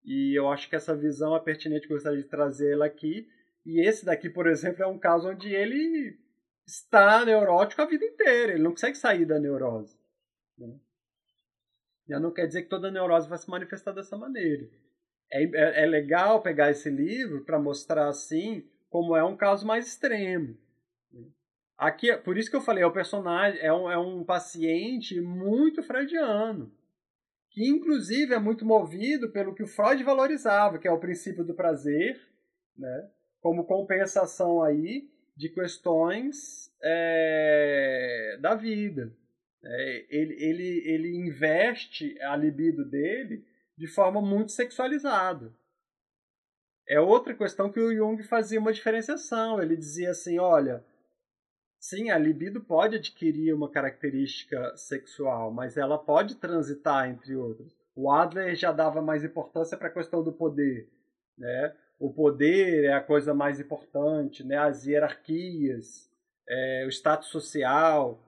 E 0.04 0.38
eu 0.38 0.50
acho 0.50 0.70
que 0.70 0.76
essa 0.76 0.94
visão 0.94 1.34
é 1.34 1.40
pertinente, 1.40 1.88
gostaria 1.88 2.22
de 2.22 2.28
trazê-la 2.28 2.88
aqui. 2.88 3.26
E 3.66 3.88
esse 3.88 4.04
daqui, 4.04 4.30
por 4.30 4.48
exemplo, 4.52 4.84
é 4.84 4.88
um 4.88 5.00
caso 5.00 5.30
onde 5.30 5.48
ele 5.48 6.22
está 6.66 7.26
neurótico 7.26 7.82
a 7.82 7.86
vida 7.86 8.06
inteira, 8.06 8.54
ele 8.54 8.64
não 8.64 8.72
consegue 8.72 8.98
sair 8.98 9.26
da 9.26 9.40
neurose. 9.40 9.98
Né? 10.58 10.80
Já 12.08 12.20
não 12.20 12.32
quer 12.32 12.48
dizer 12.48 12.64
que 12.64 12.70
toda 12.70 12.92
neurose 12.92 13.30
vai 13.30 13.38
se 13.38 13.50
manifestar 13.50 13.92
dessa 13.92 14.18
maneira. 14.18 14.68
É, 15.32 15.44
é, 15.44 15.84
é 15.84 15.86
legal 15.86 16.42
pegar 16.42 16.72
esse 16.72 16.90
livro 16.90 17.44
para 17.44 17.60
mostrar 17.60 18.08
assim 18.08 18.68
como 18.90 19.16
é 19.16 19.24
um 19.24 19.36
caso 19.36 19.66
mais 19.66 19.88
extremo. 19.88 20.58
Aqui, 21.78 22.16
por 22.18 22.38
isso 22.38 22.50
que 22.50 22.56
eu 22.56 22.62
falei, 22.62 22.84
é 22.84 22.88
o 22.88 22.94
personagem 22.94 23.60
é 23.60 23.74
um, 23.74 23.92
é 23.92 23.98
um 23.98 24.24
paciente 24.24 25.20
muito 25.20 25.82
freudiano, 25.82 26.72
que 27.50 27.68
inclusive 27.68 28.34
é 28.34 28.40
muito 28.40 28.64
movido 28.64 29.32
pelo 29.32 29.56
que 29.56 29.64
o 29.64 29.68
Freud 29.68 30.04
valorizava, 30.04 30.78
que 30.78 30.88
é 30.88 30.92
o 30.92 31.00
princípio 31.00 31.44
do 31.44 31.56
prazer, 31.56 32.22
né, 32.78 33.10
como 33.42 33.66
compensação 33.66 34.62
aí 34.62 35.10
de 35.36 35.50
questões 35.50 36.72
é, 36.82 38.38
da 38.42 38.56
vida. 38.56 39.16
É, 39.64 40.06
ele, 40.10 40.34
ele, 40.44 40.84
ele 40.86 41.16
investe 41.16 42.20
a 42.22 42.36
libido 42.36 42.84
dele 42.90 43.46
de 43.78 43.88
forma 43.88 44.22
muito 44.22 44.52
sexualizada. 44.52 45.54
É 46.88 47.00
outra 47.00 47.34
questão 47.34 47.72
que 47.72 47.80
o 47.80 47.96
Jung 47.96 48.22
fazia 48.24 48.60
uma 48.60 48.74
diferenciação. 48.74 49.62
Ele 49.62 49.78
dizia 49.78 50.12
assim: 50.12 50.38
olha, 50.38 50.84
Sim, 51.84 52.12
a 52.12 52.18
libido 52.18 52.62
pode 52.62 52.96
adquirir 52.96 53.54
uma 53.54 53.70
característica 53.70 54.74
sexual, 54.78 55.52
mas 55.52 55.76
ela 55.76 55.98
pode 55.98 56.36
transitar 56.36 57.10
entre 57.10 57.36
outras. 57.36 57.76
O 57.94 58.10
Adler 58.10 58.56
já 58.56 58.72
dava 58.72 59.02
mais 59.02 59.22
importância 59.22 59.78
para 59.78 59.90
a 59.90 59.94
questão 59.94 60.24
do 60.24 60.32
poder, 60.32 60.90
né? 61.38 61.76
O 62.00 62.14
poder 62.14 62.86
é 62.86 62.94
a 62.94 63.02
coisa 63.02 63.34
mais 63.34 63.60
importante, 63.60 64.44
né? 64.44 64.58
As 64.58 64.86
hierarquias, 64.86 66.10
é, 66.48 66.84
o 66.86 66.90
status 66.90 67.30
social. 67.30 68.22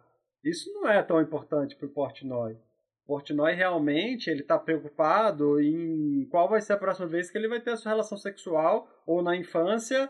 Isso 0.43 0.71
não 0.73 0.87
é 0.87 1.01
tão 1.03 1.21
importante 1.21 1.75
para 1.75 1.87
o 1.87 1.91
Portnoy. 1.91 2.57
Portnoy 3.05 3.53
realmente 3.53 4.29
ele 4.29 4.41
está 4.41 4.57
preocupado 4.57 5.59
em 5.59 6.27
qual 6.29 6.49
vai 6.49 6.61
ser 6.61 6.73
a 6.73 6.77
próxima 6.77 7.07
vez 7.07 7.29
que 7.29 7.37
ele 7.37 7.47
vai 7.47 7.59
ter 7.59 7.71
a 7.71 7.77
sua 7.77 7.91
relação 7.91 8.17
sexual 8.17 8.87
ou 9.05 9.21
na 9.21 9.35
infância 9.35 10.09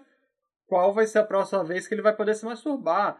qual 0.67 0.93
vai 0.93 1.05
ser 1.05 1.19
a 1.19 1.23
próxima 1.23 1.63
vez 1.63 1.87
que 1.87 1.93
ele 1.93 2.01
vai 2.01 2.15
poder 2.15 2.35
se 2.35 2.45
masturbar 2.45 3.19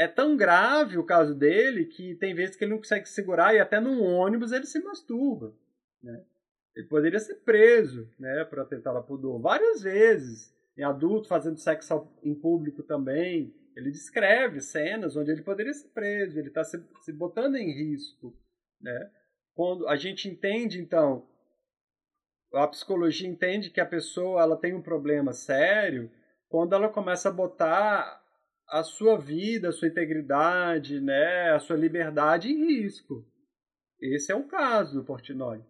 é 0.00 0.08
tão 0.08 0.36
grave 0.36 0.96
o 0.96 1.04
caso 1.04 1.34
dele 1.34 1.84
que 1.84 2.14
tem 2.14 2.34
vezes 2.34 2.56
que 2.56 2.64
ele 2.64 2.72
não 2.72 2.78
consegue 2.78 3.06
segurar 3.06 3.54
e 3.54 3.60
até 3.60 3.78
num 3.78 4.02
ônibus 4.02 4.50
ele 4.50 4.64
se 4.64 4.82
masturba. 4.82 5.54
Né? 6.02 6.24
Ele 6.80 6.88
poderia 6.88 7.18
ser 7.20 7.36
preso 7.36 8.08
né, 8.18 8.44
para 8.44 8.64
tentar 8.64 8.96
a 8.96 9.02
pudor 9.02 9.38
várias 9.38 9.82
vezes. 9.82 10.50
Em 10.76 10.82
adulto, 10.82 11.28
fazendo 11.28 11.58
sexo 11.58 12.08
em 12.22 12.34
público 12.34 12.82
também. 12.82 13.54
Ele 13.76 13.90
descreve 13.90 14.60
cenas 14.60 15.14
onde 15.14 15.30
ele 15.30 15.42
poderia 15.42 15.74
ser 15.74 15.88
preso, 15.88 16.38
ele 16.38 16.48
está 16.48 16.64
se, 16.64 16.82
se 17.02 17.12
botando 17.12 17.56
em 17.56 17.70
risco. 17.70 18.34
Né? 18.80 19.10
Quando 19.54 19.86
a 19.88 19.96
gente 19.96 20.26
entende, 20.26 20.80
então, 20.80 21.28
a 22.54 22.66
psicologia 22.66 23.28
entende 23.28 23.70
que 23.70 23.80
a 23.80 23.86
pessoa 23.86 24.40
ela 24.40 24.56
tem 24.56 24.74
um 24.74 24.82
problema 24.82 25.32
sério 25.32 26.10
quando 26.48 26.74
ela 26.74 26.88
começa 26.88 27.28
a 27.28 27.32
botar 27.32 28.20
a 28.68 28.82
sua 28.82 29.18
vida, 29.18 29.68
a 29.68 29.72
sua 29.72 29.88
integridade, 29.88 31.00
né, 31.00 31.52
a 31.52 31.58
sua 31.58 31.76
liberdade 31.76 32.48
em 32.48 32.66
risco. 32.66 33.24
Esse 34.00 34.32
é 34.32 34.34
o 34.34 34.46
caso 34.46 34.94
do 34.94 35.04
Portnoy. 35.04 35.62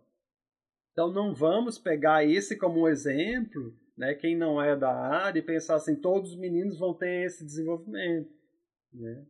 Então 0.92 1.12
não 1.12 1.34
vamos 1.34 1.78
pegar 1.78 2.24
esse 2.24 2.56
como 2.56 2.82
um 2.82 2.88
exemplo, 2.88 3.74
né, 3.96 4.14
quem 4.14 4.36
não 4.36 4.60
é 4.62 4.76
da 4.76 4.90
área, 4.90 5.38
e 5.38 5.42
pensar 5.42 5.76
assim, 5.76 5.94
todos 5.94 6.32
os 6.32 6.38
meninos 6.38 6.78
vão 6.78 6.94
ter 6.94 7.26
esse 7.26 7.44
desenvolvimento. 7.44 8.30
Né? 8.92 9.24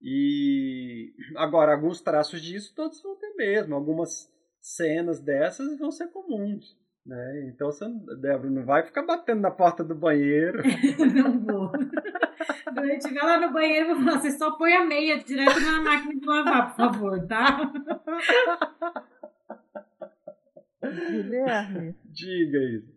E 0.00 1.12
agora, 1.36 1.72
alguns 1.72 2.00
traços 2.00 2.40
disso 2.40 2.72
todos 2.74 3.02
vão 3.02 3.16
ter 3.16 3.34
mesmo, 3.34 3.74
algumas 3.74 4.32
cenas 4.60 5.20
dessas 5.20 5.78
vão 5.78 5.90
ser 5.90 6.08
comuns. 6.08 6.76
Né? 7.04 7.50
Então, 7.52 7.72
você, 7.72 7.86
Débora, 8.20 8.50
não 8.50 8.64
vai 8.64 8.84
ficar 8.84 9.02
batendo 9.02 9.40
na 9.40 9.50
porta 9.50 9.82
do 9.82 9.94
banheiro. 9.94 10.62
não 11.14 11.40
vou. 11.40 11.72
Quando 12.64 12.84
eu 12.84 12.96
estiver 12.96 13.22
lá 13.22 13.40
no 13.40 13.52
banheiro, 13.52 13.90
eu 13.90 13.96
vou 13.96 14.04
falar, 14.04 14.20
você 14.20 14.30
só 14.32 14.52
põe 14.52 14.74
a 14.74 14.84
meia 14.84 15.18
direto 15.18 15.58
na 15.58 15.80
máquina 15.80 16.20
de 16.20 16.26
lavar, 16.26 16.68
por 16.68 16.76
favor, 16.76 17.26
tá? 17.26 17.72
Guilherme. 20.90 21.94
Diga 22.04 22.58
isso. 22.58 22.92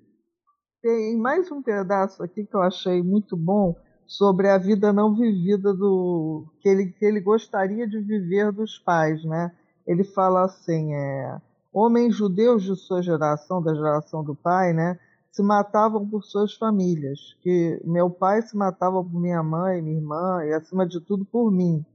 tem 0.82 1.18
mais 1.18 1.52
um 1.52 1.62
pedaço 1.62 2.24
aqui 2.24 2.46
que 2.46 2.56
eu 2.56 2.62
achei 2.62 3.02
muito 3.04 3.38
bom 3.38 3.76
sobre 4.08 4.50
a 4.50 4.58
vida 4.58 4.92
não 4.92 5.16
vivida 5.16 5.74
do 5.74 6.46
que 6.60 6.68
ele, 6.68 6.88
que 6.92 7.06
ele 7.06 7.22
gostaria 7.22 7.88
de 7.88 8.00
viver 8.00 8.52
dos 8.52 8.78
pais, 8.80 9.24
né? 9.24 9.52
Ele 9.88 10.04
fala 10.04 10.46
assim, 10.46 10.94
é, 10.94 11.38
homens 11.72 12.16
judeus 12.16 12.64
de 12.64 12.76
sua 12.76 13.02
geração, 13.02 13.62
da 13.62 13.74
geração 13.74 14.24
do 14.24 14.36
pai, 14.36 14.74
né, 14.74 15.00
se 15.32 15.42
matavam 15.42 16.08
por 16.08 16.24
suas 16.24 16.54
famílias, 16.56 17.20
que 17.42 17.82
meu 17.86 18.10
pai 18.10 18.42
se 18.42 18.56
matava 18.56 19.02
por 19.02 19.20
minha 19.20 19.42
mãe, 19.42 19.82
minha 19.82 19.98
irmã 19.98 20.44
e 20.44 20.54
acima 20.54 20.86
de 20.86 21.00
tudo 21.00 21.24
por 21.24 21.50
mim. 21.50 21.86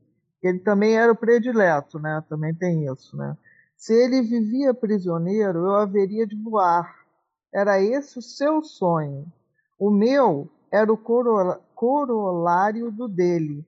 Ele 0.42 0.58
também 0.60 0.96
era 0.96 1.12
o 1.12 1.16
predileto, 1.16 1.98
né? 1.98 2.24
Também 2.28 2.54
tem 2.54 2.86
isso, 2.86 3.16
né? 3.16 3.36
Se 3.76 3.92
ele 3.92 4.22
vivia 4.22 4.74
prisioneiro, 4.74 5.60
eu 5.60 5.74
haveria 5.76 6.26
de 6.26 6.36
voar 6.36 7.06
era 7.56 7.80
esse 7.80 8.18
o 8.18 8.22
seu 8.22 8.62
sonho. 8.62 9.26
O 9.78 9.90
meu 9.90 10.46
era 10.70 10.92
o 10.92 10.98
corolário 11.74 12.90
do 12.92 13.08
dele. 13.08 13.64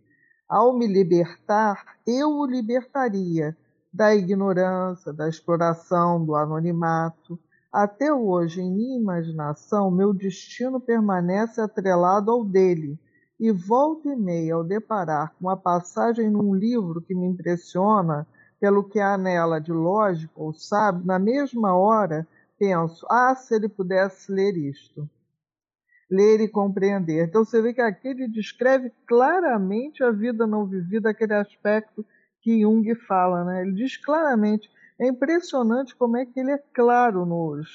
Ao 0.47 0.77
me 0.77 0.87
libertar, 0.87 1.97
eu 2.07 2.31
o 2.33 2.45
libertaria 2.45 3.57
da 3.91 4.15
ignorância, 4.15 5.11
da 5.11 5.27
exploração, 5.27 6.23
do 6.23 6.35
anonimato. 6.35 7.39
Até 7.73 8.13
hoje, 8.13 8.61
em 8.61 8.71
minha 8.71 8.99
imaginação, 8.99 9.91
meu 9.91 10.13
destino 10.13 10.79
permanece 10.79 11.59
atrelado 11.59 12.31
ao 12.31 12.45
dele, 12.45 12.99
e 13.41 13.51
volta 13.51 14.11
e 14.11 14.17
meia 14.17 14.55
ao 14.55 14.65
deparar 14.65 15.33
com 15.41 15.49
a 15.49 15.57
passagem 15.57 16.29
num 16.29 16.55
livro 16.55 17.01
que 17.01 17.15
me 17.15 17.27
impressiona 17.27 18.27
pelo 18.61 18.85
que 18.85 18.99
há 18.99 19.17
nela 19.17 19.61
de 19.61 19.73
lógico 19.73 20.45
ou 20.45 20.53
sábio, 20.53 21.05
na 21.07 21.19
mesma 21.19 21.77
hora 21.77 22.27
penso, 22.59 23.07
ah, 23.09 23.35
se 23.35 23.55
ele 23.55 23.69
pudesse 23.69 24.33
ler 24.33 24.57
isto, 24.57 25.09
ler 26.11 26.41
e 26.41 26.49
compreender. 26.49 27.29
Então 27.29 27.45
você 27.45 27.63
vê 27.63 27.73
que 27.73 27.81
aqui 27.81 28.09
ele 28.09 28.29
descreve 28.29 28.91
claramente 29.07 30.03
a 30.03 30.11
vida 30.11 30.47
não 30.47 30.67
vivida, 30.67 31.11
aquele 31.11 31.35
aspecto 31.35 32.05
que 32.41 32.63
Jung 32.63 32.95
fala, 33.07 33.45
né? 33.45 33.63
Ele 33.63 33.73
diz 33.73 33.97
claramente, 33.97 34.71
é 34.99 35.07
impressionante 35.07 35.95
como 35.95 36.17
é 36.17 36.27
que 36.27 36.41
ele 36.41 36.51
é 36.51 36.59
claro 36.75 37.25
nos, 37.25 37.69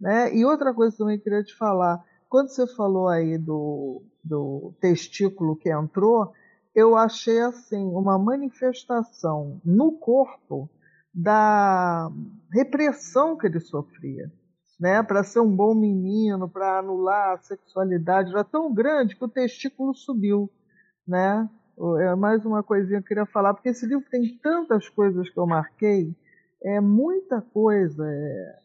né? 0.00 0.34
E 0.34 0.44
outra 0.44 0.72
coisa 0.72 0.96
também 0.96 1.16
que 1.16 1.22
eu 1.22 1.24
queria 1.24 1.44
te 1.44 1.56
falar, 1.56 2.04
quando 2.28 2.48
você 2.48 2.66
falou 2.66 3.08
aí 3.08 3.36
do, 3.36 4.02
do 4.22 4.72
testículo 4.80 5.56
que 5.56 5.70
entrou, 5.70 6.32
eu 6.74 6.96
achei 6.96 7.40
assim 7.40 7.84
uma 7.84 8.18
manifestação 8.18 9.60
no 9.64 9.92
corpo 9.92 10.68
da 11.12 12.10
repressão 12.52 13.36
que 13.36 13.46
ele 13.46 13.60
sofria. 13.60 14.30
Né, 14.78 15.02
para 15.02 15.22
ser 15.22 15.40
um 15.40 15.54
bom 15.54 15.74
menino, 15.74 16.48
para 16.48 16.78
anular 16.78 17.34
a 17.34 17.42
sexualidade, 17.42 18.30
era 18.30 18.42
tão 18.42 18.72
grande 18.72 19.14
que 19.14 19.22
o 19.22 19.28
testículo 19.28 19.94
subiu. 19.94 20.50
Né? 21.06 21.46
É 21.98 22.14
mais 22.14 22.46
uma 22.46 22.62
coisinha 22.62 22.98
que 23.00 23.04
eu 23.04 23.08
queria 23.08 23.26
falar, 23.26 23.52
porque 23.52 23.68
esse 23.68 23.84
livro 23.84 24.06
tem 24.10 24.38
tantas 24.38 24.88
coisas 24.88 25.28
que 25.28 25.38
eu 25.38 25.46
marquei, 25.46 26.16
é 26.62 26.80
muita 26.80 27.42
coisa. 27.42 28.06
É... 28.06 28.58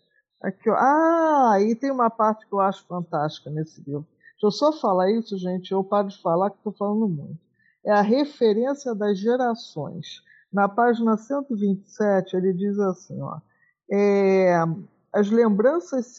Aqui, 0.43 0.69
ó. 0.69 0.75
Ah, 0.77 1.57
e 1.59 1.75
tem 1.75 1.91
uma 1.91 2.09
parte 2.09 2.47
que 2.47 2.53
eu 2.53 2.61
acho 2.61 2.85
fantástica 2.87 3.49
nesse 3.49 3.81
livro. 3.81 4.07
Deixa 4.33 4.45
eu 4.47 4.51
só 4.51 4.71
falar 4.79 5.11
isso, 5.11 5.37
gente, 5.37 5.71
eu 5.71 5.83
paro 5.83 6.07
de 6.07 6.21
falar 6.21 6.49
que 6.49 6.57
estou 6.57 6.73
falando 6.73 7.07
muito. 7.07 7.44
É 7.85 7.91
a 7.91 8.01
referência 8.01 8.95
das 8.95 9.19
gerações. 9.19 10.23
Na 10.51 10.67
página 10.67 11.17
127, 11.17 12.35
ele 12.35 12.53
diz 12.53 12.79
assim: 12.79 13.21
ó, 13.21 13.37
é, 13.91 14.55
as 15.13 15.29
lembranças 15.29 16.17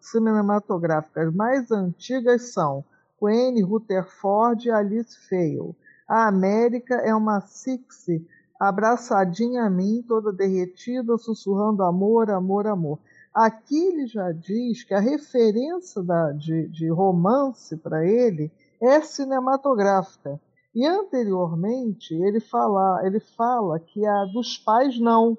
cinematográficas 0.00 1.34
mais 1.34 1.70
antigas 1.70 2.52
são 2.52 2.84
Wayne 3.20 3.62
Rutherford 3.62 4.66
e 4.66 4.70
Alice 4.70 5.18
Fail. 5.28 5.76
A 6.08 6.26
América 6.26 6.94
é 6.96 7.14
uma 7.14 7.40
Sixie 7.40 8.26
abraçadinha 8.58 9.64
a 9.64 9.70
mim, 9.70 10.04
toda 10.06 10.32
derretida, 10.32 11.18
sussurrando 11.18 11.82
amor, 11.82 12.30
amor, 12.30 12.66
amor. 12.66 12.98
Aqui 13.34 13.76
ele 13.88 14.06
já 14.06 14.30
diz 14.30 14.84
que 14.84 14.94
a 14.94 15.00
referência 15.00 16.02
da, 16.02 16.32
de, 16.32 16.68
de 16.68 16.88
romance 16.88 17.76
para 17.76 18.06
ele 18.06 18.52
é 18.80 19.00
cinematográfica. 19.00 20.40
E 20.74 20.86
anteriormente 20.86 22.14
ele 22.14 22.40
fala, 22.40 23.06
ele 23.06 23.20
fala 23.20 23.78
que 23.78 24.04
a 24.06 24.24
dos 24.26 24.56
pais 24.56 24.98
não. 24.98 25.36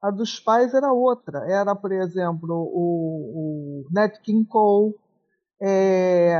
A 0.00 0.10
dos 0.10 0.40
pais 0.40 0.72
era 0.72 0.92
outra. 0.92 1.38
Era, 1.50 1.74
por 1.76 1.92
exemplo, 1.92 2.50
o, 2.50 3.84
o 3.84 3.86
Nat 3.90 4.18
King 4.22 4.46
Cole, 4.46 4.94
é, 5.60 6.36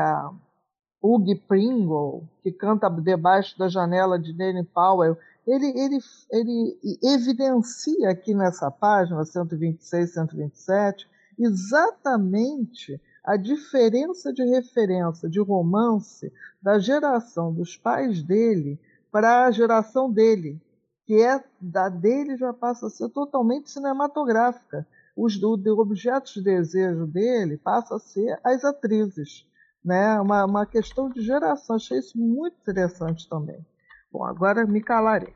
Hugh 1.03 1.39
Pringle, 1.47 2.29
que 2.43 2.51
canta 2.51 2.89
debaixo 2.89 3.59
da 3.59 3.69
janela 3.69 4.19
de 4.19 4.33
Danny 4.33 4.65
Powell. 4.65 5.17
Ele, 5.47 5.67
ele, 5.79 5.99
ele 6.31 6.79
evidencia 7.03 8.11
aqui 8.11 8.35
nessa 8.35 8.71
página 8.71 9.25
126, 9.25 10.15
127, 10.15 11.09
exatamente 11.39 13.01
a 13.24 13.36
diferença 13.36 14.32
de 14.32 14.43
referência 14.44 15.28
de 15.28 15.40
romance 15.40 16.32
da 16.61 16.78
geração 16.78 17.53
dos 17.53 17.77
pais 17.77 18.23
dele 18.23 18.81
para 19.11 19.44
a 19.44 19.51
geração 19.51 20.11
dele, 20.11 20.61
que 21.05 21.23
é 21.23 21.43
da 21.61 21.89
dele 21.89 22.36
já 22.36 22.53
passa 22.53 22.86
a 22.86 22.90
ser 22.90 23.09
totalmente 23.11 23.70
cinematográfica. 23.70 24.86
Os 25.15 25.39
do, 25.39 25.53
objetos 25.78 26.32
de 26.35 26.43
desejo 26.43 27.07
dele 27.07 27.59
passa 27.59 27.97
a 27.97 27.99
ser 27.99 28.40
as 28.43 28.65
atrizes, 28.65 29.47
né? 29.85 30.19
Uma, 30.20 30.44
uma 30.47 30.66
questão 30.66 31.11
de 31.11 31.20
geração. 31.20 31.77
Achei 31.77 31.99
isso 31.99 32.19
muito 32.19 32.57
interessante 32.61 33.28
também. 33.28 33.65
Bom, 34.11 34.24
agora 34.24 34.66
me 34.66 34.82
calarei. 34.82 35.35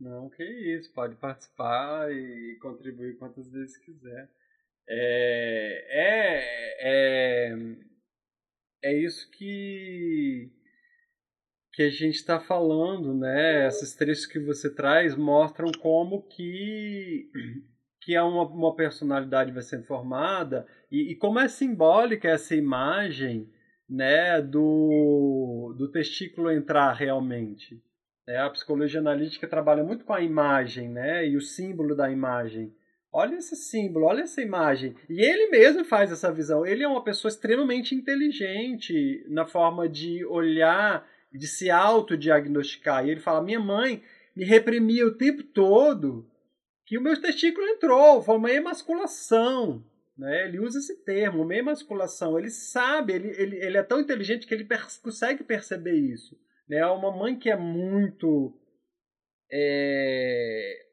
Não, 0.00 0.28
que 0.28 0.42
isso, 0.42 0.92
pode 0.92 1.14
participar 1.16 2.12
e 2.12 2.58
contribuir 2.60 3.16
quantas 3.16 3.48
vezes 3.48 3.76
quiser. 3.76 4.28
É, 4.88 5.86
é, 5.90 6.74
é, 6.80 7.56
é 8.84 8.98
isso 8.98 9.30
que, 9.30 10.50
que 11.72 11.82
a 11.82 11.90
gente 11.90 12.16
está 12.16 12.38
falando, 12.40 13.14
né? 13.14 13.66
Esses 13.66 13.94
trechos 13.94 14.26
que 14.26 14.38
você 14.38 14.74
traz 14.74 15.16
mostram 15.16 15.70
como 15.80 16.22
que, 16.28 17.30
que 18.02 18.18
uma, 18.18 18.46
uma 18.46 18.76
personalidade 18.76 19.52
vai 19.52 19.62
sendo 19.62 19.84
formada 19.84 20.66
e, 20.90 21.12
e 21.12 21.16
como 21.16 21.38
é 21.38 21.48
simbólica 21.48 22.28
essa 22.28 22.54
imagem 22.54 23.50
né, 23.88 24.40
do, 24.40 25.74
do 25.76 25.90
testículo 25.90 26.50
entrar 26.50 26.92
realmente. 26.92 27.82
É, 28.26 28.38
a 28.38 28.48
psicologia 28.50 29.00
analítica 29.00 29.46
trabalha 29.46 29.84
muito 29.84 30.04
com 30.04 30.14
a 30.14 30.22
imagem 30.22 30.88
né, 30.88 31.28
e 31.28 31.36
o 31.36 31.40
símbolo 31.40 31.94
da 31.94 32.10
imagem. 32.10 32.74
Olha 33.16 33.36
esse 33.36 33.54
símbolo, 33.54 34.06
olha 34.06 34.22
essa 34.22 34.42
imagem. 34.42 34.96
E 35.08 35.24
ele 35.24 35.48
mesmo 35.48 35.84
faz 35.84 36.10
essa 36.10 36.32
visão. 36.32 36.66
Ele 36.66 36.82
é 36.82 36.88
uma 36.88 37.04
pessoa 37.04 37.30
extremamente 37.30 37.94
inteligente 37.94 39.24
na 39.28 39.46
forma 39.46 39.88
de 39.88 40.24
olhar, 40.24 41.08
de 41.32 41.46
se 41.46 41.70
autodiagnosticar. 41.70 43.06
E 43.06 43.10
ele 43.12 43.20
fala: 43.20 43.40
minha 43.40 43.60
mãe 43.60 44.02
me 44.34 44.44
reprimia 44.44 45.06
o 45.06 45.14
tempo 45.16 45.44
todo 45.44 46.28
que 46.84 46.98
o 46.98 47.00
meu 47.00 47.18
testículo 47.20 47.64
entrou, 47.68 48.20
foi 48.20 48.36
uma 48.36 48.50
emasculação. 48.50 49.84
Né? 50.18 50.48
Ele 50.48 50.58
usa 50.58 50.80
esse 50.80 51.04
termo, 51.04 51.44
uma 51.44 51.54
emasculação. 51.54 52.36
Ele 52.36 52.50
sabe, 52.50 53.12
ele, 53.12 53.28
ele, 53.40 53.56
ele 53.64 53.76
é 53.78 53.82
tão 53.84 54.00
inteligente 54.00 54.44
que 54.44 54.52
ele 54.52 54.64
per 54.64 54.86
consegue 55.00 55.44
perceber 55.44 55.94
isso. 55.94 56.36
Né? 56.68 56.78
É 56.78 56.86
uma 56.86 57.16
mãe 57.16 57.38
que 57.38 57.48
é 57.48 57.56
muito. 57.56 58.52
É, 59.52 60.83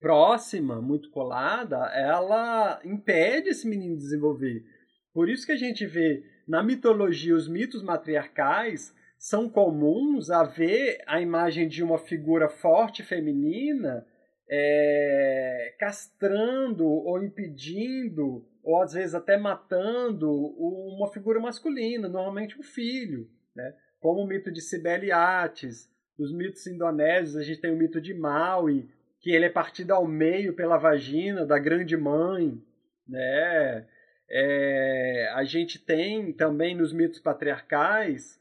próxima, 0.00 0.80
muito 0.80 1.10
colada, 1.10 1.76
ela 1.94 2.80
impede 2.84 3.50
esse 3.50 3.66
menino 3.66 3.96
de 3.96 4.02
desenvolver. 4.02 4.64
Por 5.12 5.28
isso 5.28 5.46
que 5.46 5.52
a 5.52 5.56
gente 5.56 5.86
vê 5.86 6.22
na 6.46 6.62
mitologia 6.62 7.34
os 7.34 7.48
mitos 7.48 7.82
matriarcais 7.82 8.94
são 9.18 9.48
comuns 9.48 10.30
a 10.30 10.44
ver 10.44 11.02
a 11.06 11.20
imagem 11.20 11.66
de 11.68 11.82
uma 11.82 11.98
figura 11.98 12.48
forte 12.48 13.02
feminina 13.02 14.06
é, 14.48 15.74
castrando 15.78 16.86
ou 16.86 17.22
impedindo 17.22 18.46
ou 18.62 18.82
às 18.82 18.92
vezes 18.92 19.14
até 19.14 19.36
matando 19.36 20.30
uma 20.30 21.10
figura 21.12 21.40
masculina, 21.40 22.08
normalmente 22.08 22.58
um 22.58 22.62
filho, 22.62 23.28
né? 23.54 23.74
como 24.00 24.22
o 24.22 24.26
mito 24.26 24.50
de 24.52 24.60
Cibele 24.60 25.10
Ates, 25.12 25.88
os 26.18 26.32
mitos 26.32 26.66
indonésios, 26.66 27.36
a 27.36 27.42
gente 27.42 27.60
tem 27.60 27.72
o 27.72 27.76
mito 27.76 28.00
de 28.00 28.14
Maui, 28.14 28.88
que 29.20 29.30
ele 29.30 29.46
é 29.46 29.50
partido 29.50 29.92
ao 29.92 30.06
meio 30.06 30.54
pela 30.54 30.76
vagina 30.76 31.44
da 31.44 31.58
grande 31.58 31.96
mãe, 31.96 32.60
né? 33.08 33.86
É, 34.28 35.30
a 35.34 35.44
gente 35.44 35.78
tem 35.78 36.32
também 36.32 36.74
nos 36.74 36.92
mitos 36.92 37.20
patriarcais, 37.20 38.40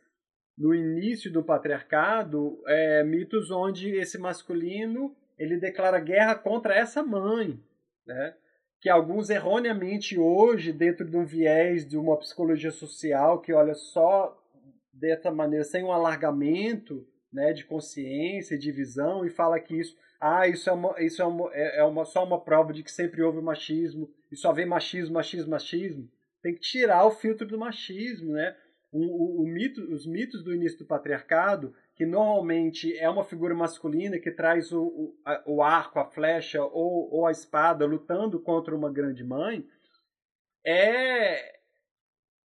no 0.57 0.73
início 0.73 1.31
do 1.31 1.43
patriarcado, 1.43 2.61
é, 2.68 3.03
mitos 3.03 3.52
onde 3.52 3.91
esse 3.91 4.18
masculino 4.18 5.15
ele 5.38 5.57
declara 5.57 5.99
guerra 5.99 6.35
contra 6.35 6.73
essa 6.73 7.03
mãe, 7.03 7.60
né? 8.07 8.35
que 8.85 8.89
alguns 8.89 9.31
erroneamente 9.31 10.15
hoje, 10.15 10.72
dentro 10.72 11.10
de 11.10 11.18
um 11.18 11.26
viés 11.26 11.88
de 11.88 11.97
uma 11.97 12.18
psicologia 12.18 12.69
social 12.69 13.41
que 13.41 13.52
olha 13.52 13.73
só 13.73 14.39
dessa 14.93 15.31
maneira, 15.31 15.64
sem 15.64 15.84
um 15.84 15.91
alargamento 15.91 17.03
né, 17.34 17.52
de 17.52 17.65
consciência, 17.65 18.57
de 18.57 18.72
visão, 18.72 19.26
e 19.26 19.30
fala 19.31 19.60
que 19.60 19.76
isso, 19.80 19.97
ah, 20.27 20.47
isso, 20.47 20.68
é, 20.68 20.73
uma, 20.73 20.99
isso 20.99 21.22
é, 21.22 21.26
uma, 21.26 21.53
é, 21.53 21.80
é 21.81 21.84
uma, 21.84 22.03
só 22.03 22.23
uma 22.23 22.41
prova 22.41 22.73
de 22.73 22.81
que 22.81 22.91
sempre 22.91 23.22
houve 23.22 23.39
machismo, 23.41 24.11
e 24.31 24.35
só 24.35 24.52
vem 24.52 24.65
machismo, 24.65 25.14
machismo, 25.14 25.52
machismo. 25.52 26.10
Tem 26.41 26.56
que 26.56 26.61
tirar 26.61 27.06
o 27.06 27.11
filtro 27.11 27.45
do 27.45 27.60
machismo, 27.60 28.31
né? 28.34 28.57
O, 28.91 29.02
o, 29.02 29.43
o 29.43 29.47
mito, 29.47 29.81
os 29.93 30.07
mitos 30.07 30.43
do 30.43 30.52
início 30.52 30.80
do 30.80 30.85
patriarcado, 30.85 31.76
que 31.93 32.07
normalmente 32.07 32.97
é 32.97 33.07
uma 33.07 33.23
figura 33.23 33.53
masculina 33.53 34.18
que 34.18 34.31
traz 34.31 34.72
o, 34.72 34.81
o, 34.81 35.15
a, 35.23 35.43
o 35.45 35.61
arco, 35.61 35.99
a 35.99 36.06
flecha 36.06 36.64
ou, 36.64 37.14
ou 37.14 37.27
a 37.27 37.31
espada 37.31 37.85
lutando 37.85 38.39
contra 38.39 38.76
uma 38.76 38.91
grande 38.91 39.23
mãe, 39.23 39.64
é 40.65 41.60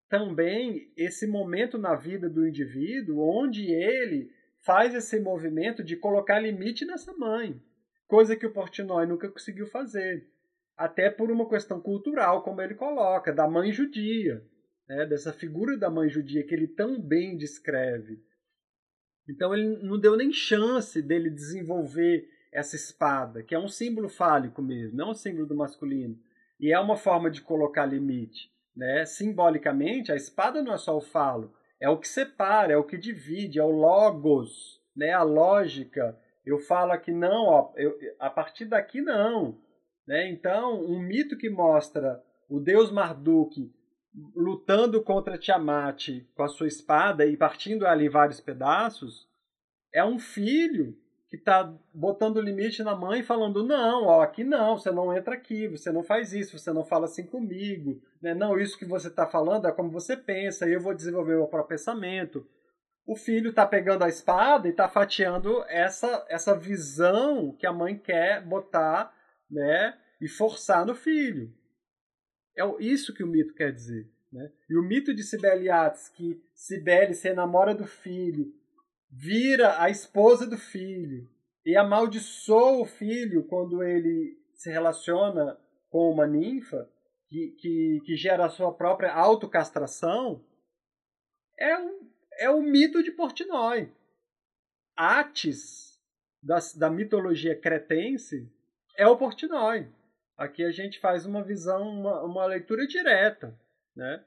também 0.07 0.93
esse 0.99 1.27
momento 1.27 1.79
na 1.79 1.95
vida 1.95 2.29
do 2.29 2.47
indivíduo 2.47 3.21
onde 3.21 3.73
ele 3.73 4.31
faz 4.59 4.95
esse 4.95 5.19
movimento 5.19 5.83
de 5.83 5.97
colocar 5.97 6.39
limite 6.41 6.85
nessa 6.85 7.13
mãe, 7.15 7.59
coisa 8.11 8.35
que 8.35 8.45
o 8.45 8.53
Portnoy 8.53 9.07
nunca 9.07 9.29
conseguiu 9.29 9.69
fazer, 9.69 10.29
até 10.77 11.09
por 11.09 11.31
uma 11.31 11.49
questão 11.49 11.81
cultural, 11.81 12.43
como 12.43 12.61
ele 12.61 12.75
coloca, 12.75 13.33
da 13.33 13.49
mãe 13.49 13.71
judia, 13.71 14.45
né, 14.89 15.07
dessa 15.07 15.33
figura 15.33 15.79
da 15.79 15.89
mãe 15.89 16.09
judia 16.09 16.45
que 16.45 16.53
ele 16.53 16.67
tão 16.67 17.01
bem 17.01 17.37
descreve. 17.37 18.21
Então 19.29 19.55
ele 19.55 19.77
não 19.85 19.97
deu 19.97 20.17
nem 20.17 20.33
chance 20.33 21.01
dele 21.01 21.31
desenvolver 21.31 22.29
essa 22.53 22.75
espada, 22.75 23.45
que 23.45 23.55
é 23.55 23.59
um 23.59 23.69
símbolo 23.69 24.09
fálico 24.09 24.61
mesmo, 24.61 24.97
não 24.97 25.11
um 25.11 25.15
símbolo 25.15 25.47
do 25.47 25.55
masculino, 25.55 26.19
e 26.59 26.73
é 26.73 26.81
uma 26.81 26.97
forma 26.97 27.31
de 27.31 27.41
colocar 27.41 27.87
limite. 27.87 28.51
Né? 28.75 29.05
Simbolicamente, 29.07 30.11
a 30.11 30.17
espada 30.17 30.61
não 30.63 30.75
é 30.75 30.79
só 30.79 30.97
o 30.97 31.01
falo, 31.01 31.55
é 31.81 31.89
o 31.89 31.97
que 31.97 32.09
separa, 32.09 32.73
é 32.73 32.77
o 32.77 32.85
que 32.85 32.99
divide, 32.99 33.61
é 33.61 33.63
o 33.63 33.71
logos, 33.71 34.83
né? 34.97 35.13
a 35.13 35.23
lógica. 35.23 36.19
Eu 36.45 36.59
falo 36.59 36.93
aqui 36.93 37.13
não, 37.13 37.47
ó, 37.47 37.73
eu, 37.77 37.97
a 38.19 38.31
partir 38.31 38.65
daqui 38.65 39.01
não. 39.01 39.59
Né? 40.07 40.31
Então, 40.31 40.81
um 40.85 40.99
mito 40.99 41.37
que 41.37 41.51
mostra 41.51 42.23
o 42.49 42.59
deus 42.59 42.91
Marduk 42.91 43.73
lutando 44.35 45.03
contra 45.03 45.39
Tiamat 45.39 46.09
com 46.35 46.43
a 46.43 46.49
sua 46.49 46.67
espada 46.67 47.25
e 47.25 47.37
partindo 47.37 47.87
ela 47.87 48.03
em 48.03 48.09
vários 48.09 48.41
pedaços, 48.41 49.29
é 49.93 50.05
um 50.05 50.19
filho 50.19 50.97
que 51.29 51.37
está 51.37 51.73
botando 51.95 52.41
limite 52.41 52.83
na 52.83 52.97
mãe, 52.97 53.23
falando: 53.23 53.65
não, 53.65 54.07
ó, 54.07 54.21
aqui 54.21 54.43
não, 54.43 54.77
você 54.77 54.91
não 54.91 55.17
entra 55.17 55.35
aqui, 55.35 55.69
você 55.69 55.93
não 55.93 56.03
faz 56.03 56.33
isso, 56.33 56.59
você 56.59 56.73
não 56.73 56.85
fala 56.85 57.05
assim 57.05 57.25
comigo. 57.25 58.03
Né? 58.21 58.35
Não, 58.35 58.59
isso 58.59 58.77
que 58.77 58.85
você 58.85 59.07
está 59.07 59.27
falando 59.27 59.69
é 59.69 59.73
como 59.73 59.91
você 59.91 60.17
pensa, 60.17 60.69
eu 60.69 60.81
vou 60.81 60.93
desenvolver 60.93 61.35
o 61.35 61.39
meu 61.39 61.47
próprio 61.47 61.79
pensamento. 61.79 62.45
O 63.11 63.17
filho 63.17 63.51
está 63.51 63.67
pegando 63.67 64.05
a 64.05 64.09
espada 64.09 64.69
e 64.69 64.71
está 64.71 64.89
fatiando 64.89 65.65
essa, 65.65 66.25
essa 66.29 66.57
visão 66.57 67.51
que 67.57 67.67
a 67.67 67.73
mãe 67.73 67.99
quer 67.99 68.41
botar 68.41 69.13
né, 69.51 69.99
e 70.21 70.29
forçar 70.29 70.87
no 70.87 70.95
filho. 70.95 71.53
É 72.57 72.63
isso 72.79 73.13
que 73.13 73.25
o 73.25 73.27
mito 73.27 73.53
quer 73.55 73.73
dizer. 73.73 74.09
Né? 74.33 74.53
E 74.71 74.79
o 74.79 74.83
mito 74.85 75.13
de 75.13 75.25
Sibeli 75.25 75.67
Yates, 75.67 76.09
que 76.09 76.41
Sibeli 76.55 77.13
se 77.15 77.29
enamora 77.29 77.75
do 77.75 77.85
filho, 77.85 78.55
vira 79.11 79.83
a 79.83 79.91
esposa 79.91 80.47
do 80.47 80.57
filho 80.57 81.29
e 81.67 81.77
amaldiçoa 81.77 82.81
o 82.81 82.87
filho 82.87 83.43
quando 83.49 83.83
ele 83.83 84.39
se 84.55 84.71
relaciona 84.71 85.59
com 85.89 86.13
uma 86.13 86.29
ninfa 86.29 86.89
que, 87.27 87.57
que, 87.59 88.03
que 88.05 88.15
gera 88.15 88.47
a 88.47 88.51
sua 88.51 88.73
própria 88.73 89.13
autocastração, 89.13 90.45
é 91.59 91.77
um, 91.77 92.10
é 92.41 92.51
o 92.51 92.61
mito 92.61 93.03
de 93.03 93.13
Portnoy. 93.13 93.93
Ates 94.97 96.01
da, 96.43 96.59
da 96.77 96.91
mitologia 96.91 97.55
cretense 97.55 98.51
é 98.97 99.07
o 99.07 99.17
Portnoy. 99.17 99.87
Aqui 100.37 100.65
a 100.65 100.73
gente 100.73 100.99
faz 100.99 101.25
uma 101.25 101.45
visão, 101.45 101.89
uma, 101.89 102.25
uma 102.25 102.47
leitura 102.47 102.87
direta. 102.87 103.57
Né? 103.95 104.25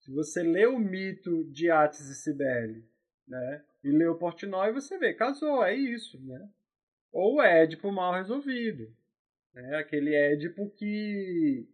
Se 0.00 0.10
você 0.10 0.42
lê 0.42 0.66
o 0.66 0.78
mito 0.78 1.44
de 1.44 1.70
Ates 1.70 2.08
e 2.08 2.14
Cibele 2.14 2.90
né? 3.26 3.64
E 3.82 3.90
leu 3.90 4.16
Portnoy 4.16 4.72
você 4.72 4.98
vê, 4.98 5.14
casou, 5.14 5.64
é 5.64 5.74
isso, 5.74 6.20
né? 6.20 6.48
Ou 7.10 7.36
o 7.36 7.42
Édipo 7.42 7.90
mal 7.90 8.14
resolvido, 8.14 8.94
né? 9.54 9.76
Aquele 9.76 10.14
Édipo 10.14 10.70
que 10.70 11.66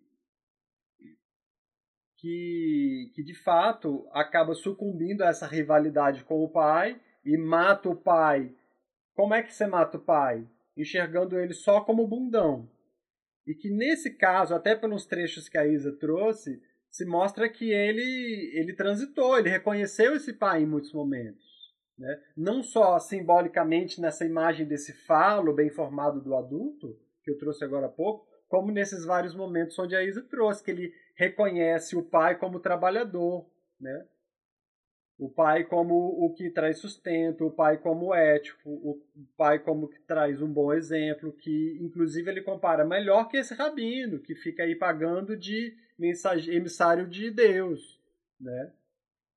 que, 2.18 3.12
que 3.14 3.22
de 3.22 3.34
fato 3.34 4.08
acaba 4.12 4.54
sucumbindo 4.54 5.22
a 5.22 5.28
essa 5.28 5.46
rivalidade 5.46 6.24
com 6.24 6.42
o 6.42 6.50
pai 6.50 7.00
e 7.24 7.36
mata 7.36 7.88
o 7.88 7.96
pai. 7.96 8.54
Como 9.14 9.34
é 9.34 9.42
que 9.42 9.52
você 9.52 9.66
mata 9.66 9.96
o 9.96 10.00
pai? 10.00 10.46
Enxergando 10.76 11.38
ele 11.38 11.54
só 11.54 11.80
como 11.80 12.06
bundão. 12.06 12.68
E 13.46 13.54
que 13.54 13.70
nesse 13.70 14.14
caso, 14.16 14.54
até 14.54 14.74
pelos 14.76 15.06
trechos 15.06 15.48
que 15.48 15.56
a 15.56 15.66
Isa 15.66 15.92
trouxe, 15.92 16.60
se 16.90 17.04
mostra 17.04 17.48
que 17.48 17.70
ele, 17.70 18.52
ele 18.54 18.74
transitou, 18.74 19.38
ele 19.38 19.48
reconheceu 19.48 20.14
esse 20.14 20.32
pai 20.32 20.62
em 20.62 20.66
muitos 20.66 20.92
momentos. 20.92 21.44
Né? 21.96 22.20
Não 22.36 22.62
só 22.62 22.98
simbolicamente 22.98 24.00
nessa 24.00 24.24
imagem 24.24 24.66
desse 24.66 24.92
falo 25.06 25.52
bem 25.52 25.70
formado 25.70 26.20
do 26.20 26.34
adulto, 26.36 26.98
que 27.22 27.30
eu 27.30 27.38
trouxe 27.38 27.64
agora 27.64 27.86
há 27.86 27.90
pouco, 27.90 28.27
como 28.48 28.72
nesses 28.72 29.04
vários 29.04 29.34
momentos 29.34 29.78
onde 29.78 29.94
a 29.94 30.02
Isa 30.02 30.22
trouxe, 30.22 30.64
que 30.64 30.70
ele 30.70 30.92
reconhece 31.14 31.96
o 31.96 32.02
pai 32.02 32.38
como 32.38 32.60
trabalhador, 32.60 33.48
né? 33.80 34.06
o 35.18 35.28
pai 35.28 35.64
como 35.64 35.94
o 35.94 36.32
que 36.32 36.48
traz 36.48 36.78
sustento, 36.78 37.44
o 37.44 37.50
pai 37.50 37.76
como 37.76 38.14
ético, 38.14 38.70
o 38.70 39.02
pai 39.36 39.58
como 39.58 39.88
que 39.88 39.98
traz 40.02 40.40
um 40.40 40.50
bom 40.50 40.72
exemplo, 40.72 41.32
que 41.32 41.76
inclusive 41.80 42.30
ele 42.30 42.40
compara 42.40 42.84
melhor 42.84 43.28
que 43.28 43.36
esse 43.36 43.52
rabino, 43.52 44.20
que 44.20 44.36
fica 44.36 44.62
aí 44.62 44.76
pagando 44.76 45.36
de 45.36 45.74
emissário 45.98 47.08
de 47.08 47.32
Deus, 47.32 48.00
né? 48.40 48.72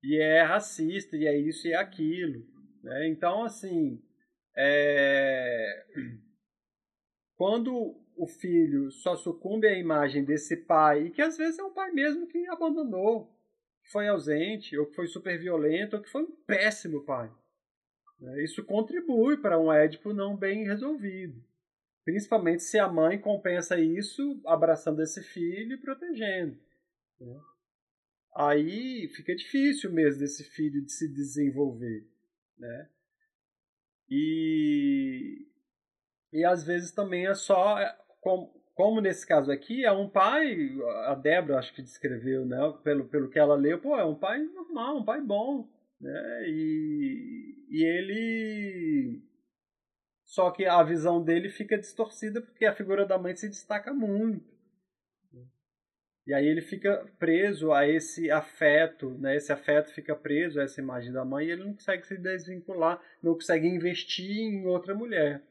E 0.03 0.21
é 0.21 0.43
racista, 0.43 1.17
e 1.17 1.25
é 1.25 1.35
isso 1.35 1.67
e 1.67 1.73
é 1.73 1.77
aquilo. 1.77 2.45
Né? 2.83 3.07
Então, 3.07 3.43
assim, 3.43 3.99
é... 4.55 5.85
quando 7.35 7.99
o 8.15 8.27
filho 8.27 8.91
só 8.91 9.15
sucumbe 9.15 9.67
à 9.67 9.77
imagem 9.77 10.23
desse 10.23 10.57
pai, 10.57 11.07
e 11.07 11.11
que 11.11 11.21
às 11.21 11.37
vezes 11.37 11.59
é 11.59 11.63
o 11.63 11.71
pai 11.71 11.91
mesmo 11.91 12.27
que 12.27 12.47
abandonou, 12.47 13.25
que 13.83 13.91
foi 13.91 14.07
ausente, 14.07 14.77
ou 14.77 14.85
que 14.85 14.95
foi 14.95 15.07
super 15.07 15.39
violento, 15.39 15.95
ou 15.95 16.01
que 16.01 16.09
foi 16.09 16.23
um 16.23 16.31
péssimo 16.45 17.03
pai. 17.03 17.31
Né? 18.19 18.43
Isso 18.43 18.63
contribui 18.63 19.37
para 19.37 19.59
um 19.59 19.71
Édipo 19.71 20.13
não 20.13 20.35
bem 20.35 20.65
resolvido. 20.65 21.43
Principalmente 22.03 22.63
se 22.63 22.79
a 22.79 22.87
mãe 22.87 23.19
compensa 23.19 23.79
isso 23.79 24.41
abraçando 24.45 25.01
esse 25.01 25.21
filho 25.21 25.73
e 25.73 25.81
protegendo. 25.81 26.57
Né? 27.19 27.39
Aí 28.35 29.07
fica 29.09 29.35
difícil 29.35 29.91
mesmo 29.91 30.19
desse 30.19 30.43
filho 30.43 30.83
de 30.83 30.91
se 30.91 31.07
desenvolver 31.11 32.11
né? 32.61 32.89
E, 34.09 35.47
e 36.31 36.45
às 36.45 36.63
vezes 36.63 36.91
também 36.91 37.27
é 37.27 37.33
só, 37.33 37.77
é, 37.79 37.95
como, 38.21 38.47
como 38.73 39.01
nesse 39.01 39.25
caso 39.27 39.51
aqui, 39.51 39.85
é 39.85 39.91
um 39.91 40.09
pai, 40.09 40.69
a 41.05 41.15
Débora 41.15 41.59
acho 41.59 41.73
que 41.73 41.81
descreveu, 41.81 42.45
né? 42.45 42.57
Pelo, 42.83 43.05
pelo 43.05 43.29
que 43.29 43.39
ela 43.39 43.55
leu, 43.55 43.79
pô, 43.79 43.97
é 43.97 44.05
um 44.05 44.15
pai 44.15 44.39
normal, 44.39 44.97
um 44.97 45.05
pai 45.05 45.21
bom, 45.21 45.67
né? 45.99 46.43
E, 46.47 47.55
e 47.69 47.83
ele. 47.83 49.21
Só 50.23 50.49
que 50.51 50.65
a 50.65 50.81
visão 50.81 51.21
dele 51.21 51.49
fica 51.49 51.77
distorcida 51.77 52.41
porque 52.41 52.65
a 52.65 52.73
figura 52.73 53.05
da 53.05 53.17
mãe 53.17 53.35
se 53.35 53.49
destaca 53.49 53.93
muito. 53.93 54.51
E 56.25 56.33
aí 56.33 56.47
ele 56.47 56.61
fica 56.61 57.05
preso 57.17 57.73
a 57.73 57.87
esse 57.87 58.29
afeto, 58.31 59.09
né? 59.17 59.35
Esse 59.35 59.51
afeto 59.51 59.91
fica 59.93 60.15
preso 60.15 60.59
a 60.59 60.63
essa 60.63 60.79
imagem 60.79 61.11
da 61.11 61.25
mãe 61.25 61.47
e 61.47 61.51
ele 61.51 61.63
não 61.63 61.73
consegue 61.73 62.05
se 62.05 62.17
desvincular, 62.17 63.01
não 63.21 63.33
consegue 63.33 63.67
investir 63.67 64.29
em 64.29 64.65
outra 64.65 64.93
mulher. 64.93 65.41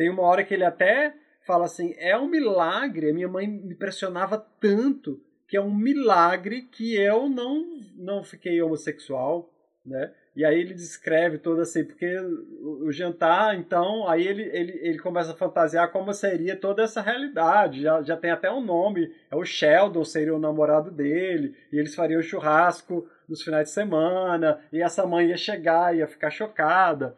Tem 0.00 0.08
uma 0.08 0.22
hora 0.22 0.42
que 0.42 0.54
ele 0.54 0.64
até 0.64 1.12
fala 1.46 1.66
assim: 1.66 1.92
é 1.98 2.16
um 2.16 2.26
milagre, 2.26 3.10
a 3.10 3.12
minha 3.12 3.28
mãe 3.28 3.46
me 3.46 3.74
pressionava 3.74 4.38
tanto 4.58 5.20
que 5.46 5.58
é 5.58 5.60
um 5.60 5.74
milagre 5.74 6.62
que 6.62 6.96
eu 6.96 7.28
não, 7.28 7.66
não 7.96 8.24
fiquei 8.24 8.62
homossexual, 8.62 9.52
né? 9.84 10.10
E 10.34 10.42
aí 10.42 10.58
ele 10.58 10.72
descreve 10.72 11.36
todo 11.36 11.60
assim, 11.60 11.84
porque 11.84 12.18
o, 12.18 12.90
jantar, 12.90 13.54
então, 13.58 14.08
aí 14.08 14.26
ele, 14.26 14.44
ele, 14.44 14.80
ele 14.80 14.98
começa 15.00 15.32
a 15.32 15.36
fantasiar 15.36 15.92
como 15.92 16.14
seria 16.14 16.56
toda 16.56 16.82
essa 16.82 17.02
realidade. 17.02 17.82
Já, 17.82 18.00
já 18.00 18.16
tem 18.16 18.30
até 18.30 18.50
um 18.50 18.64
nome, 18.64 19.12
é 19.30 19.36
o 19.36 19.44
Sheldon, 19.44 20.02
seria 20.02 20.34
o 20.34 20.40
namorado 20.40 20.90
dele, 20.90 21.54
e 21.70 21.76
eles 21.76 21.94
fariam 21.94 22.22
churrasco 22.22 23.06
nos 23.28 23.42
finais 23.42 23.64
de 23.68 23.74
semana, 23.74 24.60
e 24.72 24.80
essa 24.80 25.06
mãe 25.06 25.26
ia 25.26 25.36
chegar, 25.36 25.94
ia 25.94 26.06
ficar 26.06 26.30
chocada. 26.30 27.14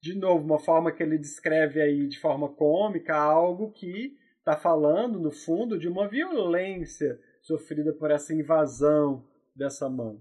De 0.00 0.14
novo, 0.14 0.44
uma 0.44 0.58
forma 0.58 0.92
que 0.92 1.02
ele 1.02 1.18
descreve 1.18 1.80
aí 1.80 2.06
de 2.06 2.18
forma 2.20 2.48
cômica, 2.48 3.16
algo 3.16 3.72
que 3.72 4.16
está 4.38 4.56
falando, 4.56 5.18
no 5.18 5.32
fundo, 5.32 5.78
de 5.78 5.88
uma 5.88 6.06
violência 6.06 7.20
sofrida 7.42 7.92
por 7.92 8.10
essa 8.10 8.32
invasão 8.32 9.24
dessa 9.54 9.88
mãe. 9.88 10.20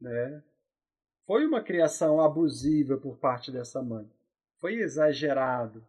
Né? 0.00 0.42
Foi 1.26 1.46
uma 1.46 1.62
criação 1.62 2.20
abusiva 2.20 2.96
por 2.96 3.16
parte 3.18 3.52
dessa 3.52 3.82
mãe. 3.82 4.08
Foi 4.60 4.74
exagerado. 4.74 5.84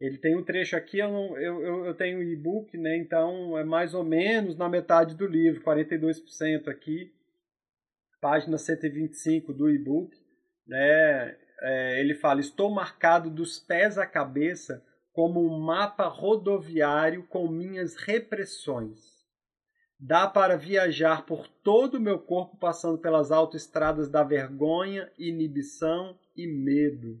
Ele 0.00 0.18
tem 0.18 0.36
um 0.36 0.44
trecho 0.44 0.76
aqui, 0.76 0.98
eu, 0.98 1.10
não, 1.10 1.38
eu, 1.38 1.62
eu, 1.62 1.86
eu 1.86 1.94
tenho 1.94 2.22
e-book, 2.22 2.76
né? 2.76 2.98
então 2.98 3.56
é 3.56 3.64
mais 3.64 3.94
ou 3.94 4.04
menos 4.04 4.56
na 4.56 4.68
metade 4.68 5.14
do 5.14 5.26
livro, 5.26 5.62
42% 5.62 6.68
aqui, 6.68 7.10
página 8.20 8.58
125 8.58 9.54
do 9.54 9.70
e-book. 9.70 10.14
Né? 10.66 11.38
É, 11.60 12.00
ele 12.00 12.14
fala: 12.14 12.40
Estou 12.40 12.70
marcado 12.70 13.30
dos 13.30 13.58
pés 13.58 13.98
à 13.98 14.06
cabeça 14.06 14.84
como 15.12 15.40
um 15.40 15.58
mapa 15.58 16.06
rodoviário 16.08 17.26
com 17.26 17.48
minhas 17.48 17.96
repressões. 17.96 19.16
Dá 19.98 20.26
para 20.26 20.58
viajar 20.58 21.24
por 21.24 21.48
todo 21.48 21.94
o 21.94 22.00
meu 22.00 22.18
corpo 22.18 22.58
passando 22.58 22.98
pelas 22.98 23.32
autoestradas 23.32 24.10
da 24.10 24.22
vergonha, 24.22 25.10
inibição 25.16 26.18
e 26.36 26.46
medo. 26.46 27.18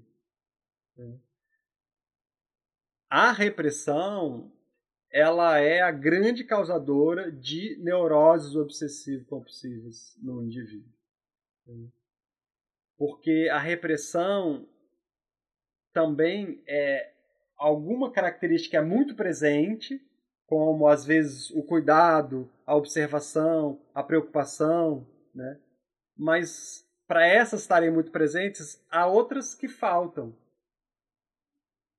A 3.08 3.32
repressão 3.32 4.52
ela 5.10 5.58
é 5.58 5.80
a 5.80 5.90
grande 5.90 6.44
causadora 6.44 7.32
de 7.32 7.78
neuroses 7.78 8.54
obsessivo-compulsivas 8.54 10.14
no 10.20 10.42
indivíduo. 10.42 10.92
Porque 12.98 13.48
a 13.50 13.58
repressão 13.58 14.66
também 15.92 16.62
é 16.66 17.12
alguma 17.56 18.10
característica 18.10 18.82
muito 18.82 19.14
presente, 19.14 20.00
como 20.46 20.86
às 20.86 21.04
vezes 21.04 21.50
o 21.50 21.62
cuidado, 21.62 22.50
a 22.64 22.74
observação, 22.74 23.80
a 23.94 24.02
preocupação, 24.02 25.06
né? 25.34 25.58
Mas 26.16 26.86
para 27.06 27.26
essas 27.26 27.62
estarem 27.62 27.90
muito 27.90 28.10
presentes, 28.10 28.84
há 28.90 29.06
outras 29.06 29.54
que 29.54 29.68
faltam. 29.68 30.34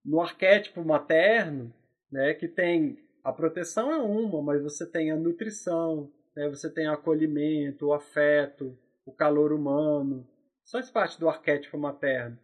No 0.03 0.21
arquétipo 0.21 0.83
materno, 0.83 1.73
né, 2.11 2.33
que 2.33 2.47
tem 2.47 2.97
a 3.23 3.31
proteção 3.31 3.91
é 3.91 3.97
uma, 3.97 4.41
mas 4.41 4.63
você 4.63 4.85
tem 4.85 5.11
a 5.11 5.15
nutrição, 5.15 6.11
né, 6.35 6.47
você 6.49 6.69
tem 6.69 6.87
o 6.87 6.93
acolhimento, 6.93 7.87
o 7.87 7.93
afeto, 7.93 8.77
o 9.05 9.11
calor 9.11 9.51
humano, 9.51 10.25
faz 10.71 10.89
parte 10.89 11.19
do 11.19 11.29
arquétipo 11.29 11.77
materno. 11.77 12.37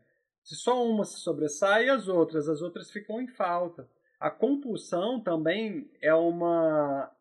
Se 0.44 0.56
só 0.56 0.86
uma 0.86 1.06
se 1.06 1.20
sobressai, 1.20 1.90
as 1.90 2.08
outras, 2.08 2.50
as 2.50 2.62
outras 2.62 2.92
ficam 2.92 3.22
em 3.22 3.28
falta. 3.28 3.90
A 4.20 4.30
compulsão 4.30 5.22
também 5.22 5.90
é 6.02 6.14
uma 6.14 7.12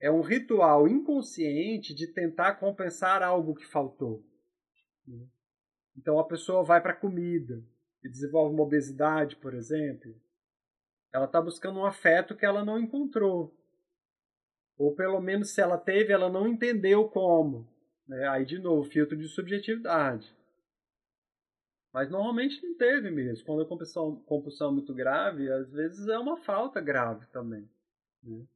é 0.00 0.10
um 0.10 0.20
ritual 0.20 0.88
inconsciente 0.88 1.94
de 1.94 2.08
tentar 2.08 2.54
compensar 2.56 3.22
algo 3.22 3.54
que 3.54 3.64
faltou. 3.64 4.24
Então 5.96 6.18
a 6.18 6.24
pessoa 6.24 6.64
vai 6.64 6.80
para 6.80 6.92
a 6.92 6.96
comida 6.96 7.62
e 8.02 8.08
desenvolve 8.08 8.54
uma 8.54 8.64
obesidade, 8.64 9.36
por 9.36 9.54
exemplo. 9.54 10.14
Ela 11.12 11.26
está 11.26 11.40
buscando 11.40 11.78
um 11.78 11.86
afeto 11.86 12.34
que 12.34 12.44
ela 12.44 12.64
não 12.64 12.78
encontrou. 12.78 13.56
Ou 14.76 14.94
pelo 14.94 15.20
menos 15.20 15.50
se 15.50 15.60
ela 15.60 15.78
teve, 15.78 16.12
ela 16.12 16.28
não 16.28 16.48
entendeu 16.48 17.08
como. 17.08 17.71
Né? 18.06 18.28
Aí, 18.28 18.44
de 18.44 18.58
novo, 18.58 18.88
filtro 18.88 19.16
de 19.16 19.28
subjetividade. 19.28 20.34
Mas 21.92 22.10
normalmente 22.10 22.64
não 22.66 22.74
teve 22.74 23.10
mesmo. 23.10 23.44
Quando 23.44 23.62
a 23.62 23.66
compulsão, 23.66 24.16
compulsão 24.24 24.70
é 24.70 24.72
muito 24.72 24.94
grave, 24.94 25.50
às 25.52 25.70
vezes 25.70 26.08
é 26.08 26.18
uma 26.18 26.38
falta 26.38 26.80
grave 26.80 27.26
também. 27.26 27.68
Né? 28.22 28.46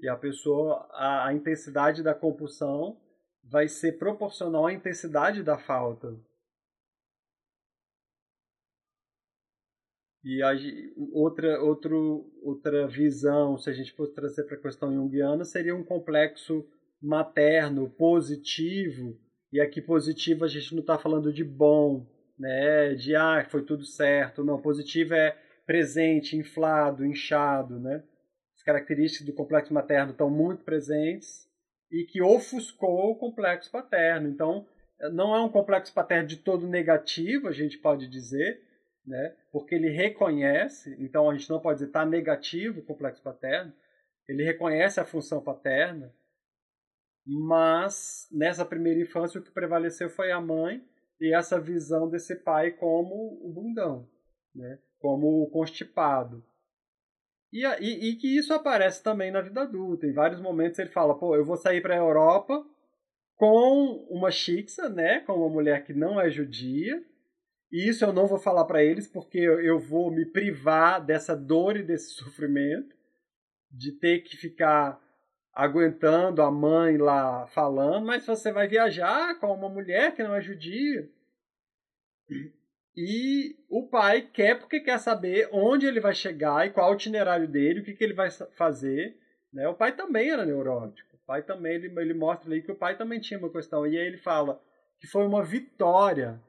E 0.00 0.08
a 0.08 0.16
pessoa, 0.16 0.88
a, 0.92 1.28
a, 1.28 1.34
intensidade 1.34 2.02
da 2.02 2.14
compulsão 2.14 2.98
vai 3.42 3.68
ser 3.68 3.98
proporcional 3.98 4.66
à 4.66 4.72
intensidade 4.72 5.42
da 5.42 5.58
falta. 5.58 6.16
E 10.24 10.42
a, 10.42 10.52
outra, 11.12 11.62
outro, 11.62 12.32
outra 12.42 12.88
visão, 12.88 13.58
se 13.58 13.68
a 13.68 13.74
gente 13.74 13.92
fosse 13.92 14.14
trazer 14.14 14.44
para 14.44 14.56
a 14.56 14.60
questão 14.60 14.90
junguiana, 14.90 15.44
seria 15.44 15.76
um 15.76 15.84
complexo 15.84 16.66
materno, 17.04 17.90
positivo, 17.90 19.18
e 19.52 19.60
aqui 19.60 19.80
positivo 19.80 20.44
a 20.44 20.48
gente 20.48 20.72
não 20.72 20.80
está 20.80 20.98
falando 20.98 21.32
de 21.32 21.44
bom, 21.44 22.06
né? 22.38 22.94
De 22.94 23.14
ah, 23.14 23.46
foi 23.48 23.62
tudo 23.62 23.84
certo. 23.84 24.42
Não, 24.42 24.60
positivo 24.60 25.14
é 25.14 25.36
presente, 25.66 26.36
inflado, 26.36 27.04
inchado, 27.04 27.78
né? 27.78 28.02
As 28.56 28.62
características 28.62 29.26
do 29.26 29.32
complexo 29.32 29.72
materno 29.72 30.12
estão 30.12 30.30
muito 30.30 30.64
presentes 30.64 31.48
e 31.90 32.04
que 32.04 32.22
ofuscou 32.22 33.12
o 33.12 33.16
complexo 33.16 33.70
paterno. 33.70 34.28
Então, 34.28 34.66
não 35.12 35.34
é 35.34 35.40
um 35.40 35.48
complexo 35.48 35.92
paterno 35.92 36.26
de 36.26 36.36
todo 36.36 36.66
negativo, 36.66 37.48
a 37.48 37.52
gente 37.52 37.78
pode 37.78 38.08
dizer, 38.08 38.60
né? 39.06 39.36
Porque 39.52 39.74
ele 39.74 39.90
reconhece, 39.90 40.96
então 40.98 41.28
a 41.28 41.34
gente 41.34 41.50
não 41.50 41.60
pode 41.60 41.78
dizer 41.78 41.88
está 41.88 42.04
negativo 42.04 42.80
o 42.80 42.84
complexo 42.84 43.22
paterno, 43.22 43.72
ele 44.26 44.42
reconhece 44.42 44.98
a 44.98 45.04
função 45.04 45.40
paterna, 45.42 46.12
mas 47.26 48.28
nessa 48.30 48.64
primeira 48.64 49.00
infância 49.00 49.40
o 49.40 49.42
que 49.42 49.50
prevaleceu 49.50 50.10
foi 50.10 50.30
a 50.30 50.40
mãe 50.40 50.84
e 51.20 51.34
essa 51.34 51.60
visão 51.60 52.08
desse 52.08 52.36
pai 52.36 52.72
como 52.72 53.38
o 53.42 53.50
bundão, 53.52 54.08
né? 54.54 54.78
como 54.98 55.42
o 55.42 55.50
constipado. 55.50 56.44
E, 57.52 57.64
e, 57.64 58.10
e, 58.10 58.16
que 58.16 58.26
isso 58.26 58.52
aparece 58.52 59.02
também 59.02 59.30
na 59.30 59.40
vida 59.40 59.62
adulta. 59.62 60.06
Em 60.06 60.12
vários 60.12 60.40
momentos 60.40 60.78
ele 60.78 60.90
fala: 60.90 61.16
pô, 61.16 61.36
eu 61.36 61.44
vou 61.44 61.56
sair 61.56 61.80
para 61.80 61.94
a 61.94 61.98
Europa 61.98 62.66
com 63.36 64.06
uma 64.10 64.30
xixa, 64.30 64.88
né? 64.88 65.20
com 65.20 65.34
uma 65.34 65.48
mulher 65.48 65.84
que 65.84 65.92
não 65.92 66.20
é 66.20 66.28
judia. 66.28 67.00
E 67.70 67.88
isso 67.88 68.04
eu 68.04 68.12
não 68.12 68.26
vou 68.26 68.38
falar 68.38 68.64
para 68.64 68.82
eles 68.82 69.06
porque 69.06 69.38
eu 69.38 69.78
vou 69.78 70.10
me 70.10 70.26
privar 70.26 71.04
dessa 71.04 71.36
dor 71.36 71.76
e 71.76 71.82
desse 71.82 72.10
sofrimento 72.10 72.96
de 73.70 73.92
ter 73.92 74.20
que 74.20 74.36
ficar 74.36 75.00
aguentando 75.54 76.42
a 76.42 76.50
mãe 76.50 76.96
lá 76.96 77.46
falando, 77.48 78.04
mas 78.04 78.26
você 78.26 78.50
vai 78.50 78.66
viajar 78.66 79.38
com 79.38 79.52
uma 79.52 79.68
mulher 79.68 80.14
que 80.14 80.22
não 80.22 80.34
é 80.34 80.40
judia. 80.40 81.08
E 82.96 83.56
o 83.68 83.88
pai 83.88 84.22
quer 84.22 84.58
porque 84.58 84.80
quer 84.80 84.98
saber 84.98 85.48
onde 85.52 85.86
ele 85.86 86.00
vai 86.00 86.14
chegar 86.14 86.66
e 86.66 86.70
qual 86.70 86.90
o 86.90 86.94
itinerário 86.94 87.46
dele, 87.46 87.80
o 87.80 87.84
que, 87.84 87.94
que 87.94 88.02
ele 88.02 88.14
vai 88.14 88.30
fazer. 88.30 89.16
Né? 89.52 89.68
O 89.68 89.74
pai 89.74 89.94
também 89.94 90.30
era 90.30 90.44
neurótico. 90.44 91.14
O 91.14 91.26
pai 91.26 91.42
também, 91.42 91.74
ele, 91.74 92.00
ele 92.00 92.14
mostra 92.14 92.48
ali 92.48 92.62
que 92.62 92.72
o 92.72 92.76
pai 92.76 92.96
também 92.96 93.20
tinha 93.20 93.38
uma 93.38 93.50
questão. 93.50 93.86
E 93.86 93.98
aí 93.98 94.06
ele 94.06 94.18
fala 94.18 94.60
que 95.00 95.06
foi 95.06 95.26
uma 95.26 95.42
vitória 95.42 96.40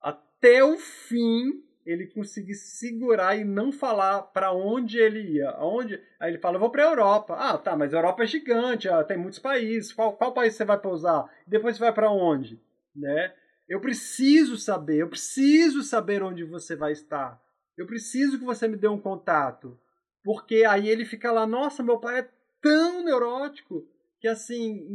até 0.00 0.64
o 0.64 0.78
fim 0.78 1.64
ele 1.84 2.06
conseguir 2.06 2.54
segurar 2.54 3.36
e 3.36 3.44
não 3.44 3.72
falar 3.72 4.22
para 4.22 4.52
onde 4.52 4.98
ele 4.98 5.20
ia. 5.36 5.50
Aonde? 5.50 6.00
Aí 6.18 6.30
ele 6.30 6.38
fala, 6.38 6.56
eu 6.56 6.60
vou 6.60 6.70
para 6.70 6.84
a 6.84 6.90
Europa. 6.90 7.34
Ah, 7.38 7.58
tá, 7.58 7.76
mas 7.76 7.94
a 7.94 7.98
Europa 7.98 8.22
é 8.22 8.26
gigante, 8.26 8.88
ah, 8.88 9.02
tem 9.02 9.16
muitos 9.16 9.38
países. 9.38 9.92
Qual, 9.92 10.12
qual 10.14 10.32
país 10.32 10.54
você 10.54 10.64
vai 10.64 10.78
pousar? 10.78 11.24
Depois 11.46 11.76
você 11.76 11.80
vai 11.80 11.92
para 11.92 12.10
onde? 12.10 12.60
Né? 12.94 13.32
Eu 13.68 13.80
preciso 13.80 14.56
saber, 14.56 14.98
eu 14.98 15.08
preciso 15.08 15.82
saber 15.82 16.22
onde 16.22 16.44
você 16.44 16.76
vai 16.76 16.92
estar. 16.92 17.40
Eu 17.76 17.86
preciso 17.86 18.38
que 18.38 18.44
você 18.44 18.68
me 18.68 18.76
dê 18.76 18.88
um 18.88 19.00
contato. 19.00 19.78
Porque 20.22 20.64
aí 20.64 20.88
ele 20.88 21.04
fica 21.04 21.32
lá, 21.32 21.46
nossa, 21.46 21.82
meu 21.82 21.98
pai 21.98 22.20
é 22.20 22.28
tão 22.60 23.02
neurótico 23.02 23.86
que 24.20 24.28
assim, 24.28 24.94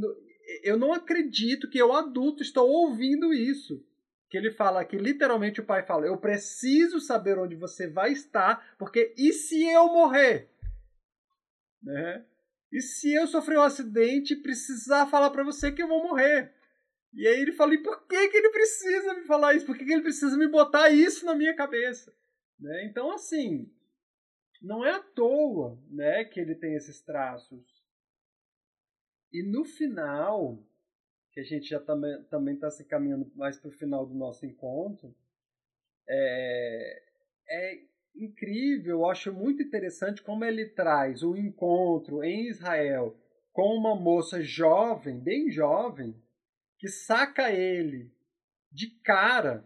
eu 0.62 0.78
não 0.78 0.94
acredito 0.94 1.68
que 1.68 1.80
eu 1.80 1.94
adulto 1.94 2.44
estou 2.44 2.70
ouvindo 2.70 3.34
isso 3.34 3.84
que 4.30 4.38
ele 4.38 4.52
fala 4.52 4.84
que 4.84 4.98
literalmente 4.98 5.62
o 5.62 5.66
pai 5.66 5.84
fala: 5.84 6.06
Eu 6.06 6.18
preciso 6.18 7.00
saber 7.00 7.38
onde 7.38 7.56
você 7.56 7.88
vai 7.88 8.12
estar, 8.12 8.76
porque 8.78 9.14
e 9.18 9.32
se 9.34 9.64
eu 9.66 9.88
morrer? 9.88 10.50
Né? 11.82 12.26
E 12.72 12.82
se 12.82 13.14
eu 13.14 13.28
sofrer 13.28 13.58
um 13.58 13.64
acidente 13.64 14.34
e 14.34 14.42
precisar 14.42 15.08
falar 15.08 15.30
para 15.30 15.44
você 15.44 15.72
que 15.72 15.82
eu 15.82 15.88
vou 15.88 16.04
morrer? 16.04 16.54
E 17.14 17.28
aí 17.28 17.40
ele 17.40 17.54
fala: 17.54 17.74
E 17.74 17.78
por 17.78 18.06
que, 18.08 18.28
que 18.30 18.38
ele 18.38 18.50
precisa 18.50 19.14
me 19.14 19.24
falar 19.24 19.54
isso? 19.54 19.66
Por 19.66 19.78
que, 19.78 19.86
que 19.86 19.94
ele 19.94 20.02
precisa 20.02 20.38
me 20.38 20.48
botar 20.48 20.90
isso 20.90 21.26
na 21.26 21.36
minha 21.36 21.56
cabeça? 21.56 22.14
Né? 22.60 22.86
Então, 22.86 23.12
assim, 23.12 23.72
não 24.62 24.84
é 24.84 24.92
à 24.92 25.00
toa 25.00 25.80
né, 25.90 26.26
que 26.26 26.40
ele 26.40 26.56
tem 26.56 26.76
esses 26.76 27.02
traços. 27.02 27.64
E 29.32 29.44
no 29.44 29.64
final, 29.64 30.64
que 31.36 31.41
a 31.41 31.44
gente 31.44 31.68
já 31.68 31.82
também 31.82 32.56
está 32.56 32.72
se 32.72 32.86
caminhando 32.86 33.30
mais 33.36 33.60
para 33.60 33.68
o 33.68 33.74
final 33.74 34.06
do 34.06 34.16
nosso 34.16 34.45
encontro, 34.45 35.14
é, 36.07 37.03
é 37.49 37.80
incrível, 38.16 38.99
eu 38.99 39.06
acho 39.06 39.34
muito 39.34 39.62
interessante 39.62 40.24
como 40.24 40.45
ele 40.45 40.70
traz 40.70 41.24
o 41.24 41.36
encontro 41.36 42.24
em 42.24 42.48
Israel 42.48 43.20
com 43.52 43.76
uma 43.76 43.94
moça 43.94 44.41
jovem, 44.41 45.20
bem 45.20 45.52
jovem, 45.52 46.16
que 46.80 46.88
saca 46.88 47.52
ele 47.52 48.10
de 48.72 48.88
cara 49.02 49.66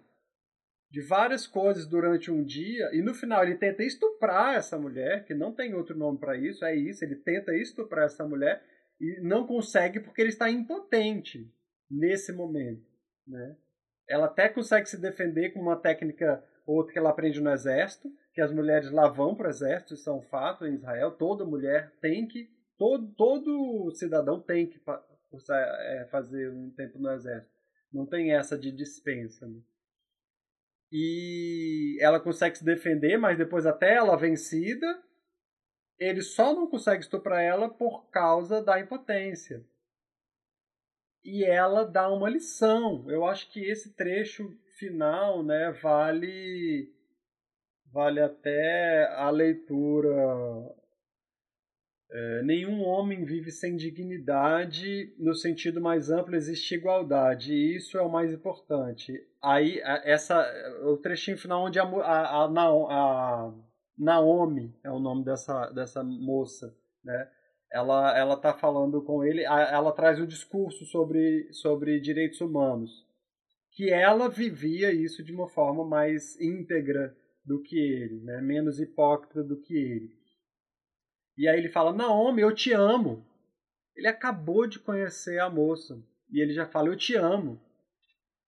de 0.89 1.01
várias 1.01 1.45
coisas 1.45 1.85
durante 1.85 2.31
um 2.31 2.43
dia 2.43 2.89
e 2.93 3.01
no 3.03 3.13
final 3.13 3.43
ele 3.43 3.57
tenta 3.57 3.83
estuprar 3.83 4.55
essa 4.55 4.75
mulher, 4.75 5.23
que 5.23 5.35
não 5.35 5.53
tem 5.53 5.75
outro 5.75 5.95
nome 5.95 6.17
para 6.17 6.35
isso, 6.35 6.65
é 6.65 6.75
isso, 6.75 7.05
ele 7.05 7.15
tenta 7.15 7.55
estuprar 7.55 8.05
essa 8.05 8.27
mulher 8.27 8.63
e 8.99 9.21
não 9.21 9.45
consegue 9.45 9.99
porque 9.99 10.19
ele 10.19 10.29
está 10.29 10.49
impotente 10.49 11.47
nesse 11.89 12.31
momento, 12.31 12.85
né? 13.25 13.55
Ela 14.07 14.25
até 14.25 14.49
consegue 14.49 14.89
se 14.89 14.99
defender 14.99 15.51
com 15.51 15.59
uma 15.61 15.75
técnica 15.75 16.43
outra 16.65 16.93
que 16.93 16.99
ela 16.99 17.09
aprende 17.09 17.41
no 17.41 17.51
exército, 17.51 18.11
que 18.33 18.41
as 18.41 18.51
mulheres 18.51 18.91
lá 18.91 19.07
vão 19.07 19.35
para 19.35 19.47
o 19.47 19.49
exército, 19.49 19.93
isso 19.93 20.09
é 20.09 20.13
um 20.13 20.21
fato 20.21 20.65
em 20.65 20.73
Israel, 20.73 21.11
toda 21.11 21.45
mulher 21.45 21.93
tem 22.01 22.27
que, 22.27 22.49
todo, 22.77 23.07
todo 23.15 23.91
cidadão 23.95 24.41
tem 24.41 24.67
que 24.67 24.79
é, 25.51 26.07
fazer 26.11 26.49
um 26.51 26.71
tempo 26.71 26.99
no 26.99 27.11
exército. 27.11 27.51
Não 27.91 28.05
tem 28.05 28.33
essa 28.33 28.57
de 28.57 28.71
dispensa. 28.71 29.47
Né? 29.47 29.59
E 30.91 31.97
ela 32.01 32.19
consegue 32.19 32.57
se 32.57 32.65
defender, 32.65 33.17
mas 33.17 33.37
depois 33.37 33.65
até 33.65 33.95
ela 33.95 34.15
vencida, 34.15 34.87
ele 35.99 36.21
só 36.21 36.53
não 36.53 36.67
consegue 36.67 37.03
estuprar 37.03 37.41
ela 37.41 37.69
por 37.69 38.09
causa 38.09 38.63
da 38.63 38.79
impotência. 38.79 39.63
E 41.23 41.43
ela 41.43 41.83
dá 41.83 42.11
uma 42.11 42.29
lição. 42.29 43.09
Eu 43.09 43.25
acho 43.25 43.51
que 43.51 43.59
esse 43.59 43.95
trecho 43.95 44.49
final, 44.77 45.43
né, 45.43 45.71
vale 45.81 46.93
vale 47.91 48.21
até 48.21 49.07
a 49.15 49.29
leitura 49.29 50.15
é, 52.11 52.41
nenhum 52.43 52.83
homem 52.83 53.23
vive 53.23 53.51
sem 53.51 53.75
dignidade, 53.75 55.13
no 55.19 55.35
sentido 55.35 55.79
mais 55.79 56.09
amplo 56.09 56.35
existe 56.35 56.73
igualdade, 56.73 57.53
e 57.53 57.75
isso 57.75 57.97
é 57.97 58.01
o 58.01 58.09
mais 58.09 58.33
importante. 58.33 59.13
Aí, 59.41 59.79
essa, 60.03 60.43
o 60.83 60.97
trechinho 60.97 61.37
final 61.37 61.65
onde 61.65 61.79
a, 61.79 61.83
a, 61.83 62.45
a, 62.45 62.47
a 62.47 63.53
Naomi 63.97 64.75
é 64.83 64.89
o 64.89 64.99
nome 64.99 65.23
dessa, 65.23 65.69
dessa 65.69 66.03
moça, 66.03 66.75
né? 67.03 67.29
Ela 67.71 68.17
ela 68.17 68.33
está 68.33 68.53
falando 68.53 69.01
com 69.03 69.23
ele, 69.23 69.43
ela 69.43 69.91
traz 69.91 70.19
o 70.19 70.23
um 70.23 70.27
discurso 70.27 70.85
sobre 70.85 71.51
sobre 71.53 71.99
direitos 71.99 72.41
humanos, 72.41 73.05
que 73.71 73.91
ela 73.91 74.27
vivia 74.27 74.91
isso 74.91 75.23
de 75.23 75.31
uma 75.31 75.47
forma 75.47 75.85
mais 75.85 76.39
íntegra 76.41 77.15
do 77.45 77.61
que 77.61 77.77
ele, 77.77 78.21
né? 78.21 78.41
Menos 78.41 78.79
hipócrita 78.79 79.43
do 79.43 79.59
que 79.59 79.75
ele. 79.75 80.19
E 81.37 81.47
aí 81.47 81.57
ele 81.57 81.69
fala: 81.69 81.93
Naomi, 81.93 82.41
eu 82.41 82.53
te 82.53 82.73
amo. 82.73 83.25
Ele 83.95 84.07
acabou 84.07 84.67
de 84.67 84.79
conhecer 84.79 85.39
a 85.39 85.49
moça. 85.49 85.97
E 86.31 86.41
ele 86.41 86.53
já 86.53 86.65
fala: 86.65 86.89
Eu 86.89 86.97
te 86.97 87.15
amo. 87.15 87.59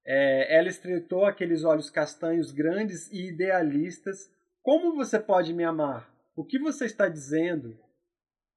É, 0.05 0.57
ela 0.57 0.67
estreitou 0.67 1.25
aqueles 1.25 1.63
olhos 1.63 1.89
castanhos 1.89 2.51
grandes 2.51 3.11
e 3.11 3.29
idealistas. 3.29 4.29
Como 4.61 4.95
você 4.95 5.19
pode 5.19 5.53
me 5.53 5.63
amar? 5.63 6.13
O 6.35 6.43
que 6.43 6.59
você 6.59 6.85
está 6.85 7.07
dizendo? 7.07 7.77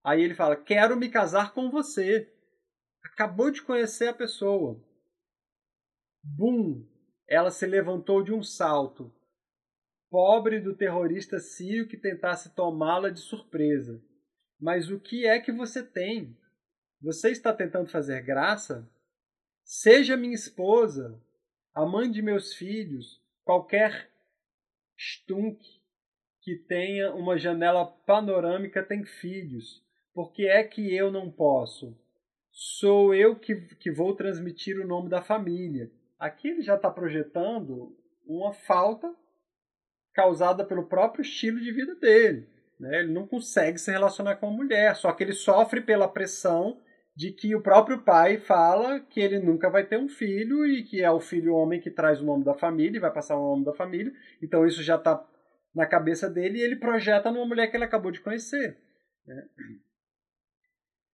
Aí 0.04 0.22
ele 0.22 0.34
fala: 0.34 0.54
Quero 0.54 0.96
me 0.96 1.08
casar 1.08 1.54
com 1.54 1.70
você. 1.70 2.30
Acabou 3.02 3.50
de 3.50 3.62
conhecer 3.62 4.08
a 4.08 4.14
pessoa. 4.14 4.78
Bum! 6.22 6.86
Ela 7.26 7.50
se 7.50 7.66
levantou 7.66 8.22
de 8.22 8.32
um 8.32 8.42
salto. 8.42 9.10
Pobre 10.10 10.60
do 10.60 10.76
terrorista 10.76 11.40
sírio 11.40 11.88
que 11.88 11.96
tentasse 11.96 12.54
tomá-la 12.54 13.08
de 13.08 13.20
surpresa. 13.20 14.00
Mas 14.60 14.90
o 14.90 15.00
que 15.00 15.26
é 15.26 15.40
que 15.40 15.50
você 15.50 15.82
tem? 15.82 16.36
Você 17.00 17.30
está 17.30 17.52
tentando 17.52 17.90
fazer 17.90 18.22
graça? 18.22 18.88
Seja 19.64 20.16
minha 20.16 20.34
esposa, 20.34 21.20
a 21.74 21.84
mãe 21.84 22.10
de 22.10 22.22
meus 22.22 22.54
filhos, 22.54 23.20
qualquer 23.42 24.10
stunk 24.96 25.58
que 26.40 26.56
tenha 26.56 27.14
uma 27.14 27.38
janela 27.38 27.86
panorâmica 27.86 28.82
tem 28.82 29.04
filhos. 29.04 29.83
Por 30.14 30.32
que 30.32 30.46
é 30.46 30.62
que 30.62 30.94
eu 30.94 31.10
não 31.10 31.30
posso? 31.30 31.98
Sou 32.50 33.12
eu 33.12 33.34
que, 33.34 33.56
que 33.76 33.90
vou 33.90 34.14
transmitir 34.14 34.78
o 34.78 34.86
nome 34.86 35.10
da 35.10 35.20
família. 35.20 35.90
Aqui 36.18 36.48
ele 36.48 36.62
já 36.62 36.76
está 36.76 36.88
projetando 36.88 37.96
uma 38.24 38.52
falta 38.52 39.12
causada 40.14 40.64
pelo 40.64 40.86
próprio 40.86 41.22
estilo 41.22 41.60
de 41.60 41.72
vida 41.72 41.96
dele. 41.96 42.48
Né? 42.78 43.00
Ele 43.00 43.12
não 43.12 43.26
consegue 43.26 43.76
se 43.78 43.90
relacionar 43.90 44.36
com 44.36 44.46
a 44.46 44.52
mulher, 44.52 44.94
só 44.94 45.12
que 45.12 45.24
ele 45.24 45.32
sofre 45.32 45.80
pela 45.80 46.08
pressão 46.08 46.80
de 47.16 47.32
que 47.32 47.54
o 47.54 47.62
próprio 47.62 48.02
pai 48.02 48.38
fala 48.38 49.00
que 49.00 49.20
ele 49.20 49.38
nunca 49.40 49.68
vai 49.68 49.84
ter 49.84 49.98
um 49.98 50.08
filho 50.08 50.64
e 50.66 50.84
que 50.84 51.02
é 51.02 51.10
o 51.10 51.20
filho 51.20 51.54
homem 51.54 51.80
que 51.80 51.90
traz 51.90 52.20
o 52.20 52.24
nome 52.24 52.44
da 52.44 52.54
família 52.54 52.98
e 52.98 53.00
vai 53.00 53.12
passar 53.12 53.36
o 53.36 53.50
nome 53.50 53.64
da 53.64 53.72
família. 53.72 54.12
Então 54.42 54.66
isso 54.66 54.82
já 54.82 54.96
está 54.96 55.24
na 55.74 55.86
cabeça 55.86 56.30
dele 56.30 56.58
e 56.58 56.62
ele 56.62 56.76
projeta 56.76 57.30
numa 57.32 57.46
mulher 57.46 57.68
que 57.68 57.76
ele 57.76 57.84
acabou 57.84 58.12
de 58.12 58.20
conhecer. 58.20 58.76
Né? 59.26 59.44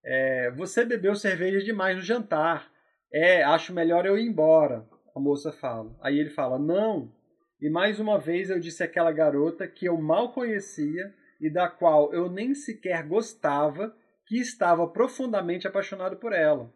É, 0.05 0.51
você 0.53 0.85
bebeu 0.85 1.15
cerveja 1.15 1.65
demais 1.65 1.97
no 1.97 2.03
jantar. 2.03 2.71
É, 3.13 3.43
acho 3.43 3.73
melhor 3.73 4.07
eu 4.07 4.17
ir 4.19 4.27
embora. 4.27 4.87
A 5.15 5.21
moça 5.21 5.53
fala. 5.53 5.97
Aí 6.01 6.19
ele 6.19 6.31
fala: 6.31 6.59
Não. 6.59 7.13
E 7.61 7.69
mais 7.69 8.01
uma 8.01 8.19
vez 8.19 8.49
eu 8.49 8.59
disse 8.59 8.83
àquela 8.83 9.13
garota 9.13 9.69
que 9.69 9.87
eu 9.87 10.01
mal 10.01 10.33
conhecia 10.33 11.13
e 11.41 11.51
da 11.51 11.69
qual 11.69 12.13
eu 12.13 12.31
nem 12.31 12.55
sequer 12.55 13.07
gostava, 13.07 13.95
que 14.27 14.39
estava 14.39 14.87
profundamente 14.87 15.67
apaixonado 15.67 16.17
por 16.17 16.33
ela. 16.33 16.73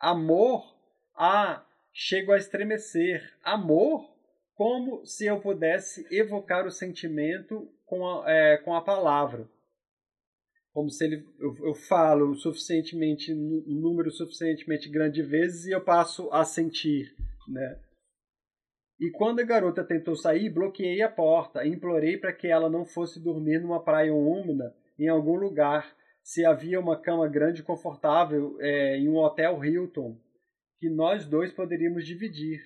Amor, 0.00 0.62
ah, 1.16 1.64
chego 1.92 2.32
a 2.32 2.36
estremecer. 2.36 3.22
Amor, 3.42 4.08
como 4.54 5.04
se 5.04 5.26
eu 5.26 5.40
pudesse 5.40 6.06
evocar 6.10 6.66
o 6.66 6.70
sentimento 6.70 7.68
com 7.86 8.06
a, 8.06 8.30
é, 8.30 8.56
com 8.58 8.74
a 8.74 8.82
palavra. 8.82 9.48
Como 10.78 10.90
se 10.90 11.04
ele, 11.04 11.26
eu, 11.40 11.56
eu 11.66 11.74
falo 11.74 12.36
suficientemente, 12.36 13.34
um 13.34 13.64
número 13.66 14.12
suficientemente 14.12 14.88
grande 14.88 15.20
de 15.20 15.28
vezes 15.28 15.66
e 15.66 15.72
eu 15.72 15.80
passo 15.80 16.32
a 16.32 16.44
sentir, 16.44 17.12
né? 17.48 17.80
E 19.00 19.10
quando 19.10 19.40
a 19.40 19.44
garota 19.44 19.82
tentou 19.82 20.14
sair, 20.14 20.48
bloqueei 20.48 21.02
a 21.02 21.08
porta 21.08 21.64
e 21.64 21.70
implorei 21.70 22.16
para 22.16 22.32
que 22.32 22.46
ela 22.46 22.70
não 22.70 22.84
fosse 22.84 23.18
dormir 23.18 23.60
numa 23.60 23.82
praia 23.82 24.14
úmida 24.14 24.72
em 24.96 25.08
algum 25.08 25.34
lugar, 25.34 25.96
se 26.22 26.44
havia 26.44 26.78
uma 26.78 26.96
cama 26.96 27.26
grande 27.26 27.60
e 27.60 27.64
confortável 27.64 28.56
é, 28.60 28.98
em 28.98 29.08
um 29.08 29.16
hotel 29.16 29.64
Hilton, 29.64 30.16
que 30.78 30.88
nós 30.88 31.26
dois 31.26 31.52
poderíamos 31.52 32.06
dividir. 32.06 32.62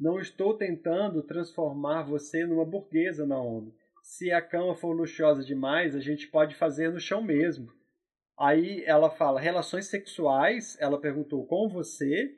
Não 0.00 0.18
estou 0.18 0.56
tentando 0.56 1.22
transformar 1.22 2.02
você 2.02 2.44
numa 2.44 2.64
burguesa, 2.64 3.24
Naomi. 3.24 3.72
Se 4.02 4.32
a 4.32 4.42
cama 4.42 4.74
for 4.74 4.92
luxuosa 4.92 5.44
demais, 5.44 5.94
a 5.94 6.00
gente 6.00 6.26
pode 6.26 6.56
fazer 6.56 6.90
no 6.90 6.98
chão 6.98 7.22
mesmo. 7.22 7.72
Aí 8.36 8.82
ela 8.84 9.08
fala: 9.08 9.40
relações 9.40 9.86
sexuais? 9.86 10.76
Ela 10.80 11.00
perguntou: 11.00 11.46
com 11.46 11.68
você? 11.68 12.36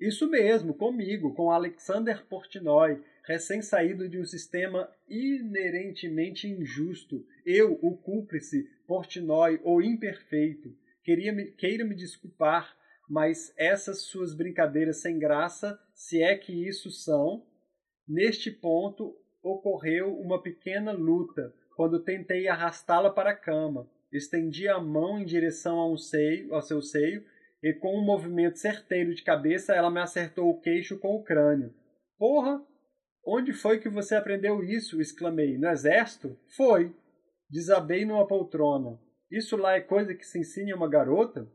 Isso 0.00 0.28
mesmo, 0.28 0.74
comigo, 0.74 1.34
com 1.34 1.50
Alexander 1.50 2.26
Portnoy, 2.26 3.02
recém-saído 3.26 4.08
de 4.08 4.18
um 4.18 4.24
sistema 4.24 4.90
inerentemente 5.08 6.48
injusto. 6.48 7.24
Eu, 7.44 7.78
o 7.82 7.96
cúmplice, 7.96 8.68
Portnoy, 8.86 9.60
o 9.62 9.80
imperfeito. 9.80 10.74
Queria 11.02 11.32
me, 11.32 11.52
queira 11.52 11.84
me 11.84 11.94
desculpar, 11.94 12.76
mas 13.08 13.54
essas 13.56 14.02
suas 14.02 14.34
brincadeiras 14.34 15.00
sem 15.00 15.18
graça, 15.18 15.78
se 15.94 16.22
é 16.22 16.36
que 16.36 16.66
isso 16.66 16.90
são, 16.90 17.46
neste 18.06 18.50
ponto 18.50 19.16
ocorreu 19.46 20.18
uma 20.18 20.42
pequena 20.42 20.92
luta 20.92 21.54
quando 21.76 22.02
tentei 22.02 22.48
arrastá-la 22.48 23.10
para 23.10 23.30
a 23.30 23.36
cama. 23.36 23.88
Estendi 24.12 24.68
a 24.68 24.80
mão 24.80 25.18
em 25.18 25.24
direção 25.24 25.78
a 25.78 25.90
um 25.90 25.96
seio, 25.96 26.54
ao 26.54 26.62
seu 26.62 26.80
seio 26.80 27.22
e 27.62 27.72
com 27.72 27.98
um 27.98 28.04
movimento 28.04 28.58
certeiro 28.58 29.14
de 29.14 29.22
cabeça 29.22 29.74
ela 29.74 29.90
me 29.90 30.00
acertou 30.00 30.48
o 30.48 30.60
queixo 30.60 30.98
com 30.98 31.14
o 31.14 31.22
crânio. 31.22 31.74
Porra! 32.18 32.64
Onde 33.24 33.52
foi 33.52 33.80
que 33.80 33.88
você 33.88 34.14
aprendeu 34.14 34.62
isso? 34.62 35.00
exclamei. 35.00 35.58
No 35.58 35.68
exército? 35.68 36.38
Foi. 36.56 36.94
Desabei 37.50 38.04
numa 38.04 38.26
poltrona. 38.26 39.00
Isso 39.30 39.56
lá 39.56 39.74
é 39.74 39.80
coisa 39.80 40.14
que 40.14 40.24
se 40.24 40.38
ensina 40.38 40.72
a 40.72 40.76
uma 40.76 40.88
garota? 40.88 41.50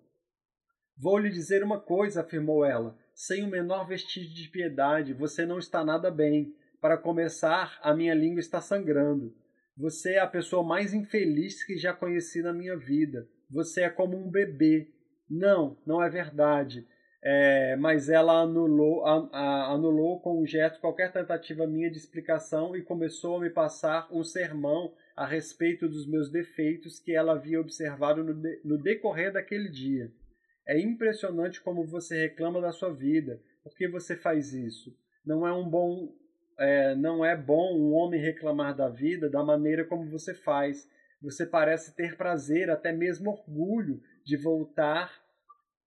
Vou 0.98 1.18
lhe 1.18 1.30
dizer 1.30 1.64
uma 1.64 1.80
coisa, 1.80 2.22
afirmou 2.22 2.66
ela, 2.66 2.98
sem 3.16 3.44
o 3.44 3.50
menor 3.50 3.88
vestígio 3.88 4.36
de 4.36 4.50
piedade. 4.50 5.14
Você 5.14 5.46
não 5.46 5.58
está 5.58 5.84
nada 5.84 6.12
bem. 6.12 6.54
Para 6.82 6.98
começar, 6.98 7.80
a 7.84 7.94
minha 7.94 8.16
língua 8.16 8.40
está 8.40 8.60
sangrando. 8.60 9.32
Você 9.78 10.14
é 10.14 10.20
a 10.20 10.26
pessoa 10.26 10.64
mais 10.64 10.96
infeliz 10.96 11.64
que 11.64 11.78
já 11.78 11.94
conheci 11.94 12.42
na 12.42 12.52
minha 12.52 12.76
vida. 12.76 13.28
Você 13.52 13.84
é 13.84 13.90
como 13.90 14.18
um 14.18 14.32
bebê. 14.32 14.90
Não, 15.30 15.78
não 15.86 16.04
é 16.04 16.10
verdade. 16.10 16.88
É, 17.24 17.76
mas 17.76 18.10
ela 18.10 18.42
anulou, 18.42 19.06
a, 19.06 19.30
a, 19.32 19.74
anulou 19.74 20.20
com 20.22 20.42
um 20.42 20.46
gesto 20.46 20.82
qualquer 20.82 21.14
tentativa 21.14 21.68
minha 21.68 21.92
de 21.92 21.98
explicação 21.98 22.76
e 22.76 22.82
começou 22.82 23.38
a 23.38 23.42
me 23.42 23.52
passar 23.52 24.08
um 24.12 24.24
sermão 24.24 24.92
a 25.16 25.28
respeito 25.28 25.88
dos 25.88 26.10
meus 26.10 26.32
defeitos 26.32 27.00
que 27.00 27.16
ela 27.16 27.34
havia 27.34 27.62
observado 27.62 28.24
no, 28.24 28.34
de, 28.34 28.62
no 28.66 28.82
decorrer 28.82 29.32
daquele 29.32 29.70
dia. 29.70 30.12
É 30.68 30.80
impressionante 30.80 31.62
como 31.62 31.86
você 31.86 32.20
reclama 32.20 32.60
da 32.60 32.72
sua 32.72 32.92
vida. 32.92 33.40
Por 33.64 33.76
que 33.76 33.88
você 33.88 34.16
faz 34.16 34.52
isso? 34.52 34.92
Não 35.24 35.46
é 35.46 35.54
um 35.54 35.70
bom 35.70 36.12
é, 36.62 36.96
não 36.96 37.26
é 37.26 37.36
bom 37.36 37.76
um 37.76 37.94
homem 37.94 38.22
reclamar 38.22 38.76
da 38.76 38.88
vida 38.88 39.30
da 39.30 39.44
maneira 39.44 39.84
como 39.84 40.10
você 40.10 40.34
faz. 40.34 40.88
Você 41.22 41.46
parece 41.46 41.96
ter 41.96 42.16
prazer, 42.16 42.70
até 42.70 42.92
mesmo 42.92 43.32
orgulho, 43.32 44.02
de 44.24 44.38
voltar 44.38 45.12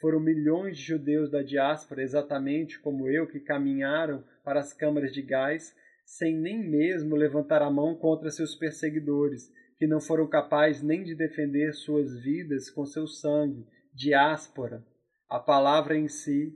Foram 0.02 0.19
milhões 0.19 0.77
de 0.77 0.84
judeus 0.84 1.31
da 1.31 1.41
diáspora, 1.41 2.03
exatamente 2.03 2.77
como 2.77 3.10
eu, 3.10 3.26
que 3.26 3.40
caminharam 3.40 4.22
para 4.44 4.60
as 4.60 4.73
câmaras 4.73 5.14
de 5.14 5.22
gás 5.22 5.73
sem 6.03 6.36
nem 6.36 6.60
mesmo 6.61 7.15
levantar 7.15 7.61
a 7.61 7.72
mão 7.72 7.95
contra 7.95 8.30
seus 8.30 8.53
perseguidores 8.53 9.49
que 9.77 9.88
não 9.88 10.02
foram 10.02 10.27
capazes 10.27 10.81
nem 10.81 11.06
de 11.06 11.15
defender 11.15 11.73
suas 11.73 12.19
vidas 12.19 12.69
com 12.69 12.86
seu 12.86 13.07
sangue, 13.07 13.65
diáspora. 13.94 14.86
A 15.30 15.40
palavra 15.40 15.98
em 15.98 16.10
si 16.10 16.53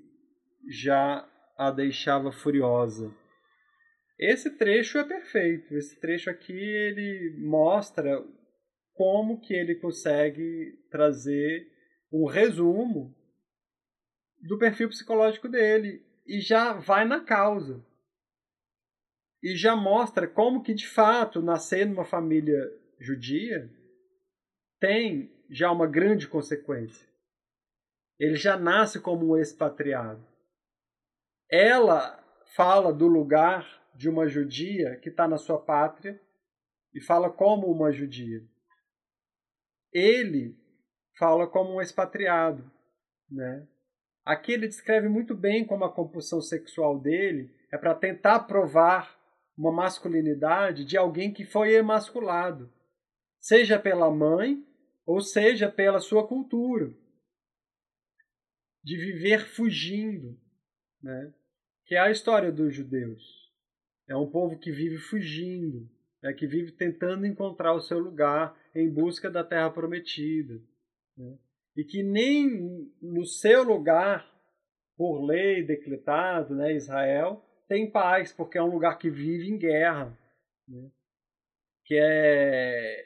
já 0.68 1.26
a 1.58 1.72
deixava 1.72 2.34
furiosa. 2.34 3.23
Esse 4.20 4.52
trecho 4.58 4.98
é 4.98 5.04
perfeito. 5.04 5.76
Esse 5.76 6.00
trecho 6.00 6.30
aqui 6.30 6.54
ele 6.54 7.36
mostra 7.40 8.24
como 8.94 9.42
que 9.42 9.54
ele 9.54 9.76
consegue 9.76 10.78
trazer 10.90 11.68
um 12.12 12.26
resumo 12.26 13.16
do 14.40 14.58
perfil 14.58 14.90
psicológico 14.90 15.48
dele 15.48 16.06
e 16.28 16.40
já 16.40 16.74
vai 16.74 17.06
na 17.06 17.24
causa. 17.24 17.84
E 19.42 19.56
já 19.56 19.76
mostra 19.76 20.28
como 20.28 20.62
que 20.62 20.74
de 20.74 20.88
fato 20.88 21.42
nascer 21.42 21.86
numa 21.86 22.06
família 22.06 22.62
judia 23.00 23.70
tem 24.80 25.32
já 25.50 25.72
uma 25.72 25.88
grande 25.88 26.28
consequência. 26.28 27.08
Ele 28.20 28.36
já 28.36 28.58
nasce 28.58 29.02
como 29.02 29.34
um 29.34 29.38
expatriado. 29.38 30.26
Ela 31.50 32.24
fala 32.56 32.94
do 32.94 33.08
lugar 33.08 33.83
de 33.96 34.10
uma 34.10 34.28
judia 34.28 34.98
que 34.98 35.10
está 35.10 35.28
na 35.28 35.38
sua 35.38 35.60
pátria 35.60 36.20
e 36.94 37.02
fala 37.02 37.30
como 37.30 37.68
uma 37.68 37.92
judia. 37.92 38.42
Ele 39.92 40.58
fala 41.18 41.48
como 41.48 41.76
um 41.76 41.82
expatriado, 41.82 42.72
né? 43.30 43.68
Aqui 44.26 44.54
ele 44.54 44.68
descreve 44.68 45.10
muito 45.10 45.36
bem 45.36 45.66
como 45.66 45.84
a 45.84 45.94
compulsão 45.94 46.42
sexual 46.42 47.00
dele 47.00 47.54
é 47.72 47.78
para 47.78 47.94
tentar 47.94 48.42
provar 48.42 49.20
uma 49.58 49.72
masculinidade 49.72 50.86
de 50.86 50.98
alguém 50.98 51.32
que 51.32 51.46
foi 51.46 51.74
emasculado 51.74 52.72
seja 53.44 53.78
pela 53.78 54.10
mãe 54.10 54.66
ou 55.06 55.20
seja 55.20 55.70
pela 55.70 56.00
sua 56.00 56.26
cultura, 56.26 56.94
de 58.82 58.96
viver 58.96 59.46
fugindo, 59.46 60.40
né? 61.02 61.34
que 61.86 61.96
é 61.96 62.00
a 62.00 62.10
história 62.10 62.52
dos 62.54 62.74
judeus. 62.74 63.43
É 64.08 64.16
um 64.16 64.30
povo 64.30 64.58
que 64.60 64.72
vive 64.72 64.98
fugindo, 64.98 65.90
né? 66.22 66.34
que 66.34 66.46
vive 66.46 66.72
tentando 66.72 67.26
encontrar 67.26 67.74
o 67.74 67.82
seu 67.82 68.00
lugar 68.00 68.58
em 68.76 68.90
busca 68.90 69.30
da 69.30 69.44
terra 69.44 69.70
prometida. 69.70 70.62
Né? 71.18 71.38
E 71.76 71.84
que 71.84 72.04
nem 72.04 72.92
no 73.02 73.26
seu 73.26 73.64
lugar, 73.64 74.30
por 74.96 75.26
lei 75.26 75.64
decretado, 75.64 76.54
né, 76.56 76.74
Israel, 76.76 77.44
tem 77.68 77.90
paz, 77.90 78.32
porque 78.32 78.58
é 78.58 78.64
um 78.64 78.72
lugar 78.72 78.98
que 78.98 79.10
vive 79.10 79.50
em 79.50 79.58
guerra. 79.58 80.18
Né? 80.68 80.92
Que 81.86 81.98
é 81.98 83.04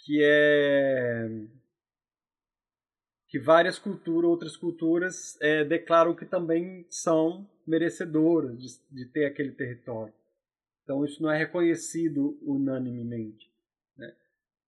que 0.00 0.22
é 0.22 1.28
que 3.28 3.38
várias 3.38 3.78
culturas, 3.78 4.30
outras 4.30 4.56
culturas 4.56 5.38
é, 5.40 5.62
declaram 5.62 6.14
que 6.14 6.24
também 6.24 6.86
são 6.88 7.48
merecedoras 7.66 8.58
de, 8.58 8.68
de, 8.90 9.06
ter 9.06 9.26
aquele 9.26 9.52
território. 9.52 10.14
Então 10.82 11.04
isso 11.04 11.22
não 11.22 11.30
é 11.30 11.36
reconhecido 11.36 12.38
unanimemente. 12.42 13.52
Né? 13.96 14.10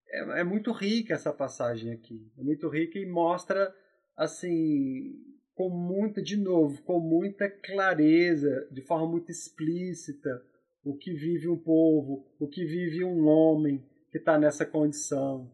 É, 0.08 0.40
é, 0.40 0.44
muito 0.44 0.72
rica 0.72 1.14
essa 1.14 1.32
passagem 1.32 1.92
aqui, 1.92 2.30
é 2.38 2.42
muito 2.42 2.68
rica 2.68 2.98
e 2.98 3.06
mostra 3.06 3.74
assim 4.14 5.18
com 5.54 5.70
muita, 5.70 6.22
de 6.22 6.36
novo, 6.36 6.82
com 6.82 7.00
muita 7.00 7.48
clareza, 7.48 8.68
de 8.70 8.82
forma 8.82 9.06
muito 9.06 9.30
explícita, 9.30 10.42
o 10.82 10.96
que 10.96 11.12
vive 11.12 11.48
um 11.48 11.58
povo, 11.58 12.26
o 12.38 12.48
que 12.48 12.64
vive 12.64 13.04
um 13.04 13.26
homem, 13.26 13.84
que 14.10 14.18
está 14.18 14.38
nessa 14.38 14.64
condição, 14.64 15.50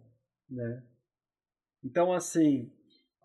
né? 0.48 0.82
Então, 1.82 2.12
assim, 2.12 2.70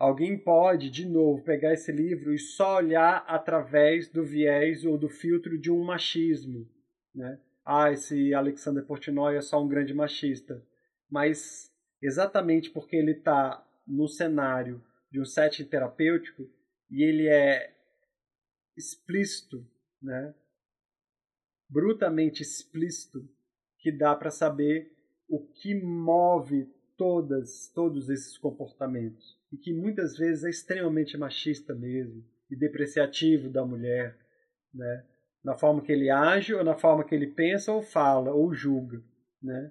alguém 0.02 0.36
pode, 0.36 0.90
de 0.90 1.06
novo, 1.06 1.44
pegar 1.44 1.72
esse 1.72 1.92
livro 1.92 2.34
e 2.34 2.38
só 2.38 2.78
olhar 2.78 3.24
através 3.28 4.08
do 4.08 4.24
viés 4.24 4.84
ou 4.84 4.98
do 4.98 5.08
filtro 5.08 5.56
de 5.56 5.70
um 5.70 5.84
machismo, 5.84 6.68
né? 7.14 7.40
Ah, 7.64 7.92
esse 7.92 8.34
Alexander 8.34 8.84
Portnoy 8.84 9.36
é 9.36 9.40
só 9.40 9.62
um 9.62 9.68
grande 9.68 9.94
machista. 9.94 10.60
Mas 11.08 11.70
exatamente 12.02 12.68
porque 12.68 12.96
ele 12.96 13.12
está 13.12 13.64
no 13.86 14.08
cenário 14.08 14.82
de 15.08 15.20
um 15.20 15.24
setting 15.24 15.66
terapêutico 15.66 16.50
e 16.90 17.04
ele 17.04 17.28
é 17.28 17.72
explícito, 18.76 19.64
né? 20.02 20.34
brutamente 21.68 22.42
explícito, 22.42 23.24
que 23.78 23.92
dá 23.92 24.16
para 24.16 24.32
saber 24.32 24.90
o 25.28 25.46
que 25.46 25.76
move 25.76 26.66
todas, 26.96 27.68
todos 27.68 28.10
esses 28.10 28.36
comportamentos 28.36 29.40
e 29.52 29.56
que 29.58 29.72
muitas 29.72 30.16
vezes 30.16 30.44
é 30.44 30.50
extremamente 30.50 31.16
machista 31.18 31.74
mesmo 31.74 32.24
e 32.50 32.56
depreciativo 32.56 33.50
da 33.50 33.64
mulher, 33.64 34.16
né? 34.74 35.04
Na 35.44 35.54
forma 35.54 35.82
que 35.82 35.92
ele 35.92 36.08
age 36.08 36.54
ou 36.54 36.64
na 36.64 36.74
forma 36.74 37.04
que 37.04 37.14
ele 37.14 37.26
pensa 37.26 37.72
ou 37.72 37.82
fala 37.82 38.32
ou 38.32 38.54
julga, 38.54 39.02
né? 39.42 39.70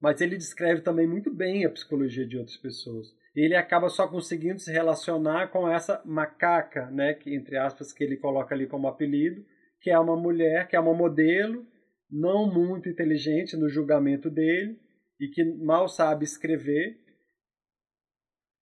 Mas 0.00 0.20
ele 0.20 0.36
descreve 0.36 0.82
também 0.82 1.06
muito 1.06 1.32
bem 1.32 1.64
a 1.64 1.70
psicologia 1.70 2.26
de 2.26 2.36
outras 2.36 2.56
pessoas. 2.58 3.06
Ele 3.34 3.54
acaba 3.54 3.88
só 3.88 4.06
conseguindo 4.06 4.60
se 4.60 4.70
relacionar 4.70 5.48
com 5.48 5.68
essa 5.68 6.02
macaca, 6.04 6.90
né, 6.90 7.14
que 7.14 7.34
entre 7.34 7.56
aspas 7.56 7.92
que 7.92 8.04
ele 8.04 8.16
coloca 8.16 8.54
ali 8.54 8.66
como 8.66 8.86
apelido, 8.86 9.44
que 9.80 9.90
é 9.90 9.98
uma 9.98 10.16
mulher, 10.16 10.68
que 10.68 10.76
é 10.76 10.80
uma 10.80 10.94
modelo 10.94 11.66
não 12.10 12.52
muito 12.52 12.88
inteligente 12.88 13.56
no 13.56 13.68
julgamento 13.68 14.30
dele 14.30 14.78
e 15.18 15.28
que 15.28 15.42
mal 15.42 15.88
sabe 15.88 16.24
escrever 16.24 17.03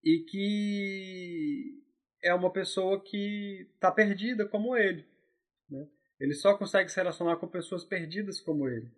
e 0.04 0.20
que 0.20 1.82
é 2.22 2.34
uma 2.34 2.52
pessoa 2.52 3.02
que 3.02 3.68
está 3.74 3.90
perdida 3.90 4.46
como 4.46 4.76
ele. 4.76 5.04
Né? 5.70 5.86
Ele 6.20 6.34
só 6.34 6.56
consegue 6.56 6.88
se 6.90 6.96
relacionar 6.96 7.36
com 7.36 7.46
pessoas 7.48 7.84
perdidas 7.84 8.40
como 8.40 8.68
ele. 8.68 8.88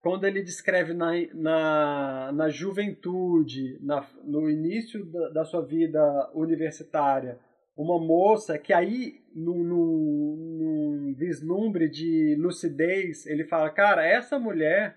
quando 0.00 0.24
ele 0.24 0.42
descreve 0.42 0.92
na, 0.92 1.12
na, 1.34 2.32
na 2.32 2.48
juventude, 2.48 3.78
na, 3.80 4.06
no 4.22 4.48
início 4.48 5.04
da, 5.04 5.28
da, 5.30 5.44
sua 5.44 5.62
vida 5.62 6.30
universitária, 6.34 7.38
uma 7.76 7.98
moça 7.98 8.58
que 8.58 8.72
aí, 8.72 9.22
num, 9.34 9.62
num, 9.64 10.36
num 10.58 11.14
vislumbre 11.14 11.88
de 11.88 12.36
lucidez, 12.38 13.26
ele 13.26 13.44
fala: 13.44 13.68
Cara, 13.70 14.06
essa 14.06 14.38
mulher 14.38 14.96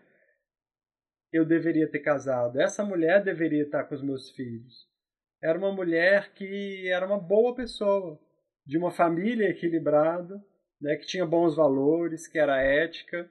eu 1.31 1.45
deveria 1.45 1.89
ter 1.89 1.99
casado, 1.99 2.59
essa 2.59 2.83
mulher 2.83 3.23
deveria 3.23 3.63
estar 3.63 3.83
com 3.83 3.95
os 3.95 4.01
meus 4.01 4.31
filhos. 4.31 4.87
Era 5.41 5.57
uma 5.57 5.71
mulher 5.71 6.33
que 6.33 6.89
era 6.89 7.05
uma 7.05 7.19
boa 7.19 7.55
pessoa, 7.55 8.19
de 8.65 8.77
uma 8.77 8.91
família 8.91 9.49
equilibrada, 9.49 10.43
né, 10.81 10.95
que 10.95 11.05
tinha 11.05 11.25
bons 11.25 11.55
valores, 11.55 12.27
que 12.27 12.37
era 12.37 12.61
ética 12.61 13.29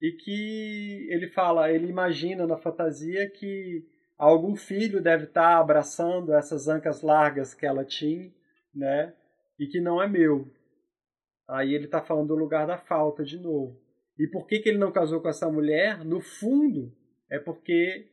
e 0.00 0.12
que 0.12 1.06
ele 1.10 1.28
fala, 1.28 1.70
ele 1.70 1.86
imagina 1.88 2.46
na 2.46 2.56
fantasia 2.56 3.28
que 3.28 3.84
algum 4.16 4.56
filho 4.56 5.02
deve 5.02 5.24
estar 5.24 5.58
abraçando 5.58 6.32
essas 6.32 6.68
ancas 6.68 7.02
largas 7.02 7.52
que 7.52 7.66
ela 7.66 7.84
tinha, 7.84 8.32
né? 8.74 9.14
E 9.58 9.66
que 9.66 9.80
não 9.80 10.02
é 10.02 10.08
meu. 10.08 10.50
Aí 11.46 11.74
ele 11.74 11.84
está 11.84 12.00
falando 12.00 12.28
do 12.28 12.34
lugar 12.34 12.66
da 12.66 12.78
falta 12.78 13.22
de 13.22 13.38
novo. 13.38 13.78
E 14.18 14.26
por 14.26 14.46
que, 14.46 14.60
que 14.60 14.68
ele 14.70 14.78
não 14.78 14.92
casou 14.92 15.20
com 15.20 15.28
essa 15.28 15.50
mulher? 15.50 16.02
No 16.04 16.20
fundo, 16.20 16.94
é 17.30 17.38
porque, 17.38 18.10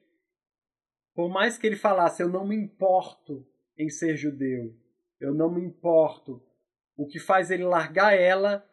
por 1.15 1.29
mais 1.29 1.57
que 1.57 1.65
ele 1.65 1.75
falasse, 1.75 2.21
eu 2.21 2.29
não 2.29 2.45
me 2.45 2.55
importo 2.55 3.45
em 3.77 3.89
ser 3.89 4.15
judeu, 4.15 4.75
eu 5.19 5.33
não 5.33 5.51
me 5.51 5.61
importo, 5.61 6.41
o 6.95 7.07
que 7.07 7.19
faz 7.19 7.51
ele 7.51 7.63
largar 7.63 8.13
ela 8.13 8.67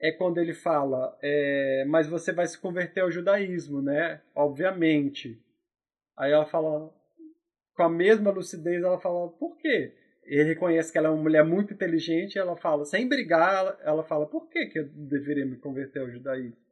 é 0.00 0.10
quando 0.12 0.38
ele 0.38 0.54
fala, 0.54 1.16
é, 1.22 1.84
mas 1.86 2.06
você 2.06 2.32
vai 2.32 2.46
se 2.46 2.58
converter 2.58 3.00
ao 3.00 3.10
judaísmo, 3.10 3.82
né? 3.82 4.22
Obviamente. 4.34 5.38
Aí 6.16 6.32
ela 6.32 6.46
fala, 6.46 6.90
com 7.74 7.82
a 7.82 7.88
mesma 7.88 8.30
lucidez, 8.30 8.82
ela 8.82 8.98
fala, 8.98 9.28
por 9.28 9.56
quê? 9.58 9.94
Ele 10.24 10.44
reconhece 10.44 10.90
que 10.90 10.96
ela 10.96 11.08
é 11.08 11.10
uma 11.10 11.22
mulher 11.22 11.44
muito 11.44 11.74
inteligente, 11.74 12.38
ela 12.38 12.56
fala, 12.56 12.84
sem 12.84 13.08
brigar, 13.08 13.78
ela 13.82 14.02
fala, 14.02 14.26
por 14.26 14.48
que, 14.48 14.66
que 14.66 14.78
eu 14.78 14.88
deveria 14.88 15.44
me 15.44 15.56
converter 15.56 16.00
ao 16.00 16.10
judaísmo? 16.10 16.69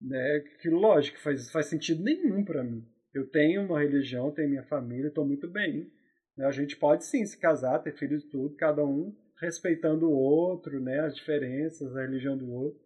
Né? 0.00 0.40
Que 0.60 0.68
lógico, 0.70 1.18
faz, 1.20 1.50
faz 1.50 1.66
sentido 1.66 2.02
nenhum 2.02 2.44
para 2.44 2.62
mim. 2.62 2.86
Eu 3.12 3.28
tenho 3.28 3.62
uma 3.62 3.80
religião, 3.80 4.30
tenho 4.30 4.50
minha 4.50 4.64
família, 4.64 5.08
estou 5.08 5.26
muito 5.26 5.48
bem. 5.48 5.90
Né? 6.36 6.46
A 6.46 6.50
gente 6.50 6.76
pode 6.76 7.04
sim 7.04 7.24
se 7.24 7.38
casar, 7.38 7.80
ter 7.80 7.96
filhos 7.96 8.24
tudo, 8.24 8.56
cada 8.56 8.84
um 8.84 9.14
respeitando 9.40 10.08
o 10.08 10.12
outro, 10.12 10.80
né, 10.80 11.00
as 11.00 11.14
diferenças, 11.14 11.94
a 11.94 12.02
religião 12.02 12.36
do 12.36 12.50
outro. 12.50 12.80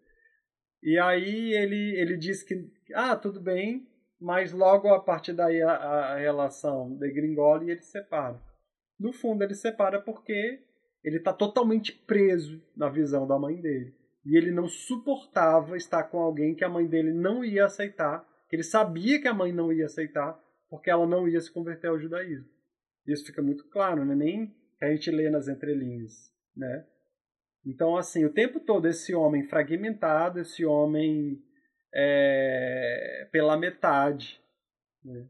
E 0.82 0.98
aí 0.98 1.52
ele, 1.54 1.96
ele 1.96 2.16
diz 2.16 2.42
que, 2.42 2.70
ah, 2.94 3.16
tudo 3.16 3.40
bem, 3.40 3.88
mas 4.20 4.52
logo 4.52 4.88
a 4.88 5.00
partir 5.00 5.32
daí 5.32 5.62
a, 5.62 5.72
a 5.72 6.16
relação 6.16 6.96
degringola 6.96 7.64
e 7.64 7.70
ele 7.70 7.82
separa. 7.82 8.40
No 8.98 9.12
fundo 9.12 9.42
ele 9.42 9.54
separa 9.54 10.00
porque 10.00 10.60
ele 11.02 11.16
está 11.16 11.32
totalmente 11.32 11.92
preso 11.92 12.62
na 12.76 12.88
visão 12.88 13.26
da 13.26 13.38
mãe 13.38 13.60
dele. 13.60 13.94
E 14.24 14.36
ele 14.36 14.50
não 14.50 14.68
suportava 14.68 15.76
estar 15.76 16.04
com 16.04 16.18
alguém 16.18 16.54
que 16.54 16.64
a 16.64 16.68
mãe 16.68 16.86
dele 16.86 17.12
não 17.12 17.44
ia 17.44 17.64
aceitar, 17.64 18.26
que 18.48 18.56
ele 18.56 18.62
sabia 18.62 19.20
que 19.20 19.28
a 19.28 19.34
mãe 19.34 19.52
não 19.52 19.72
ia 19.72 19.86
aceitar, 19.86 20.38
porque 20.68 20.90
ela 20.90 21.06
não 21.06 21.28
ia 21.28 21.40
se 21.40 21.52
converter 21.52 21.88
ao 21.88 21.98
judaísmo. 21.98 22.48
Isso 23.06 23.26
fica 23.26 23.42
muito 23.42 23.68
claro, 23.68 24.04
né? 24.04 24.14
nem 24.14 24.54
a 24.80 24.90
gente 24.90 25.10
lê 25.10 25.28
nas 25.28 25.48
entrelinhas 25.48 26.32
né? 26.56 26.86
Então, 27.64 27.96
assim, 27.96 28.24
o 28.24 28.32
tempo 28.32 28.60
todo 28.60 28.88
esse 28.88 29.14
homem 29.14 29.44
fragmentado, 29.44 30.40
esse 30.40 30.64
homem 30.64 31.42
é, 31.94 33.28
pela 33.30 33.56
metade, 33.56 34.40
né? 35.04 35.28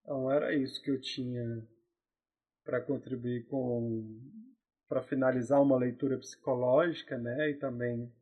Então, 0.00 0.30
era 0.30 0.54
isso 0.54 0.82
que 0.82 0.90
eu 0.90 1.00
tinha 1.00 1.66
para 2.64 2.80
contribuir 2.80 3.46
com 3.46 4.20
para 4.92 5.02
finalizar 5.02 5.62
uma 5.62 5.78
leitura 5.78 6.18
psicológica, 6.18 7.16
né, 7.16 7.48
e 7.48 7.54
também 7.54 8.12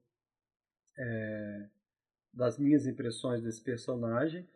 é, 0.97 1.69
das 2.33 2.61
minhas 2.61 2.87
impressões 2.87 3.43
desse 3.43 3.61
personagem. 3.61 4.49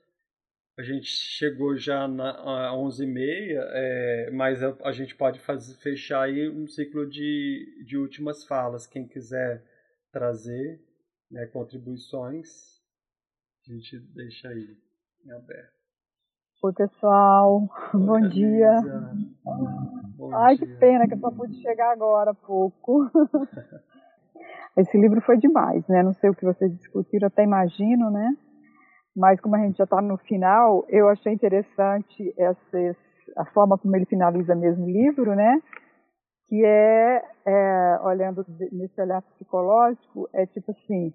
A 0.78 0.82
gente 0.84 1.08
chegou 1.08 1.76
já 1.76 2.06
na, 2.06 2.30
a 2.68 2.72
11h30, 2.72 3.56
é, 3.58 4.30
mas 4.30 4.62
a, 4.62 4.76
a, 4.84 4.92
gente 4.92 5.12
pode 5.16 5.40
fazer, 5.40 5.74
fechar 5.78 6.22
aí 6.22 6.48
um 6.48 6.68
ciclo 6.68 7.04
de, 7.04 7.82
de 7.84 7.96
últimas 7.98 8.44
falas. 8.44 8.86
Quem 8.86 9.08
quiser 9.08 9.64
trazer 10.12 10.80
né, 11.28 11.46
contribuições, 11.46 12.80
a 13.66 13.72
gente 13.72 13.98
deixa 13.98 14.50
aí 14.50 14.78
em 15.24 15.32
aberto. 15.32 15.73
Oi, 16.62 16.72
pessoal. 16.72 17.68
Bom 17.92 18.20
dia. 18.28 18.80
Bom 20.16 20.34
Ai, 20.34 20.56
dia. 20.56 20.66
que 20.66 20.74
pena 20.76 21.06
que 21.06 21.14
eu 21.14 21.18
só 21.18 21.30
pude 21.30 21.60
chegar 21.60 21.92
agora 21.92 22.30
há 22.30 22.34
pouco. 22.34 23.10
Esse 24.76 24.98
livro 24.98 25.20
foi 25.20 25.36
demais, 25.36 25.86
né? 25.88 26.02
Não 26.02 26.12
sei 26.14 26.30
o 26.30 26.34
que 26.34 26.44
vocês 26.44 26.74
discutiram, 26.76 27.28
até 27.28 27.44
imagino, 27.44 28.10
né? 28.10 28.34
mas 29.16 29.40
como 29.40 29.54
a 29.54 29.58
gente 29.60 29.76
já 29.76 29.84
está 29.84 30.02
no 30.02 30.16
final, 30.18 30.84
eu 30.88 31.08
achei 31.08 31.32
interessante 31.32 32.34
essa, 32.36 32.96
a 33.36 33.44
forma 33.46 33.78
como 33.78 33.94
ele 33.94 34.06
finaliza 34.06 34.54
mesmo 34.54 34.84
o 34.84 34.90
livro, 34.90 35.34
né? 35.36 35.62
Que 36.48 36.64
é, 36.64 37.22
é 37.46 37.98
olhando 38.02 38.44
nesse 38.72 39.00
olhar 39.00 39.22
psicológico, 39.22 40.28
é 40.32 40.46
tipo 40.46 40.72
assim, 40.72 41.14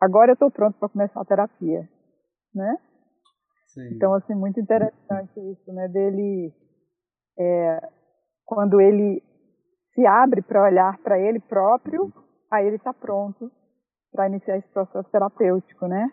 agora 0.00 0.30
eu 0.30 0.34
estou 0.34 0.50
pronto 0.50 0.78
para 0.78 0.88
começar 0.88 1.20
a 1.20 1.24
terapia, 1.24 1.88
né? 2.54 2.76
Sim. 3.72 3.88
Então, 3.94 4.12
assim, 4.14 4.34
muito 4.34 4.60
interessante 4.60 5.32
isso, 5.50 5.72
né? 5.72 5.88
Dele, 5.88 6.52
é, 7.38 7.88
quando 8.44 8.80
ele 8.80 9.22
se 9.94 10.06
abre 10.06 10.42
para 10.42 10.64
olhar 10.64 10.98
para 10.98 11.18
ele 11.18 11.40
próprio, 11.40 12.12
aí 12.50 12.66
ele 12.66 12.76
está 12.76 12.92
pronto 12.92 13.50
para 14.12 14.28
iniciar 14.28 14.58
esse 14.58 14.68
processo 14.68 15.08
terapêutico, 15.10 15.86
né? 15.86 16.10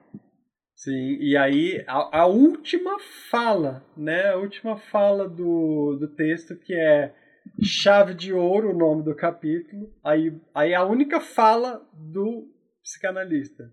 Sim, 0.74 1.18
e 1.20 1.36
aí 1.36 1.84
a, 1.86 2.22
a, 2.22 2.26
última 2.28 2.98
fala, 3.30 3.84
né? 3.98 4.30
A 4.30 4.38
última 4.38 4.78
fala 4.78 5.28
do, 5.28 5.98
do 6.00 6.08
texto 6.16 6.56
que 6.56 6.74
é 6.74 7.14
chave 7.62 8.14
de 8.14 8.32
ouro, 8.34 8.70
o 8.70 8.78
nome 8.78 9.04
do 9.04 9.14
capítulo. 9.14 9.94
Aí, 10.02 10.34
aí 10.56 10.74
a 10.74 10.86
única 10.86 11.20
fala 11.20 11.86
do 11.92 12.48
psicanalista. 12.82 13.70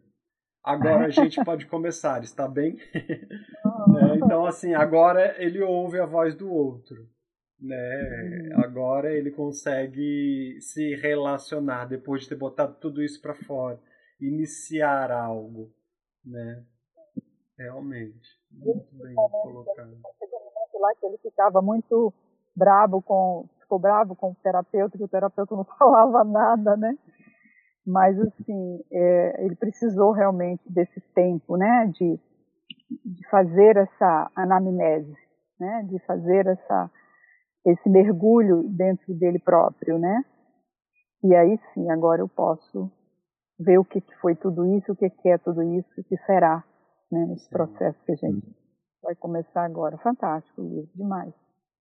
Agora 0.66 1.06
a 1.06 1.10
gente 1.10 1.43
pode 1.44 1.66
começar, 1.66 2.22
está 2.24 2.48
bem? 2.48 2.74
né? 2.74 4.16
Então, 4.26 4.44
assim, 4.44 4.74
agora 4.74 5.40
ele 5.40 5.62
ouve 5.62 6.01
a 6.01 6.06
voz 6.06 6.34
do 6.34 6.52
outro. 6.52 7.09
Né? 7.60 8.51
Agora 8.56 9.14
ele 9.14 9.30
consegue 9.30 10.59
se 10.60 10.97
relacionar 10.97 11.86
depois 11.86 12.22
de 12.22 12.30
ter 12.30 12.34
botado 12.34 12.74
tudo 12.80 13.02
isso 13.02 13.22
para 13.22 13.34
fora, 13.34 13.78
iniciar 14.20 15.10
algo, 15.10 15.72
né? 16.24 16.64
Realmente, 17.56 18.28
muito 18.51 18.86
bem 18.93 19.14
colocado. 19.14 19.97
Lá 20.74 20.94
que 21.01 21.06
ele 21.06 21.18
ficava 21.18 21.62
muito 21.62 22.12
bravo 22.55 23.01
com, 23.01 23.48
ficou 23.60 23.78
bravo 23.78 24.14
com 24.14 24.32
o 24.32 24.36
terapeuta, 24.43 24.98
que 24.98 25.05
o 25.05 25.09
terapeuta 25.09 25.55
não 25.55 25.64
falava 25.78 26.24
nada, 26.24 26.76
né? 26.76 26.98
Mas 27.87 28.19
assim, 28.19 28.81
é, 28.91 29.45
ele 29.45 29.55
precisou 29.55 30.13
realmente 30.13 30.63
desse 30.71 31.01
tempo, 31.15 31.57
né? 31.57 31.87
De, 31.95 32.19
de 33.05 33.29
fazer 33.31 33.77
essa 33.77 34.31
anamnese, 34.35 35.17
né? 35.61 35.87
De 35.89 35.99
fazer 36.01 36.47
essa 36.47 36.91
esse 37.65 37.89
mergulho 37.89 38.63
dentro 38.69 39.13
dele 39.15 39.41
próprio, 39.41 39.99
né? 39.99 40.25
E 41.23 41.35
aí 41.35 41.59
sim, 41.75 41.91
agora 41.91 42.23
eu 42.23 42.29
posso 42.29 42.91
ver 43.59 43.79
o 43.79 43.85
que, 43.85 44.01
foi 44.21 44.37
tudo 44.37 44.67
isso, 44.77 44.93
o 44.93 44.97
que, 44.97 45.11
é 45.29 45.39
tudo 45.39 45.63
isso, 45.63 45.89
o 45.99 46.05
que 46.05 46.17
será 46.19 46.63
né, 47.11 47.27
nesse 47.27 47.49
processo 47.49 47.99
que 48.05 48.13
a 48.13 48.17
gente 48.17 48.47
vai 49.03 49.15
começar 49.15 49.65
agora. 49.65 49.97
Fantástico 49.99 50.63
livro, 50.63 50.91
demais. 50.95 51.33